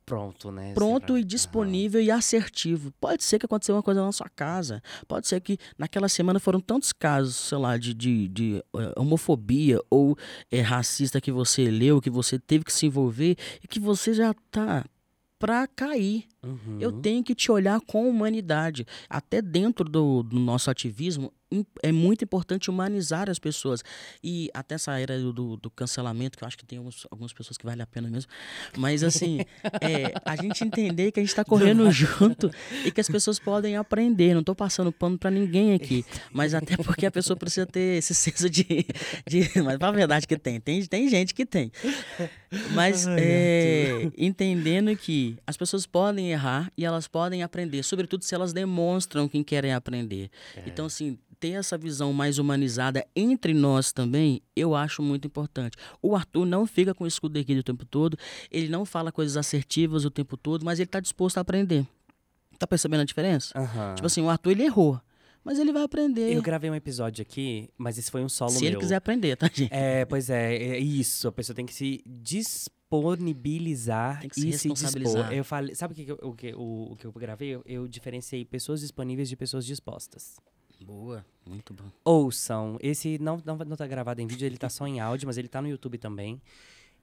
pronto, 0.08 0.50
né? 0.50 0.72
Pronto 0.72 1.18
e 1.18 1.22
disponível 1.22 2.00
uhum. 2.00 2.06
e 2.06 2.10
assertivo. 2.10 2.90
Pode 2.98 3.22
ser 3.22 3.38
que 3.38 3.44
aconteceu 3.44 3.74
uma 3.74 3.82
coisa 3.82 4.02
na 4.02 4.10
sua 4.10 4.28
casa. 4.30 4.82
Pode 5.06 5.28
ser 5.28 5.38
que 5.42 5.58
naquela 5.76 6.08
semana 6.08 6.40
foram 6.40 6.60
tantos 6.60 6.94
casos, 6.94 7.36
sei 7.36 7.58
lá, 7.58 7.76
de, 7.76 7.92
de, 7.92 8.28
de 8.28 8.64
uh, 8.74 9.00
homofobia 9.00 9.78
ou 9.90 10.16
é, 10.50 10.62
racista 10.62 11.20
que 11.20 11.30
você 11.30 11.70
leu, 11.70 12.00
que 12.00 12.08
você 12.08 12.38
teve 12.38 12.64
que 12.64 12.72
se 12.72 12.86
envolver 12.86 13.36
e 13.62 13.68
que 13.68 13.78
você 13.78 14.14
já 14.14 14.32
tá 14.50 14.82
pra 15.38 15.66
cair. 15.66 16.24
Uhum. 16.44 16.78
Eu 16.80 16.92
tenho 16.92 17.22
que 17.24 17.34
te 17.34 17.50
olhar 17.50 17.80
com 17.80 18.08
humanidade. 18.08 18.86
Até 19.08 19.42
dentro 19.42 19.84
do, 19.88 20.22
do 20.22 20.38
nosso 20.38 20.70
ativismo, 20.70 21.32
é 21.82 21.90
muito 21.90 22.22
importante 22.24 22.70
humanizar 22.70 23.28
as 23.30 23.38
pessoas. 23.38 23.82
E 24.22 24.50
até 24.54 24.74
essa 24.74 24.98
era 24.98 25.18
do, 25.18 25.56
do 25.56 25.70
cancelamento, 25.70 26.36
que 26.36 26.44
eu 26.44 26.46
acho 26.46 26.58
que 26.58 26.64
tem 26.66 26.78
alguns- 26.78 27.06
algumas 27.10 27.32
pessoas 27.32 27.56
que 27.56 27.64
vale 27.64 27.82
a 27.82 27.86
pena 27.86 28.08
mesmo. 28.08 28.30
Mas, 28.76 29.02
assim, 29.02 29.40
é, 29.80 30.12
a 30.24 30.36
gente 30.36 30.62
entender 30.62 31.10
que 31.10 31.18
a 31.20 31.22
gente 31.22 31.30
está 31.30 31.44
correndo 31.44 31.90
junto 31.90 32.50
e 32.84 32.90
que 32.92 33.00
as 33.00 33.08
pessoas 33.08 33.38
podem 33.38 33.76
aprender. 33.76 34.34
Não 34.34 34.40
estou 34.40 34.54
passando 34.54 34.92
pano 34.92 35.18
para 35.18 35.30
ninguém 35.30 35.74
aqui. 35.74 36.04
Mas 36.32 36.54
até 36.54 36.76
porque 36.76 37.06
a 37.06 37.10
pessoa 37.10 37.36
precisa 37.36 37.66
ter 37.66 37.98
esse 37.98 38.14
senso 38.14 38.48
de. 38.48 38.64
de 39.26 39.50
mas, 39.62 39.78
a 39.80 39.90
verdade 39.90 40.26
que 40.26 40.36
tem. 40.38 40.60
tem. 40.60 40.84
Tem 40.86 41.08
gente 41.08 41.34
que 41.34 41.44
tem. 41.46 41.72
Mas 42.72 43.06
Ai, 43.06 43.16
é, 43.18 44.10
entendendo 44.16 44.94
que 44.96 45.36
as 45.46 45.56
pessoas 45.56 45.86
podem 45.86 46.27
errar 46.30 46.72
e 46.76 46.84
elas 46.84 47.08
podem 47.08 47.42
aprender, 47.42 47.82
sobretudo 47.82 48.22
se 48.24 48.34
elas 48.34 48.52
demonstram 48.52 49.28
que 49.28 49.42
querem 49.44 49.72
aprender. 49.72 50.30
Então, 50.66 50.86
assim, 50.86 51.18
ter 51.38 51.50
essa 51.50 51.78
visão 51.78 52.12
mais 52.12 52.38
humanizada 52.38 53.06
entre 53.14 53.54
nós 53.54 53.92
também, 53.92 54.42
eu 54.54 54.74
acho 54.74 55.02
muito 55.02 55.26
importante. 55.26 55.76
O 56.02 56.16
Arthur 56.16 56.44
não 56.44 56.66
fica 56.66 56.94
com 56.94 57.04
o 57.04 57.06
escudo 57.06 57.38
erguido 57.38 57.60
o 57.60 57.64
tempo 57.64 57.84
todo, 57.84 58.18
ele 58.50 58.68
não 58.68 58.84
fala 58.84 59.12
coisas 59.12 59.36
assertivas 59.36 60.04
o 60.04 60.10
tempo 60.10 60.36
todo, 60.36 60.64
mas 60.64 60.78
ele 60.78 60.86
está 60.86 61.00
disposto 61.00 61.38
a 61.38 61.40
aprender. 61.40 61.86
Tá 62.58 62.66
percebendo 62.66 63.00
a 63.00 63.04
diferença? 63.04 63.56
Aham. 63.56 63.94
Tipo 63.94 64.06
assim, 64.06 64.20
o 64.20 64.28
Arthur 64.28 64.50
ele 64.50 64.64
errou, 64.64 65.00
mas 65.44 65.58
ele 65.58 65.72
vai 65.72 65.82
aprender. 65.82 66.34
Eu 66.34 66.42
gravei 66.42 66.68
um 66.68 66.74
episódio 66.74 67.22
aqui, 67.22 67.70
mas 67.78 67.96
esse 67.96 68.10
foi 68.10 68.24
um 68.24 68.28
solo 68.28 68.50
se 68.50 68.60
meu. 68.60 68.72
ele 68.72 68.76
quiser 68.78 68.96
aprender, 68.96 69.36
tá, 69.36 69.46
gente? 69.46 69.72
É, 69.72 70.04
pois 70.04 70.28
é, 70.28 70.56
é 70.56 70.78
isso. 70.78 71.28
A 71.28 71.32
pessoa 71.32 71.54
tem 71.54 71.64
que 71.64 71.72
se 71.72 72.02
disponibilizar 72.88 74.22
se 74.32 74.48
e 74.48 74.52
se 74.58 74.68
dispor. 74.72 75.32
Eu 75.32 75.44
falei, 75.44 75.74
sabe 75.74 75.92
o 75.92 75.96
que, 75.96 76.10
eu- 76.10 76.18
o 76.22 76.34
que, 76.34 76.54
o, 76.54 76.92
o 76.92 76.96
que 76.96 77.06
eu 77.06 77.12
gravei? 77.12 77.48
Eu, 77.50 77.62
eu 77.66 77.88
diferenciei 77.88 78.44
pessoas 78.44 78.80
disponíveis 78.80 79.28
de 79.28 79.36
pessoas 79.36 79.64
dispostas. 79.64 80.36
Boa, 80.80 81.24
muito 81.46 81.74
bom. 81.74 81.84
Ouçam. 82.04 82.78
Esse 82.80 83.18
não, 83.18 83.42
não, 83.44 83.56
não 83.56 83.76
tá 83.76 83.86
gravado 83.86 84.20
em 84.20 84.26
vídeo, 84.26 84.46
ele 84.46 84.56
tá 84.56 84.68
só 84.68 84.86
em 84.86 85.00
áudio, 85.00 85.26
mas 85.26 85.36
ele 85.36 85.48
tá 85.48 85.60
no 85.60 85.68
YouTube 85.68 85.98
também. 85.98 86.40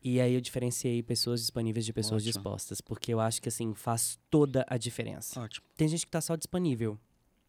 E 0.01 0.21
aí 0.21 0.33
eu 0.35 0.41
diferenciei 0.41 1.01
pessoas 1.01 1.41
disponíveis 1.41 1.83
de 1.85 1.91
pessoas 1.91 2.21
Ótimo. 2.21 2.33
dispostas. 2.33 2.79
Porque 2.79 3.11
eu 3.13 3.19
acho 3.19 3.41
que, 3.41 3.49
assim, 3.49 3.73
faz 3.73 4.19
toda 4.29 4.63
a 4.69 4.77
diferença. 4.77 5.39
Ótimo. 5.41 5.65
Tem 5.75 5.87
gente 5.87 6.05
que 6.05 6.11
tá 6.11 6.21
só 6.21 6.35
disponível. 6.35 6.97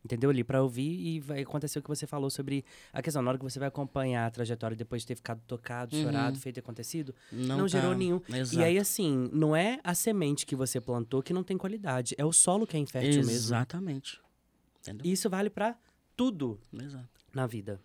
Entendeu? 0.06 0.30
Ali 0.30 0.44
pra 0.44 0.62
ouvir 0.62 0.88
e 0.88 1.18
vai 1.18 1.42
acontecer 1.42 1.80
o 1.80 1.82
que 1.82 1.88
você 1.88 2.06
falou 2.06 2.30
sobre 2.30 2.64
a 2.92 3.02
questão. 3.02 3.20
Na 3.20 3.30
hora 3.30 3.38
que 3.38 3.42
você 3.44 3.58
vai 3.58 3.66
acompanhar 3.66 4.24
a 4.24 4.30
trajetória 4.30 4.76
depois 4.76 5.02
de 5.02 5.08
ter 5.08 5.16
ficado 5.16 5.40
tocado, 5.48 5.96
Uhum. 5.96 6.04
chorado, 6.04 6.38
feito 6.38 6.58
e 6.58 6.60
acontecido, 6.60 7.12
Não, 7.32 7.58
não, 7.58 7.64
tá- 7.64 7.68
gerou 7.80 7.92
nenhum. 7.92 8.20
Exato. 8.28 8.56
E 8.60 8.62
aí, 8.62 8.78
assim, 8.78 9.28
não 9.32 9.54
é 9.56 9.80
a 9.82 9.94
semente 9.96 10.46
que 10.46 10.54
você 10.54 10.80
plantou 10.80 11.20
que 11.24 11.32
não 11.32 11.42
tem 11.42 11.58
qualidade. 11.58 12.14
É 12.16 12.24
o 12.24 12.32
solo 12.32 12.66
que 12.68 12.76
é 12.76 12.80
infértil 12.80 13.16
mesmo. 13.16 13.30
Exatamente. 13.32 14.20
Entendeu? 14.80 15.04
E 15.04 15.10
isso 15.10 15.28
vale 15.28 15.50
pra 15.50 15.76
tudo 16.16 16.60
Exato. 16.72 17.08
na 17.34 17.48
vida. 17.48 17.80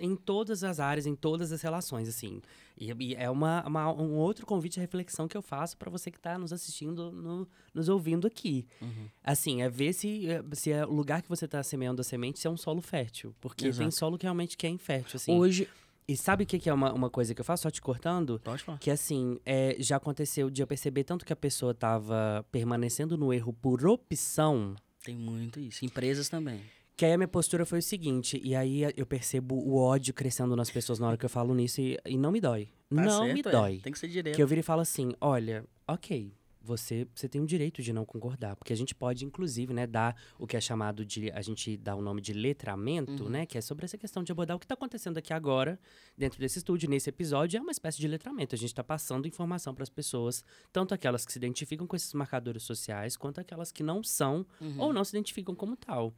Em 0.00 0.14
todas 0.16 0.62
as 0.64 0.78
áreas, 0.80 1.06
em 1.06 1.14
todas 1.14 1.52
as 1.52 1.62
relações, 1.62 2.08
assim. 2.08 2.40
E, 2.78 2.90
e 3.00 3.14
é 3.14 3.28
uma, 3.30 3.66
uma- 3.66 3.92
um 3.92 4.14
outro 4.16 4.44
convite 4.46 4.78
à 4.78 4.80
reflexão 4.80 5.28
que 5.28 5.36
eu 5.36 5.42
faço 5.42 5.76
pra 5.76 5.90
você 5.90 6.10
que 6.10 6.18
tá 6.20 6.36
nos 6.38 6.52
assistindo, 6.52 7.10
no- 7.12 7.48
nos 7.74 7.88
ouvindo 7.88 8.26
aqui. 8.26 8.66
Uhum. 8.80 9.08
Assim, 9.22 9.62
é 9.62 9.68
ver 9.68 9.92
se, 9.92 10.28
é- 10.28 10.42
se 10.52 10.70
é 10.72 10.84
o 10.86 10.92
lugar 10.92 11.22
que 11.22 11.28
você 11.28 11.46
tá 11.46 11.62
semeando 11.62 12.00
a 12.00 12.04
semente 12.04 12.38
se 12.38 12.46
é 12.46 12.50
um 12.50 12.56
solo 12.56 12.80
fértil. 12.80 13.34
Porque 13.40 13.62
tem 13.64 13.68
Exato. 13.70 13.94
solo 13.94 14.18
que 14.18 14.24
realmente 14.24 14.56
que 14.56 14.66
é 14.66 14.70
infértil, 14.70 15.16
assim. 15.16 15.32
Hoje. 15.38 15.68
E 16.08 16.16
sabe 16.16 16.42
o 16.42 16.46
que, 16.46 16.58
que 16.58 16.68
é 16.68 16.74
uma, 16.74 16.92
uma 16.92 17.08
coisa 17.08 17.32
que 17.32 17.40
eu 17.40 17.44
faço? 17.44 17.62
Só 17.62 17.70
te 17.70 17.80
cortando? 17.80 18.40
Pode 18.42 18.62
falar. 18.64 18.78
Que 18.78 18.90
assim, 18.90 19.38
é, 19.46 19.76
já 19.78 19.96
aconteceu 19.96 20.50
de 20.50 20.60
eu 20.60 20.66
perceber 20.66 21.04
tanto 21.04 21.24
que 21.24 21.32
a 21.32 21.36
pessoa 21.36 21.72
tava 21.72 22.44
permanecendo 22.50 23.16
no 23.16 23.32
erro 23.32 23.52
por 23.52 23.86
opção, 23.86 24.74
Tem 25.04 25.14
muito 25.16 25.60
isso. 25.60 25.84
Empresas 25.84 26.28
também. 26.28 26.60
Que 26.96 27.04
aí 27.04 27.12
a 27.12 27.18
minha 27.18 27.28
postura 27.28 27.64
foi 27.64 27.78
o 27.78 27.82
seguinte, 27.82 28.40
e 28.44 28.54
aí 28.54 28.82
eu 28.96 29.06
percebo 29.06 29.54
o 29.56 29.76
ódio 29.76 30.12
crescendo 30.14 30.54
nas 30.54 30.70
pessoas 30.70 30.98
na 30.98 31.08
hora 31.08 31.16
que 31.16 31.24
eu 31.24 31.30
falo 31.30 31.54
nisso 31.54 31.80
e, 31.80 31.98
e 32.06 32.16
não 32.16 32.30
me 32.32 32.40
dói. 32.40 32.66
Tá 32.66 33.02
não 33.02 33.22
certo, 33.24 33.34
me 33.34 33.40
é. 33.40 33.50
dói. 33.50 33.80
Tem 33.82 33.92
que 33.92 33.98
ser 33.98 34.08
direto. 34.08 34.36
Que 34.36 34.42
eu 34.42 34.46
viro 34.46 34.60
e 34.60 34.62
falo 34.62 34.82
assim, 34.82 35.12
olha, 35.20 35.64
ok, 35.88 36.32
você, 36.64 37.08
você 37.12 37.28
tem 37.28 37.40
o 37.40 37.46
direito 37.46 37.82
de 37.82 37.92
não 37.92 38.04
concordar, 38.04 38.54
porque 38.54 38.72
a 38.72 38.76
gente 38.76 38.94
pode, 38.94 39.24
inclusive, 39.24 39.74
né, 39.74 39.84
dar 39.84 40.14
o 40.38 40.46
que 40.46 40.56
é 40.56 40.60
chamado 40.60 41.04
de, 41.04 41.28
a 41.32 41.42
gente 41.42 41.76
dá 41.76 41.96
o 41.96 42.00
nome 42.00 42.20
de 42.20 42.32
letramento, 42.32 43.24
Uhum. 43.24 43.28
né, 43.30 43.46
que 43.46 43.58
é 43.58 43.60
sobre 43.60 43.84
essa 43.84 43.98
questão 43.98 44.22
de 44.22 44.30
abordar 44.30 44.56
o 44.56 44.60
que 44.60 44.64
está 44.66 44.74
acontecendo 44.74 45.18
aqui 45.18 45.32
agora, 45.32 45.76
dentro 46.16 46.38
desse 46.38 46.58
estúdio, 46.58 46.88
nesse 46.88 47.08
episódio, 47.08 47.58
é 47.58 47.60
uma 47.60 47.72
espécie 47.72 47.98
de 47.98 48.06
letramento. 48.06 48.54
A 48.54 48.58
gente 48.58 48.68
está 48.70 48.84
passando 48.84 49.26
informação 49.26 49.74
para 49.74 49.82
as 49.82 49.90
pessoas, 49.90 50.44
tanto 50.72 50.94
aquelas 50.94 51.26
que 51.26 51.32
se 51.32 51.38
identificam 51.38 51.84
com 51.86 51.96
esses 51.96 52.12
marcadores 52.14 52.62
sociais, 52.62 53.16
quanto 53.16 53.40
aquelas 53.40 53.72
que 53.72 53.82
não 53.82 54.02
são 54.04 54.46
Uhum. 54.60 54.78
ou 54.78 54.92
não 54.92 55.02
se 55.02 55.16
identificam 55.16 55.54
como 55.56 55.74
tal. 55.76 56.14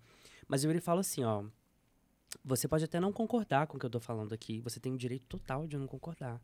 Mas 0.49 0.63
eu 0.63 0.69
viro 0.69 0.79
e 0.79 0.83
falo 0.83 1.01
assim, 1.01 1.25
ó, 1.25 1.45
você 2.45 2.67
pode 2.67 2.85
até 2.85 3.01
não 3.01 3.13
concordar 3.13 3.67
com 3.67 3.77
o 3.77 3.81
que 3.81 3.87
eu 3.87 3.91
tô 3.91 4.01
falando 4.01 4.33
aqui, 4.33 4.61
você 4.61 4.81
tem 4.81 4.93
o 4.93 4.99
direito 4.99 5.27
total 5.27 5.67
de 5.67 5.77
não 5.77 5.87
concordar. 5.87 6.41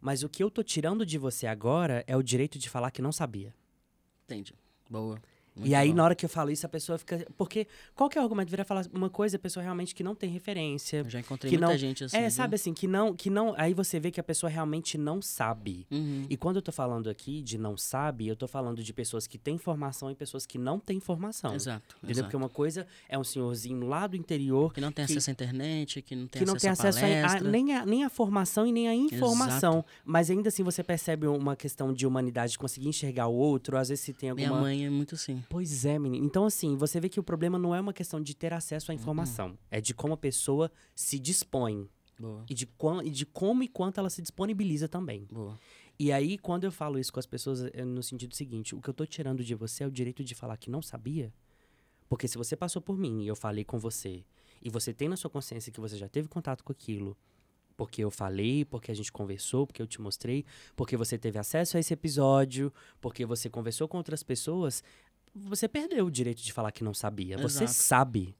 Mas 0.00 0.22
o 0.22 0.28
que 0.28 0.42
eu 0.42 0.50
tô 0.50 0.62
tirando 0.62 1.06
de 1.06 1.18
você 1.18 1.46
agora 1.46 2.04
é 2.06 2.16
o 2.16 2.22
direito 2.22 2.58
de 2.58 2.68
falar 2.68 2.90
que 2.90 3.02
não 3.02 3.12
sabia. 3.12 3.54
Entendi. 4.24 4.54
Boa. 4.88 5.20
E 5.64 5.74
aí, 5.74 5.92
na 5.94 6.04
hora 6.04 6.14
que 6.14 6.24
eu 6.24 6.28
falo 6.28 6.50
isso, 6.50 6.66
a 6.66 6.68
pessoa 6.68 6.98
fica. 6.98 7.26
Porque 7.36 7.66
qual 7.94 8.08
que 8.10 8.18
é 8.18 8.20
o 8.20 8.24
argumento? 8.24 8.50
Virar 8.50 8.64
falar 8.64 8.86
uma 8.92 9.08
coisa, 9.10 9.36
a 9.36 9.38
pessoa 9.40 9.62
realmente 9.62 9.94
que 9.94 10.02
não 10.04 10.14
tem 10.14 10.28
referência. 10.30 10.98
Eu 10.98 11.08
já 11.10 11.20
encontrei 11.20 11.50
muita 11.52 11.66
não- 11.66 11.76
gente 11.78 12.04
assim. 12.04 12.16
é, 12.16 12.20
viu? 12.22 12.30
sabe 12.30 12.54
assim, 12.56 12.74
que 12.74 12.86
não, 12.86 13.14
que 13.14 13.30
não. 13.30 13.54
Aí 13.56 13.72
você 13.74 13.98
vê 13.98 14.10
que 14.10 14.20
a 14.20 14.22
pessoa 14.24 14.50
realmente 14.50 14.98
não 14.98 15.22
sabe. 15.22 15.86
Uhum. 15.90 16.26
E 16.28 16.36
quando 16.36 16.56
eu 16.56 16.62
tô 16.62 16.72
falando 16.72 17.08
aqui 17.08 17.40
de 17.42 17.56
não 17.58 17.76
sabe, 17.76 18.28
eu 18.28 18.36
tô 18.36 18.46
falando 18.46 18.82
de 18.82 18.92
pessoas 18.92 19.26
que 19.26 19.38
têm 19.38 19.54
informação 19.54 20.10
e 20.10 20.14
pessoas 20.14 20.44
que 20.46 20.58
não 20.58 20.78
têm 20.78 20.96
informação. 20.98 21.54
Exato. 21.54 21.96
Entendeu? 21.98 22.10
exato. 22.12 22.24
Porque 22.26 22.36
uma 22.36 22.48
coisa 22.48 22.86
é 23.08 23.18
um 23.18 23.24
senhorzinho 23.24 23.86
lá 23.86 24.06
do 24.06 24.16
interior 24.16 24.72
Que 24.72 24.80
não 24.80 24.92
tem 24.92 25.06
que- 25.06 25.12
acesso 25.12 25.30
à 25.30 25.32
internet, 25.32 26.02
que 26.02 26.14
não 26.14 26.26
tem 26.26 26.40
que 26.42 26.46
não 26.46 26.56
tem 26.56 26.70
acesso, 26.70 26.98
acesso 26.98 27.34
a 27.34 27.38
a, 27.38 27.40
nem, 27.40 27.72
a, 27.74 27.86
nem 27.86 28.04
a 28.04 28.10
formação 28.10 28.66
e 28.66 28.72
nem 28.72 28.88
a 28.88 28.94
informação. 28.94 29.84
Mas 30.04 30.30
ainda 30.30 30.48
assim 30.48 30.62
você 30.62 30.82
percebe 30.82 31.26
uma 31.26 31.56
questão 31.56 31.92
de 31.92 32.06
humanidade, 32.06 32.52
de 32.52 32.58
conseguir 32.58 32.88
enxergar 32.88 33.26
o 33.28 33.34
outro, 33.34 33.76
às 33.76 33.88
vezes 33.88 34.04
se 34.04 34.12
tem 34.12 34.32
Minha 34.34 34.48
alguma. 34.48 34.62
mãe 34.62 34.84
é 34.86 34.90
muito 34.90 35.14
assim. 35.14 35.42
Pois 35.48 35.84
é, 35.84 35.98
menino. 35.98 36.24
Então, 36.24 36.44
assim, 36.44 36.76
você 36.76 37.00
vê 37.00 37.08
que 37.08 37.20
o 37.20 37.22
problema 37.22 37.58
não 37.58 37.74
é 37.74 37.80
uma 37.80 37.92
questão 37.92 38.20
de 38.20 38.34
ter 38.34 38.52
acesso 38.52 38.90
à 38.90 38.94
Uhum. 38.94 39.00
informação. 39.00 39.58
É 39.70 39.80
de 39.80 39.94
como 39.94 40.14
a 40.14 40.16
pessoa 40.16 40.70
se 40.94 41.18
dispõe. 41.18 41.88
Boa. 42.18 42.44
E 42.48 42.54
de, 42.54 42.68
e 43.04 43.10
de 43.10 43.26
como 43.26 43.62
e 43.62 43.68
quanto 43.68 43.98
ela 43.98 44.08
se 44.10 44.22
disponibiliza 44.22 44.88
também. 44.88 45.26
Boa. 45.30 45.58
E 45.98 46.10
aí, 46.12 46.36
quando 46.38 46.64
eu 46.64 46.72
falo 46.72 46.98
isso 46.98 47.12
com 47.12 47.20
as 47.20 47.26
pessoas, 47.26 47.62
é 47.72 47.84
no 47.84 48.02
sentido 48.02 48.34
seguinte: 48.34 48.74
o 48.74 48.80
que 48.80 48.88
eu 48.88 48.94
tô 48.94 49.04
tirando 49.06 49.44
de 49.44 49.54
você 49.54 49.84
é 49.84 49.86
o 49.86 49.90
direito 49.90 50.24
de 50.24 50.34
falar 50.34 50.56
que 50.56 50.70
não 50.70 50.80
sabia. 50.82 51.32
Porque 52.08 52.28
se 52.28 52.38
você 52.38 52.54
passou 52.56 52.80
por 52.80 52.96
mim 52.96 53.22
e 53.22 53.26
eu 53.28 53.34
falei 53.36 53.64
com 53.64 53.78
você, 53.78 54.24
e 54.62 54.70
você 54.70 54.92
tem 54.94 55.08
na 55.08 55.16
sua 55.16 55.28
consciência 55.30 55.72
que 55.72 55.80
você 55.80 55.96
já 55.96 56.08
teve 56.08 56.28
contato 56.28 56.62
com 56.62 56.70
aquilo, 56.72 57.16
porque 57.76 58.02
eu 58.02 58.10
falei, 58.10 58.64
porque 58.64 58.90
a 58.90 58.94
gente 58.94 59.10
conversou, 59.12 59.66
porque 59.66 59.82
eu 59.82 59.86
te 59.86 60.00
mostrei, 60.00 60.44
porque 60.74 60.96
você 60.96 61.18
teve 61.18 61.38
acesso 61.38 61.76
a 61.76 61.80
esse 61.80 61.92
episódio, 61.92 62.72
porque 63.00 63.26
você 63.26 63.50
conversou 63.50 63.86
com 63.88 63.98
outras 63.98 64.22
pessoas, 64.22 64.82
você 65.36 65.68
perdeu 65.68 66.06
o 66.06 66.10
direito 66.10 66.42
de 66.42 66.52
falar 66.52 66.72
que 66.72 66.82
não 66.82 66.94
sabia. 66.94 67.36
Você 67.38 67.64
Exato. 67.64 67.72
sabe. 67.72 68.34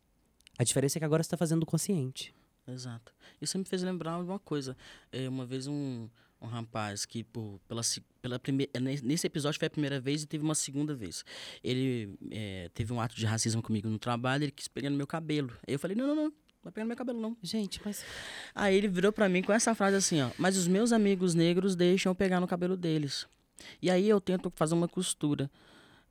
A 0.58 0.64
diferença 0.64 0.98
é 0.98 1.00
que 1.00 1.04
agora 1.04 1.22
você 1.22 1.26
está 1.26 1.36
fazendo 1.36 1.66
consciente. 1.66 2.34
Exato. 2.66 3.12
Isso 3.40 3.58
me 3.58 3.64
fez 3.64 3.82
lembrar 3.82 4.16
de 4.22 4.28
uma 4.28 4.38
coisa. 4.38 4.76
É, 5.12 5.28
uma 5.28 5.44
vez 5.44 5.66
um, 5.66 6.08
um 6.40 6.46
rapaz 6.46 7.04
que, 7.04 7.22
por, 7.22 7.60
pela, 7.68 7.82
pela 8.22 8.38
primeira. 8.38 8.72
Nesse 8.80 9.26
episódio 9.26 9.58
foi 9.58 9.66
a 9.66 9.70
primeira 9.70 10.00
vez 10.00 10.22
e 10.22 10.26
teve 10.26 10.42
uma 10.42 10.54
segunda 10.54 10.94
vez. 10.94 11.24
Ele 11.62 12.18
é, 12.30 12.70
teve 12.74 12.92
um 12.92 13.00
ato 13.00 13.14
de 13.14 13.26
racismo 13.26 13.62
comigo 13.62 13.88
no 13.88 13.98
trabalho, 13.98 14.44
ele 14.44 14.50
quis 14.52 14.66
pegar 14.66 14.90
no 14.90 14.96
meu 14.96 15.06
cabelo. 15.06 15.52
Aí 15.66 15.74
eu 15.74 15.78
falei, 15.78 15.96
não, 15.96 16.06
não, 16.06 16.16
não, 16.16 16.24
não 16.24 16.32
vai 16.64 16.72
pegar 16.72 16.84
no 16.84 16.88
meu 16.88 16.96
cabelo, 16.96 17.20
não. 17.20 17.36
Gente, 17.42 17.80
mas. 17.84 18.04
Aí 18.54 18.74
ele 18.74 18.88
virou 18.88 19.12
pra 19.12 19.28
mim 19.28 19.42
com 19.42 19.52
essa 19.52 19.74
frase 19.74 19.96
assim, 19.96 20.20
ó. 20.22 20.30
Mas 20.38 20.56
os 20.56 20.66
meus 20.66 20.92
amigos 20.92 21.34
negros 21.34 21.76
deixam 21.76 22.10
eu 22.10 22.14
pegar 22.14 22.40
no 22.40 22.46
cabelo 22.46 22.76
deles. 22.76 23.26
E 23.80 23.90
aí 23.90 24.08
eu 24.08 24.20
tento 24.20 24.50
fazer 24.54 24.74
uma 24.74 24.88
costura. 24.88 25.50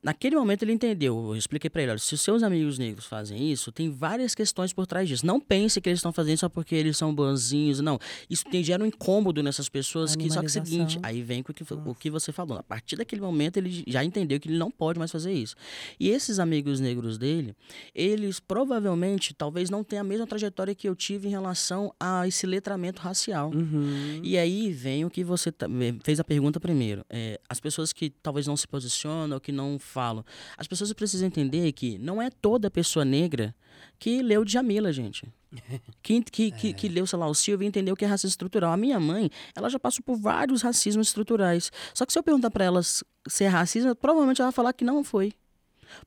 Naquele 0.05 0.35
momento 0.35 0.61
ele 0.61 0.71
entendeu. 0.71 1.29
Eu 1.29 1.35
expliquei 1.35 1.67
pra 1.67 1.81
ele, 1.81 1.89
olha, 1.89 1.97
se 1.97 2.13
os 2.13 2.21
seus 2.21 2.43
amigos 2.43 2.77
negros 2.77 3.05
fazem 3.05 3.51
isso, 3.51 3.71
tem 3.71 3.89
várias 3.89 4.35
questões 4.35 4.71
por 4.71 4.85
trás 4.85 5.09
disso. 5.09 5.25
Não 5.25 5.39
pense 5.39 5.81
que 5.81 5.89
eles 5.89 5.97
estão 5.97 6.13
fazendo 6.13 6.37
só 6.37 6.47
porque 6.47 6.75
eles 6.75 6.95
são 6.95 7.13
bonzinhos, 7.13 7.79
não. 7.79 7.97
Isso 8.29 8.45
tem, 8.45 8.63
gera 8.63 8.83
um 8.83 8.85
incômodo 8.85 9.41
nessas 9.41 9.67
pessoas 9.67 10.15
que 10.15 10.29
só 10.29 10.41
que 10.41 10.45
é 10.45 10.47
o 10.47 10.51
seguinte, 10.51 10.99
aí 11.01 11.23
vem 11.23 11.41
o 11.41 11.43
que, 11.43 11.63
o 11.73 11.95
que 11.95 12.11
você 12.11 12.31
falou. 12.31 12.55
A 12.59 12.61
partir 12.61 12.97
daquele 12.97 13.19
momento 13.19 13.57
ele 13.57 13.83
já 13.87 14.03
entendeu 14.03 14.39
que 14.39 14.47
ele 14.47 14.59
não 14.59 14.69
pode 14.69 14.99
mais 14.99 15.11
fazer 15.11 15.33
isso. 15.33 15.55
E 15.99 16.09
esses 16.09 16.37
amigos 16.37 16.79
negros 16.79 17.17
dele, 17.17 17.55
eles 17.95 18.39
provavelmente 18.39 19.33
talvez 19.33 19.71
não 19.71 19.83
tenham 19.83 20.01
a 20.01 20.07
mesma 20.07 20.27
trajetória 20.27 20.75
que 20.75 20.87
eu 20.87 20.95
tive 20.95 21.29
em 21.29 21.31
relação 21.31 21.91
a 21.99 22.27
esse 22.27 22.45
letramento 22.45 23.01
racial. 23.01 23.49
Uhum. 23.49 24.19
E 24.21 24.37
aí 24.37 24.71
vem 24.71 25.03
o 25.03 25.09
que 25.09 25.23
você 25.23 25.51
fez 26.03 26.19
a 26.19 26.23
pergunta 26.23 26.59
primeiro. 26.59 27.03
É, 27.09 27.39
as 27.49 27.59
pessoas 27.59 27.91
que 27.91 28.11
talvez 28.21 28.45
não 28.45 28.55
se 28.55 28.67
posicionam 28.67 29.33
ou 29.33 29.41
que 29.41 29.51
não 29.51 29.79
falam. 29.95 30.23
As 30.57 30.67
pessoas 30.67 30.91
precisam 30.93 31.25
entender 31.27 31.71
que 31.71 31.97
não 31.97 32.21
é 32.21 32.29
toda 32.29 32.69
pessoa 32.69 33.05
negra 33.05 33.55
que 33.97 34.21
leu 34.21 34.43
Djamila, 34.43 34.91
gente. 34.91 35.25
Que, 36.03 36.21
que, 36.21 36.51
que, 36.51 36.73
que 36.73 36.87
leu, 36.89 37.07
sei 37.07 37.17
lá, 37.17 37.27
o 37.27 37.33
Silvio 37.33 37.65
e 37.65 37.67
entendeu 37.67 37.95
que 37.95 38.03
é 38.03 38.07
racismo 38.07 38.29
estrutural. 38.29 38.71
A 38.73 38.77
minha 38.77 38.99
mãe, 38.99 39.29
ela 39.55 39.69
já 39.69 39.79
passou 39.79 40.03
por 40.03 40.17
vários 40.17 40.61
racismos 40.61 41.07
estruturais. 41.07 41.71
Só 41.93 42.05
que 42.05 42.11
se 42.13 42.19
eu 42.19 42.23
perguntar 42.23 42.51
pra 42.51 42.65
ela 42.65 42.81
se 42.83 43.43
é 43.43 43.47
racismo, 43.47 43.95
provavelmente 43.95 44.41
ela 44.41 44.51
vai 44.51 44.55
falar 44.55 44.73
que 44.73 44.83
não 44.83 45.01
foi. 45.03 45.33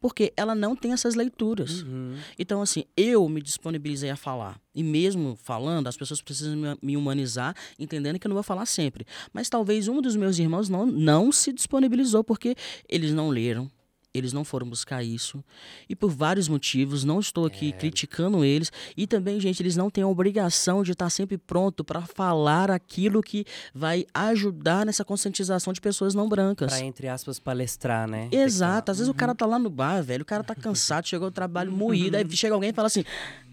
Porque 0.00 0.32
ela 0.36 0.54
não 0.54 0.76
tem 0.76 0.92
essas 0.92 1.14
leituras. 1.14 1.82
Uhum. 1.82 2.16
Então, 2.38 2.60
assim, 2.60 2.84
eu 2.96 3.26
me 3.28 3.40
disponibilizei 3.40 4.10
a 4.10 4.16
falar. 4.16 4.60
E 4.74 4.82
mesmo 4.82 5.36
falando, 5.42 5.86
as 5.86 5.96
pessoas 5.96 6.20
precisam 6.20 6.54
me- 6.56 6.78
me 6.82 6.96
humanizar, 6.96 7.54
entendendo 7.78 8.18
que 8.18 8.26
eu 8.26 8.28
não 8.28 8.34
vou 8.36 8.42
falar 8.42 8.66
sempre. 8.66 9.06
Mas 9.32 9.48
talvez 9.48 9.88
um 9.88 10.00
dos 10.02 10.14
meus 10.14 10.38
irmãos 10.38 10.68
não, 10.68 10.84
não 10.86 11.32
se 11.32 11.52
disponibilizou, 11.52 12.22
porque 12.22 12.54
eles 12.88 13.12
não 13.14 13.28
leram, 13.30 13.70
eles 14.18 14.32
não 14.32 14.44
foram 14.44 14.68
buscar 14.68 15.02
isso. 15.02 15.42
E 15.88 15.96
por 15.96 16.10
vários 16.10 16.48
motivos, 16.48 17.04
não 17.04 17.20
estou 17.20 17.46
aqui 17.46 17.72
criticando 17.72 18.44
eles. 18.44 18.70
E 18.96 19.06
também, 19.06 19.40
gente, 19.40 19.62
eles 19.62 19.76
não 19.76 19.90
têm 19.90 20.04
a 20.04 20.08
obrigação 20.08 20.82
de 20.82 20.92
estar 20.92 21.08
sempre 21.10 21.38
pronto 21.38 21.84
para 21.84 22.02
falar 22.02 22.70
aquilo 22.70 23.22
que 23.22 23.44
vai 23.74 24.04
ajudar 24.12 24.84
nessa 24.84 25.04
conscientização 25.04 25.72
de 25.72 25.80
pessoas 25.80 26.14
não 26.14 26.28
brancas. 26.28 26.72
Pra, 26.72 26.80
entre 26.84 27.08
aspas, 27.08 27.38
palestrar, 27.38 28.08
né? 28.08 28.28
Exato. 28.30 28.90
Às 28.90 28.98
vezes 28.98 29.10
o 29.10 29.14
cara 29.14 29.34
tá 29.34 29.46
lá 29.46 29.58
no 29.58 29.70
bar, 29.70 30.02
velho, 30.02 30.22
o 30.22 30.26
cara 30.26 30.44
tá 30.44 30.54
cansado, 30.54 31.06
chegou 31.08 31.30
do 31.30 31.34
trabalho 31.34 31.72
moído, 31.72 32.16
aí 32.16 32.26
chega 32.30 32.54
alguém 32.54 32.70
e 32.70 32.72
fala 32.72 32.86
assim: 32.86 33.04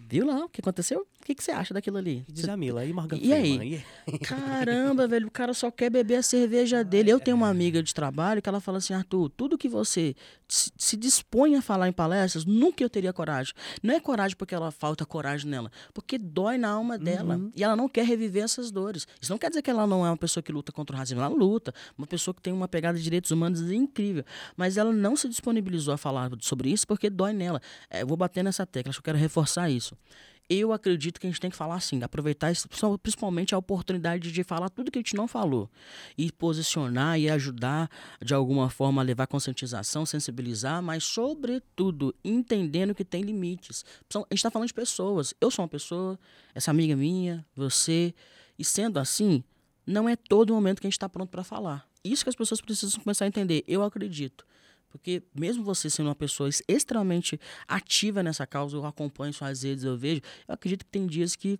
Viu 0.07 0.25
lá 0.25 0.45
o 0.45 0.49
que 0.49 0.61
aconteceu? 0.61 1.01
O 1.01 1.25
que, 1.25 1.33
que 1.33 1.43
você 1.43 1.51
acha 1.51 1.73
daquilo 1.73 1.97
ali? 1.97 2.23
Djamila, 2.29 2.85
e 2.85 2.93
Morgan 2.93 3.17
E 3.19 3.33
aí? 3.33 3.83
Caramba, 4.21 5.07
velho, 5.09 5.27
o 5.27 5.31
cara 5.31 5.55
só 5.55 5.71
quer 5.71 5.89
beber 5.89 6.17
a 6.17 6.21
cerveja 6.21 6.83
dele. 6.83 7.09
Eu 7.09 7.19
tenho 7.19 7.35
uma 7.35 7.49
amiga 7.49 7.81
de 7.81 7.91
trabalho 7.91 8.43
que 8.43 8.47
ela 8.47 8.59
fala 8.59 8.77
assim: 8.77 8.93
Arthur, 8.93 9.29
tudo 9.29 9.57
que 9.57 9.67
você 9.67 10.15
se, 10.47 10.95
dispõe 10.95 11.55
a 11.55 11.61
falar 11.63 11.87
em 11.87 11.91
palestras, 11.91 12.45
nunca 12.45 12.83
eu 12.83 12.89
teria 12.89 13.11
coragem. 13.11 13.53
Não 13.81 13.95
é 13.95 13.99
coragem 13.99 14.37
porque 14.37 14.53
ela 14.53 14.69
falta 14.69 15.03
coragem 15.03 15.49
nela, 15.49 15.71
porque 15.95 16.19
dói 16.19 16.59
na 16.59 16.69
alma 16.69 16.95
dela. 16.95 17.41
E 17.55 17.63
ela 17.63 17.75
não 17.75 17.89
quer 17.89 18.05
reviver 18.05 18.43
essas 18.43 18.69
dores. 18.69 19.07
Isso 19.19 19.31
não 19.31 19.39
quer 19.39 19.49
dizer 19.49 19.63
que 19.63 19.69
ela 19.71 19.87
não 19.87 20.05
é 20.05 20.09
uma 20.11 20.17
pessoa 20.17 20.43
que 20.43 20.51
luta 20.51 20.71
contra 20.71 20.95
o 20.95 20.99
racismo. 20.99 21.21
Ela 21.21 21.33
luta. 21.33 21.73
Uma 21.97 22.05
pessoa 22.05 22.35
que 22.35 22.41
tem 22.41 22.53
uma 22.53 22.67
pegada 22.67 22.97
de 22.99 23.03
direitos 23.03 23.31
humanos 23.31 23.61
incrível. 23.71 24.23
Mas 24.55 24.77
ela 24.77 24.93
não 24.93 25.15
se 25.15 25.27
disponibilizou 25.27 25.93
a 25.93 25.97
falar 25.97 26.29
sobre 26.41 26.69
isso 26.69 26.85
porque 26.85 27.09
dói 27.09 27.33
nela. 27.33 27.59
É, 27.89 28.03
eu 28.03 28.07
vou 28.07 28.15
bater 28.15 28.43
nessa 28.43 28.63
tecla, 28.63 28.91
acho 28.91 29.01
que 29.01 29.09
eu 29.09 29.13
quero 29.13 29.17
reforçar 29.17 29.71
isso. 29.71 29.94
Eu 30.47 30.71
acredito 30.71 31.19
que 31.19 31.25
a 31.25 31.29
gente 31.29 31.41
tem 31.41 31.49
que 31.49 31.55
falar 31.55 31.73
assim, 31.73 32.03
aproveitar 32.03 32.53
principalmente 33.01 33.55
a 33.55 33.57
oportunidade 33.57 34.31
de 34.31 34.43
falar 34.43 34.69
tudo 34.69 34.91
que 34.91 34.99
a 34.99 35.01
gente 35.01 35.15
não 35.15 35.27
falou. 35.27 35.67
E 36.15 36.31
posicionar 36.31 37.19
e 37.19 37.27
ajudar 37.31 37.89
de 38.21 38.31
alguma 38.31 38.69
forma 38.69 39.01
a 39.01 39.03
levar 39.03 39.25
conscientização, 39.25 40.05
sensibilizar, 40.05 40.83
mas 40.83 41.03
sobretudo 41.03 42.13
entendendo 42.23 42.93
que 42.93 43.03
tem 43.03 43.23
limites. 43.23 43.83
A 44.13 44.19
gente 44.19 44.33
está 44.33 44.51
falando 44.51 44.67
de 44.67 44.73
pessoas. 44.73 45.33
Eu 45.41 45.49
sou 45.49 45.63
uma 45.63 45.69
pessoa, 45.69 46.19
essa 46.53 46.69
amiga 46.69 46.95
minha, 46.95 47.43
você. 47.55 48.13
E 48.57 48.63
sendo 48.63 48.99
assim, 48.99 49.43
não 49.85 50.07
é 50.07 50.15
todo 50.15 50.53
momento 50.53 50.79
que 50.79 50.85
a 50.85 50.89
gente 50.89 50.97
está 50.97 51.09
pronto 51.09 51.29
para 51.29 51.43
falar. 51.43 51.89
Isso 52.03 52.23
que 52.23 52.29
as 52.29 52.35
pessoas 52.35 52.61
precisam 52.61 53.01
começar 53.01 53.25
a 53.25 53.27
entender. 53.27 53.63
Eu 53.67 53.81
acredito. 53.81 54.45
Porque 54.97 55.21
mesmo 55.37 55.61
você 55.63 55.89
sendo 55.89 56.07
uma 56.07 56.15
pessoa 56.15 56.47
ex- 56.47 56.63
extremamente 56.67 57.37
ativa 57.67 58.23
nessa 58.23 58.47
causa, 58.47 58.77
eu 58.77 58.85
acompanho 58.85 59.33
suas 59.33 59.61
redes, 59.63 59.83
eu 59.83 59.97
vejo, 59.97 60.21
eu 60.47 60.53
acredito 60.53 60.85
que 60.85 60.91
tem 60.91 61.05
dias 61.05 61.35
que 61.35 61.59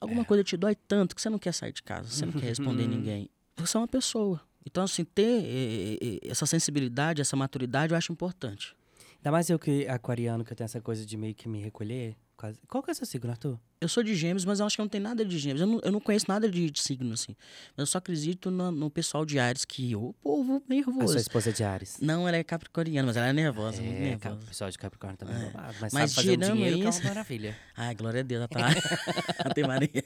alguma 0.00 0.24
coisa 0.24 0.44
te 0.44 0.56
dói 0.56 0.74
tanto 0.74 1.14
que 1.14 1.22
você 1.22 1.28
não 1.30 1.38
quer 1.38 1.52
sair 1.52 1.72
de 1.72 1.82
casa, 1.82 2.08
você 2.08 2.24
não 2.26 2.32
quer 2.32 2.46
responder 2.46 2.86
ninguém. 2.88 3.28
Você 3.56 3.76
é 3.76 3.80
uma 3.80 3.88
pessoa. 3.88 4.40
Então, 4.64 4.84
assim, 4.84 5.04
ter 5.04 5.42
eh, 5.44 5.98
eh, 6.00 6.18
essa 6.30 6.46
sensibilidade, 6.46 7.20
essa 7.20 7.34
maturidade, 7.36 7.92
eu 7.92 7.98
acho 7.98 8.12
importante. 8.12 8.74
Ainda 9.16 9.32
mais 9.32 9.50
eu 9.50 9.58
que 9.58 9.86
aquariano, 9.88 10.44
que 10.44 10.52
eu 10.52 10.56
tenho 10.56 10.64
essa 10.66 10.80
coisa 10.80 11.04
de 11.04 11.16
meio 11.16 11.34
que 11.34 11.48
me 11.48 11.60
recolher. 11.60 12.16
Quase- 12.42 12.58
Qual 12.68 12.82
que 12.82 12.90
é 12.90 12.92
o 12.92 12.94
seu 12.94 13.06
signo, 13.06 13.30
Arthur? 13.30 13.58
Eu 13.80 13.88
sou 13.88 14.02
de 14.02 14.14
gêmeos, 14.14 14.44
mas 14.44 14.60
eu 14.60 14.66
acho 14.66 14.76
que 14.76 14.82
não 14.82 14.88
tem 14.88 15.00
nada 15.00 15.24
de 15.24 15.38
gêmeos. 15.38 15.60
Eu 15.60 15.66
não, 15.66 15.80
eu 15.82 15.90
não 15.92 16.00
conheço 16.00 16.26
nada 16.28 16.48
de, 16.48 16.70
de 16.70 16.80
signo, 16.80 17.12
assim. 17.14 17.34
Mas 17.76 17.78
eu 17.78 17.86
só 17.86 17.98
acredito 17.98 18.50
no, 18.50 18.70
no 18.70 18.90
pessoal 18.90 19.24
de 19.24 19.38
Ares, 19.38 19.64
que 19.64 19.94
o 19.96 20.12
povo 20.22 20.62
A 20.68 20.72
nervoso. 20.72 21.08
sua 21.08 21.20
esposa 21.20 21.50
é 21.50 21.52
de 21.52 21.64
Ares. 21.64 21.98
Não, 22.00 22.26
ela 22.28 22.36
é 22.36 22.44
capricorniana, 22.44 23.06
mas 23.06 23.16
ela 23.16 23.28
é 23.28 23.32
nervosa, 23.32 23.80
muito 23.82 23.96
É, 23.96 24.16
ca- 24.18 24.28
o 24.28 24.32
nervosa. 24.32 24.46
pessoal 24.48 24.70
de 24.70 24.78
Capricórnio 24.78 25.16
também 25.18 25.36
é 25.36 25.50
babado, 25.50 25.74
mas, 25.80 25.92
Mas 25.92 26.10
sabe 26.12 26.26
fazer 26.38 26.50
um 26.50 26.54
dinheiro 26.54 26.78
que 26.78 26.86
é 26.86 26.88
isso- 26.88 27.00
uma 27.00 27.08
maravilha. 27.08 27.56
Ai, 27.76 27.94
glória 27.94 28.20
a 28.20 28.22
Deus, 28.22 28.38
ela 28.40 28.48
tá. 28.48 28.60
Ave 29.50 29.66
Maria. 29.66 30.04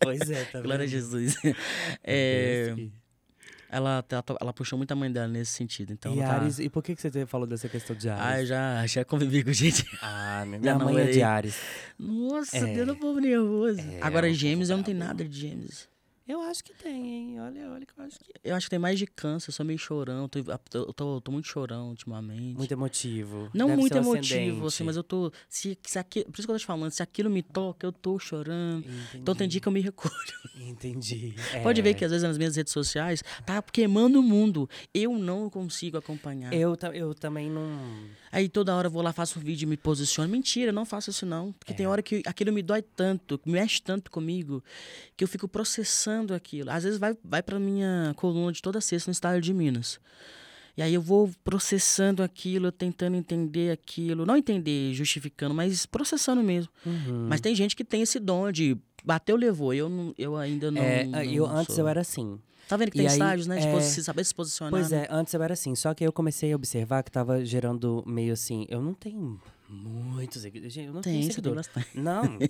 pois 0.00 0.30
é, 0.30 0.44
tá 0.44 0.60
Glória 0.60 0.84
a? 0.84 0.88
Jesus. 0.88 1.34
É, 2.04 2.64
Deus, 2.74 2.76
que- 2.78 2.92
ela, 3.70 4.04
ela, 4.08 4.24
ela 4.40 4.52
puxou 4.52 4.76
muito 4.78 4.92
a 4.92 4.96
mãe 4.96 5.10
dela 5.10 5.28
nesse 5.28 5.52
sentido. 5.52 5.92
Então 5.92 6.14
e 6.14 6.18
tá- 6.18 6.32
Ares, 6.40 6.58
e 6.58 6.68
por 6.68 6.82
que, 6.82 6.94
que 6.96 7.02
você 7.02 7.26
falou 7.26 7.46
dessa 7.46 7.68
questão 7.68 7.94
de 7.94 8.08
Ah, 8.08 8.14
eu 8.14 8.20
Ares? 8.20 8.48
já, 8.48 8.86
já 8.86 9.04
convivi 9.04 9.44
com 9.44 9.52
gente. 9.52 9.84
Ah, 10.02 10.44
minha 10.48 10.78
mãe 10.78 10.96
é 10.98 11.10
de. 11.10 11.22
Ares. 11.22 11.56
Nossa, 11.98 12.56
É. 12.56 12.74
Deus, 12.74 12.88
o 12.88 12.96
povo 12.96 13.20
nervoso. 13.20 13.80
É, 13.80 13.98
Agora, 14.02 14.28
é 14.28 14.30
um 14.30 14.34
gêmeos, 14.34 14.70
eu 14.70 14.76
não 14.76 14.84
tenho 14.84 14.96
brabo. 14.96 15.12
nada 15.18 15.28
de 15.28 15.38
gêmeos. 15.40 15.88
Eu 16.28 16.42
acho 16.42 16.62
que 16.62 16.74
tem, 16.74 17.06
hein? 17.06 17.40
Olha, 17.40 17.70
olha 17.70 17.86
que 17.86 17.92
eu 17.98 18.04
acho 18.04 18.18
que 18.20 18.30
Eu 18.44 18.54
acho 18.54 18.66
que 18.66 18.70
tem 18.70 18.78
mais 18.78 18.98
de 18.98 19.06
câncer, 19.06 19.48
eu 19.48 19.52
sou 19.54 19.64
meio 19.64 19.78
chorão. 19.78 20.28
Tô, 20.28 20.38
eu 20.74 20.92
tô, 20.92 21.20
tô 21.22 21.32
muito 21.32 21.48
chorão 21.48 21.88
ultimamente. 21.88 22.54
muito 22.54 22.70
emotivo. 22.70 23.50
Não 23.54 23.68
Deve 23.68 23.80
muito 23.80 23.92
ser 23.94 23.98
um 24.00 24.02
emotivo, 24.02 24.34
ascendente. 24.36 24.66
assim, 24.66 24.84
mas 24.84 24.96
eu 24.96 25.02
tô. 25.02 25.32
Se, 25.48 25.78
se 25.82 25.98
aqui, 25.98 26.24
por 26.24 26.38
isso 26.38 26.46
que 26.46 26.50
eu 26.50 26.54
tô 26.56 26.58
te 26.58 26.66
falando, 26.66 26.90
se 26.90 27.02
aquilo 27.02 27.30
me 27.30 27.42
toca, 27.42 27.86
eu 27.86 27.92
tô 27.92 28.18
chorando. 28.18 28.84
Então 29.14 29.34
tem 29.34 29.48
dia 29.48 29.58
que 29.58 29.66
eu 29.68 29.72
me 29.72 29.80
recolho. 29.80 30.12
Entendi. 30.54 31.34
Pode 31.62 31.80
É. 31.80 31.82
ver 31.82 31.94
que 31.94 32.04
às 32.04 32.10
vezes 32.10 32.26
nas 32.26 32.36
minhas 32.36 32.56
redes 32.56 32.74
sociais 32.74 33.22
tá 33.46 33.62
queimando 33.62 34.20
o 34.20 34.22
mundo. 34.22 34.68
Eu 34.92 35.18
não 35.18 35.48
consigo 35.48 35.96
acompanhar. 35.96 36.52
Eu, 36.52 36.76
eu 36.92 37.14
também 37.14 37.48
não. 37.48 37.70
Aí 38.30 38.50
toda 38.50 38.74
hora 38.76 38.88
eu 38.88 38.90
vou 38.90 39.00
lá, 39.00 39.14
faço 39.14 39.38
um 39.38 39.42
vídeo 39.42 39.64
e 39.64 39.68
me 39.68 39.78
posiciono. 39.78 40.28
Mentira, 40.30 40.68
eu 40.70 40.74
não 40.74 40.84
faço 40.84 41.08
isso 41.08 41.24
não. 41.24 41.52
Porque 41.52 41.72
É. 41.72 41.76
tem 41.76 41.86
hora 41.86 42.02
que 42.02 42.22
aquilo 42.26 42.52
me 42.52 42.62
dói 42.62 42.82
tanto, 42.82 43.38
que 43.38 43.48
mexe 43.50 43.80
tanto 43.80 44.10
comigo, 44.10 44.62
que 45.16 45.24
eu 45.24 45.28
fico 45.28 45.48
processando 45.48 46.17
aquilo. 46.34 46.70
Às 46.70 46.84
vezes 46.84 46.98
vai, 46.98 47.16
vai 47.24 47.42
pra 47.42 47.58
minha 47.58 48.12
coluna 48.16 48.52
de 48.52 48.60
toda 48.62 48.80
sexta 48.80 49.10
no 49.10 49.12
estado 49.12 49.40
de 49.40 49.52
Minas. 49.54 49.98
E 50.76 50.82
aí 50.82 50.94
eu 50.94 51.02
vou 51.02 51.28
processando 51.42 52.22
aquilo, 52.22 52.70
tentando 52.70 53.16
entender 53.16 53.72
aquilo. 53.72 54.24
Não 54.24 54.36
entender, 54.36 54.94
justificando, 54.94 55.52
mas 55.54 55.84
processando 55.86 56.42
mesmo. 56.42 56.70
Uhum. 56.86 57.26
Mas 57.28 57.40
tem 57.40 57.54
gente 57.54 57.74
que 57.74 57.84
tem 57.84 58.02
esse 58.02 58.20
dom 58.20 58.52
de 58.52 58.76
bateu, 59.04 59.34
levou. 59.36 59.74
Eu, 59.74 59.88
não, 59.88 60.14
eu 60.16 60.36
ainda 60.36 60.70
não. 60.70 60.80
É, 60.80 61.04
não 61.04 61.22
eu, 61.22 61.46
antes 61.46 61.74
sou. 61.74 61.84
eu 61.84 61.88
era 61.88 62.00
assim. 62.00 62.38
Tá 62.68 62.76
vendo 62.76 62.90
que 62.92 62.98
E 62.98 63.00
tem 63.00 63.08
aí, 63.08 63.12
estágios, 63.14 63.46
né? 63.48 63.58
De 63.58 63.66
é, 63.66 63.72
posi- 63.72 64.04
saber 64.04 64.24
se 64.24 64.34
posicionar. 64.34 64.70
Pois 64.70 64.90
né? 64.90 65.04
é, 65.04 65.08
antes 65.10 65.32
eu 65.34 65.42
era 65.42 65.54
assim. 65.54 65.74
Só 65.74 65.92
que 65.94 66.04
eu 66.04 66.12
comecei 66.12 66.52
a 66.52 66.56
observar 66.56 67.02
que 67.02 67.10
tava 67.10 67.44
gerando 67.44 68.04
meio 68.06 68.32
assim. 68.34 68.64
Eu 68.68 68.80
não 68.80 68.94
tenho 68.94 69.40
muitos 69.68 70.42
seguidores. 70.42 70.72
Gente, 70.74 70.86
eu 70.86 70.92
não 70.92 71.00
Tem, 71.00 71.14
tenho 71.14 71.24
tem 71.24 71.32
seguidores. 71.34 71.68
Não. 71.94 72.22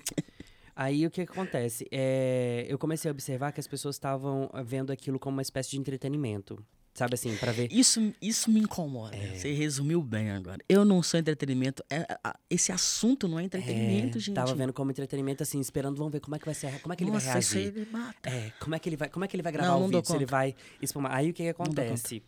Aí 0.80 1.04
o 1.04 1.10
que 1.10 1.22
acontece? 1.22 1.88
É, 1.90 2.64
eu 2.68 2.78
comecei 2.78 3.08
a 3.08 3.12
observar 3.12 3.50
que 3.50 3.58
as 3.58 3.66
pessoas 3.66 3.96
estavam 3.96 4.48
vendo 4.64 4.92
aquilo 4.92 5.18
como 5.18 5.34
uma 5.36 5.42
espécie 5.42 5.70
de 5.70 5.76
entretenimento. 5.78 6.64
Sabe 6.94 7.14
assim, 7.14 7.36
pra 7.36 7.50
ver. 7.50 7.66
Isso, 7.72 8.14
isso 8.22 8.48
me 8.48 8.60
incomoda. 8.60 9.16
É. 9.16 9.34
Você 9.34 9.52
resumiu 9.52 10.00
bem 10.00 10.30
agora. 10.30 10.58
Eu 10.68 10.84
não 10.84 11.02
sou 11.02 11.18
entretenimento. 11.18 11.82
É, 11.90 12.06
esse 12.48 12.70
assunto 12.70 13.26
não 13.26 13.40
é 13.40 13.42
entretenimento, 13.42 14.18
É, 14.18 14.20
gente. 14.20 14.36
Tava 14.36 14.54
vendo 14.54 14.72
como 14.72 14.92
entretenimento, 14.92 15.42
assim, 15.42 15.58
esperando, 15.58 15.96
vamos 15.96 16.12
ver 16.12 16.20
como 16.20 16.36
é 16.36 16.38
que 16.38 16.44
vai 16.44 16.54
ser, 16.54 16.80
como 16.80 16.92
é 16.92 16.96
que 16.96 17.02
ele 17.02 17.10
vai 17.10 17.24
Nossa, 17.24 17.38
isso 17.40 17.54
reagir. 17.54 17.74
aí 17.76 17.84
me 17.84 17.90
mata. 17.90 18.30
É, 18.30 18.52
como 18.60 18.74
é 18.76 18.78
que 18.78 18.88
ele 18.88 18.96
vai, 18.96 19.08
como 19.08 19.24
é 19.24 19.28
que 19.28 19.34
ele 19.34 19.42
vai 19.42 19.52
gravar 19.52 19.70
Não, 19.70 19.78
o 19.78 19.80
não 19.80 19.88
vídeo, 19.88 20.04
se 20.06 20.14
ele 20.14 20.26
vai 20.26 20.54
espumar. 20.80 21.12
Aí 21.12 21.30
o 21.30 21.34
que 21.34 21.42
que 21.42 21.48
acontece? 21.48 22.22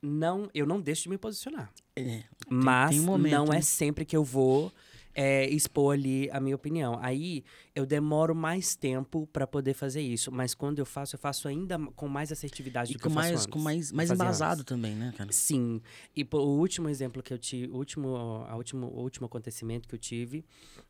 Não, 0.00 0.48
eu 0.54 0.64
não 0.64 0.80
deixo 0.80 1.04
de 1.04 1.08
me 1.08 1.18
posicionar. 1.18 1.72
É, 1.96 2.22
Mas 2.48 2.90
tem 2.90 3.00
um 3.00 3.04
momento, 3.04 3.32
não 3.34 3.46
é 3.46 3.56
né? 3.56 3.60
sempre 3.62 4.04
que 4.04 4.16
eu 4.16 4.22
vou 4.24 4.72
é, 5.14 5.48
expor 5.48 5.94
ali 5.94 6.30
a 6.30 6.40
minha 6.40 6.54
opinião. 6.54 6.98
Aí 7.02 7.44
eu 7.74 7.84
demoro 7.84 8.34
mais 8.34 8.74
tempo 8.76 9.26
pra 9.32 9.46
poder 9.46 9.74
fazer 9.74 10.00
isso. 10.00 10.30
Mas 10.30 10.54
quando 10.54 10.78
eu 10.78 10.86
faço, 10.86 11.14
eu 11.16 11.18
faço 11.18 11.48
ainda 11.48 11.78
com 11.96 12.08
mais 12.08 12.30
assertividade 12.32 12.92
E 12.92 12.94
do 12.94 13.00
que 13.00 13.06
eu 13.06 13.10
faço 13.10 13.26
mais, 13.28 13.34
antes. 13.40 13.46
com 13.46 13.58
mais, 13.58 13.92
mais 13.92 14.10
embasado 14.10 14.60
antes. 14.60 14.64
também, 14.68 14.94
né, 14.94 15.12
cara? 15.16 15.32
Sim. 15.32 15.80
E 16.14 16.24
pô, 16.24 16.38
o 16.38 16.58
último 16.58 16.88
exemplo 16.88 17.22
que 17.22 17.32
eu 17.32 17.38
tive, 17.38 17.72
o 17.72 17.76
último, 17.76 18.16
a 18.48 18.56
último, 18.56 18.86
o 18.86 19.00
último 19.00 19.26
acontecimento 19.26 19.88
que 19.88 19.94
eu 19.94 19.98
tive 19.98 20.44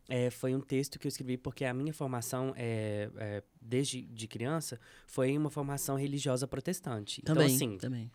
é, 0.08 0.30
foi 0.30 0.54
um 0.54 0.60
texto 0.60 0.98
que 0.98 1.06
eu 1.06 1.08
escrevi 1.08 1.36
porque 1.36 1.64
a 1.64 1.72
minha 1.72 1.92
formação, 1.94 2.52
é, 2.56 3.08
é, 3.16 3.42
desde 3.60 4.02
de 4.02 4.26
criança, 4.26 4.78
foi 5.06 5.36
uma 5.36 5.50
formação 5.50 5.96
religiosa 5.96 6.46
protestante. 6.46 7.22
Também, 7.22 7.46
Então, 7.46 7.54
assim, 7.56 7.78
também. 7.78 8.10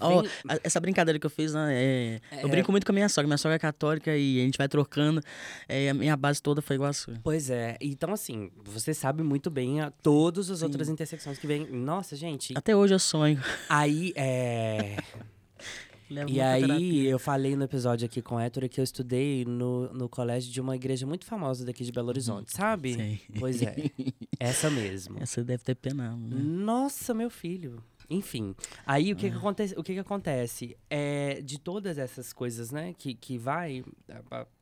Ó, 0.00 0.22
vem- 0.22 0.30
essa 0.64 0.80
brincadeira 0.80 1.18
que 1.18 1.26
eu 1.26 1.30
fiz, 1.30 1.54
né, 1.54 1.72
é, 1.72 2.20
É. 2.30 2.44
eu 2.44 2.48
brinco 2.48 2.70
muito 2.72 2.84
com 2.84 2.92
a 2.92 2.94
minha 2.94 3.08
sogra. 3.08 3.26
Minha 3.28 3.38
sogra 3.38 3.56
é 3.56 3.58
católica 3.58 4.16
e 4.16 4.40
a 4.40 4.44
gente 4.44 4.58
vai 4.58 4.68
trocando. 4.68 5.20
É, 5.68 5.90
a 5.90 5.94
minha 5.94 6.16
base 6.16 6.42
toda 6.42 6.60
foi 6.60 6.76
igual 6.76 6.90
a 6.90 6.92
sua. 6.92 7.14
Pois 7.22 7.48
é. 7.50 7.76
Então, 7.80 8.12
assim, 8.12 8.50
você 8.64 8.92
sabe 8.92 9.22
muito 9.22 9.50
bem 9.50 9.80
a, 9.80 9.90
todas 9.90 10.50
as 10.50 10.58
Sim. 10.58 10.64
outras 10.66 10.88
intersecções 10.88 11.38
que 11.38 11.46
vem. 11.46 11.66
Nossa, 11.70 12.16
gente. 12.16 12.54
Até 12.56 12.74
hoje 12.74 12.94
eu 12.94 12.98
sonho. 12.98 13.40
Aí, 13.68 14.12
é. 14.16 14.96
E 16.28 16.40
aí, 16.40 16.60
terapia. 16.60 17.10
eu 17.10 17.18
falei 17.18 17.56
no 17.56 17.64
episódio 17.64 18.04
aqui 18.04 18.20
com 18.20 18.36
o 18.36 18.38
Héctor 18.38 18.68
que 18.68 18.78
eu 18.78 18.84
estudei 18.84 19.44
no, 19.46 19.92
no 19.92 20.06
colégio 20.08 20.52
de 20.52 20.60
uma 20.60 20.76
igreja 20.76 21.06
muito 21.06 21.24
famosa 21.24 21.64
daqui 21.64 21.82
de 21.82 21.90
Belo 21.90 22.08
Horizonte, 22.08 22.52
sabe? 22.52 22.94
Sei. 22.94 23.20
Pois 23.38 23.62
é. 23.62 23.74
Essa 24.38 24.70
mesmo. 24.70 25.16
Essa 25.20 25.42
deve 25.42 25.64
ter 25.64 25.74
penado, 25.74 26.18
né? 26.18 26.36
Nossa, 26.38 27.14
meu 27.14 27.30
filho. 27.30 27.82
Enfim, 28.10 28.54
aí 28.86 29.12
o 29.12 29.16
que, 29.16 29.30
que, 29.30 29.36
acontece, 29.36 29.74
o 29.78 29.82
que, 29.82 29.94
que 29.94 29.98
acontece? 29.98 30.76
É, 30.90 31.40
de 31.40 31.58
todas 31.58 31.98
essas 31.98 32.32
coisas, 32.32 32.70
né, 32.70 32.94
que, 32.98 33.14
que 33.14 33.38
vai, 33.38 33.84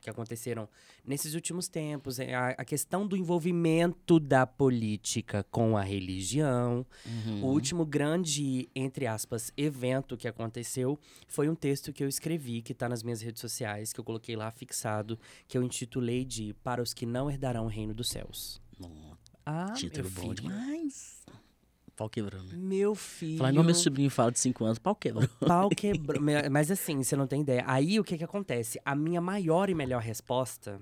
que 0.01 0.09
aconteceram 0.09 0.69
nesses 1.05 1.35
últimos 1.35 1.69
tempos, 1.69 2.19
é 2.19 2.35
a, 2.35 2.48
a 2.51 2.64
questão 2.64 3.06
do 3.06 3.16
envolvimento 3.16 4.20
da 4.20 4.47
política 4.47 5.44
com 5.51 5.77
a 5.77 5.82
religião. 5.82 6.86
Uhum. 7.05 7.44
O 7.44 7.47
último 7.48 7.85
grande, 7.85 8.69
entre 8.74 9.06
aspas, 9.06 9.52
evento 9.56 10.16
que 10.16 10.28
aconteceu 10.28 10.98
foi 11.27 11.48
um 11.48 11.55
texto 11.55 11.93
que 11.93 12.05
eu 12.05 12.09
escrevi, 12.09 12.62
que 12.62 12.73
está 12.73 12.89
nas 12.89 13.02
minhas 13.02 13.20
redes 13.20 13.40
sociais, 13.40 13.93
que 13.93 13.98
eu 14.01 14.05
coloquei 14.05 14.36
lá 14.36 14.51
fixado, 14.51 15.19
que 15.48 15.59
eu 15.59 15.62
intitulei 15.62 16.24
de 16.24 16.55
Para 16.62 16.82
os 16.82 16.94
que 16.94 17.05
não 17.06 17.31
herdarão 17.31 17.64
o 17.64 17.69
reino 17.69 17.93
dos 17.93 18.09
céus. 18.09 18.60
Nossa, 18.78 19.19
Ah, 19.44 19.73
título 19.74 20.09
bom 20.10 20.20
filho. 20.23 20.35
demais. 20.35 21.23
Pau 21.97 22.09
quebrando. 22.09 22.52
né? 22.52 22.56
Meu 22.56 22.94
filho. 22.94 23.39
Falar 23.39 23.51
igual 23.51 23.64
meu 23.64 23.74
sobrinho 23.74 24.10
fala 24.10 24.32
de 24.32 24.39
5 24.39 24.64
anos, 24.64 24.78
pau 24.78 24.94
quebrou. 24.97 25.28
pau 25.47 25.69
quebrou. 25.69 26.20
Mas 26.51 26.70
assim, 26.70 27.02
você 27.02 27.14
não 27.16 27.27
tem 27.27 27.43
ideia. 27.43 27.64
Aí 27.66 28.01
o 28.01 28.05
que 28.05 28.16
que 28.19 28.24
acontece? 28.24 28.81
A 28.85 28.94
minha 28.94 29.20
maior 29.20 29.69
e 29.70 29.74
melhor 29.74 30.01
resposta 30.02 30.81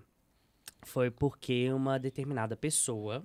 foi 0.83 1.11
porque 1.11 1.71
uma 1.73 1.99
determinada 1.99 2.57
pessoa. 2.57 3.25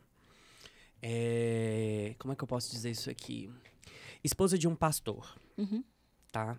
é, 1.02 2.16
Como 2.20 2.34
é 2.34 2.36
que 2.36 2.44
eu 2.44 2.48
posso 2.48 2.72
dizer 2.72 2.92
isso 2.92 3.10
aqui? 3.10 3.50
Esposa 4.24 4.58
de 4.58 4.68
um 4.68 4.76
pastor, 4.76 5.36
Uhum. 5.58 5.84
tá? 6.32 6.58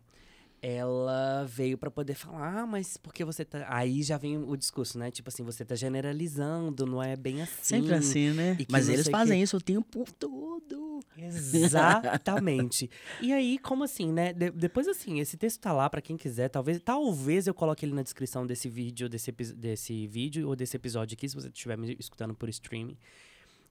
Ela 0.63 1.45
veio 1.49 1.77
pra 1.79 1.91
poder 1.91 2.15
falar, 2.15 2.61
ah, 2.63 2.67
mas 2.67 2.97
por 2.97 3.13
que 3.13 3.25
você 3.25 3.45
tá. 3.45 3.67
Aí 3.69 4.03
já 4.03 4.17
vem 4.17 4.37
o 4.39 4.57
discurso, 4.57 4.99
né? 4.99 5.11
Tipo 5.11 5.29
assim, 5.29 5.43
você 5.45 5.65
tá 5.65 5.75
generalizando, 5.75 6.87
não 6.87 7.03
é 7.03 7.15
bem 7.15 7.43
assim. 7.43 7.63
Sempre 7.63 7.95
assim, 7.95 8.31
né? 8.31 8.57
que 8.57 8.67
Mas 8.71 8.89
eles 8.89 9.07
fazem 9.09 9.39
quê. 9.39 9.45
isso 9.45 9.57
o 9.59 9.61
tempo 9.61 10.05
todo. 10.19 11.01
Exatamente. 11.17 12.91
e 13.21 13.33
aí, 13.33 13.59
como 13.59 13.85
assim, 13.85 14.13
né? 14.13 14.33
De- 14.33 14.51
depois, 14.51 14.89
assim, 14.89 15.21
esse 15.21 15.37
texto 15.37 15.61
tá 15.61 15.73
lá 15.73 15.89
pra 15.91 16.01
quem 16.01 16.17
quiser. 16.17 16.49
Talvez, 16.49 16.81
talvez 16.81 17.47
eu 17.47 17.55
coloque 17.55 17.85
ele 17.85 17.95
na 17.95 18.03
descrição 18.03 18.47
desse 18.47 18.69
vídeo, 18.69 19.09
desse, 19.09 19.31
desse 19.33 20.07
vídeo 20.07 20.49
ou 20.49 20.57
desse 20.57 20.77
episódio 20.77 21.15
aqui, 21.15 21.29
se 21.29 21.35
você 21.35 21.49
estiver 21.49 21.77
me 21.77 21.97
escutando 21.99 22.35
por 22.35 22.49
streaming. 22.49 22.97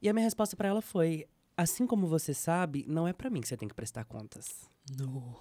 E 0.01 0.09
a 0.09 0.13
minha 0.13 0.23
resposta 0.23 0.55
pra 0.55 0.67
ela 0.67 0.81
foi: 0.81 1.25
assim 1.57 1.85
como 1.87 2.07
você 2.07 2.33
sabe, 2.33 2.85
não 2.87 3.07
é 3.07 3.13
pra 3.13 3.29
mim 3.29 3.41
que 3.41 3.47
você 3.47 3.57
tem 3.57 3.67
que 3.67 3.75
prestar 3.75 4.05
contas. 4.05 4.69
No. 4.97 5.35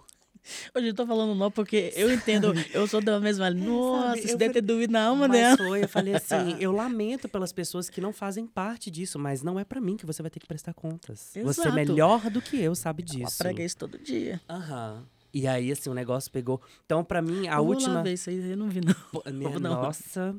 Hoje 0.74 0.88
eu 0.88 0.94
tô 0.94 1.06
falando 1.06 1.34
não 1.34 1.50
porque 1.50 1.92
eu 1.96 2.12
entendo, 2.12 2.52
eu 2.72 2.86
sou 2.86 3.00
da 3.00 3.18
mesma. 3.18 3.50
Nossa, 3.50 4.08
sabe, 4.08 4.22
você 4.22 4.32
eu 4.34 4.38
deve 4.38 4.54
ter 4.54 4.60
dúvida 4.60 4.92
na 4.92 5.06
alma 5.06 5.26
mas 5.26 5.38
dela. 5.38 5.56
foi, 5.56 5.84
eu 5.84 5.88
falei 5.88 6.14
assim, 6.14 6.56
eu 6.60 6.70
lamento 6.72 7.28
pelas 7.28 7.52
pessoas 7.52 7.88
que 7.88 8.00
não 8.00 8.12
fazem 8.12 8.46
parte 8.46 8.90
disso, 8.90 9.18
mas 9.18 9.42
não 9.42 9.58
é 9.58 9.64
pra 9.64 9.80
mim 9.80 9.96
que 9.96 10.04
você 10.06 10.22
vai 10.22 10.30
ter 10.30 10.40
que 10.40 10.46
prestar 10.46 10.74
contas. 10.74 11.30
Você 11.32 11.40
é 11.40 11.44
Exato. 11.44 11.72
melhor 11.74 12.30
do 12.30 12.40
que 12.42 12.60
eu, 12.60 12.74
sabe 12.74 13.04
Ela 13.08 13.24
disso. 13.26 13.38
prega 13.38 13.62
isso 13.62 13.76
todo 13.76 13.98
dia. 13.98 14.40
Aham. 14.48 15.04
E 15.34 15.48
aí, 15.48 15.72
assim, 15.72 15.90
o 15.90 15.94
negócio 15.94 16.30
pegou. 16.30 16.62
Então, 16.86 17.02
pra 17.04 17.20
mim, 17.20 17.48
a 17.48 17.56
eu 17.56 17.64
última. 17.66 17.94
Lá 17.94 18.02
ver 18.02 18.12
isso 18.12 18.30
aí, 18.30 18.52
eu 18.52 18.56
não 18.56 18.68
vi, 18.68 18.80
não. 18.80 18.94
Pô, 19.10 19.20
minha 19.32 19.50
Vou 19.50 19.58
não. 19.58 19.82
nossa. 19.82 20.32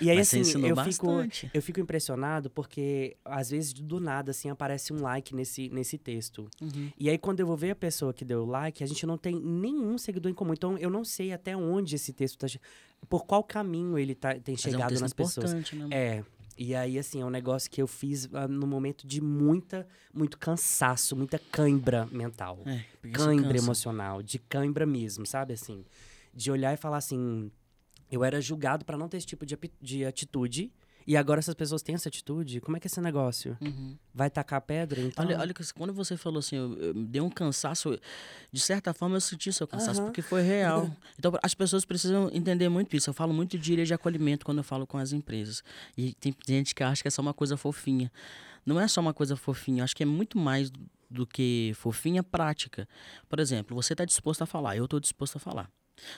E 0.00 0.08
aí, 0.08 0.16
Mas 0.16 0.28
assim, 0.28 0.38
eu 0.66 0.74
fico, 0.84 1.06
bastante. 1.06 1.50
eu 1.52 1.60
fico 1.60 1.78
impressionado 1.80 2.48
porque, 2.48 3.14
às 3.22 3.50
vezes, 3.50 3.74
do 3.74 4.00
nada, 4.00 4.30
assim, 4.30 4.48
aparece 4.48 4.90
um 4.90 5.02
like 5.02 5.34
nesse, 5.34 5.68
nesse 5.68 5.98
texto. 5.98 6.48
Uhum. 6.62 6.90
E 6.98 7.10
aí, 7.10 7.18
quando 7.18 7.40
eu 7.40 7.46
vou 7.46 7.58
ver 7.58 7.72
a 7.72 7.76
pessoa 7.76 8.14
que 8.14 8.24
deu 8.24 8.46
like, 8.46 8.82
a 8.82 8.86
gente 8.86 9.04
não 9.04 9.18
tem 9.18 9.38
nenhum 9.38 9.98
seguidor 9.98 10.32
em 10.32 10.34
comum. 10.34 10.54
Então, 10.54 10.78
eu 10.78 10.88
não 10.88 11.04
sei 11.04 11.30
até 11.30 11.54
onde 11.54 11.96
esse 11.96 12.14
texto 12.14 12.38
tá. 12.38 12.46
Por 13.06 13.26
qual 13.26 13.44
caminho 13.44 13.98
ele 13.98 14.14
tá, 14.14 14.30
tem 14.34 14.54
Mas 14.54 14.64
é 14.64 14.68
um 14.68 14.72
chegado 14.72 14.98
nas 14.98 15.12
pessoas. 15.12 15.52
importante, 15.52 15.76
né? 15.76 15.88
É. 15.90 16.24
E 16.58 16.74
aí, 16.74 16.98
assim, 16.98 17.20
é 17.22 17.24
um 17.24 17.30
negócio 17.30 17.70
que 17.70 17.80
eu 17.80 17.86
fiz 17.86 18.28
ah, 18.34 18.48
no 18.48 18.66
momento 18.66 19.06
de 19.06 19.20
muita, 19.20 19.86
muito 20.12 20.36
cansaço, 20.36 21.14
muita 21.14 21.38
cãibra 21.38 22.06
mental 22.10 22.58
É, 22.66 22.84
cãibra 23.12 23.56
emocional, 23.56 24.20
de 24.22 24.40
cãibra 24.40 24.84
mesmo, 24.84 25.24
sabe 25.24 25.52
assim? 25.52 25.84
De 26.34 26.50
olhar 26.50 26.74
e 26.74 26.76
falar 26.76 26.96
assim, 26.96 27.50
eu 28.10 28.24
era 28.24 28.40
julgado 28.40 28.84
pra 28.84 28.98
não 28.98 29.08
ter 29.08 29.18
esse 29.18 29.26
tipo 29.26 29.46
de, 29.46 29.56
de 29.80 30.04
atitude, 30.04 30.72
e 31.08 31.16
agora 31.16 31.38
essas 31.40 31.54
pessoas 31.54 31.80
têm 31.80 31.94
essa 31.94 32.10
atitude, 32.10 32.60
como 32.60 32.76
é 32.76 32.80
que 32.80 32.86
é 32.86 32.88
esse 32.90 33.00
negócio? 33.00 33.56
Uhum. 33.62 33.96
Vai 34.14 34.28
tacar 34.28 34.60
pedra? 34.60 35.00
Então, 35.00 35.24
Olha, 35.24 35.38
olha, 35.40 35.54
quando 35.74 35.92
você 35.94 36.18
falou 36.18 36.38
assim, 36.40 36.56
eu, 36.56 36.74
eu 36.78 36.92
dei 36.94 37.22
um 37.22 37.30
cansaço, 37.30 37.98
de 38.52 38.60
certa 38.60 38.92
forma 38.92 39.16
eu 39.16 39.20
senti 39.22 39.50
seu 39.50 39.66
cansaço, 39.66 40.00
Aham. 40.00 40.08
porque 40.08 40.20
foi 40.20 40.42
real. 40.42 40.90
Então 41.18 41.32
as 41.42 41.54
pessoas 41.54 41.84
precisam 41.84 42.30
entender 42.32 42.68
muito 42.68 42.94
isso. 42.94 43.08
Eu 43.08 43.14
falo 43.14 43.32
muito 43.32 43.58
de 43.58 43.72
ilha 43.72 43.84
de 43.86 43.92
acolhimento 43.94 44.44
quando 44.44 44.58
eu 44.58 44.64
falo 44.64 44.86
com 44.86 44.98
as 44.98 45.12
empresas. 45.12 45.64
E 45.96 46.12
tem 46.14 46.32
gente 46.46 46.74
que 46.74 46.84
acha 46.84 47.00
que 47.02 47.08
é 47.08 47.10
só 47.10 47.22
uma 47.22 47.34
coisa 47.34 47.56
fofinha. 47.56 48.12
Não 48.66 48.78
é 48.78 48.86
só 48.86 49.00
uma 49.00 49.14
coisa 49.14 49.34
fofinha, 49.34 49.80
eu 49.80 49.84
acho 49.84 49.96
que 49.96 50.02
é 50.02 50.06
muito 50.06 50.36
mais 50.38 50.70
do- 50.70 50.78
do 51.10 51.26
que 51.26 51.72
fofinha 51.74 52.22
prática. 52.22 52.86
Por 53.30 53.40
exemplo, 53.40 53.74
você 53.74 53.94
está 53.94 54.04
disposto 54.04 54.42
a 54.42 54.46
falar, 54.46 54.76
eu 54.76 54.84
estou 54.84 55.00
disposto 55.00 55.36
a 55.36 55.38
falar. 55.40 55.70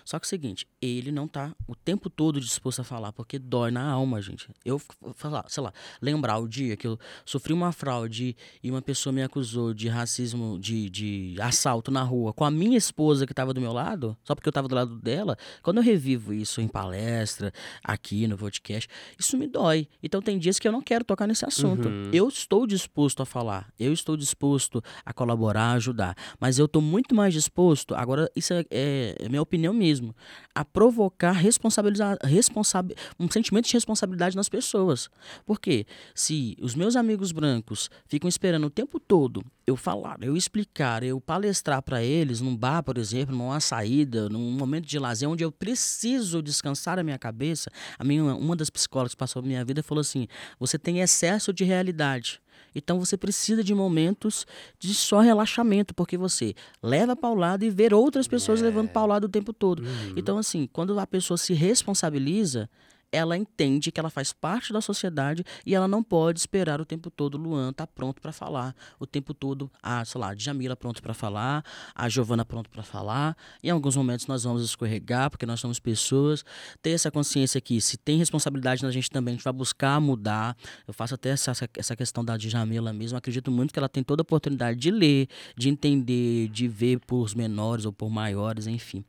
Só 0.05 0.19
que 0.19 0.25
é 0.25 0.27
o 0.27 0.29
seguinte, 0.29 0.67
ele 0.81 1.11
não 1.13 1.27
tá 1.29 1.55
o 1.67 1.75
tempo 1.75 2.09
todo 2.11 2.41
disposto 2.41 2.81
a 2.81 2.85
falar, 2.85 3.13
porque 3.13 3.39
dói 3.39 3.71
na 3.71 3.83
alma, 3.91 4.21
gente. 4.21 4.49
Eu 4.65 4.81
falar, 5.15 5.45
sei 5.49 5.63
lá, 5.63 5.73
lembrar 6.01 6.39
o 6.39 6.49
dia 6.49 6.77
que 6.77 6.87
eu 6.87 6.99
sofri 7.25 7.53
uma 7.53 7.73
fraude 7.73 8.37
e 8.63 8.71
uma 8.71 8.83
pessoa 8.83 9.13
me 9.13 9.23
acusou 9.23 9.73
de 9.75 9.89
racismo, 9.89 10.59
de, 10.59 10.89
de 10.91 11.37
assalto 11.41 11.91
na 11.91 12.03
rua, 12.03 12.33
com 12.33 12.45
a 12.45 12.51
minha 12.51 12.77
esposa 12.79 13.27
que 13.27 13.33
estava 13.33 13.53
do 13.55 13.61
meu 13.61 13.73
lado, 13.73 14.17
só 14.25 14.35
porque 14.35 14.49
eu 14.49 14.51
estava 14.51 14.69
do 14.69 14.75
lado 14.75 14.97
dela, 15.01 15.37
quando 15.63 15.79
eu 15.79 15.83
revivo 15.83 16.33
isso 16.33 16.61
em 16.61 16.69
palestra, 16.69 17.53
aqui 17.83 18.27
no 18.27 18.37
podcast, 18.37 18.89
isso 19.19 19.37
me 19.37 19.47
dói. 19.47 19.89
Então 20.03 20.21
tem 20.23 20.39
dias 20.39 20.59
que 20.59 20.67
eu 20.67 20.73
não 20.73 20.83
quero 20.83 21.05
tocar 21.05 21.27
nesse 21.27 21.45
assunto. 21.45 21.89
Uhum. 21.89 22.11
Eu 22.13 22.29
estou 22.29 22.67
disposto 22.67 23.23
a 23.23 23.27
falar, 23.27 23.73
eu 23.79 23.93
estou 23.93 24.17
disposto 24.17 24.83
a 25.05 25.13
colaborar, 25.13 25.71
a 25.71 25.73
ajudar, 25.73 26.17
mas 26.39 26.59
eu 26.59 26.67
estou 26.67 26.83
muito 26.83 27.15
mais 27.15 27.33
disposto, 27.35 27.95
agora 27.95 28.31
isso 28.35 28.53
é, 28.53 28.65
é- 28.71 29.15
é 29.19 29.29
minha 29.29 29.43
opinião 29.43 29.70
mesmo, 29.73 30.15
a 30.55 30.65
provocar 30.65 31.33
responsabilizar, 31.33 32.19
responsab, 32.23 32.95
um 33.19 33.31
sentimento 33.31 33.67
de 33.67 33.73
responsabilidade 33.75 34.37
nas 34.37 34.49
pessoas. 34.49 35.09
Porque 35.47 35.87
se 36.15 36.57
os 36.61 36.75
meus 36.75 36.97
amigos 36.97 37.33
brancos 37.33 37.91
ficam 38.07 38.29
esperando 38.29 38.67
o 38.67 38.71
tempo 38.71 38.99
todo 38.99 39.45
eu 39.71 39.77
falar, 39.77 40.19
eu 40.23 40.37
explicar, 40.37 41.03
eu 41.03 41.21
palestrar 41.21 41.83
para 41.83 42.03
eles 42.03 42.41
num 42.41 42.57
bar, 42.57 42.83
por 42.83 42.99
exemplo, 42.99 43.35
numa 43.35 43.61
saída, 43.61 44.29
num 44.29 44.51
momento 44.51 44.87
de 44.87 44.99
lazer 44.99 45.29
onde 45.29 45.43
eu 45.45 45.51
preciso 45.51 46.43
descansar 46.43 46.99
a 46.99 47.03
minha 47.03 47.19
cabeça, 47.19 47.71
a 47.99 48.05
minha, 48.05 48.23
uma 48.23 48.55
das 48.55 48.71
psicólogas 48.71 49.15
que 49.15 49.19
passou 49.19 49.41
a 49.41 49.47
minha 49.47 49.65
vida 49.65 49.83
falou 49.83 50.01
assim: 50.01 50.27
você 50.59 50.79
tem 50.79 51.01
excesso 51.01 51.53
de 51.53 51.65
realidade. 51.65 52.41
Então 52.75 52.99
você 52.99 53.17
precisa 53.17 53.65
de 53.65 53.75
momentos 53.75 54.47
de 54.79 54.95
só 54.95 55.21
relaxamento, 55.21 55.95
porque 55.95 56.17
você 56.17 56.55
leva 56.83 57.17
para 57.17 57.31
o 57.31 57.35
lado 57.35 57.65
e 57.65 57.71
vê 57.71 57.93
outras 57.93 58.29
pessoas 58.29 58.61
levando 58.61 58.89
para 58.91 59.03
o 59.03 59.07
lado 59.07 59.25
o 59.25 59.29
tempo 59.29 59.53
todo. 59.53 59.81
Uhum. 59.81 60.15
Então, 60.17 60.39
assim, 60.39 60.69
quando 60.73 60.99
a 60.99 61.07
pessoa 61.07 61.37
se 61.37 61.53
responsabiliza, 61.53 62.69
ela 63.13 63.37
entende 63.37 63.91
que 63.91 63.99
ela 63.99 64.11
faz 64.11 64.33
parte 64.33 64.73
da 64.73 64.81
sociedade 64.81 65.45
e 65.67 65.75
ela 65.75 65.89
não 65.89 66.03
pode 66.03 66.39
esperar 66.39 66.81
o 66.81 66.85
tempo 66.85 67.11
todo 67.11 67.37
Luan 67.37 67.73
tá 67.73 67.87
pronto 67.87 68.21
para 68.21 68.33
falar, 68.33 68.75
o 68.99 69.07
tempo 69.07 69.35
todo 69.35 69.71
a, 69.83 70.05
sei 70.05 70.21
lá, 70.21 70.31
a 70.31 70.35
Djamila 70.35 70.77
pronto 70.77 71.03
para 71.03 71.13
falar, 71.13 71.65
a 71.95 72.09
Giovana 72.09 72.45
pronto 72.45 72.71
para 72.71 72.83
falar. 72.83 73.37
Em 73.63 73.71
alguns 73.71 73.97
momentos 73.97 74.27
nós 74.27 74.45
vamos 74.45 74.63
escorregar, 74.65 75.31
porque 75.31 75.47
nós 75.47 75.61
somos 75.61 75.79
pessoas. 75.79 76.45
Ter 76.83 76.91
essa 76.91 77.11
consciência 77.11 77.61
que 77.61 77.81
se 77.81 77.97
tem 77.97 78.19
responsabilidade 78.19 78.83
na 78.83 78.91
gente 78.91 79.11
também, 79.11 79.33
a 79.33 79.37
gente 79.37 79.45
vai 79.45 79.53
buscar 79.53 80.01
mudar. 80.01 80.57
Eu 80.87 80.95
faço 80.95 81.15
até 81.15 81.31
essa, 81.31 81.53
essa 81.77 81.97
questão 81.97 82.25
da 82.25 82.37
Djamila 82.37 82.93
mesmo, 82.93 83.19
acredito 83.19 83.51
muito 83.51 83.73
que 83.73 83.79
ela 83.79 83.89
tem 83.89 84.03
toda 84.03 84.21
a 84.21 84.25
oportunidade 84.25 84.79
de 84.79 84.91
ler, 84.91 85.29
de 85.57 85.69
entender, 85.69 86.49
de 86.49 86.69
ver 86.69 87.01
por 87.01 87.35
menores 87.35 87.85
ou 87.85 87.93
por 87.93 88.11
maiores, 88.11 88.67
enfim. 88.67 89.05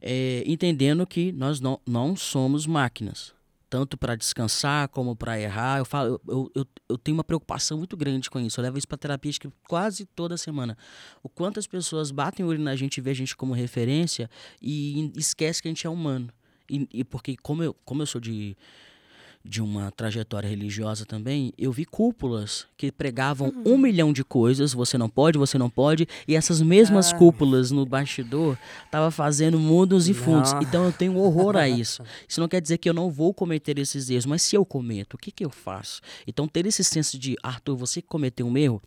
É, 0.00 0.42
entendendo 0.46 1.06
que 1.06 1.32
nós 1.32 1.60
não, 1.60 1.80
não 1.86 2.16
somos 2.16 2.66
máquinas 2.66 3.33
tanto 3.74 3.98
para 3.98 4.14
descansar 4.14 4.88
como 4.88 5.16
para 5.16 5.36
errar. 5.40 5.80
Eu, 5.80 5.84
falo, 5.84 6.20
eu, 6.28 6.48
eu, 6.54 6.64
eu 6.90 6.96
tenho 6.96 7.16
uma 7.16 7.24
preocupação 7.24 7.76
muito 7.76 7.96
grande 7.96 8.30
com 8.30 8.38
isso. 8.38 8.60
Eu 8.60 8.62
levo 8.62 8.78
isso 8.78 8.86
para 8.86 8.96
terapia 8.96 9.32
que 9.32 9.50
quase 9.68 10.06
toda 10.06 10.36
semana. 10.36 10.78
O 11.24 11.28
quanto 11.28 11.58
as 11.58 11.66
pessoas 11.66 12.12
batem 12.12 12.46
o 12.46 12.48
olho 12.50 12.60
na 12.60 12.76
gente 12.76 12.98
e 12.98 13.00
vê 13.00 13.10
a 13.10 13.14
gente 13.14 13.36
como 13.36 13.52
referência 13.52 14.30
e 14.62 15.10
esquece 15.16 15.60
que 15.60 15.66
a 15.66 15.72
gente 15.72 15.84
é 15.84 15.90
humano. 15.90 16.28
E, 16.70 16.88
e 16.92 17.02
porque 17.02 17.36
como 17.42 17.64
eu, 17.64 17.74
como 17.84 18.00
eu 18.00 18.06
sou 18.06 18.20
de 18.20 18.56
de 19.44 19.60
uma 19.60 19.90
trajetória 19.90 20.48
religiosa 20.48 21.04
também, 21.04 21.52
eu 21.58 21.70
vi 21.70 21.84
cúpulas 21.84 22.66
que 22.78 22.90
pregavam 22.90 23.52
um 23.66 23.76
milhão 23.76 24.10
de 24.10 24.24
coisas, 24.24 24.72
você 24.72 24.96
não 24.96 25.08
pode, 25.08 25.36
você 25.36 25.58
não 25.58 25.68
pode, 25.68 26.08
e 26.26 26.34
essas 26.34 26.62
mesmas 26.62 27.12
Ah. 27.12 27.16
cúpulas 27.18 27.70
no 27.70 27.84
bastidor 27.84 28.56
tava 28.90 29.10
fazendo 29.10 29.58
mundos 29.60 30.08
e 30.08 30.14
fundos. 30.14 30.52
Então 30.62 30.84
eu 30.86 30.92
tenho 30.92 31.16
horror 31.18 31.56
a 31.56 31.68
isso. 31.68 32.02
Isso 32.26 32.40
não 32.40 32.48
quer 32.48 32.60
dizer 32.62 32.78
que 32.78 32.88
eu 32.88 32.94
não 32.94 33.10
vou 33.10 33.34
cometer 33.34 33.78
esses 33.78 34.08
erros, 34.08 34.24
mas 34.24 34.40
se 34.40 34.56
eu 34.56 34.64
cometo, 34.64 35.14
o 35.14 35.18
que 35.18 35.30
que 35.30 35.44
eu 35.44 35.50
faço? 35.50 36.00
Então 36.26 36.48
ter 36.48 36.64
esse 36.66 36.82
senso 36.82 37.18
de, 37.18 37.36
Arthur, 37.42 37.76
você 37.76 38.00
cometeu 38.00 38.46
um 38.46 38.56
erro, 38.56 38.82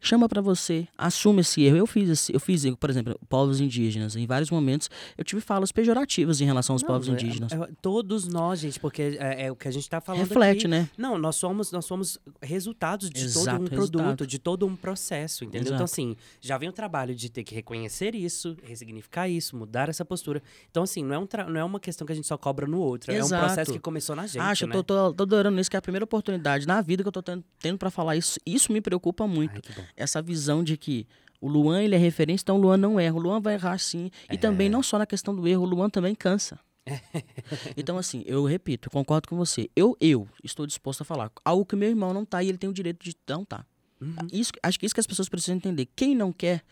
chama 0.00 0.28
para 0.28 0.40
você, 0.40 0.86
assume 0.96 1.40
esse 1.42 1.62
erro. 1.62 1.76
Eu 1.76 1.86
fiz 1.86 2.08
esse, 2.08 2.32
eu 2.34 2.40
fiz, 2.40 2.64
por 2.76 2.88
exemplo, 2.90 3.18
povos 3.28 3.60
indígenas. 3.60 4.16
Em 4.16 4.26
vários 4.26 4.50
momentos 4.50 4.88
eu 5.16 5.24
tive 5.24 5.40
falas 5.40 5.70
pejorativas 5.72 6.40
em 6.40 6.44
relação 6.44 6.74
aos 6.74 6.82
Não, 6.82 6.88
povos 6.88 7.08
é- 7.08 7.12
indígenas. 7.12 7.52
é- 7.52 7.68
todos 7.82 8.26
nós, 8.26 8.60
gente, 8.60 8.80
porque 8.80 9.16
é, 9.18 9.46
é 9.46 9.52
o 9.52 9.56
que 9.56 9.68
a 9.68 9.70
gente 9.70 9.88
tá 9.88 10.00
falando 10.00 10.20
Reflete, 10.20 10.58
aqui. 10.60 10.68
né? 10.68 10.88
Não, 10.96 11.18
nós 11.18 11.36
somos, 11.36 11.70
nós 11.72 11.84
somos 11.84 12.18
resultados 12.40 13.08
de 13.10 13.20
todo 13.32 13.42
Exato, 13.42 13.62
um 13.62 13.66
produto, 13.66 13.98
resultado. 13.98 14.26
de 14.26 14.38
todo 14.38 14.66
um 14.66 14.74
processo, 14.76 15.44
entendeu? 15.44 15.62
Então, 15.62 15.74
Exato. 15.76 15.84
assim, 15.84 16.16
já 16.40 16.56
vem 16.58 16.68
o 16.68 16.72
trabalho 16.72 17.14
de 17.14 17.28
ter 17.30 17.44
que 17.44 17.54
reconhecer 17.54 18.14
isso, 18.14 18.56
ressignificar 18.62 19.28
isso, 19.28 19.56
mudar 19.56 19.88
essa 19.88 20.04
postura. 20.04 20.42
Então, 20.70 20.82
assim, 20.82 21.04
não 21.04 21.14
é, 21.14 21.18
um 21.18 21.28
não 21.50 21.60
é 21.60 21.64
uma 21.64 21.80
questão 21.80 22.06
que 22.06 22.12
a 22.12 22.16
gente 22.16 22.26
só 22.26 22.36
cobra 22.38 22.66
no 22.66 22.78
outro. 22.80 23.10
É 23.12 23.16
um 23.16 23.18
Exato. 23.18 23.44
processo 23.46 23.72
que 23.72 23.78
começou 23.78 24.16
na 24.16 24.26
gente, 24.26 24.38
Acho, 24.40 24.66
né? 24.66 24.74
eu 24.76 24.82
tô, 24.82 25.10
tô, 25.10 25.14
tô 25.14 25.22
adorando 25.24 25.60
isso, 25.60 25.70
que 25.70 25.76
é 25.76 25.78
a 25.78 25.82
primeira 25.82 26.04
oportunidade 26.04 26.66
na 26.66 26.80
vida 26.80 27.02
que 27.02 27.08
eu 27.08 27.12
tô 27.12 27.22
tendo, 27.22 27.44
tendo 27.58 27.78
para 27.78 27.90
falar 27.90 28.16
isso. 28.16 28.38
Isso 28.46 28.72
me 28.72 28.80
preocupa 28.80 29.26
muito. 29.26 29.60
Ai. 29.76 29.84
Essa 29.96 30.20
visão 30.22 30.62
de 30.64 30.76
que 30.76 31.06
o 31.40 31.48
Luan 31.48 31.82
ele 31.82 31.94
é 31.94 31.98
referência, 31.98 32.42
então 32.44 32.56
o 32.56 32.60
Luan 32.60 32.76
não 32.76 32.98
erra. 33.00 33.14
O 33.16 33.20
Luan 33.20 33.40
vai 33.40 33.54
errar 33.54 33.78
sim. 33.78 34.10
E 34.30 34.36
também 34.36 34.66
É. 34.66 34.70
não 34.70 34.82
só 34.82 34.98
na 34.98 35.06
questão 35.06 35.34
do 35.34 35.46
erro, 35.48 35.62
o 35.62 35.66
Luan 35.66 35.88
também 35.88 36.14
cansa. 36.14 36.58
então, 37.76 37.98
assim, 37.98 38.22
eu 38.26 38.44
repito, 38.44 38.88
eu 38.88 38.92
concordo 38.92 39.28
com 39.28 39.36
você. 39.36 39.70
Eu, 39.76 39.96
eu 40.00 40.28
estou 40.42 40.66
disposto 40.66 41.02
a 41.02 41.04
falar 41.04 41.30
algo 41.44 41.64
que 41.64 41.76
meu 41.76 41.88
irmão 41.88 42.12
não 42.12 42.24
tá 42.24 42.42
e 42.42 42.48
ele 42.48 42.58
tem 42.58 42.68
o 42.68 42.72
direito 42.72 43.02
de 43.04 43.14
não 43.28 43.44
tá. 43.44 43.64
Uhum. 44.00 44.14
Isso, 44.32 44.52
acho 44.62 44.78
que 44.78 44.86
isso 44.86 44.94
que 44.94 45.00
as 45.00 45.06
pessoas 45.06 45.28
precisam 45.28 45.56
entender. 45.56 45.86
Quem 45.94 46.14
não 46.14 46.32
quer 46.32 46.62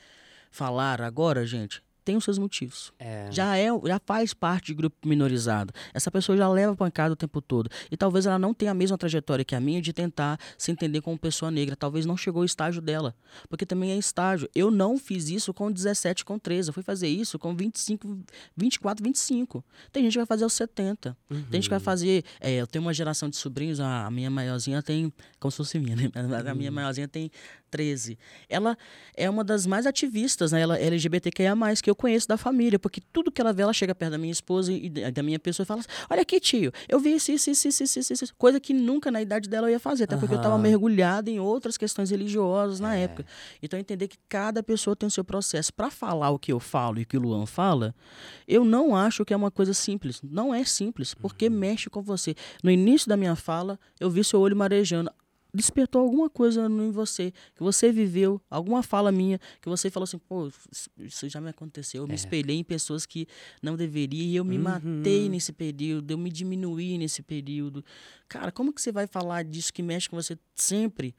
falar 0.51 1.01
agora, 1.03 1.47
gente, 1.47 1.83
tem 2.09 2.17
os 2.17 2.25
seus 2.25 2.39
motivos. 2.39 2.91
É. 2.99 3.29
Já 3.31 3.59
é, 3.59 3.69
já 3.85 4.01
faz 4.07 4.33
parte 4.33 4.69
de 4.69 4.75
grupo 4.75 4.97
minorizado. 5.07 5.75
Essa 5.93 6.11
pessoa 6.11 6.39
já 6.39 6.49
leva 6.49 6.75
pancada 6.75 7.13
o 7.13 7.17
tempo 7.17 7.39
todo. 7.43 7.69
E 7.91 7.99
talvez 7.99 8.25
ela 8.25 8.39
não 8.39 8.55
tenha 8.55 8.71
a 8.71 8.75
mesma 8.75 8.97
trajetória 8.97 9.45
que 9.45 9.55
a 9.55 9.61
minha 9.61 9.83
de 9.83 9.93
tentar 9.93 10.41
se 10.57 10.73
entender 10.73 11.03
como 11.03 11.19
pessoa 11.19 11.51
negra. 11.51 11.77
Talvez 11.77 12.07
não 12.07 12.17
chegou 12.17 12.41
ao 12.41 12.47
estágio 12.47 12.81
dela. 12.81 13.15
Porque 13.47 13.67
também 13.67 13.91
é 13.91 13.99
estágio. 13.99 14.49
Eu 14.55 14.71
não 14.71 14.97
fiz 14.97 15.29
isso 15.29 15.53
com 15.53 15.71
17, 15.71 16.25
com 16.25 16.39
13. 16.39 16.71
Eu 16.71 16.73
fui 16.73 16.83
fazer 16.83 17.09
isso 17.09 17.39
com 17.39 17.55
25, 17.55 18.23
24, 18.57 19.05
25. 19.05 19.63
Tem 19.93 20.03
gente 20.05 20.13
que 20.13 20.19
vai 20.19 20.27
fazer 20.27 20.45
aos 20.45 20.55
70. 20.55 21.15
Tem 21.29 21.39
gente 21.53 21.65
que 21.65 21.69
vai 21.69 21.79
fazer. 21.79 22.25
é, 22.41 22.55
eu 22.55 22.67
tenho 22.67 22.83
uma 22.87 22.95
geração 22.95 23.29
de 23.29 23.37
sobrinhos, 23.37 23.81
a, 23.81 24.11
minha 24.11 24.31
maiorzinha 24.31 24.83
tem. 24.83 25.13
Como 25.39 25.51
se 25.51 25.59
fosse 25.59 25.79
minha, 25.79 25.95
né? 25.95 26.11
A 26.49 26.55
minha 26.55 26.71
maiorzinha 26.73 27.07
tem 27.07 27.31
13. 27.71 28.19
Ela 28.49 28.77
é 29.17 29.29
uma 29.29 29.45
das 29.45 29.67
mais 29.67 29.87
ativistas, 29.87 30.53
né? 30.53 30.61
Ela 30.61 30.79
é 30.79 30.87
LGBTQIA, 30.87 31.55
que 31.83 31.91
eu 31.91 31.95
conheço 31.95 32.29
da 32.29 32.37
família, 32.37 32.79
porque 32.79 33.01
tudo 33.13 33.31
que 33.31 33.41
ela 33.41 33.53
vê, 33.53 33.63
ela 33.63 33.73
chega 33.73 33.95
perto 33.95 34.13
da 34.13 34.19
minha 34.19 34.33
esposa 34.33 34.73
e 34.73 34.89
da 34.89 35.23
minha 35.23 35.39
pessoa 35.39 35.65
e 35.65 35.67
fala 35.67 35.81
assim: 35.81 35.89
Olha 36.11 36.23
aqui, 36.23 36.41
tio, 36.41 36.73
eu 36.89 36.99
vi 36.99 37.15
isso, 37.15 37.33
isso, 37.33 37.51
isso, 37.51 37.69
isso, 37.69 37.83
isso, 37.83 37.99
isso, 37.99 38.25
isso", 38.25 38.35
coisa 38.37 38.59
que 38.61 38.73
nunca 38.73 39.11
na 39.11 39.21
idade 39.21 39.49
dela 39.49 39.69
eu 39.69 39.73
ia 39.73 39.81
fazer, 39.81 40.05
até 40.05 40.17
porque 40.17 40.35
eu 40.35 40.39
estava 40.39 40.59
mergulhada 40.59 41.31
em 41.31 41.39
outras 41.39 41.77
questões 41.77 42.11
religiosas 42.11 42.81
na 42.81 42.95
época. 42.97 43.25
Então, 43.63 43.79
entender 43.79 44.09
que 44.09 44.19
cada 44.29 44.63
pessoa 44.63 44.95
tem 44.97 45.07
o 45.07 45.11
seu 45.11 45.25
processo. 45.25 45.73
Para 45.73 45.91
falar 45.91 46.31
o 46.31 46.39
que 46.39 46.53
eu 46.53 46.61
falo 46.61 46.99
e 46.99 47.03
o 47.03 47.07
que 47.07 47.17
o 47.17 47.21
Luan 47.21 47.47
fala, 47.47 47.95
eu 48.47 48.65
não 48.65 48.95
acho 48.95 49.25
que 49.25 49.33
é 49.33 49.37
uma 49.37 49.51
coisa 49.51 49.75
simples. 49.75 50.21
Não 50.23 50.55
é 50.55 50.65
simples, 50.65 51.15
porque 51.15 51.49
mexe 51.49 51.91
com 51.91 52.03
você. 52.03 52.35
No 52.63 52.71
início 52.71 53.09
da 53.09 53.17
minha 53.17 53.37
fala, 53.37 53.79
eu 54.01 54.11
vi 54.11 54.25
seu 54.25 54.41
olho 54.41 54.57
marejando. 54.57 55.11
Despertou 55.53 56.03
alguma 56.03 56.29
coisa 56.29 56.67
em 56.67 56.91
você, 56.91 57.33
que 57.55 57.63
você 57.63 57.91
viveu, 57.91 58.41
alguma 58.51 58.83
fala 58.83 59.11
minha, 59.11 59.41
que 59.63 59.69
você 59.69 59.91
falou 59.91 60.05
assim, 60.05 60.19
pô, 60.19 60.49
isso- 60.71 60.91
isso 60.99 61.29
já 61.29 61.41
me 61.41 61.49
aconteceu. 61.49 62.03
Eu 62.03 62.09
me 62.09 62.15
espelhei 62.15 62.57
em 62.59 62.65
pessoas 62.65 63.07
que 63.07 63.27
não 63.63 63.75
deveria 63.75 64.23
e 64.25 64.37
eu 64.37 64.45
me 64.45 64.59
matei 64.59 65.29
nesse 65.29 65.53
período, 65.53 66.11
eu 66.11 66.19
me 66.19 66.31
diminuí 66.31 66.99
nesse 66.99 67.23
período. 67.23 67.83
Cara, 68.29 68.53
como 68.53 68.73
que 68.73 68.83
você 68.83 68.93
vai 68.93 69.07
falar 69.07 69.43
disso 69.43 69.73
que 69.73 69.83
mexe 69.83 70.09
com 70.09 70.17
você 70.17 70.39
sempre? 70.55 71.15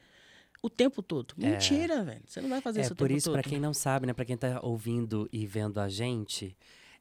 O 0.62 0.70
tempo 0.70 1.02
todo. 1.02 1.34
Mentira, 1.38 2.04
velho. 2.04 2.22
Você 2.28 2.40
não 2.42 2.50
vai 2.50 2.62
fazer 2.62 2.82
É, 2.82 2.84
isso 2.84 2.94
o 2.94 2.96
por 2.96 3.08
tempo 3.08 3.18
isso, 3.18 3.30
todo. 3.32 3.34
pra 3.42 3.44
quem 3.50 3.60
não 3.60 3.74
sabe, 3.74 4.06
né, 4.06 4.14
pra 4.14 4.26
quem 4.26 4.38
tá 4.38 4.60
ouvindo 4.62 5.28
e 5.32 5.48
vendo 5.48 5.80
a 5.80 5.88
gente, 5.90 6.56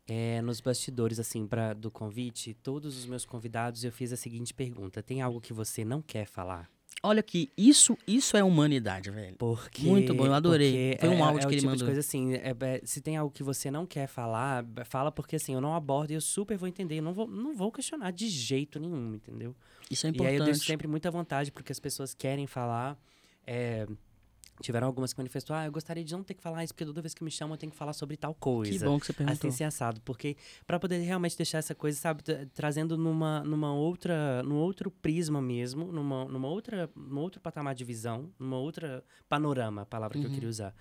é, 0.06 0.40
nos 0.40 0.60
bastidores, 0.60 1.18
assim, 1.18 1.46
pra, 1.46 1.74
do 1.74 1.90
convite, 1.90 2.54
todos 2.62 2.96
os 2.96 3.04
meus 3.04 3.26
convidados, 3.26 3.84
eu 3.84 3.92
fiz 3.92 4.12
a 4.12 4.16
seguinte 4.16 4.54
pergunta: 4.54 5.02
tem 5.02 5.20
algo 5.20 5.40
que 5.40 5.52
você 5.52 5.84
não 5.84 6.00
quer 6.00 6.24
falar? 6.26 6.70
Olha 7.02 7.22
que 7.22 7.50
isso, 7.56 7.96
isso 8.06 8.36
é 8.36 8.42
humanidade, 8.42 9.10
velho. 9.10 9.36
Porque, 9.36 9.86
Muito 9.86 10.12
bom, 10.14 10.26
eu 10.26 10.34
adorei. 10.34 10.96
Foi 10.98 11.08
um 11.08 11.12
é- 11.18 11.22
áudio 11.22 11.38
é 11.46 11.48
que 11.48 11.54
ele 11.54 11.60
tipo 11.60 11.60
de 11.60 11.66
mandou. 11.66 11.86
coisa 11.86 12.00
assim, 12.00 12.34
é- 12.34 12.50
é, 12.60 12.80
se 12.84 13.00
tem 13.00 13.16
algo 13.16 13.32
que 13.32 13.42
você 13.42 13.70
não 13.70 13.86
quer 13.86 14.08
falar, 14.08 14.64
fala 14.84 15.12
porque 15.12 15.36
assim, 15.36 15.54
eu 15.54 15.60
não 15.60 15.74
abordo 15.74 16.10
e 16.10 16.14
eu 16.14 16.20
super 16.20 16.56
vou 16.56 16.68
entender, 16.68 16.98
eu 16.98 17.02
não 17.02 17.12
vou, 17.14 17.28
não 17.28 17.54
vou 17.54 17.70
questionar 17.70 18.10
de 18.10 18.28
jeito 18.28 18.80
nenhum, 18.80 19.14
entendeu? 19.14 19.54
Isso 19.88 20.06
é 20.06 20.10
E 20.10 20.12
aí 20.12 20.16
eu 20.18 20.22
deixo 20.24 20.40
importante. 20.40 20.66
sempre 20.66 20.88
muita 20.88 21.08
vontade 21.10 21.52
porque 21.52 21.70
as 21.70 21.78
pessoas 21.80 22.14
querem 22.14 22.46
falar. 22.46 22.98
é, 23.50 23.86
tiveram 24.60 24.86
algumas 24.86 25.12
que 25.12 25.18
manifestou, 25.18 25.54
ah, 25.56 25.64
eu 25.66 25.72
gostaria 25.72 26.04
de 26.04 26.12
não 26.12 26.22
ter 26.22 26.34
que 26.34 26.42
falar 26.42 26.64
isso, 26.64 26.72
porque 26.74 26.84
toda 26.84 27.00
vez 27.00 27.14
que 27.14 27.22
me 27.24 27.30
chamam 27.30 27.54
eu 27.54 27.58
tenho 27.58 27.70
que 27.72 27.78
falar 27.78 27.92
sobre 27.92 28.16
tal 28.16 28.34
coisa. 28.34 28.72
Que 28.72 28.78
bom 28.84 28.98
que 28.98 29.06
você 29.06 29.12
perguntou. 29.12 29.48
Assim, 29.48 29.56
ser 29.56 29.64
assado, 29.64 30.00
porque 30.02 30.36
para 30.66 30.78
poder 30.78 30.98
realmente 30.98 31.36
deixar 31.36 31.58
essa 31.58 31.74
coisa, 31.74 31.98
sabe, 31.98 32.22
tra- 32.22 32.46
trazendo 32.54 32.96
numa, 32.96 33.42
numa 33.44 33.72
outra, 33.74 34.42
num 34.42 34.56
outro 34.56 34.90
prisma 34.90 35.40
mesmo, 35.40 35.92
numa, 35.92 36.24
numa 36.26 36.48
outra, 36.48 36.90
num 36.96 37.20
outro 37.20 37.40
patamar 37.40 37.74
de 37.74 37.84
visão, 37.84 38.30
numa 38.38 38.58
outra 38.58 39.02
panorama, 39.28 39.82
a 39.82 39.86
palavra 39.86 40.18
que 40.18 40.24
Uhum. 40.24 40.30
eu 40.30 40.34
queria 40.34 40.48
usar. 40.48 40.74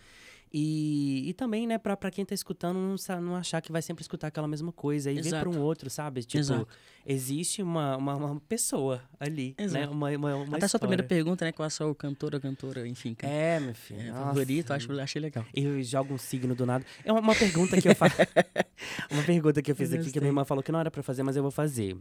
E, 0.53 1.29
e 1.29 1.33
também, 1.33 1.67
né, 1.67 1.77
pra, 1.77 1.97
pra 1.97 2.09
quem 2.09 2.23
tá 2.23 2.33
escutando, 2.33 2.77
não, 2.77 3.21
não 3.21 3.35
achar 3.35 3.61
que 3.61 3.71
vai 3.71 3.81
sempre 3.81 4.01
escutar 4.01 4.27
aquela 4.27 4.47
mesma 4.47 4.71
coisa 4.71 5.11
e 5.11 5.15
ver 5.15 5.19
Exato. 5.27 5.41
pra 5.49 5.49
um 5.49 5.61
outro, 5.61 5.89
sabe? 5.89 6.23
Tipo, 6.23 6.39
Exato. 6.39 6.67
existe 7.05 7.61
uma, 7.61 7.97
uma, 7.97 8.15
uma 8.15 8.39
pessoa 8.39 9.01
ali, 9.19 9.53
né? 9.59 9.65
Exato. 9.65 9.91
Uma, 9.91 10.09
uma, 10.11 10.35
uma 10.35 10.55
Até 10.57 10.65
a 10.65 10.69
sua 10.69 10.79
primeira 10.79 11.03
pergunta, 11.03 11.43
né? 11.43 11.51
Qual 11.51 11.65
a 11.65 11.69
sua 11.69 11.93
cantora, 11.93 12.39
cantora, 12.39 12.87
enfim. 12.87 13.13
can- 13.13 13.27
É, 13.27 13.59
meu 13.59 13.75
filho. 13.75 13.99
é, 14.09 14.11
favorito, 14.13 14.71
acho, 14.71 14.91
achei 14.99 15.21
legal. 15.21 15.45
Eu 15.53 15.83
jogo 15.83 16.13
um 16.13 16.17
signo 16.17 16.55
do 16.55 16.65
nada. 16.65 16.85
É 17.03 17.11
uma, 17.11 17.19
uma 17.19 17.35
pergunta 17.35 17.79
que 17.81 17.89
eu 17.89 17.95
faço. 17.95 18.15
uma 19.11 19.23
pergunta 19.23 19.61
que 19.61 19.69
eu 19.71 19.75
fiz 19.75 19.89
Eu 19.91 19.95
aqui 19.95 20.03
que 20.05 20.09
gostei. 20.11 20.21
minha 20.21 20.29
irmã 20.29 20.45
falou 20.45 20.63
que 20.63 20.71
não 20.71 20.79
era 20.79 20.89
pra 20.89 21.03
fazer, 21.03 21.23
mas 21.23 21.35
eu 21.35 21.41
vou 21.43 21.51
fazer. 21.51 21.97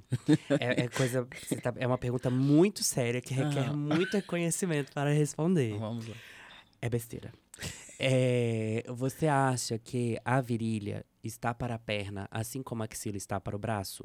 é, 0.60 0.82
é 0.84 0.88
coisa. 0.88 1.26
tá- 1.62 1.74
é 1.76 1.86
uma 1.86 1.98
pergunta 1.98 2.30
muito 2.30 2.84
séria 2.84 3.20
que 3.20 3.34
requer 3.34 3.68
Aham. 3.70 3.76
muito 3.76 4.22
conhecimento 4.22 4.92
para 4.92 5.10
responder. 5.12 5.76
Vamos 5.78 6.06
lá. 6.06 6.14
É 6.80 6.88
besteira. 6.88 7.32
É, 7.98 8.84
você 8.88 9.26
acha 9.26 9.78
que 9.78 10.18
a 10.24 10.40
virilha 10.40 11.04
está 11.24 11.54
para 11.54 11.76
a 11.76 11.78
perna, 11.78 12.28
assim 12.30 12.62
como 12.62 12.82
a 12.82 12.84
axila 12.86 13.16
está 13.16 13.40
para 13.40 13.56
o 13.56 13.58
braço? 13.58 14.04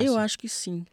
Eu 0.00 0.16
acho 0.16 0.38
que 0.38 0.48
sim. 0.48 0.84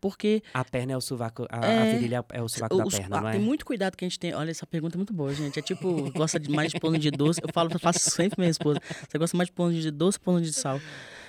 Porque 0.00 0.42
A 0.54 0.64
perna 0.64 0.92
é 0.92 0.96
o 0.96 1.00
sovaco, 1.02 1.46
a, 1.50 1.82
a 1.82 1.86
É. 1.86 1.90
virilha 1.90 2.24
é 2.32 2.42
o 2.42 2.48
sovaco 2.48 2.76
da 2.78 2.86
perna, 2.86 3.18
ah, 3.18 3.20
não 3.20 3.28
é? 3.28 3.32
tem 3.32 3.40
muito 3.40 3.66
cuidado 3.66 3.94
que 3.94 4.04
a 4.04 4.08
gente 4.08 4.18
tem. 4.18 4.32
Olha, 4.34 4.50
essa 4.50 4.66
pergunta 4.66 4.96
é 4.96 4.98
muito 4.98 5.12
boa, 5.12 5.34
gente. 5.34 5.58
É 5.58 5.62
tipo, 5.62 6.10
gosta 6.12 6.40
de 6.40 6.50
mais 6.50 6.72
de 6.72 6.80
pão 6.80 6.92
de 6.96 7.10
doce. 7.10 7.40
Eu 7.42 7.50
falo, 7.52 7.70
eu 7.70 7.78
faço 7.78 7.98
sempre 8.10 8.36
pra 8.36 8.42
minha 8.42 8.50
esposa. 8.50 8.80
Você 9.06 9.18
gosta 9.18 9.36
mais 9.36 9.48
de 9.48 9.52
pão 9.52 9.70
de 9.70 9.90
doce 9.90 10.16
ou 10.18 10.24
pão 10.24 10.40
de 10.40 10.50
sal? 10.52 10.80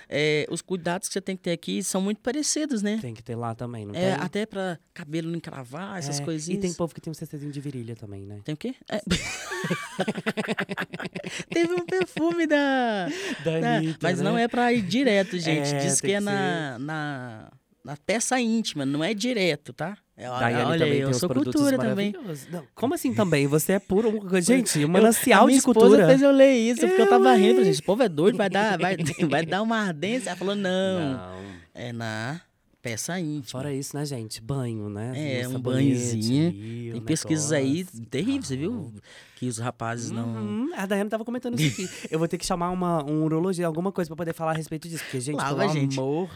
É, 0.09 0.45
os 0.49 0.61
cuidados 0.61 1.07
que 1.09 1.13
você 1.13 1.21
tem 1.21 1.35
que 1.35 1.43
ter 1.43 1.51
aqui 1.51 1.83
são 1.83 2.01
muito 2.01 2.21
parecidos, 2.21 2.81
né? 2.81 2.97
Tem 3.01 3.13
que 3.13 3.21
ter 3.23 3.35
lá 3.35 3.53
também, 3.53 3.85
não 3.85 3.93
É, 3.93 4.15
tem? 4.15 4.25
até 4.25 4.45
pra 4.45 4.79
cabelo 4.93 5.29
não 5.29 5.35
encravar, 5.37 5.97
essas 5.97 6.19
É, 6.19 6.23
coisinhas. 6.23 6.59
E 6.59 6.61
tem 6.61 6.73
povo 6.73 6.93
que 6.95 7.01
tem 7.01 7.11
um 7.11 7.13
CCzinho 7.13 7.51
de 7.51 7.59
virilha 7.59 7.95
também, 7.95 8.25
né? 8.25 8.39
Tem 8.43 8.55
o 8.55 8.57
quê? 8.57 8.73
É. 8.89 9.01
Teve 11.49 11.73
um 11.73 11.85
perfume 11.85 12.47
da. 12.47 13.07
Da 13.43 13.59
da- 13.59 13.77
Anitta, 13.77 13.99
mas 14.01 14.19
né? 14.19 14.23
não 14.23 14.37
é 14.37 14.47
pra 14.47 14.71
ir 14.73 14.81
direto, 14.81 15.37
gente. 15.39 15.73
É, 15.73 15.79
Diz 15.79 16.01
que 16.01 16.11
é 16.11 16.19
que 16.19 16.23
na, 16.23 16.79
na, 16.79 17.51
na 17.87 17.95
peça 17.95 18.37
íntima, 18.37 18.85
não 18.85 19.01
é 19.01 19.13
direto, 19.13 19.71
tá? 19.71 19.97
É, 20.17 20.27
Daiane 20.27 20.71
olha, 20.71 20.79
também 20.85 20.99
eu 20.99 21.09
tem 21.11 21.19
sou 21.19 21.29
cultura 21.29 21.77
também. 21.77 22.13
Não, 22.51 22.67
como 22.75 22.93
assim 22.93 23.13
também? 23.13 23.47
Você 23.47 23.73
é 23.73 23.79
puro. 23.79 24.27
Gente, 24.41 24.83
um 24.83 24.89
manancial 24.89 25.43
a 25.43 25.45
minha 25.45 25.53
de 25.55 25.59
esposa 25.59 25.79
cultura. 25.79 26.05
fez 26.07 26.21
eu 26.21 26.31
ler 26.31 26.51
isso, 26.53 26.81
porque 26.85 27.01
eu 27.01 27.07
tava 27.07 27.29
Eu, 27.29 27.35
rindo. 27.37 27.47
Falei, 27.53 27.63
gente, 27.63 27.73
esse 27.75 27.81
povo 27.81 28.03
é 28.03 28.09
doido, 28.09 28.37
vai 28.37 28.49
dar, 28.49 28.77
vai, 28.77 28.97
vai 29.29 29.45
dar 29.45 29.61
uma 29.61 29.77
ardência. 29.77 30.31
Ela 30.31 30.35
falou, 30.37 30.53
não, 30.53 31.13
Não. 31.13 31.37
é 31.73 31.93
na 31.93 32.41
peça 32.89 33.19
íntima. 33.19 33.61
Fora 33.61 33.73
isso, 33.73 33.95
né, 33.95 34.05
gente? 34.05 34.41
Banho, 34.41 34.89
né? 34.89 35.41
É, 35.41 35.47
Um 35.47 35.59
banhozinho. 35.59 36.51
Tem 36.91 36.93
um 36.95 37.01
pesquisas 37.01 37.51
aí 37.51 37.83
terríveis, 38.09 38.47
você 38.47 38.57
viu? 38.57 38.93
Que 39.35 39.47
os 39.47 39.57
rapazes 39.57 40.09
não... 40.09 40.27
Uhum, 40.27 40.71
A 40.75 40.85
Daiane 40.85 41.09
tava 41.09 41.23
comentando 41.23 41.59
isso 41.59 41.81
aqui. 41.81 41.89
Eu 42.09 42.17
vou 42.19 42.27
ter 42.27 42.37
que 42.37 42.45
chamar 42.45 42.71
uma, 42.71 43.03
um 43.03 43.23
urologista, 43.23 43.67
alguma 43.67 43.91
coisa 43.91 44.07
pra 44.09 44.15
poder 44.15 44.33
falar 44.33 44.51
a 44.51 44.55
respeito 44.55 44.87
disso. 44.89 45.03
Porque, 45.03 45.19
gente, 45.19 45.35
Lava, 45.37 45.59
pelo 45.59 45.73
gente. 45.73 45.99
amor... 45.99 46.29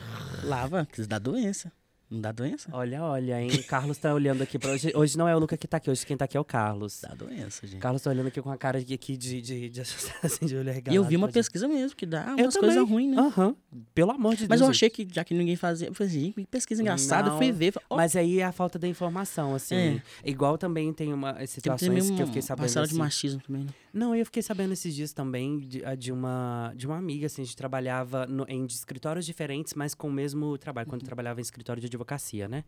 Lava, 0.43 0.85
porque 0.85 1.05
dá 1.05 1.17
doença. 1.19 1.71
Não 2.11 2.19
dá 2.19 2.33
doença? 2.33 2.69
Olha, 2.73 3.01
olha, 3.01 3.41
hein? 3.41 3.49
Carlos 3.69 3.97
tá 3.97 4.13
olhando 4.13 4.41
aqui 4.43 4.59
pra 4.59 4.71
hoje. 4.71 4.91
Hoje 4.93 5.17
não 5.17 5.29
é 5.29 5.33
o 5.35 5.39
Luca 5.39 5.55
que 5.55 5.65
tá 5.65 5.77
aqui, 5.77 5.89
hoje 5.89 6.05
quem 6.05 6.17
tá 6.17 6.25
aqui 6.25 6.35
é 6.35 6.39
o 6.39 6.43
Carlos. 6.43 6.99
Dá 7.01 7.15
doença, 7.15 7.65
gente. 7.65 7.79
Carlos 7.79 8.01
tá 8.01 8.09
olhando 8.09 8.27
aqui 8.27 8.41
com 8.41 8.51
a 8.51 8.57
cara 8.57 8.83
de, 8.83 8.93
aqui 8.93 9.15
de, 9.15 9.41
de, 9.41 9.69
de, 9.69 9.81
assim, 9.81 10.45
de 10.45 10.57
olho 10.57 10.67
E 10.67 10.71
arregalado 10.71 10.95
eu 10.97 11.07
vi 11.07 11.15
uma 11.15 11.27
pra 11.27 11.31
gente. 11.31 11.43
pesquisa 11.45 11.69
mesmo, 11.69 11.95
que 11.95 12.05
dá 12.05 12.35
umas 12.37 12.57
coisas 12.57 12.85
ruins, 12.89 13.15
né? 13.15 13.21
Aham. 13.21 13.55
Pelo 13.95 14.11
amor 14.11 14.31
de 14.33 14.39
Deus. 14.39 14.49
Mas 14.49 14.59
eu 14.59 14.67
achei 14.67 14.89
que, 14.89 15.07
já 15.09 15.23
que 15.23 15.33
ninguém 15.33 15.55
fazia, 15.55 15.87
eu 15.87 15.93
falei 15.93 16.11
assim, 16.11 16.31
que 16.33 16.45
pesquisa 16.47 16.81
engraçada, 16.81 17.29
eu 17.29 17.37
fui 17.37 17.47
Não, 17.49 17.57
ver. 17.57 17.73
Ó, 17.89 17.95
Mas 17.95 18.13
aí 18.17 18.39
é 18.41 18.43
a 18.43 18.51
falta 18.51 18.77
da 18.77 18.89
informação, 18.89 19.55
assim. 19.55 19.75
É. 19.75 20.01
Igual 20.25 20.57
também 20.57 20.91
tem 20.91 21.13
uma 21.13 21.45
situações 21.47 22.07
que 22.07 22.11
eu 22.11 22.17
uma 22.17 22.25
fiquei 22.27 22.41
sabendo. 22.41 22.63
parcela 22.63 22.85
de 22.85 22.91
assim- 22.91 22.99
machismo 22.99 23.39
também, 23.41 23.63
né? 23.63 23.69
Não, 23.93 24.13
eu 24.15 24.25
fiquei 24.25 24.41
sabendo 24.41 24.71
esses 24.73 24.93
dias 24.95 25.11
também 25.13 25.59
de, 25.59 25.81
de 25.97 26.11
uma, 26.13 26.73
de 26.75 26.87
uma 26.87 26.97
amiga, 26.97 27.25
assim, 27.27 27.41
a 27.41 27.45
gente 27.45 27.57
trabalhava 27.57 28.25
no- 28.25 28.45
em 28.49 28.65
escritórios 28.65 29.25
diferentes, 29.25 29.73
mas 29.75 29.93
com 29.93 30.07
o 30.09 30.11
mesmo 30.11 30.57
trabalho, 30.57 30.87
Uhum. 30.87 30.91
quando 30.91 31.03
trabalhava 31.03 31.39
em 31.39 31.43
escritório 31.43 31.79
de 31.79 31.87
advocacia, 31.87 32.00
né? 32.47 32.63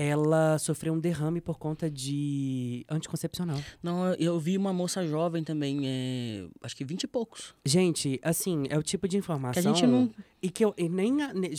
Ela 0.00 0.56
sofreu 0.58 0.94
um 0.94 1.00
derrame 1.00 1.40
por 1.40 1.58
conta 1.58 1.90
de 1.90 2.86
anticoncepcional. 2.88 3.58
Não, 3.82 4.14
eu- 4.14 4.38
vi 4.38 4.56
uma 4.56 4.72
moça 4.72 5.04
jovem 5.04 5.42
também, 5.42 5.80
é, 5.84 6.46
acho 6.62 6.76
que 6.76 6.84
20 6.84 7.02
e 7.02 7.06
poucos. 7.08 7.52
Gente, 7.66 8.20
assim, 8.22 8.66
é 8.70 8.78
o 8.78 8.82
tipo 8.82 9.08
de 9.08 9.16
informação. 9.16 9.60
Que 9.60 9.68
a 9.68 9.72
gente 9.72 9.84
não 9.84 10.08
E 10.40 10.48
que 10.50 10.64
eu 10.64 10.72
e 10.78 10.88
nem. 10.88 11.16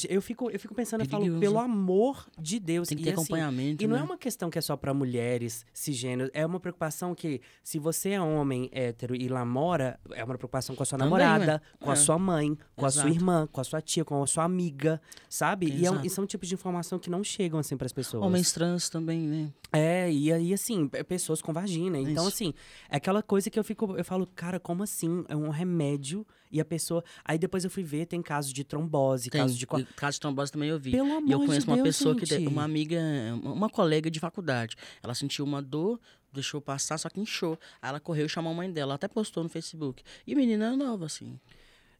Eu 0.08 0.22
fico, 0.22 0.50
eu 0.50 0.58
fico 0.58 0.74
pensando, 0.74 1.02
eu 1.02 1.06
falo, 1.10 1.24
Perigoso. 1.24 1.42
pelo 1.42 1.60
amor 1.60 2.26
de 2.40 2.62
Deus. 2.62 2.88
tem 2.88 2.96
que 2.98 3.04
e, 3.04 3.06
ter 3.08 3.12
assim, 3.12 3.24
acompanhamento. 3.24 3.84
E 3.84 3.88
não 3.88 3.98
né? 3.98 4.02
é 4.02 4.06
uma 4.06 4.18
questão 4.18 4.50
que 4.50 4.58
é 4.58 4.62
só 4.62 4.78
pra 4.78 4.94
mulheres 4.94 5.66
cisgêneros, 5.74 6.32
é 6.34 6.46
uma 6.46 6.62
preocupação 6.62 7.14
que, 7.14 7.42
se 7.62 7.78
você 7.78 8.12
é 8.12 8.22
homem 8.22 8.70
hétero 8.72 9.14
e 9.18 9.28
lá 9.28 9.44
mora, 9.44 10.00
é 10.14 10.24
uma 10.24 10.38
preocupação 10.38 10.78
com 10.78 10.84
a 10.84 10.86
sua 10.86 10.98
Também, 10.98 11.12
namorada, 11.12 11.62
ué. 11.62 11.62
com 11.78 11.90
a 11.90 11.94
É. 11.94 11.96
sua 11.98 12.18
mãe, 12.18 12.58
com 12.74 12.86
a 12.86 12.90
sua 12.90 13.02
Exato. 13.02 13.16
irmã, 13.16 13.50
com 13.52 13.60
a 13.60 13.64
sua 13.66 13.82
tia, 13.82 14.06
com 14.06 14.24
a 14.24 14.28
sua 14.28 14.46
amiga, 14.46 15.02
sabe? 15.30 15.68
E, 15.68 15.72
é 15.86 15.90
Exato. 15.90 16.08
e 16.08 16.10
são 16.10 16.26
tipos 16.26 16.48
de 16.48 16.54
informação 16.54 16.98
que 16.98 17.10
não 17.10 17.22
chegam 17.22 17.60
assim 17.60 17.76
pras 17.76 17.92
pessoas. 17.92 18.24
Homens 18.30 18.52
trans 18.52 18.90
também, 18.90 19.20
né? 19.22 19.54
É, 19.72 20.12
e 20.12 20.32
aí, 20.34 20.54
assim, 20.54 20.88
pe- 20.88 21.04
pessoas 21.04 21.42
com 21.42 21.54
vagina. 21.54 21.98
Então, 22.00 22.28
Isso. 22.28 22.34
assim, 22.36 22.54
é 22.90 22.98
aquela 22.98 23.22
coisa 23.22 23.50
que 23.50 23.60
eu 23.60 23.64
fico, 23.64 23.96
eu 23.98 24.04
falo, 24.04 24.26
cara, 24.26 24.60
como 24.60 24.82
assim? 24.84 25.24
É 25.28 25.36
um 25.36 25.50
remédio 25.50 26.26
e 26.52 26.60
a 26.60 26.66
pessoa. 26.66 27.04
Aí 27.24 27.38
depois 27.38 27.64
eu 27.64 27.70
fui 27.70 27.84
ver, 27.84 28.06
tem 28.08 28.22
casos 28.22 28.52
de 28.52 28.64
trombose, 28.64 29.30
Tem. 29.30 29.42
casos 29.42 29.56
de. 29.58 29.68
co- 29.68 29.80
e 29.80 29.86
Caso 29.86 30.16
de 30.16 30.22
trombose 30.22 30.52
também 30.52 30.70
eu 30.70 30.80
vi. 30.80 30.92
Pelo 30.92 31.12
amor 31.14 31.30
E 31.30 31.32
eu 31.32 31.40
conheço 31.46 31.66
de 31.66 31.72
uma 31.72 31.76
Deus, 31.78 31.88
pessoa 31.98 32.16
que 32.16 32.26
gente. 32.26 32.40
tem, 32.40 32.48
uma 32.48 32.64
amiga, 32.64 33.00
uma 33.44 33.70
colega 33.70 34.10
de 34.10 34.20
faculdade. 34.20 34.76
Ela 35.04 35.14
sentiu 35.14 35.46
uma 35.46 35.62
dor, 35.62 36.00
deixou 36.34 36.60
passar, 36.60 36.98
só 36.98 37.08
que 37.10 37.20
inchou. 37.20 37.58
Aí 37.82 37.90
ela 37.90 38.00
correu 38.00 38.26
e 38.26 38.30
chamou 38.30 38.52
a 38.52 38.56
mãe 38.56 38.72
dela, 38.72 38.90
ela 38.90 38.96
até 38.96 39.08
postou 39.08 39.44
no 39.44 39.50
Facebook. 39.50 40.02
E 40.26 40.34
menina 40.34 40.74
é 40.74 40.76
nova, 40.76 41.06
assim. 41.06 41.40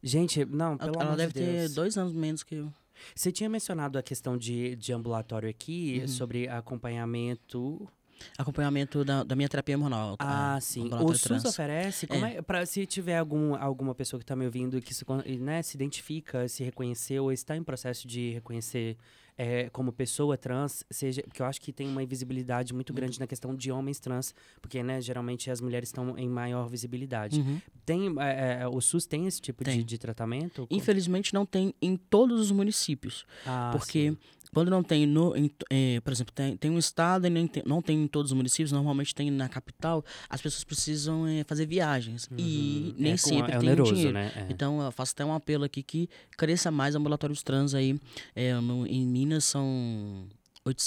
Gente, 0.02 0.44
não, 0.46 0.72
Ela, 0.72 0.78
pelo 0.78 0.94
ela 0.94 1.04
amor 1.04 1.16
deve 1.18 1.32
de 1.34 1.40
Deus. 1.40 1.68
ter 1.70 1.74
dois 1.74 1.96
anos 1.98 2.12
menos 2.14 2.42
que 2.42 2.54
eu. 2.56 2.72
Você 3.14 3.30
tinha 3.32 3.48
mencionado 3.48 3.98
a 3.98 4.02
questão 4.02 4.36
de, 4.36 4.76
de 4.76 4.92
ambulatório 4.92 5.48
aqui, 5.48 5.98
Uhum. 6.02 6.08
sobre 6.08 6.48
acompanhamento. 6.48 7.88
Acompanhamento 8.36 9.02
da, 9.02 9.22
da 9.24 9.34
minha 9.34 9.48
terapia 9.48 9.74
hormonal. 9.76 10.16
Ah, 10.18 10.56
a- 10.56 10.60
sim. 10.60 10.90
O 10.92 11.08
SUS 11.14 11.22
trans. 11.22 11.44
oferece? 11.46 12.06
Como 12.06 12.24
é. 12.26 12.42
pra, 12.42 12.66
se 12.66 12.84
tiver 12.84 13.16
algum, 13.16 13.54
alguma 13.54 13.94
pessoa 13.94 14.18
que 14.20 14.24
está 14.24 14.36
me 14.36 14.44
ouvindo 14.44 14.76
e 14.76 14.82
que 14.82 14.92
se, 14.92 15.04
né, 15.40 15.62
se 15.62 15.76
identifica, 15.76 16.46
se 16.46 16.62
reconheceu 16.62 17.24
ou 17.24 17.32
está 17.32 17.56
em 17.56 17.62
processo 17.64 18.06
de 18.06 18.32
reconhecer 18.32 18.98
é, 19.36 19.68
como 19.70 19.92
pessoa 19.92 20.36
trans, 20.36 20.84
seja. 20.90 21.22
Porque 21.22 21.42
eu 21.42 21.46
acho 21.46 21.60
que 21.60 21.72
tem 21.72 21.88
uma 21.88 22.02
invisibilidade 22.02 22.74
muito 22.74 22.92
grande 22.92 23.18
na 23.18 23.26
questão 23.26 23.54
de 23.54 23.70
homens 23.70 23.98
trans, 23.98 24.34
porque, 24.60 24.82
né, 24.82 25.00
geralmente 25.00 25.50
as 25.50 25.60
mulheres 25.60 25.88
estão 25.88 26.16
em 26.16 26.28
maior 26.28 26.68
visibilidade. 26.68 27.40
Uhum. 27.40 27.60
Tem, 27.84 28.14
é, 28.20 28.62
é, 28.62 28.68
o 28.68 28.80
SUS 28.80 29.06
tem 29.06 29.26
esse 29.26 29.40
tipo 29.40 29.64
de, 29.64 29.82
de 29.82 29.98
tratamento? 29.98 30.66
Infelizmente 30.70 31.34
não 31.34 31.44
tem 31.44 31.74
em 31.80 31.96
todos 31.96 32.40
os 32.40 32.50
municípios. 32.50 33.26
Ah, 33.46 33.70
porque 33.72 34.10
sim. 34.10 34.18
Quando 34.52 34.68
não 34.70 34.82
tem 34.82 35.06
no. 35.06 35.36
em- 35.36 35.50
eh, 35.70 36.00
por 36.00 36.12
exemplo, 36.12 36.32
tem, 36.34 36.56
tem 36.56 36.70
um 36.70 36.78
estado 36.78 37.26
e 37.26 37.30
nem 37.30 37.46
tem- 37.46 37.62
não 37.66 37.80
tem 37.80 38.02
em 38.02 38.08
todos 38.08 38.32
os 38.32 38.36
municípios, 38.36 38.72
normalmente 38.72 39.14
tem 39.14 39.30
na 39.30 39.48
capital, 39.48 40.04
as 40.28 40.40
pessoas 40.42 40.64
precisam 40.64 41.26
eh, 41.26 41.44
fazer 41.44 41.66
viagens. 41.66 42.28
E 42.36 42.92
Uhum. 42.96 43.02
nem 43.02 43.12
É 43.12 43.16
sempre 43.16 43.52
é 43.52 43.58
tem 43.58 43.68
oneroso, 43.68 43.92
dinheiro. 43.94 44.12
né? 44.14 44.32
É. 44.34 44.46
Então, 44.52 44.80
eu 44.82 44.90
faço 44.92 45.12
até 45.12 45.24
um 45.24 45.32
apelo 45.32 45.64
aqui 45.64 45.82
que 45.82 46.08
cresça 46.36 46.70
mais 46.70 46.94
ambulatórios 46.94 47.42
trans 47.42 47.74
aí. 47.74 47.98
É, 48.34 48.54
no- 48.54 48.86
em 48.86 49.06
Minas 49.06 49.44
são 49.44 50.26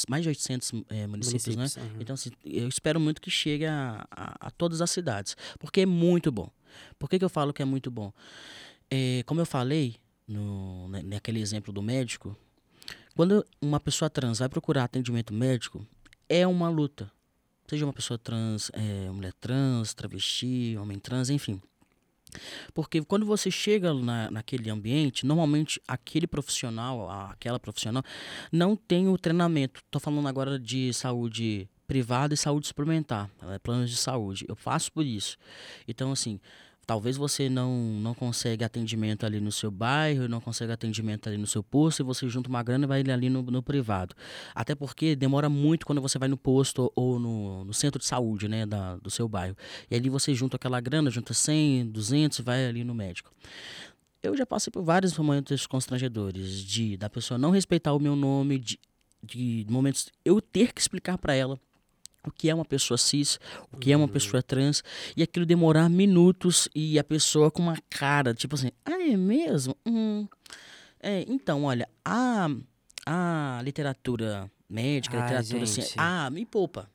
mais 0.08 0.24
de 0.24 0.30
800 0.30 0.72
eh, 0.90 1.08
municípios, 1.08 1.56
né? 1.56 1.62
Municípios, 1.64 1.78
aham. 1.78 1.98
Então, 2.02 2.14
assim, 2.14 2.30
eu 2.46 2.68
espero 2.68 3.00
muito 3.00 3.20
que 3.22 3.30
chegue 3.32 3.66
a, 3.66 4.06
a- 4.12 4.48
a 4.48 4.52
todas 4.52 4.82
as 4.82 4.92
cidades, 4.92 5.36
porque 5.60 5.82
é 5.82 5.86
muito 5.86 6.32
bom. 6.32 6.50
Por 7.00 7.10
que, 7.10 7.18
que 7.20 7.26
eu 7.26 7.30
falo 7.30 7.52
que 7.54 7.62
é 7.62 7.66
muito 7.66 7.90
bom? 7.92 8.12
É, 8.90 9.24
como 9.26 9.42
eu 9.42 9.46
falei, 9.46 9.96
no, 10.28 10.88
na- 10.90 11.02
naquele 11.04 11.40
exemplo 11.42 11.74
do 11.74 11.82
médico, 11.82 12.38
quando 13.16 13.46
uma 13.62 13.80
pessoa 13.80 14.10
trans 14.10 14.40
vai 14.40 14.50
procurar 14.50 14.84
atendimento 14.84 15.34
médico, 15.34 15.86
é 16.28 16.46
uma 16.48 16.70
luta. 16.70 17.12
Seja 17.68 17.86
uma 17.86 17.94
pessoa 17.94 18.18
trans, 18.18 18.70
é, 18.74 19.10
mulher 19.10 19.34
trans, 19.34 19.94
travesti, 19.94 20.76
homem 20.78 21.00
trans, 21.00 21.30
enfim. 21.30 21.62
Porque 22.74 23.02
quando 23.04 23.26
você 23.26 23.52
chega 23.52 23.94
na, 23.94 24.32
naquele 24.32 24.70
ambiente, 24.70 25.26
normalmente 25.26 25.82
aquele 25.88 26.28
profissional, 26.28 27.10
aquela 27.30 27.60
profissional, 27.60 28.04
não 28.52 28.76
tem 28.76 29.08
o 29.08 29.18
treinamento. 29.18 29.82
Estou 29.86 30.02
falando 30.02 30.28
agora 30.28 30.60
de 30.60 30.94
saúde 30.94 31.70
privada 31.88 32.34
e 32.34 32.38
saúde 32.38 32.68
suplementar, 32.68 33.30
eh, 33.44 33.60
planos 33.60 33.90
de 33.90 33.98
saúde. 33.98 34.46
Eu 34.48 34.56
faço 34.56 34.92
por 34.92 35.06
isso. 35.06 35.38
Então, 35.88 36.12
assim, 36.12 36.40
talvez 36.86 37.18
você 37.18 37.50
não, 37.50 37.72
não 37.76 38.14
consegue 38.14 38.64
atendimento 38.64 39.26
ali 39.26 39.40
no 39.40 39.52
seu 39.52 39.72
bairro, 39.72 40.28
não 40.28 40.42
consegue 40.42 40.72
atendimento 40.72 41.28
ali 41.28 41.38
no 41.38 41.48
seu 41.48 41.64
posto, 41.64 42.02
e 42.02 42.04
você 42.04 42.28
junta 42.28 42.50
uma 42.50 42.62
grana 42.62 42.86
e 42.86 42.88
vai 42.88 43.02
ali 43.02 43.30
no, 43.30 43.42
no 43.42 43.64
privado. 43.64 44.16
Até 44.54 44.76
porque 44.76 45.16
demora 45.16 45.50
muito 45.50 45.86
quando 45.86 46.02
você 46.02 46.18
vai 46.20 46.28
no 46.28 46.38
posto 46.38 46.92
ou 46.96 47.20
no, 47.20 47.66
no 47.66 47.74
centro 47.74 48.00
de 48.00 48.06
saúde, 48.06 48.48
né, 48.48 48.66
da, 48.66 48.98
do 48.98 49.10
seu 49.10 49.28
bairro. 49.28 49.56
E 49.90 49.96
ali 49.96 50.10
você 50.10 50.34
junta 50.34 50.58
aquela 50.58 50.80
grana, 50.80 51.10
junta 51.10 51.34
100, 51.34 51.88
200 51.88 52.40
e 52.40 52.42
vai 52.42 52.66
ali 52.68 52.84
no 52.84 52.94
médico. 52.94 53.32
Eu 54.22 54.36
já 54.38 54.46
passei 54.46 54.72
por 54.72 54.84
vários 54.84 55.18
momentos 55.18 55.68
constrangedores 55.68 56.64
de 56.64 56.96
da 56.96 57.10
pessoa 57.10 57.38
não 57.38 57.52
respeitar 57.52 57.94
o 57.94 58.00
meu 58.00 58.16
nome, 58.16 58.58
de, 58.58 58.80
de 59.22 59.66
momentos 59.70 60.10
eu 60.24 60.42
ter 60.42 60.72
que 60.72 60.80
explicar 60.80 61.18
para 61.18 61.34
ela 61.34 61.60
o 62.26 62.32
que 62.32 62.50
é 62.50 62.56
uma 62.56 62.66
pessoa 62.66 62.98
cis, 62.98 63.40
o 63.72 63.78
que 63.78 63.92
é 63.92 63.98
uma 63.98 64.08
pessoa 64.08 64.42
trans, 64.42 64.84
e 65.16 65.24
aquilo 65.24 65.46
demorar 65.46 65.90
minutos 65.90 66.70
e 66.74 66.98
a 66.98 67.04
pessoa 67.04 67.52
com 67.52 67.62
uma 67.62 67.78
cara, 67.90 68.34
tipo 68.34 68.56
assim, 68.56 68.72
ah, 68.86 69.02
é 69.02 69.18
mesmo? 69.18 69.76
Hum. 69.86 70.28
É, 71.00 71.26
então, 71.28 71.66
olha, 71.66 71.88
a, 72.06 72.50
a 73.06 73.62
literatura 73.64 74.50
médica, 74.70 75.18
a 75.18 75.22
Ai, 75.22 75.28
literatura 75.28 75.64
assim, 75.64 75.82
gente. 75.82 75.96
ah, 75.98 76.30
me 76.30 76.46
poupa. 76.46 76.90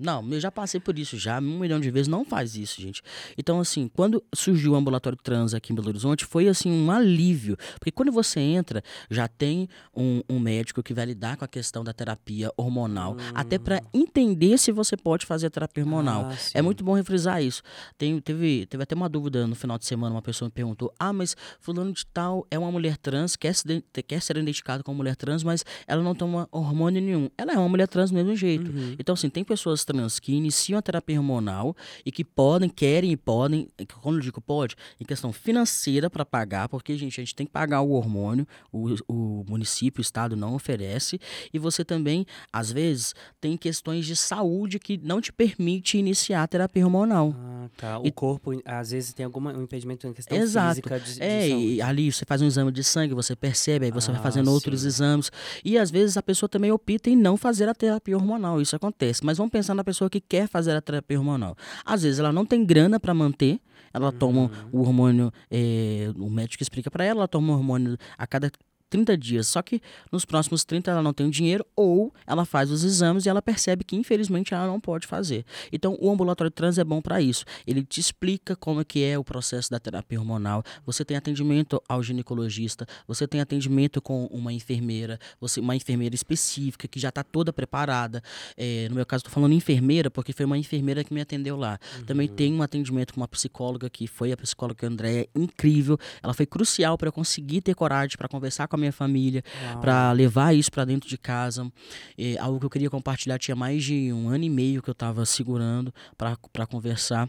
Não, 0.00 0.26
eu 0.32 0.40
já 0.40 0.50
passei 0.50 0.80
por 0.80 0.98
isso 0.98 1.16
já, 1.16 1.38
um 1.38 1.58
milhão 1.60 1.80
de 1.80 1.90
vezes, 1.90 2.08
não 2.08 2.24
faz 2.24 2.56
isso, 2.56 2.80
gente. 2.80 3.02
Então, 3.36 3.60
assim, 3.60 3.88
quando 3.88 4.22
surgiu 4.34 4.72
o 4.72 4.76
ambulatório 4.76 5.18
trans 5.22 5.54
aqui 5.54 5.72
em 5.72 5.76
Belo 5.76 5.88
Horizonte, 5.88 6.24
foi, 6.24 6.48
assim, 6.48 6.70
um 6.70 6.90
alívio. 6.90 7.56
Porque 7.78 7.90
quando 7.90 8.10
você 8.12 8.40
entra, 8.40 8.82
já 9.10 9.28
tem 9.28 9.68
um, 9.94 10.22
um 10.28 10.38
médico 10.38 10.82
que 10.82 10.94
vai 10.94 11.04
lidar 11.06 11.36
com 11.36 11.44
a 11.44 11.48
questão 11.48 11.84
da 11.84 11.92
terapia 11.92 12.50
hormonal, 12.56 13.16
até 13.34 13.58
para 13.58 13.82
entender 13.92 14.58
se 14.58 14.72
você 14.72 14.96
pode 14.96 15.26
fazer 15.26 15.46
a 15.46 15.50
terapia 15.50 15.84
hormonal. 15.84 16.28
Ah, 16.30 16.36
É 16.54 16.62
muito 16.62 16.82
bom 16.84 16.94
refrisar 16.94 17.42
isso. 17.42 17.62
Tem, 17.98 18.20
teve, 18.20 18.66
teve 18.66 18.82
até 18.82 18.94
uma 18.94 19.08
dúvida 19.08 19.46
no 19.46 19.54
final 19.54 19.78
de 19.78 19.86
semana, 19.86 20.14
uma 20.14 20.22
pessoa 20.22 20.46
me 20.48 20.52
perguntou, 20.52 20.92
ah, 20.98 21.12
mas 21.12 21.36
fulano 21.60 21.92
de 21.92 22.06
tal 22.06 22.46
é 22.50 22.58
uma 22.58 22.70
mulher 22.70 22.96
trans, 22.96 23.36
quer, 23.36 23.54
se, 23.54 23.64
quer 24.06 24.22
ser 24.22 24.36
identificado 24.36 24.82
como 24.82 24.96
mulher 24.98 25.16
trans, 25.16 25.42
mas 25.42 25.64
ela 25.86 26.02
não 26.02 26.14
toma 26.14 26.48
hormônio 26.50 27.00
nenhum. 27.00 27.28
Ela 27.36 27.52
é 27.52 27.58
uma 27.58 27.68
mulher 27.68 27.88
trans 27.88 28.10
do 28.10 28.14
mesmo 28.14 28.34
jeito. 28.34 28.70
Uhum. 28.70 28.96
Então, 28.98 29.12
assim, 29.12 29.28
tem 29.28 29.44
pessoas 29.44 29.84
trans 29.92 30.18
que 30.20 30.32
iniciam 30.32 30.78
a 30.78 30.82
terapia 30.82 31.18
hormonal 31.18 31.74
e 32.04 32.12
que 32.12 32.24
podem, 32.24 32.68
querem 32.68 33.12
e 33.12 33.16
podem, 33.16 33.68
quando 34.00 34.16
eu 34.16 34.22
digo 34.22 34.40
pode, 34.40 34.76
em 35.00 35.04
questão 35.04 35.32
financeira 35.32 36.08
para 36.08 36.24
pagar, 36.24 36.68
porque, 36.68 36.96
gente, 36.96 37.20
a 37.20 37.24
gente 37.24 37.34
tem 37.34 37.46
que 37.46 37.52
pagar 37.52 37.80
o 37.82 37.90
hormônio, 37.90 38.46
o, 38.72 38.94
o 39.08 39.44
município, 39.48 40.00
o 40.00 40.02
estado 40.02 40.36
não 40.36 40.54
oferece, 40.54 41.18
e 41.52 41.58
você 41.58 41.84
também, 41.84 42.24
às 42.52 42.70
vezes, 42.70 43.14
tem 43.40 43.56
questões 43.56 44.06
de 44.06 44.14
saúde 44.16 44.78
que 44.78 44.98
não 45.02 45.20
te 45.20 45.32
permite 45.32 45.98
iniciar 45.98 46.42
a 46.42 46.46
terapia 46.46 46.84
hormonal. 46.84 47.34
Ah, 47.36 47.68
tá. 47.76 47.98
O 47.98 48.06
E- 48.06 48.12
corpo, 48.12 48.50
às 48.64 48.90
vezes, 48.90 49.12
tem 49.12 49.24
alguma, 49.24 49.52
um 49.52 49.62
impedimento 49.62 50.06
em 50.06 50.12
questão 50.12 50.36
Exato. 50.36 50.68
física 50.70 51.00
de, 51.00 51.14
de 51.14 51.22
É, 51.22 51.48
saúde. 51.48 51.66
e 51.66 51.82
ali 51.82 52.12
você 52.12 52.24
faz 52.24 52.40
um 52.42 52.46
exame 52.46 52.70
de 52.72 52.84
sangue, 52.84 53.14
você 53.14 53.34
percebe, 53.34 53.86
aí 53.86 53.90
você 53.90 54.10
vai 54.10 54.20
Ah, 54.20 54.22
fazendo 54.22 54.50
outros 54.52 54.80
sim. 54.82 54.86
exames. 54.86 55.30
E 55.64 55.76
às 55.78 55.90
vezes 55.90 56.16
a 56.16 56.22
pessoa 56.22 56.48
também 56.48 56.70
opta 56.70 57.10
em 57.10 57.16
não 57.16 57.36
fazer 57.36 57.68
a 57.68 57.74
terapia 57.74 58.16
hormonal, 58.16 58.60
isso 58.60 58.76
acontece. 58.76 59.24
Mas 59.24 59.38
vamos 59.38 59.50
pensar 59.50 59.74
na 59.80 59.84
pessoa 59.84 60.08
que 60.10 60.20
quer 60.20 60.46
fazer 60.46 60.72
a 60.76 60.80
terapia 60.80 61.18
hormonal. 61.18 61.56
Às 61.84 62.02
vezes 62.02 62.18
ela 62.20 62.32
não 62.32 62.44
tem 62.46 62.64
grana 62.64 63.00
para 63.00 63.12
manter, 63.14 63.58
ela 63.92 64.12
toma 64.12 64.42
Uhum. 64.42 64.48
o 64.72 64.80
hormônio, 64.82 65.32
é, 65.50 66.12
o 66.16 66.30
médico 66.30 66.62
explica 66.62 66.90
para 66.90 67.04
ela, 67.04 67.20
ela 67.20 67.28
toma 67.28 67.52
o 67.52 67.56
hormônio 67.56 67.96
a 68.16 68.26
cada 68.26 68.50
30 68.90 69.16
dias. 69.16 69.46
Só 69.46 69.62
que 69.62 69.80
nos 70.10 70.24
próximos 70.24 70.64
30 70.64 70.90
ela 70.90 71.02
não 71.02 71.12
tem 71.12 71.26
o 71.26 71.30
dinheiro, 71.30 71.64
ou 71.76 72.12
ela 72.26 72.44
faz 72.44 72.70
os 72.70 72.84
exames 72.84 73.24
e 73.24 73.28
ela 73.28 73.40
percebe 73.40 73.84
que 73.84 73.96
infelizmente 73.96 74.52
ela 74.52 74.66
não 74.66 74.80
pode 74.80 75.06
fazer. 75.06 75.44
Então 75.72 75.96
o 76.00 76.10
ambulatório 76.10 76.50
trans 76.50 76.76
é 76.76 76.84
bom 76.84 77.00
para 77.00 77.22
isso. 77.22 77.44
Ele 77.66 77.82
te 77.82 78.00
explica 78.00 78.56
como 78.56 78.80
é 78.80 78.84
que 78.84 79.02
é 79.02 79.18
o 79.18 79.24
processo 79.24 79.70
da 79.70 79.78
terapia 79.78 80.18
hormonal. 80.18 80.62
Você 80.84 81.04
tem 81.04 81.16
atendimento 81.16 81.80
ao 81.88 82.02
ginecologista, 82.02 82.86
você 83.06 83.26
tem 83.26 83.40
atendimento 83.40 84.02
com 84.02 84.26
uma 84.26 84.52
enfermeira, 84.52 85.18
você 85.40 85.60
uma 85.60 85.76
enfermeira 85.76 86.14
específica 86.14 86.88
que 86.88 86.98
já 86.98 87.10
está 87.10 87.22
toda 87.22 87.52
preparada. 87.52 88.22
É, 88.56 88.88
no 88.88 88.96
meu 88.96 89.06
caso 89.06 89.20
estou 89.20 89.32
falando 89.32 89.52
enfermeira 89.52 90.10
porque 90.10 90.32
foi 90.32 90.44
uma 90.44 90.58
enfermeira 90.58 91.04
que 91.04 91.14
me 91.14 91.20
atendeu 91.20 91.56
lá. 91.56 91.78
Também 92.06 92.26
tem 92.26 92.52
um 92.52 92.62
atendimento 92.62 93.14
com 93.14 93.20
uma 93.20 93.28
psicóloga 93.28 93.88
que 93.88 94.06
foi 94.06 94.32
a 94.32 94.36
psicóloga 94.36 94.86
Andréia, 94.86 95.28
incrível. 95.34 95.98
Ela 96.22 96.34
foi 96.34 96.46
crucial 96.46 96.98
para 96.98 97.08
eu 97.08 97.12
conseguir 97.12 97.60
ter 97.60 97.74
coragem 97.74 98.16
para 98.16 98.28
conversar 98.28 98.66
com 98.66 98.76
a 98.76 98.79
minha 98.80 98.92
família, 98.92 99.44
para 99.80 100.10
levar 100.12 100.54
isso 100.54 100.70
para 100.70 100.84
dentro 100.84 101.08
de 101.08 101.16
casa. 101.16 101.70
É, 102.18 102.38
algo 102.38 102.58
que 102.58 102.66
eu 102.66 102.70
queria 102.70 102.90
compartilhar 102.90 103.38
tinha 103.38 103.54
mais 103.54 103.84
de 103.84 104.12
um 104.12 104.28
ano 104.28 104.44
e 104.44 104.50
meio 104.50 104.82
que 104.82 104.90
eu 104.90 104.92
estava 104.92 105.24
segurando 105.24 105.94
para 106.16 106.66
conversar. 106.66 107.28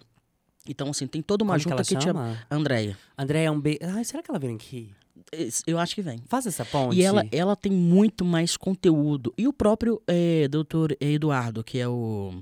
Então, 0.68 0.90
assim, 0.90 1.08
tem 1.08 1.22
toda 1.22 1.44
uma 1.44 1.54
Como 1.54 1.60
que 1.60 1.64
junta 1.64 1.76
ela 1.76 1.84
que, 1.84 2.02
chama? 2.06 2.46
Andréia. 2.50 2.98
Andréia, 3.18 3.52
um 3.52 3.60
beijo. 3.60 3.80
Ai, 3.84 4.04
será 4.04 4.22
que 4.22 4.30
ela 4.30 4.40
vem 4.40 4.56
aqui? 4.56 4.92
Eu 5.66 5.80
acho 5.80 5.96
que 5.96 6.02
vem. 6.02 6.22
Faz 6.28 6.46
essa 6.46 6.66
ponte. 6.66 6.98
E 6.98 7.04
ela, 7.04 7.26
ela 7.32 7.56
tem 7.56 7.72
muito 7.72 8.26
mais 8.26 8.58
conteúdo. 8.58 9.34
E 9.38 9.48
o 9.48 9.54
próprio 9.54 10.02
é, 10.08 10.48
doutor 10.48 10.96
Eduardo, 11.00 11.64
que 11.64 11.80
é 11.80 11.88
o 11.88 12.34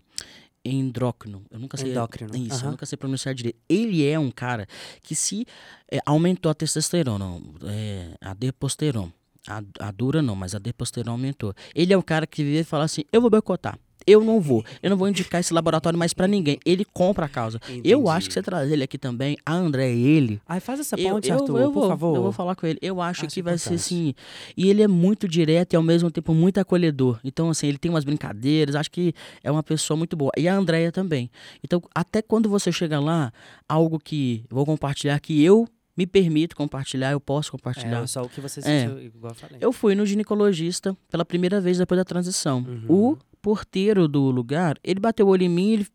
endócrino. 0.63 1.43
Eu 1.49 1.59
nunca 1.59 1.77
sei. 1.77 1.91
Endócrino. 1.91 2.35
Isso, 2.35 2.59
uhum. 2.59 2.65
eu 2.65 2.71
nunca 2.71 2.85
sei 2.85 2.97
pronunciar 2.97 3.33
direito. 3.33 3.59
Ele 3.67 4.05
é 4.05 4.19
um 4.19 4.31
cara 4.31 4.67
que 5.01 5.15
se 5.15 5.45
é, 5.91 5.99
aumentou 6.05 6.51
a 6.51 6.55
testosterona, 6.55 7.41
é, 7.65 8.15
a 8.21 8.33
deposterona. 8.33 9.13
A, 9.47 9.61
a 9.79 9.91
dura 9.91 10.21
não, 10.21 10.35
mas 10.35 10.53
a 10.53 10.59
deposterona 10.59 11.11
aumentou. 11.11 11.53
Ele 11.73 11.93
é 11.93 11.97
o 11.97 12.03
cara 12.03 12.27
que 12.27 12.43
vive 12.43 12.59
e 12.59 12.63
fala 12.63 12.83
assim: 12.83 13.03
eu 13.11 13.21
vou 13.21 13.29
boicotar. 13.29 13.79
Eu 14.07 14.23
não 14.23 14.39
vou. 14.39 14.63
Eu 14.81 14.89
não 14.89 14.97
vou 14.97 15.07
indicar 15.07 15.39
esse 15.41 15.53
laboratório 15.53 15.97
mais 15.99 16.13
para 16.13 16.27
ninguém. 16.27 16.57
Ele 16.65 16.83
compra 16.85 17.25
a 17.25 17.29
causa. 17.29 17.59
Entendi. 17.69 17.89
Eu 17.89 18.09
acho 18.09 18.27
que 18.27 18.33
você 18.33 18.41
traz 18.41 18.71
ele 18.71 18.83
aqui 18.83 18.97
também, 18.97 19.37
a 19.45 19.53
André 19.53 19.91
ele. 19.91 20.41
Ai, 20.47 20.59
faz 20.59 20.79
essa 20.79 20.95
Eu, 20.99 21.09
ponte, 21.11 21.29
eu, 21.29 21.35
Arthur, 21.35 21.59
eu 21.59 21.71
por 21.71 21.79
vou, 21.81 21.89
favor. 21.89 22.15
eu 22.15 22.23
vou 22.23 22.31
falar 22.31 22.55
com 22.55 22.65
ele. 22.65 22.79
Eu 22.81 23.01
acho, 23.01 23.25
Acho 23.25 23.33
que 23.35 23.41
vai 23.41 23.57
ser 23.57 23.69
importante. 23.73 23.85
assim. 23.85 24.13
E 24.57 24.69
ele 24.69 24.81
é 24.81 24.87
muito 24.87 25.27
direto 25.27 25.73
e 25.73 25.75
ao 25.75 25.83
mesmo 25.83 26.09
tempo 26.09 26.33
muito 26.33 26.57
acolhedor. 26.59 27.19
Então, 27.23 27.49
assim, 27.49 27.67
ele 27.67 27.77
tem 27.77 27.91
umas 27.91 28.03
brincadeiras. 28.03 28.75
Acho 28.75 28.89
que 28.91 29.13
é 29.43 29.51
uma 29.51 29.61
pessoa 29.63 29.97
muito 29.97 30.15
boa. 30.15 30.31
E 30.37 30.47
a 30.47 30.55
Andréia 30.55 30.91
também. 30.91 31.29
Então, 31.63 31.81
até 31.93 32.21
quando 32.21 32.49
você 32.49 32.71
chega 32.71 32.99
lá, 32.99 33.31
algo 33.67 33.99
que 33.99 34.43
eu 34.49 34.55
vou 34.55 34.65
compartilhar 34.65 35.19
que 35.19 35.43
eu 35.43 35.67
me 35.97 36.07
permito 36.07 36.55
compartilhar, 36.55 37.11
eu 37.11 37.19
posso 37.19 37.51
compartilhar. 37.51 38.01
É, 38.03 38.07
só 38.07 38.21
o 38.21 38.29
que 38.29 38.39
você 38.39 38.61
É. 38.61 38.63
sentiu, 38.87 39.01
igual 39.01 39.31
eu 39.31 39.35
falei. 39.35 39.57
Eu 39.59 39.73
fui 39.73 39.93
no 39.95 40.05
ginecologista 40.05 40.95
pela 41.11 41.25
primeira 41.25 41.59
vez 41.59 41.77
depois 41.77 41.97
da 41.97 42.05
transição. 42.05 42.59
Uhum. 42.65 42.85
O 42.87 43.17
porteiro 43.41 44.07
do 44.07 44.29
lugar, 44.31 44.77
ele 44.83 44.99
bateu 44.99 45.27
o 45.27 45.29
olho 45.29 45.43
em 45.43 45.49
mim, 45.49 45.73
ele, 45.73 45.87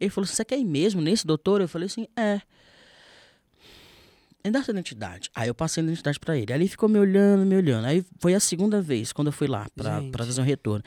ele 0.00 0.10
falou 0.10 0.24
assim, 0.24 0.34
você 0.34 0.44
quer 0.44 0.58
ir 0.58 0.64
mesmo 0.64 1.00
nesse 1.00 1.26
doutor? 1.26 1.60
Eu 1.60 1.68
falei 1.68 1.86
assim, 1.86 2.06
é. 2.16 2.40
Me 4.44 4.52
dá 4.52 4.62
sua 4.62 4.72
identidade. 4.72 5.30
Aí 5.34 5.48
eu 5.48 5.54
passei 5.54 5.82
a 5.82 5.86
identidade 5.86 6.18
pra 6.18 6.36
ele. 6.36 6.52
Aí 6.52 6.58
ele 6.58 6.68
ficou 6.68 6.88
me 6.88 6.98
olhando, 6.98 7.44
me 7.44 7.56
olhando. 7.56 7.86
Aí 7.86 8.04
foi 8.18 8.34
a 8.34 8.40
segunda 8.40 8.80
vez, 8.80 9.12
quando 9.12 9.28
eu 9.28 9.32
fui 9.32 9.48
lá 9.48 9.66
pra 9.74 10.00
fazer 10.24 10.40
um 10.40 10.44
retorno. 10.44 10.84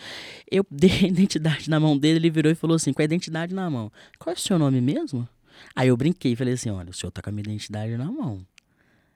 Eu 0.49 0.65
dei 0.71 0.91
a 0.91 1.07
identidade 1.07 1.69
na 1.69 1.79
mão 1.79 1.97
dele, 1.97 2.17
ele 2.17 2.29
virou 2.29 2.51
e 2.51 2.55
falou 2.55 2.75
assim, 2.75 2.93
com 2.93 3.01
a 3.01 3.05
identidade 3.05 3.53
na 3.53 3.69
mão. 3.69 3.91
Qual 4.17 4.33
é 4.33 4.37
o 4.37 4.39
seu 4.39 4.57
nome 4.57 4.79
mesmo? 4.81 5.27
Aí 5.75 5.89
eu 5.89 5.97
brinquei, 5.97 6.35
falei 6.35 6.53
assim, 6.53 6.69
olha, 6.69 6.89
o 6.89 6.93
senhor 6.93 7.11
tá 7.11 7.21
com 7.21 7.29
a 7.29 7.31
minha 7.31 7.43
identidade 7.43 7.95
na 7.97 8.05
mão. 8.05 8.45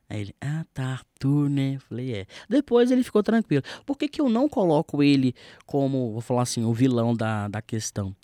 Aí 0.10 0.22
ele, 0.22 0.36
ah, 0.40 0.66
tá, 0.74 0.86
Arthur, 0.86 1.50
né? 1.50 1.80
Falei, 1.80 2.14
é. 2.14 2.26
Depois 2.48 2.92
ele 2.92 3.04
ficou 3.04 3.24
tranquilo. 3.24 3.64
Por 3.86 3.98
que, 3.98 4.08
que 4.08 4.22
eu 4.22 4.30
não 4.30 4.48
coloco 4.48 5.02
ele 5.02 5.34
como, 5.66 6.12
vou 6.12 6.22
falar 6.22 6.44
assim, 6.44 6.64
o 6.64 6.74
vilão 6.74 7.16
da, 7.16 7.48
da 7.48 7.62
questão? 7.62 8.16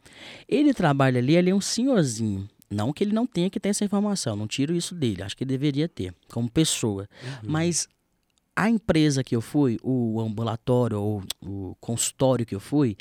Ele 0.47 0.73
trabalha 0.73 1.19
ali, 1.19 1.35
ele 1.35 1.49
é 1.49 1.55
um 1.55 1.61
senhorzinho. 1.61 2.47
Não 2.69 2.93
que 2.93 3.03
ele 3.03 3.13
não 3.13 3.25
tenha 3.25 3.49
que 3.49 3.59
ter 3.59 3.69
essa 3.69 3.83
informação, 3.83 4.35
não 4.35 4.47
tiro 4.47 4.73
isso 4.73 4.95
dele, 4.95 5.21
acho 5.23 5.35
que 5.35 5.43
ele 5.43 5.49
deveria 5.49 5.89
ter, 5.89 6.13
como 6.29 6.49
pessoa. 6.49 7.05
Mas 7.43 7.85
a 8.55 8.69
empresa 8.69 9.23
que 9.23 9.35
eu 9.35 9.41
fui, 9.41 9.77
o 9.83 10.21
ambulatório 10.21 10.99
ou 10.99 11.23
o 11.41 11.75
consultório 11.81 12.45
que 12.45 12.55
eu 12.55 12.61
fui, 12.61 12.95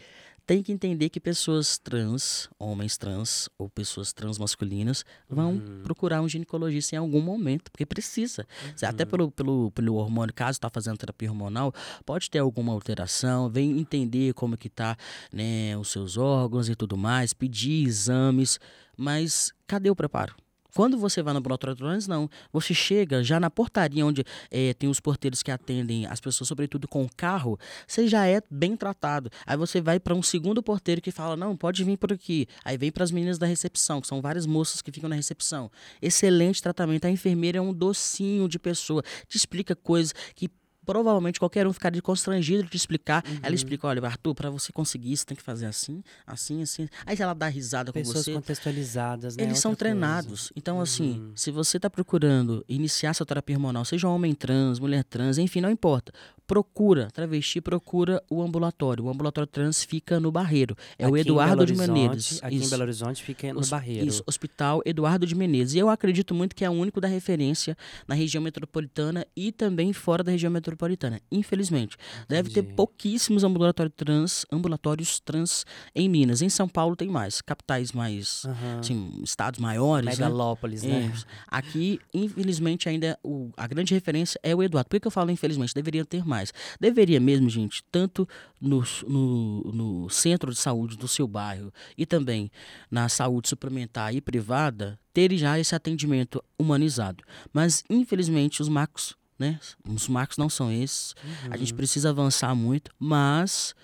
tem 0.50 0.64
que 0.64 0.72
entender 0.72 1.10
que 1.10 1.20
pessoas 1.20 1.78
trans, 1.78 2.50
homens 2.58 2.98
trans 2.98 3.48
ou 3.56 3.68
pessoas 3.70 4.12
transmasculinas 4.12 5.04
vão 5.28 5.52
Uhum. 5.52 5.82
procurar 5.84 6.20
um 6.22 6.28
ginecologista 6.28 6.96
em 6.96 6.98
algum 6.98 7.20
momento, 7.20 7.70
porque 7.70 7.86
precisa. 7.86 8.44
Se 8.74 8.84
Até 8.84 9.04
pelo, 9.04 9.30
pelo, 9.30 9.70
pelo 9.70 9.94
hormônio, 9.94 10.34
caso 10.34 10.56
está 10.56 10.68
fazendo 10.68 10.98
terapia 10.98 11.30
hormonal, 11.30 11.72
pode 12.04 12.28
ter 12.28 12.40
alguma 12.40 12.72
alteração, 12.72 13.48
vem 13.48 13.78
entender 13.78 14.34
como 14.34 14.56
que 14.56 14.68
tá 14.68 14.96
né, 15.32 15.78
os 15.78 15.86
seus 15.92 16.16
órgãos 16.16 16.68
e 16.68 16.74
tudo 16.74 16.96
mais, 16.96 17.32
pedir 17.32 17.86
exames, 17.86 18.58
mas 18.96 19.52
cadê 19.68 19.88
o 19.88 19.94
preparo? 19.94 20.34
Quando 20.74 20.98
você 20.98 21.22
vai 21.22 21.32
no 21.32 21.38
ambulatório 21.38 21.76
trans, 21.76 22.06
não. 22.06 22.28
Você 22.52 22.74
chega 22.74 23.22
já 23.22 23.40
na 23.40 23.50
portaria 23.50 24.04
onde 24.04 24.24
eh, 24.50 24.74
tem 24.74 24.88
os 24.88 25.00
porteiros 25.00 25.42
que 25.42 25.50
atendem 25.50 26.06
as 26.06 26.20
pessoas, 26.20 26.48
sobretudo 26.48 26.86
com 26.86 27.04
o 27.04 27.10
carro, 27.16 27.58
você 27.86 28.06
já 28.06 28.26
é 28.26 28.40
bem 28.50 28.76
tratado. 28.76 29.30
Aí 29.46 29.56
você 29.56 29.80
vai 29.80 29.98
para 29.98 30.14
um 30.14 30.22
segundo 30.22 30.62
porteiro 30.62 31.00
que 31.00 31.10
fala: 31.10 31.36
não, 31.36 31.56
pode 31.56 31.82
vir 31.84 31.96
por 31.96 32.12
aqui. 32.12 32.46
Aí 32.64 32.76
vem 32.76 32.90
para 32.90 33.04
as 33.04 33.10
meninas 33.10 33.38
da 33.38 33.46
recepção, 33.46 34.00
que 34.00 34.06
são 34.06 34.20
várias 34.20 34.46
moças 34.46 34.82
que 34.82 34.92
ficam 34.92 35.08
na 35.08 35.16
recepção. 35.16 35.70
Excelente 36.00 36.62
tratamento. 36.62 37.04
A 37.04 37.10
enfermeira 37.10 37.58
é 37.58 37.60
um 37.60 37.72
docinho 37.72 38.48
de 38.48 38.58
pessoa. 38.58 39.02
Te 39.28 39.36
explica 39.36 39.74
coisas 39.74 40.14
que 40.34 40.48
provavelmente 40.92 41.38
qualquer 41.38 41.66
um 41.66 41.72
ficaria 41.72 42.02
constrangido 42.02 42.64
de 42.64 42.76
explicar. 42.76 43.22
Ela 43.42 43.54
explica: 43.54 43.86
olha, 43.86 44.04
Arthur, 44.04 44.34
para 44.34 44.50
você 44.50 44.72
conseguir 44.72 45.12
isso, 45.12 45.24
tem 45.26 45.36
que 45.36 45.42
fazer 45.42 45.66
assim, 45.66 46.02
assim, 46.26 46.62
assim. 46.62 46.88
Aí 47.06 47.16
ela 47.18 47.34
dá 47.34 47.46
risada 47.48 47.92
com 47.92 47.98
Pessoas 47.98 48.24
você. 48.24 48.32
contextualizadas, 48.32 49.36
né? 49.36 49.44
Eles 49.44 49.58
são 49.58 49.70
Outra 49.72 49.88
coisa. 49.88 50.00
treinados. 50.00 50.52
Então, 50.56 50.80
assim, 50.80 51.18
Uhum. 51.20 51.32
se 51.34 51.50
você 51.50 51.76
está 51.76 51.88
procurando 51.88 52.64
iniciar 52.68 53.14
sua 53.14 53.24
terapia 53.26 53.56
hormonal, 53.56 53.84
seja 53.84 54.08
homem 54.08 54.34
trans, 54.34 54.78
mulher 54.78 55.04
trans, 55.04 55.38
enfim, 55.38 55.60
não 55.60 55.70
importa. 55.70 56.12
Procura, 56.54 57.08
travesti, 57.12 57.60
procura 57.60 58.20
o 58.28 58.42
ambulatório. 58.42 59.04
O 59.04 59.08
ambulatório 59.08 59.46
trans 59.46 59.84
fica 59.84 60.18
no 60.18 60.32
Barreiro. 60.32 60.74
É 60.98 61.06
o 61.06 61.10
Aqui 61.10 61.18
em 61.18 61.20
Eduardo 61.20 61.64
de 61.64 61.76
Menezes. 61.76 62.42
Aqui 62.42 62.56
em 62.56 62.58
Isso. 62.58 62.70
Belo 62.70 62.82
Horizonte 62.82 63.22
fica 63.22 63.52
no 63.54 63.60
Hos- 63.60 63.70
Barreiro. 63.70 64.04
Isso, 64.08 64.24
Hospital 64.26 64.82
Eduardo 64.84 65.24
de 65.28 65.36
Menezes. 65.36 65.74
E 65.74 65.78
eu 65.78 65.88
acredito 65.88 66.34
muito 66.34 66.56
que 66.56 66.64
é 66.64 66.68
o 66.68 66.72
único 66.72 67.00
da 67.00 67.06
referência 67.06 67.76
na 68.08 68.16
região 68.16 68.42
metropolitana 68.42 69.24
e 69.36 69.52
também 69.52 69.92
fora 69.92 70.24
da 70.24 70.32
região 70.32 70.50
metropolitana. 70.50 71.20
Infelizmente. 71.30 71.96
Deve 72.28 72.50
ter 72.50 72.64
pouquíssimos 72.64 73.44
ambulatórios 73.44 73.94
trans, 73.96 74.44
ambulatórios 74.50 75.20
trans 75.20 75.64
em 75.94 76.08
Minas. 76.08 76.42
Em 76.42 76.48
São 76.48 76.66
Paulo 76.68 76.96
tem 76.96 77.06
mais. 77.08 77.40
Capitais 77.40 77.92
mais, 77.92 78.44
Aham. 78.44 78.80
assim, 78.80 79.20
estados 79.22 79.60
maiores, 79.60 80.18
né? 80.18 80.24
Megalópolis, 80.24 80.82
né? 80.82 81.12
Isso. 81.14 81.24
Aqui, 81.46 82.00
infelizmente, 82.12 82.88
ainda 82.88 83.16
o- 83.22 83.50
a 83.56 83.68
grande 83.68 83.94
referência 83.94 84.36
é 84.42 84.52
o 84.52 84.60
Eduardo. 84.64 84.88
Por 84.90 84.98
que 84.98 85.06
eu 85.06 85.12
falo 85.12 85.30
infelizmente? 85.30 85.72
Deveria 85.72 86.04
ter 86.04 86.24
mais. 86.26 86.39
Deveria 86.78 87.20
mesmo, 87.20 87.48
gente, 87.48 87.82
tanto 87.90 88.28
no, 88.60 88.82
no, 89.06 89.62
no 89.72 90.10
centro 90.10 90.52
de 90.52 90.58
saúde 90.58 90.96
do 90.96 91.08
seu 91.08 91.26
bairro 91.26 91.72
e 91.96 92.06
também 92.06 92.50
na 92.90 93.08
saúde 93.08 93.48
suplementar 93.48 94.14
e 94.14 94.20
privada, 94.20 94.98
ter 95.12 95.36
já 95.36 95.58
esse 95.58 95.74
atendimento 95.74 96.42
humanizado. 96.58 97.22
Mas, 97.52 97.84
infelizmente, 97.90 98.62
os 98.62 98.68
marcos, 98.68 99.16
né? 99.38 99.58
Os 99.88 100.08
marcos 100.08 100.36
não 100.36 100.48
são 100.48 100.72
esses. 100.72 101.14
A 101.50 101.56
gente 101.56 101.74
precisa 101.74 102.10
avançar 102.10 102.54
muito, 102.54 102.90
mas 102.98 103.74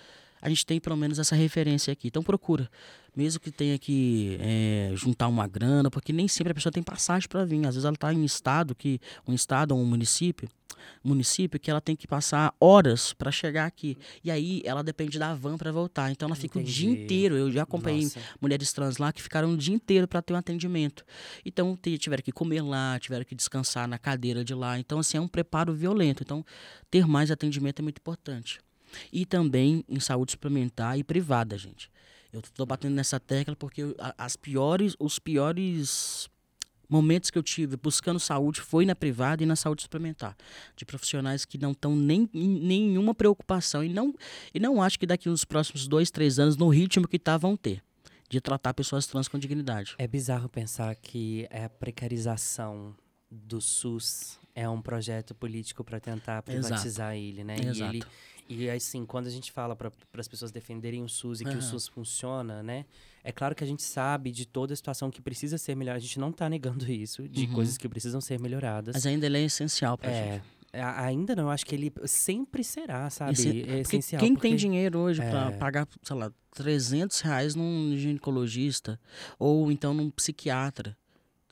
a 0.40 0.48
gente 0.48 0.64
tem 0.64 0.78
pelo 0.78 0.96
menos 0.96 1.18
essa 1.18 1.34
referência 1.34 1.92
aqui. 1.92 2.08
Então 2.08 2.22
procura. 2.22 2.70
Mesmo 3.16 3.40
que 3.40 3.50
tenha 3.50 3.78
que 3.78 4.36
eh, 4.40 4.92
juntar 4.94 5.26
uma 5.26 5.46
grana, 5.46 5.90
porque 5.90 6.12
nem 6.12 6.28
sempre 6.28 6.52
a 6.52 6.54
pessoa 6.54 6.70
tem 6.70 6.82
passagem 6.82 7.26
para 7.26 7.46
vir. 7.46 7.60
Às 7.66 7.74
vezes 7.74 7.84
ela 7.84 7.94
está 7.94 8.12
em 8.12 8.24
estado 8.24 8.74
que 8.74 9.00
um 9.26 9.32
estado 9.32 9.74
ou 9.74 9.80
um 9.80 9.86
município, 9.86 10.46
município 11.02 11.58
que 11.58 11.70
ela 11.70 11.80
tem 11.80 11.96
que 11.96 12.06
passar 12.06 12.54
horas 12.60 13.14
para 13.14 13.30
chegar 13.30 13.64
aqui. 13.64 13.96
E 14.22 14.30
aí 14.30 14.60
ela 14.64 14.82
depende 14.82 15.18
da 15.18 15.34
van 15.34 15.56
para 15.56 15.72
voltar. 15.72 16.10
Então 16.10 16.26
ela 16.26 16.36
fica 16.36 16.58
o 16.58 16.62
dia 16.62 16.90
Entendi. 16.90 17.04
inteiro. 17.04 17.36
Eu 17.36 17.50
já 17.50 17.62
acompanhei 17.62 18.04
Nossa. 18.04 18.20
mulheres 18.38 18.70
trans 18.72 18.98
lá 18.98 19.10
que 19.12 19.22
ficaram 19.22 19.50
o 19.50 19.56
dia 19.56 19.74
inteiro 19.74 20.06
para 20.06 20.20
ter 20.20 20.34
um 20.34 20.36
atendimento. 20.36 21.02
Então 21.44 21.74
tiveram 21.98 22.22
que 22.22 22.32
comer 22.32 22.60
lá, 22.60 22.98
tiveram 23.00 23.24
que 23.24 23.34
descansar 23.34 23.88
na 23.88 23.98
cadeira 23.98 24.44
de 24.44 24.54
lá. 24.54 24.78
Então 24.78 24.98
assim 24.98 25.16
é 25.16 25.20
um 25.20 25.28
preparo 25.28 25.72
violento. 25.72 26.22
Então 26.22 26.44
ter 26.90 27.06
mais 27.06 27.30
atendimento 27.30 27.80
é 27.80 27.82
muito 27.82 27.98
importante. 27.98 28.58
E 29.12 29.24
também 29.24 29.84
em 29.88 30.00
saúde 30.00 30.32
suplementar 30.32 30.98
e 30.98 31.04
privada, 31.04 31.56
gente. 31.56 31.90
Eu 32.32 32.42
tô 32.42 32.66
batendo 32.66 32.94
nessa 32.94 33.18
tecla 33.18 33.54
porque 33.56 33.82
eu- 33.82 33.96
as 34.18 34.36
piores, 34.36 34.94
os 34.98 35.18
piores 35.18 36.28
momentos 36.88 37.30
que 37.30 37.38
eu 37.38 37.42
tive 37.42 37.76
buscando 37.76 38.20
saúde 38.20 38.60
foi 38.60 38.86
na 38.86 38.94
privada 38.94 39.42
e 39.42 39.46
na 39.46 39.56
saúde 39.56 39.82
suplementar, 39.82 40.36
de 40.76 40.84
profissionais 40.84 41.44
que 41.44 41.58
não 41.58 41.72
estão 41.72 41.96
nem 41.96 42.28
em 42.32 42.60
nenhuma 42.60 43.12
preocupação 43.14 43.82
e 43.82 43.88
não 43.88 44.14
e 44.54 44.60
não 44.60 44.80
acho 44.80 44.98
que 44.98 45.06
daqui 45.06 45.28
nos 45.28 45.44
próximos 45.44 45.88
dois, 45.88 46.10
três 46.10 46.38
anos 46.38 46.56
no 46.56 46.68
ritmo 46.68 47.08
que 47.08 47.18
tá 47.18 47.36
vão 47.36 47.56
ter 47.56 47.82
de 48.28 48.40
tratar 48.40 48.74
pessoas 48.74 49.06
trans 49.06 49.28
com 49.28 49.38
dignidade. 49.38 49.94
É 49.98 50.06
bizarro 50.06 50.48
pensar 50.48 50.94
que 50.96 51.48
a 51.50 51.68
precarização 51.68 52.94
do 53.30 53.60
SUS 53.60 54.38
é 54.54 54.68
um 54.68 54.80
projeto 54.80 55.34
político 55.34 55.82
para 55.84 56.00
tentar 56.00 56.42
privatizar 56.42 57.14
ele, 57.16 57.42
né? 57.44 57.56
E 57.62 57.66
Exato. 57.68 57.94
ele 57.96 58.02
e 58.48 58.70
assim, 58.70 59.04
quando 59.04 59.26
a 59.26 59.30
gente 59.30 59.50
fala 59.50 59.74
para 59.74 59.90
as 60.16 60.28
pessoas 60.28 60.52
defenderem 60.52 61.02
o 61.02 61.08
SUS 61.08 61.40
e 61.40 61.44
que 61.44 61.50
o 61.50 61.54
Aham. 61.54 61.60
SUS 61.62 61.88
funciona, 61.88 62.62
né? 62.62 62.84
É 63.24 63.32
claro 63.32 63.56
que 63.56 63.64
a 63.64 63.66
gente 63.66 63.82
sabe 63.82 64.30
de 64.30 64.46
toda 64.46 64.72
a 64.72 64.76
situação 64.76 65.10
que 65.10 65.20
precisa 65.20 65.58
ser 65.58 65.74
melhorada. 65.74 65.98
A 65.98 66.06
gente 66.06 66.20
não 66.20 66.30
tá 66.30 66.48
negando 66.48 66.84
isso, 66.90 67.28
de 67.28 67.46
Uhum. 67.46 67.54
coisas 67.54 67.76
que 67.76 67.88
precisam 67.88 68.20
ser 68.20 68.38
melhoradas. 68.38 68.94
Mas 68.94 69.04
ainda 69.04 69.26
ele 69.26 69.38
é 69.38 69.42
essencial 69.42 69.98
gente. 70.00 70.12
É, 70.72 70.80
a- 70.80 71.04
ainda 71.06 71.34
não, 71.34 71.44
eu 71.44 71.50
acho 71.50 71.66
que 71.66 71.74
ele 71.74 71.92
sempre 72.04 72.62
será, 72.62 73.10
sabe? 73.10 73.32
Esse- 73.32 73.62
é 73.68 73.80
essencial. 73.80 74.20
quem 74.20 74.34
porque- 74.34 74.46
tem 74.46 74.56
dinheiro 74.56 75.00
hoje 75.00 75.20
É. 75.22 75.50
pagar, 75.58 75.88
sei 76.04 76.14
lá, 76.16 76.30
300 76.52 77.20
reais 77.22 77.56
num 77.56 77.96
ginecologista 77.96 79.00
ou 79.40 79.72
então 79.72 79.92
num 79.92 80.08
psiquiatra. 80.08 80.96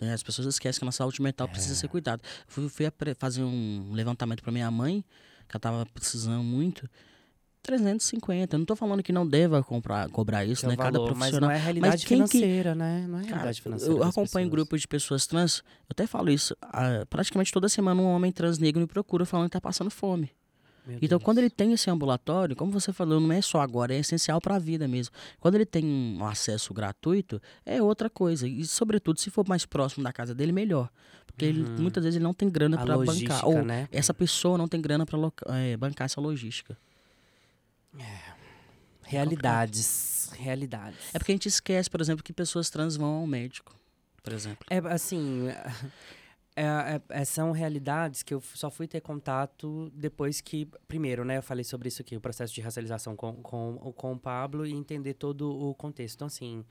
Né? 0.01 0.13
As 0.15 0.23
pessoas 0.23 0.47
esquecem 0.49 0.81
que 0.81 0.89
a 0.89 0.93
saúde 0.93 1.21
mental 1.23 1.49
precisa 1.49 1.75
É. 1.75 1.77
ser 1.77 1.89
cuidada. 1.89 2.23
Fui, 2.47 2.69
fui 2.69 2.87
fazer 3.19 3.43
um 3.43 3.93
levantamento 3.93 4.43
pra 4.43 4.51
minha 4.53 4.71
mãe, 4.71 5.05
que 5.49 5.57
ela 5.57 5.61
tava 5.61 5.87
precisando 5.87 6.43
muito. 6.43 6.89
350. 7.63 8.55
Eu 8.57 8.59
não 8.59 8.67
tô 8.67 8.77
falando 8.77 9.03
que 9.03 9.11
não 9.13 9.27
deva 9.27 9.63
comprar, 9.63 10.09
cobrar 10.11 10.45
isso, 10.45 10.61
Que 10.61 10.67
é 10.67 10.69
né? 10.71 10.77
Cada 10.77 10.99
valor, 10.99 11.11
mas 11.15 11.31
profissional. 11.31 11.49
não 11.51 11.57
é 11.57 11.59
realidade 11.59 12.07
quem 12.07 12.23
que- 12.25 12.29
financeira, 12.39 12.75
né? 12.75 13.07
Não 13.09 13.17
é 13.19 13.21
a 13.21 13.25
Cara, 13.25 13.35
realidade 13.37 13.63
financeira. 13.63 13.95
eu 13.95 14.03
acompanho 14.03 14.25
pessoas. 14.27 14.51
grupos 14.51 14.81
de 14.83 14.89
pessoas 14.89 15.27
trans, 15.27 15.59
eu 15.59 15.87
até 15.91 16.07
falo 16.07 16.31
isso, 16.31 16.55
praticamente 17.09 17.51
toda 17.51 17.67
semana 17.69 18.01
um 18.03 18.05
homem 18.07 18.31
trans 18.33 18.59
negro 18.59 18.81
me 18.81 18.87
procura 18.87 19.25
falando 19.25 19.47
que 19.47 19.53
tá 19.53 19.61
passando 19.63 19.91
fome. 19.91 20.31
Meu 20.87 20.99
Então, 21.01 21.19
Deus. 21.19 21.23
quando 21.23 21.39
ele 21.39 21.49
tem 21.51 21.73
esse 21.73 21.89
ambulatório, 21.91 22.55
como 22.55 22.71
você 22.71 22.93
falou, 22.93 23.19
não 23.19 23.33
é 23.33 23.41
só 23.41 23.61
agora, 23.61 23.95
é 23.95 23.99
essencial 23.99 24.41
para 24.41 24.57
a 24.57 24.59
vida 24.59 24.87
mesmo. 24.87 25.15
Quando 25.41 25.55
ele 25.55 25.65
tem 25.65 25.85
um 25.85 26.25
acesso 26.27 26.75
gratuito, 26.75 27.41
é 27.65 27.83
outra 27.83 28.11
coisa. 28.11 28.47
E, 28.47 28.65
sobretudo, 28.67 29.19
se 29.19 29.31
for 29.31 29.47
mais 29.49 29.65
próximo 29.65 30.05
da 30.05 30.13
casa 30.13 30.35
dele, 30.35 30.53
melhor. 30.53 30.91
Porque 31.27 31.47
ele, 31.47 31.63
muitas 31.81 32.05
vezes 32.05 32.17
ele 32.17 32.25
não 32.25 32.35
tem 32.35 32.49
grana 32.51 32.77
Uhum. 32.79 32.85
Para 32.85 32.99
bancar. 32.99 33.47
Ou 33.47 33.65
né? 33.65 33.89
essa 33.91 34.13
pessoa 34.13 34.59
não 34.59 34.69
tem 34.69 34.81
grana 34.81 35.07
para 35.07 35.19
bancar 35.79 36.05
essa 36.05 36.21
logística. 36.21 36.77
Realidades. 39.03 40.31
Realidades. 40.37 40.99
É 41.15 41.19
porque 41.19 41.33
a 41.33 41.35
gente 41.35 41.49
esquece, 41.49 41.89
por 41.89 42.01
exemplo, 42.01 42.23
que 42.25 42.33
pessoas 42.33 42.69
trans 42.71 42.97
vão 42.97 43.21
ao 43.21 43.27
médico, 43.27 43.75
por 44.23 44.33
exemplo. 44.33 44.67
É 44.69 44.79
assim. 44.79 45.49
É- 46.57 46.63
é- 46.65 47.21
é- 47.21 47.25
são 47.25 47.51
realidades 47.53 48.23
que 48.23 48.33
eu 48.35 48.41
só 48.41 48.71
fui 48.71 48.87
ter 48.87 49.01
contato 49.01 49.91
depois 49.95 50.41
que. 50.41 50.69
Primeiro, 50.87 51.25
né? 51.25 51.39
Eu 51.39 51.43
falei 51.43 51.65
sobre 51.65 51.89
isso 51.89 52.01
aqui, 52.03 52.17
o 52.17 52.21
processo 52.21 52.55
de 52.55 52.61
racialização 52.61 53.17
com, 53.17 53.35
com, 53.37 53.93
com 53.97 54.13
o 54.13 54.19
Pablo 54.19 54.65
e 54.67 54.73
entender 54.73 55.15
todo 55.15 55.51
o 55.51 55.75
contexto. 55.75 56.17
Então, 56.17 56.27
assim. 56.27 56.65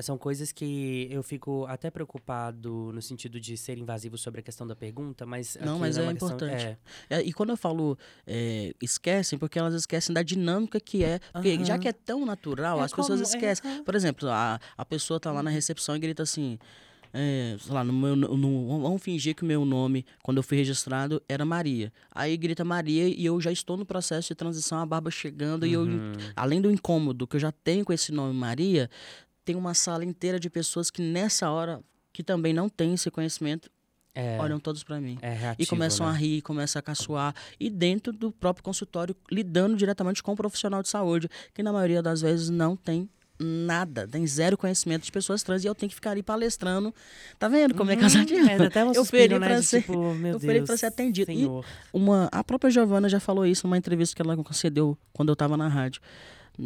São 0.00 0.16
coisas 0.16 0.52
que 0.52 1.06
eu 1.10 1.22
fico 1.22 1.66
até 1.66 1.90
preocupado 1.90 2.90
no 2.94 3.02
sentido 3.02 3.38
de 3.38 3.58
ser 3.58 3.76
invasivo 3.76 4.16
sobre 4.16 4.40
a 4.40 4.42
questão 4.42 4.66
da 4.66 4.74
pergunta, 4.74 5.26
mas. 5.26 5.58
Não, 5.60 5.78
mas 5.78 5.98
é 5.98 6.06
é 6.06 6.10
importante. 6.10 6.64
é. 6.64 6.78
É, 7.10 7.22
e 7.22 7.30
quando 7.30 7.50
eu 7.50 7.58
falo 7.58 7.98
é, 8.26 8.72
esquecem, 8.80 9.38
porque 9.38 9.58
elas 9.58 9.74
esquecem 9.74 10.14
da 10.14 10.22
dinâmica 10.22 10.80
que 10.80 11.04
é. 11.04 11.18
Porque 11.30 11.62
já 11.62 11.74
Aham. 11.74 11.82
que 11.82 11.88
é 11.88 11.92
tão 11.92 12.24
natural, 12.24 12.80
É 12.80 12.84
as 12.84 12.90
pessoas 12.90 13.20
como- 13.20 13.34
é, 13.34 13.36
esquecem. 13.52 13.84
Por 13.84 13.94
exemplo, 13.94 14.30
a, 14.30 14.58
a 14.78 14.84
pessoa 14.84 15.20
tá 15.20 15.30
lá 15.30 15.42
na 15.42 15.50
recepção 15.50 15.94
e 15.94 15.98
grita 15.98 16.22
assim. 16.22 16.58
É, 17.12 17.56
sei 17.60 17.72
lá, 17.72 17.84
no 17.84 17.92
meu, 17.92 18.16
no, 18.16 18.80
vamos 18.80 19.02
fingir 19.02 19.34
que 19.34 19.42
o 19.42 19.46
meu 19.46 19.64
nome, 19.64 20.04
quando 20.22 20.38
eu 20.38 20.42
fui 20.42 20.56
registrado, 20.56 21.22
era 21.28 21.44
Maria. 21.44 21.92
Aí 22.10 22.36
grita 22.36 22.64
Maria 22.64 23.06
e 23.08 23.24
eu 23.24 23.40
já 23.40 23.52
estou 23.52 23.76
no 23.76 23.84
processo 23.84 24.28
de 24.28 24.34
transição, 24.34 24.78
a 24.78 24.86
barba 24.86 25.10
chegando, 25.10 25.66
e 25.66 25.72
eu, 25.72 25.82
Uhum. 25.82 26.12
além 26.34 26.60
do 26.60 26.70
incômodo 26.70 27.26
que 27.26 27.36
eu 27.36 27.40
já 27.40 27.52
tenho 27.52 27.84
com 27.84 27.92
esse 27.92 28.12
nome 28.12 28.32
Maria, 28.34 28.88
tem 29.44 29.56
uma 29.56 29.74
sala 29.74 30.04
inteira 30.04 30.38
de 30.40 30.48
pessoas 30.48 30.90
que 30.90 31.02
nessa 31.02 31.50
hora, 31.50 31.82
que 32.12 32.22
também 32.22 32.52
não 32.52 32.68
têm 32.68 32.94
esse 32.94 33.10
conhecimento, 33.10 33.68
É, 34.14 34.38
olham 34.38 34.60
todos 34.60 34.84
para 34.84 35.00
mim. 35.00 35.18
é 35.22 35.32
reativo, 35.32 35.62
E 35.62 35.66
começam 35.66 36.06
né? 36.06 36.12
a 36.12 36.14
rir, 36.14 36.42
começam 36.42 36.78
a 36.78 36.82
caçoar. 36.82 37.34
E 37.58 37.70
dentro 37.70 38.12
do 38.12 38.30
próprio 38.30 38.62
consultório, 38.62 39.16
lidando 39.30 39.74
diretamente 39.74 40.22
com 40.22 40.32
o 40.32 40.36
profissional 40.36 40.82
de 40.82 40.88
saúde, 40.90 41.28
que 41.54 41.62
na 41.62 41.72
maioria 41.72 42.02
das 42.02 42.20
vezes 42.20 42.50
não 42.50 42.76
tem 42.76 43.08
nada, 43.42 44.06
tem 44.08 44.26
zero 44.26 44.56
conhecimento 44.56 45.04
de 45.04 45.12
pessoas 45.12 45.42
trans. 45.42 45.64
E 45.64 45.66
eu 45.66 45.74
tenho 45.74 45.88
que 45.88 45.94
ficar 45.94 46.12
ali 46.12 46.22
palestrando. 46.22 46.94
Tá 47.38 47.48
vendo 47.48 47.74
como 47.74 47.90
é 47.90 47.96
cansativo? 47.96 48.48
É, 48.48 48.56
dá 48.56 48.66
até 48.66 48.84
um 48.84 48.88
eu 48.88 48.94
suspiro, 48.94 49.38
né, 49.38 49.46
pra 49.46 49.60
de 49.60 49.66
ser. 49.66 49.80
tipo, 49.80 50.14
meu 50.14 50.34
eu 50.34 50.40
pedi 50.40 50.58
pra 50.58 50.66
Deus, 50.66 50.80
ser 50.80 50.86
atendido. 50.86 51.30
E 51.30 51.48
uma, 51.92 52.28
a 52.32 52.42
própria 52.42 52.70
Giovana 52.70 53.08
já 53.08 53.20
falou 53.20 53.46
isso 53.46 53.66
numa 53.66 53.78
entrevista 53.78 54.14
que 54.14 54.22
ela 54.22 54.36
concedeu 54.36 54.96
quando 55.12 55.28
eu 55.28 55.34
estava 55.34 55.56
na 55.56 55.68
rádio. 55.68 56.00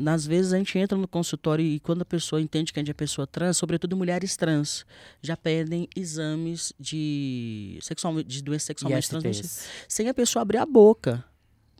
Às 0.07 0.27
vezes 0.27 0.53
a 0.53 0.59
gente 0.59 0.77
entra 0.79 0.99
no 0.99 1.07
consultório 1.07 1.65
e 1.65 1.79
quando 1.79 2.03
a 2.03 2.05
pessoa 2.05 2.41
entende 2.41 2.73
que 2.73 2.79
a 2.79 2.83
gente 2.83 2.91
é 2.91 2.95
pessoa 2.95 3.27
trans, 3.27 3.57
sobretudo 3.57 3.97
mulheres 3.97 4.37
trans, 4.37 4.85
já 5.23 5.37
pedem 5.37 5.89
exames 5.95 6.73
de, 6.79 7.79
sexual, 7.81 8.21
de 8.23 8.43
doenças 8.43 8.67
sexualmente 8.67 9.09
transmissíveis 9.09 9.69
sem 9.89 10.09
a 10.09 10.15
pessoa 10.15 10.43
abrir 10.43 10.59
a 10.59 10.67
boca. 10.67 11.25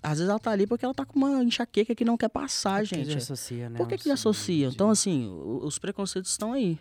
Às 0.09 0.19
vezes 0.19 0.31
ela 0.31 0.39
tá 0.39 0.53
ali 0.53 0.69
porque 0.69 0.85
ela 0.85 0.95
tá 0.95 1.05
com 1.05 1.19
uma 1.19 1.43
enxaqueca 1.43 1.93
que 1.95 2.05
não 2.05 2.17
quer 2.17 2.29
passar, 2.29 2.81
Porque 2.83 2.95
gente. 2.95 3.11
já 3.11 3.19
associa, 3.19 3.69
né? 3.69 3.77
Por 3.77 3.89
que 3.89 3.99
que 3.99 4.09
associa? 4.11 4.69
Então, 4.69 4.89
assim, 4.89 5.27
o- 5.29 5.63
os 5.65 5.81
preconceitos 5.81 6.31
estão 6.31 6.53
aí. 6.53 6.79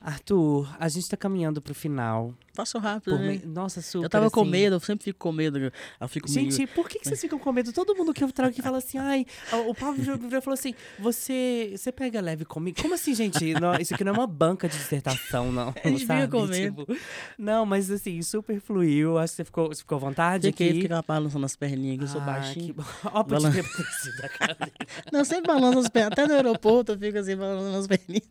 Arthur, 0.00 0.68
a 0.78 0.88
gente 0.88 1.08
tá 1.08 1.16
caminhando 1.16 1.60
pro 1.60 1.74
final. 1.74 2.34
Faça 2.54 2.78
rápido, 2.78 3.18
né? 3.18 3.28
me- 3.28 3.46
Nossa, 3.46 3.80
super. 3.80 4.04
Eu 4.04 4.10
tava 4.10 4.30
com 4.30 4.42
assim. 4.42 4.50
medo, 4.50 4.76
eu 4.76 4.80
sempre 4.80 5.04
fico 5.04 5.18
com 5.18 5.32
medo. 5.32 5.72
Eu 5.98 6.08
fico 6.08 6.30
meio... 6.30 6.50
Gente, 6.50 6.66
por 6.74 6.86
que, 6.86 6.98
que 6.98 7.08
vocês 7.08 7.18
ficam 7.20 7.38
com 7.38 7.50
medo? 7.50 7.72
Todo 7.72 7.94
mundo 7.96 8.12
que 8.12 8.22
eu 8.22 8.30
trago 8.30 8.50
aqui 8.52 8.60
fala 8.60 8.76
assim, 8.78 8.98
ai, 8.98 9.24
o 9.66 9.74
Pablo 9.74 10.02
já 10.04 10.40
falou 10.42 10.52
assim, 10.54 10.74
você, 10.98 11.72
você 11.74 11.90
pega 11.90 12.20
leve 12.20 12.44
comigo? 12.44 12.80
Como 12.82 12.92
assim, 12.92 13.14
gente? 13.14 13.54
Não, 13.54 13.74
isso 13.76 13.94
aqui 13.94 14.04
não 14.04 14.12
é 14.12 14.16
uma 14.18 14.26
banca 14.26 14.68
de 14.68 14.76
dissertação, 14.76 15.50
não. 15.50 15.72
A 15.82 15.88
gente 15.88 16.00
fica 16.00 16.14
sabe? 16.20 16.30
com 16.30 16.46
medo. 16.46 16.84
Tipo, 16.86 16.96
não, 17.38 17.64
mas 17.64 17.90
assim, 17.90 18.20
super 18.20 18.60
fluiu. 18.60 19.16
Acho 19.16 19.32
que 19.32 19.36
você 19.36 19.44
ficou, 19.44 19.68
você 19.68 19.78
ficou 19.80 19.96
à 19.96 20.00
vontade 20.00 20.48
Fiquei, 20.48 20.68
aqui. 20.70 20.82
fiquei 20.82 20.96
balançando 21.06 21.46
as 21.46 21.56
perninhas, 21.56 21.98
que 21.98 22.04
eu 22.04 22.08
sou 22.08 22.20
Ah, 22.20 22.24
baixinho. 22.24 22.74
que. 22.74 22.80
Ó, 23.04 23.22
Balan- 23.22 23.50
da. 23.50 24.68
Não, 25.10 25.20
eu 25.20 25.24
sempre 25.24 25.46
balanço 25.46 25.78
as 25.78 25.88
pernas. 25.88 26.12
Até 26.12 26.26
no 26.26 26.34
aeroporto 26.34 26.92
eu 26.92 26.98
fico 26.98 27.16
assim, 27.18 27.34
balançando 27.34 27.78
as 27.78 27.86
perninhas. 27.86 28.22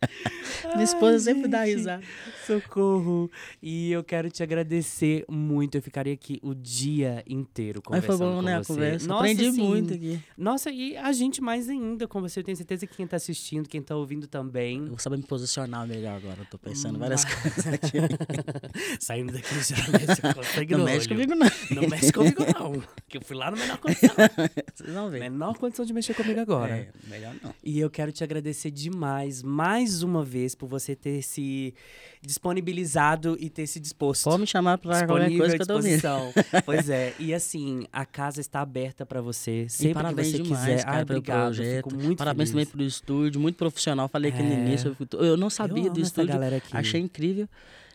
Minha 0.74 0.84
esposa 0.84 1.12
Ai, 1.12 1.18
sempre 1.34 1.48
dá 1.48 1.64
gente, 1.66 1.76
risada. 1.76 2.02
Socorro. 2.46 3.30
E 3.62 3.92
eu 3.92 4.02
quero 4.02 4.30
te 4.30 4.42
agradecer 4.42 5.24
muito. 5.28 5.74
Eu 5.76 5.82
ficaria 5.82 6.14
aqui 6.14 6.38
o 6.42 6.54
dia 6.54 7.22
inteiro 7.28 7.82
Mas 7.90 8.00
conversando 8.04 8.18
foi 8.18 8.26
bom, 8.28 8.36
com 8.36 8.42
né, 8.42 8.54
a 8.56 8.58
você. 8.62 8.72
conversa. 8.72 9.06
Nossa, 9.06 9.20
Aprendi 9.24 9.52
sim. 9.52 9.62
muito 9.68 9.94
aqui. 9.94 10.20
Nossa, 10.36 10.70
e 10.70 10.96
a 10.96 11.12
gente 11.12 11.42
mais 11.42 11.68
ainda 11.68 12.08
com 12.08 12.20
você. 12.22 12.40
Eu 12.40 12.44
tenho 12.44 12.56
certeza 12.56 12.86
que 12.86 12.96
quem 12.96 13.06
tá 13.06 13.16
assistindo, 13.16 13.68
quem 13.68 13.82
tá 13.82 13.94
ouvindo 13.94 14.26
também. 14.26 14.78
Eu 14.80 14.86
vou 14.88 14.98
saber 14.98 15.18
me 15.18 15.22
posicionar 15.24 15.86
melhor 15.86 16.16
agora. 16.16 16.38
Eu 16.40 16.46
tô 16.46 16.56
pensando 16.58 16.96
Hum, 16.96 17.00
várias 17.00 17.24
coisas 17.24 17.66
aqui. 17.66 17.98
Saindo 19.00 19.32
daqui 19.32 19.54
já, 19.62 19.76
né? 19.88 19.98
Você 20.06 20.34
consegue 20.34 20.74
Não 20.76 20.84
mexe 20.84 21.06
olho. 21.06 21.08
comigo, 21.08 21.34
não. 21.34 21.50
Não 21.82 21.88
mexe 21.88 22.12
comigo, 22.12 22.42
não. 22.58 22.82
Que 23.08 23.18
eu 23.18 23.22
fui 23.22 23.36
lá 23.36 23.50
no 23.50 23.56
menor 23.56 23.78
condição. 23.78 24.14
Vocês 24.74 24.92
vão 24.94 25.10
ver. 25.10 25.20
menor 25.20 25.56
condição 25.58 25.84
de 25.84 25.92
mexer 25.92 26.14
comigo 26.14 26.40
agora. 26.40 26.72
É, 26.76 26.88
melhor 27.08 27.34
não. 27.42 27.54
E 27.62 27.78
eu 27.78 27.90
quero 27.90 28.10
te 28.12 28.24
agradecer 28.24 28.70
demais, 28.70 29.42
mais 29.42 30.02
uma 30.02 30.24
vez, 30.24 30.54
por 30.54 30.66
você 30.68 30.94
ter 30.96 31.22
se 31.22 31.74
disponibilizado 32.22 33.36
e 33.40 33.48
ter 33.48 33.66
se 33.66 33.80
disposto. 33.80 34.24
Pode 34.24 34.40
me 34.40 34.46
chamar 34.46 34.78
pra 34.78 35.06
qualquer 35.06 35.36
coisa 35.36 35.56
que 35.56 35.62
eu 35.62 35.66
disposição. 35.66 36.32
pois 36.64 36.88
é. 36.90 37.14
E 37.18 37.32
assim, 37.32 37.86
a 37.92 38.04
casa 38.04 38.40
está 38.40 38.60
aberta 38.60 39.06
pra 39.06 39.20
você. 39.20 39.66
Sempre 39.68 39.90
E 39.90 39.94
parabéns 39.94 40.26
que 40.28 40.36
você 40.38 40.42
demais, 40.42 40.60
quiser. 40.64 40.84
cara, 40.84 40.96
Ai, 40.98 41.04
pelo 41.04 41.18
obrigado. 41.18 41.44
projeto. 41.54 41.94
Muito 41.96 42.18
Parabéns 42.18 42.50
feliz. 42.50 42.66
também 42.66 42.66
pelo 42.78 42.88
estúdio, 42.88 43.40
muito 43.40 43.56
profissional. 43.56 44.08
Falei 44.08 44.30
aqui 44.30 44.42
no 44.42 44.52
É. 44.52 44.58
início. 44.58 44.96
Eu, 45.12 45.36
não 45.36 45.50
sabia 45.50 45.86
eu 45.86 45.92
do 45.92 46.00
estúdio. 46.00 46.34
Achei 46.72 47.00
incrível. 47.00 47.48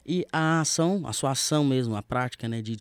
E 0.07 0.23
a 0.31 0.61
ação, 0.61 1.01
a 1.05 1.13
sua 1.13 1.31
ação 1.31 1.65
mesmo, 1.65 1.95
a 1.95 2.03
prática, 2.03 2.47
né, 2.47 2.61
de, 2.61 2.77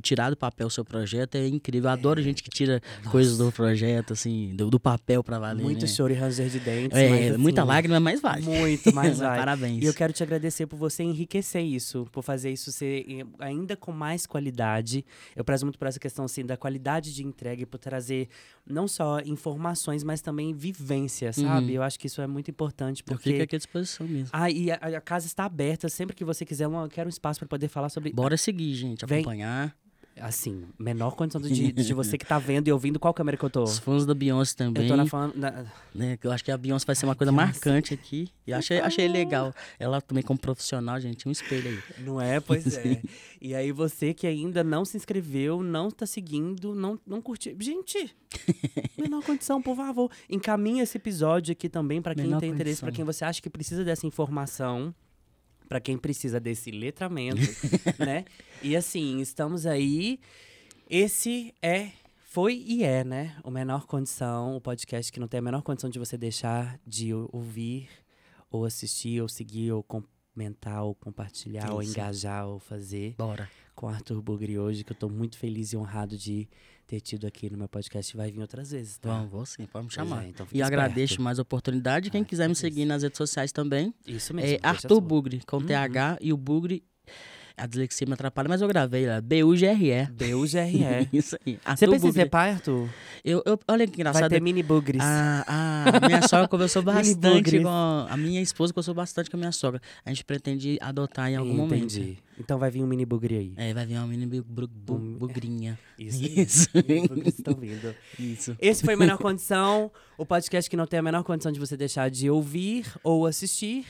tirar 0.00 0.30
do 0.30 0.36
papel 0.36 0.68
o 0.68 0.70
seu 0.70 0.84
projeto 0.84 1.34
é 1.34 1.48
incrível. 1.48 1.88
Eu 1.88 1.92
adoro 1.92 2.22
gente 2.22 2.44
que 2.44 2.50
tira 2.50 2.80
coisas 3.10 3.38
do 3.38 3.50
projeto, 3.50 4.12
assim, 4.12 4.54
do, 4.54 4.70
do 4.70 4.78
papel 4.78 5.24
pra 5.24 5.40
valer. 5.40 5.64
Muito 5.64 5.82
né? 5.82 5.88
choro 5.88 6.12
e 6.12 6.16
ranger 6.16 6.48
de 6.48 6.60
dentes. 6.60 6.96
É, 6.96 7.08
mas, 7.08 7.30
assim, 7.32 7.38
muita 7.38 7.64
lágrima, 7.64 7.98
mas 7.98 8.20
vai. 8.20 8.40
Muito, 8.40 8.94
mas 8.94 9.18
vai. 9.20 9.38
Parabéns. 9.38 9.82
E 9.82 9.86
eu 9.86 9.92
quero 9.92 10.12
te 10.12 10.22
agradecer 10.22 10.66
por 10.66 10.76
você 10.76 11.02
enriquecer 11.02 11.62
isso, 11.62 12.06
por 12.12 12.22
fazer 12.22 12.52
isso 12.52 12.70
ser 12.70 13.04
eh, 13.08 13.26
ainda 13.40 13.76
com 13.76 13.90
mais 13.90 14.24
qualidade. 14.24 15.04
Eu 15.34 15.44
prezo 15.44 15.66
muito 15.66 15.78
por 15.78 15.88
essa 15.88 15.98
questão 15.98 16.24
assim, 16.24 16.46
da 16.46 16.56
qualidade 16.56 17.12
de 17.12 17.24
entrega 17.24 17.62
e 17.62 17.66
por 17.66 17.78
trazer 17.78 18.28
não 18.64 18.86
só 18.86 19.18
informações, 19.20 20.04
mas 20.04 20.20
também 20.20 20.54
vivência, 20.54 21.32
sabe? 21.32 21.74
Eu 21.74 21.82
acho 21.82 21.98
que 21.98 22.06
isso 22.06 22.22
é 22.22 22.26
muito 22.28 22.48
importante 22.48 23.02
Eu 23.02 23.12
porque 23.14 23.30
fico 23.30 23.42
aqui 23.42 23.56
à 23.56 23.58
disposição 23.58 24.06
mesmo. 24.06 24.28
Ah, 24.32 24.48
e 24.48 24.70
a, 24.70 24.76
a 24.76 25.00
casa 25.00 25.26
está 25.26 25.44
aberta 25.44 25.88
sempre 25.88 26.14
que 26.14 26.24
você 26.24 26.44
quiser. 26.44 26.59
Eu 26.64 26.88
quero 26.90 27.08
um 27.08 27.10
espaço 27.10 27.38
para 27.40 27.48
poder 27.48 27.68
falar 27.68 27.88
sobre 27.88 28.12
Bora 28.12 28.36
seguir, 28.36 28.74
gente, 28.74 29.04
Vem. 29.06 29.20
acompanhar. 29.20 29.74
assim, 30.20 30.64
menor 30.78 31.12
condição 31.16 31.40
de, 31.40 31.72
de 31.72 31.94
você 31.94 32.16
que 32.18 32.26
tá 32.26 32.38
vendo 32.38 32.68
e 32.68 32.72
ouvindo 32.72 32.98
qual 33.00 33.14
câmera 33.14 33.38
que 33.38 33.44
eu 33.44 33.48
tô. 33.48 33.62
Os 33.62 33.78
fãs 33.78 34.04
da 34.04 34.12
Beyoncé 34.14 34.54
também. 34.54 34.82
Eu 34.82 34.88
tô 34.90 34.96
na 34.96 35.06
fã, 35.06 35.32
na- 35.34 35.64
né? 35.94 36.18
Eu 36.22 36.30
acho 36.30 36.44
que 36.44 36.50
a 36.50 36.58
Beyoncé 36.58 36.84
vai 36.84 36.94
ser 36.94 37.06
uma 37.06 37.14
coisa 37.14 37.32
Beyoncé. 37.32 37.52
marcante 37.52 37.94
aqui. 37.94 38.28
E 38.46 38.52
achei, 38.52 38.80
achei 38.80 39.08
legal. 39.08 39.54
Ela 39.78 40.00
também, 40.02 40.22
como 40.22 40.38
profissional, 40.38 41.00
gente, 41.00 41.26
um 41.26 41.30
espelho 41.32 41.70
aí. 41.70 42.04
Não 42.04 42.20
é? 42.20 42.38
Pois 42.38 42.66
é. 42.76 43.00
E 43.40 43.54
aí 43.54 43.72
você 43.72 44.12
que 44.12 44.26
ainda 44.26 44.62
não 44.62 44.84
se 44.84 44.94
inscreveu, 44.96 45.62
não 45.62 45.90
tá 45.90 46.04
seguindo, 46.04 46.74
não, 46.74 47.00
não 47.06 47.22
curtiu. 47.22 47.56
Gente, 47.58 48.14
menor 49.00 49.22
condição, 49.24 49.62
por 49.62 49.74
favor. 49.76 50.10
Encaminha 50.28 50.82
esse 50.82 50.98
episódio 50.98 51.52
aqui 51.52 51.68
também 51.68 52.02
pra 52.02 52.14
quem 52.14 52.24
Menor 52.24 52.40
tem 52.40 52.50
interesse, 52.50 52.80
condição. 52.82 52.86
pra 52.88 52.94
quem 52.96 53.04
você 53.06 53.24
acha 53.24 53.40
que 53.40 53.48
precisa 53.48 53.82
dessa 53.84 54.06
informação. 54.06 54.94
Pra 55.70 55.78
quem 55.80 55.96
precisa 55.96 56.40
desse 56.40 56.72
letramento, 56.72 57.40
né? 57.96 58.24
E 58.60 58.74
assim, 58.74 59.20
estamos 59.20 59.66
aí. 59.66 60.18
Esse 60.88 61.54
é, 61.62 61.90
foi 62.24 62.56
e 62.66 62.82
é, 62.82 63.04
né? 63.04 63.36
O 63.44 63.52
Menor 63.52 63.86
Condição, 63.86 64.56
o 64.56 64.60
podcast 64.60 65.12
que 65.12 65.20
não 65.20 65.28
tem 65.28 65.38
a 65.38 65.42
menor 65.42 65.62
condição 65.62 65.88
de 65.88 65.96
você 66.00 66.18
deixar 66.18 66.76
de 66.84 67.14
ou- 67.14 67.30
ouvir, 67.32 67.88
ou 68.50 68.64
assistir, 68.64 69.22
ou 69.22 69.28
seguir, 69.28 69.70
ou 69.70 69.84
comentar, 69.84 70.82
ou 70.82 70.92
compartilhar, 70.92 71.70
ou 71.72 71.80
Isso. 71.80 71.92
engajar, 71.92 72.48
ou 72.48 72.58
fazer 72.58 73.14
Bora. 73.16 73.48
com 73.72 73.86
o 73.86 73.88
Arthur 73.88 74.20
Bugri 74.20 74.58
hoje, 74.58 74.82
que 74.82 74.90
eu 74.90 74.96
tô 74.96 75.08
muito 75.08 75.38
feliz 75.38 75.72
e 75.72 75.76
honrado 75.76 76.18
de 76.18 76.48
ter 76.90 77.00
tido 77.00 77.24
aqui 77.26 77.48
no 77.48 77.56
meu 77.56 77.68
podcast. 77.68 78.16
Vai 78.16 78.32
vir 78.32 78.40
outras 78.40 78.72
vezes, 78.72 78.98
tá? 78.98 79.08
Vamos, 79.08 79.30
vou 79.30 79.46
sim, 79.46 79.64
pode 79.66 79.86
me 79.86 79.92
Pois 79.94 80.08
chamar. 80.08 80.24
é, 80.24 80.28
então 80.28 80.46
e 80.52 80.60
agradeço 80.60 81.12
esperto. 81.14 81.22
mais 81.22 81.38
a 81.38 81.42
oportunidade. 81.42 82.10
Quem 82.10 82.22
Ai, 82.22 82.26
quiser 82.26 82.48
me 82.48 82.54
seguir 82.56 82.84
nas 82.84 83.02
redes 83.04 83.16
sociais 83.16 83.52
também. 83.52 83.94
Isso 84.06 84.34
mesmo. 84.34 84.50
É 84.56 84.58
Arthur. 84.62 85.00
Bugre, 85.00 85.40
com 85.46 85.58
Uhum. 85.58 85.66
TH 85.66 86.18
e 86.20 86.32
o 86.32 86.36
Bugre 86.36 86.82
A 87.56 87.66
dislexia 87.66 88.06
me 88.06 88.14
atrapalha, 88.14 88.48
mas 88.48 88.60
eu 88.62 88.68
gravei 88.68 89.06
lá. 89.06 89.20
B-U-G-R-E. 89.20 90.06
B-U-G-R-E. 90.12 91.08
Isso 91.16 91.36
aí. 91.46 91.58
Você 91.76 91.86
pensa 91.86 92.08
em 92.08 92.12
ser 92.12 92.30
pai, 92.30 92.50
Arthur? 92.52 92.88
Eu, 93.24 93.42
eu, 93.44 93.58
olha 93.68 93.86
que 93.86 93.92
Vai 93.92 94.00
engraçado. 94.00 94.30
ter 94.30 94.40
mini 94.40 94.62
bugres. 94.62 95.00
A, 95.02 95.44
a 96.02 96.06
minha 96.06 96.22
sogra 96.26 96.48
conversou 96.48 96.82
bastante 96.84 97.60
com 97.60 97.68
a, 97.68 98.16
minha 98.16 98.40
esposa 98.40 98.72
conversou 98.72 98.94
bastante 98.94 99.28
com 99.30 99.36
a 99.36 99.40
minha 99.40 99.52
sogra. 99.52 99.80
A 100.04 100.10
gente 100.10 100.24
pretende 100.24 100.78
adotar 100.80 101.30
em 101.30 101.36
algum 101.36 101.54
momento. 101.54 101.94
Entendi. 101.96 102.18
Então 102.38 102.58
vai 102.58 102.70
vir 102.70 102.82
um 102.82 102.86
mini 102.86 103.04
bugre 103.04 103.36
aí. 103.36 103.52
É, 103.56 103.74
vai 103.74 103.84
vir 103.84 103.96
uma 103.98 104.06
mini 104.06 104.24
bu- 104.26 104.42
bu- 104.42 104.66
bu- 104.68 104.98
bugrinha. 105.18 105.78
Isso. 105.98 106.22
Isso. 106.24 106.68
Estão 107.26 107.54
vindo. 107.54 107.94
Isso. 108.18 108.56
Esse 108.58 108.82
foi 108.82 108.96
Menor 108.96 109.18
Condição, 109.18 109.90
o 110.16 110.24
podcast 110.24 110.70
que 110.70 110.76
não 110.76 110.86
tem 110.86 111.00
a 111.00 111.02
menor 111.02 111.22
condição 111.22 111.52
de 111.52 111.60
você 111.60 111.76
deixar 111.76 112.08
de 112.10 112.30
ouvir 112.30 112.86
ou 113.04 113.26
assistir. 113.26 113.84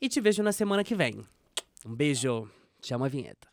E 0.00 0.08
te 0.08 0.20
vejo 0.20 0.40
na 0.42 0.52
semana 0.52 0.84
que 0.84 0.94
vem. 0.94 1.16
Um 1.84 1.94
beijo. 1.94 2.48
Chama 2.82 3.06
a 3.06 3.08
vinheta. 3.08 3.48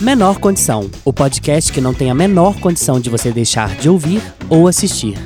Menor 0.00 0.38
Condição, 0.40 0.90
o 1.04 1.12
podcast 1.12 1.72
que 1.72 1.80
não 1.80 1.94
tem 1.94 2.10
a 2.10 2.14
menor 2.14 2.58
condição 2.60 3.00
de 3.00 3.08
você 3.08 3.30
deixar 3.30 3.76
de 3.76 3.88
ouvir 3.88 4.20
ou 4.50 4.66
assistir. 4.66 5.16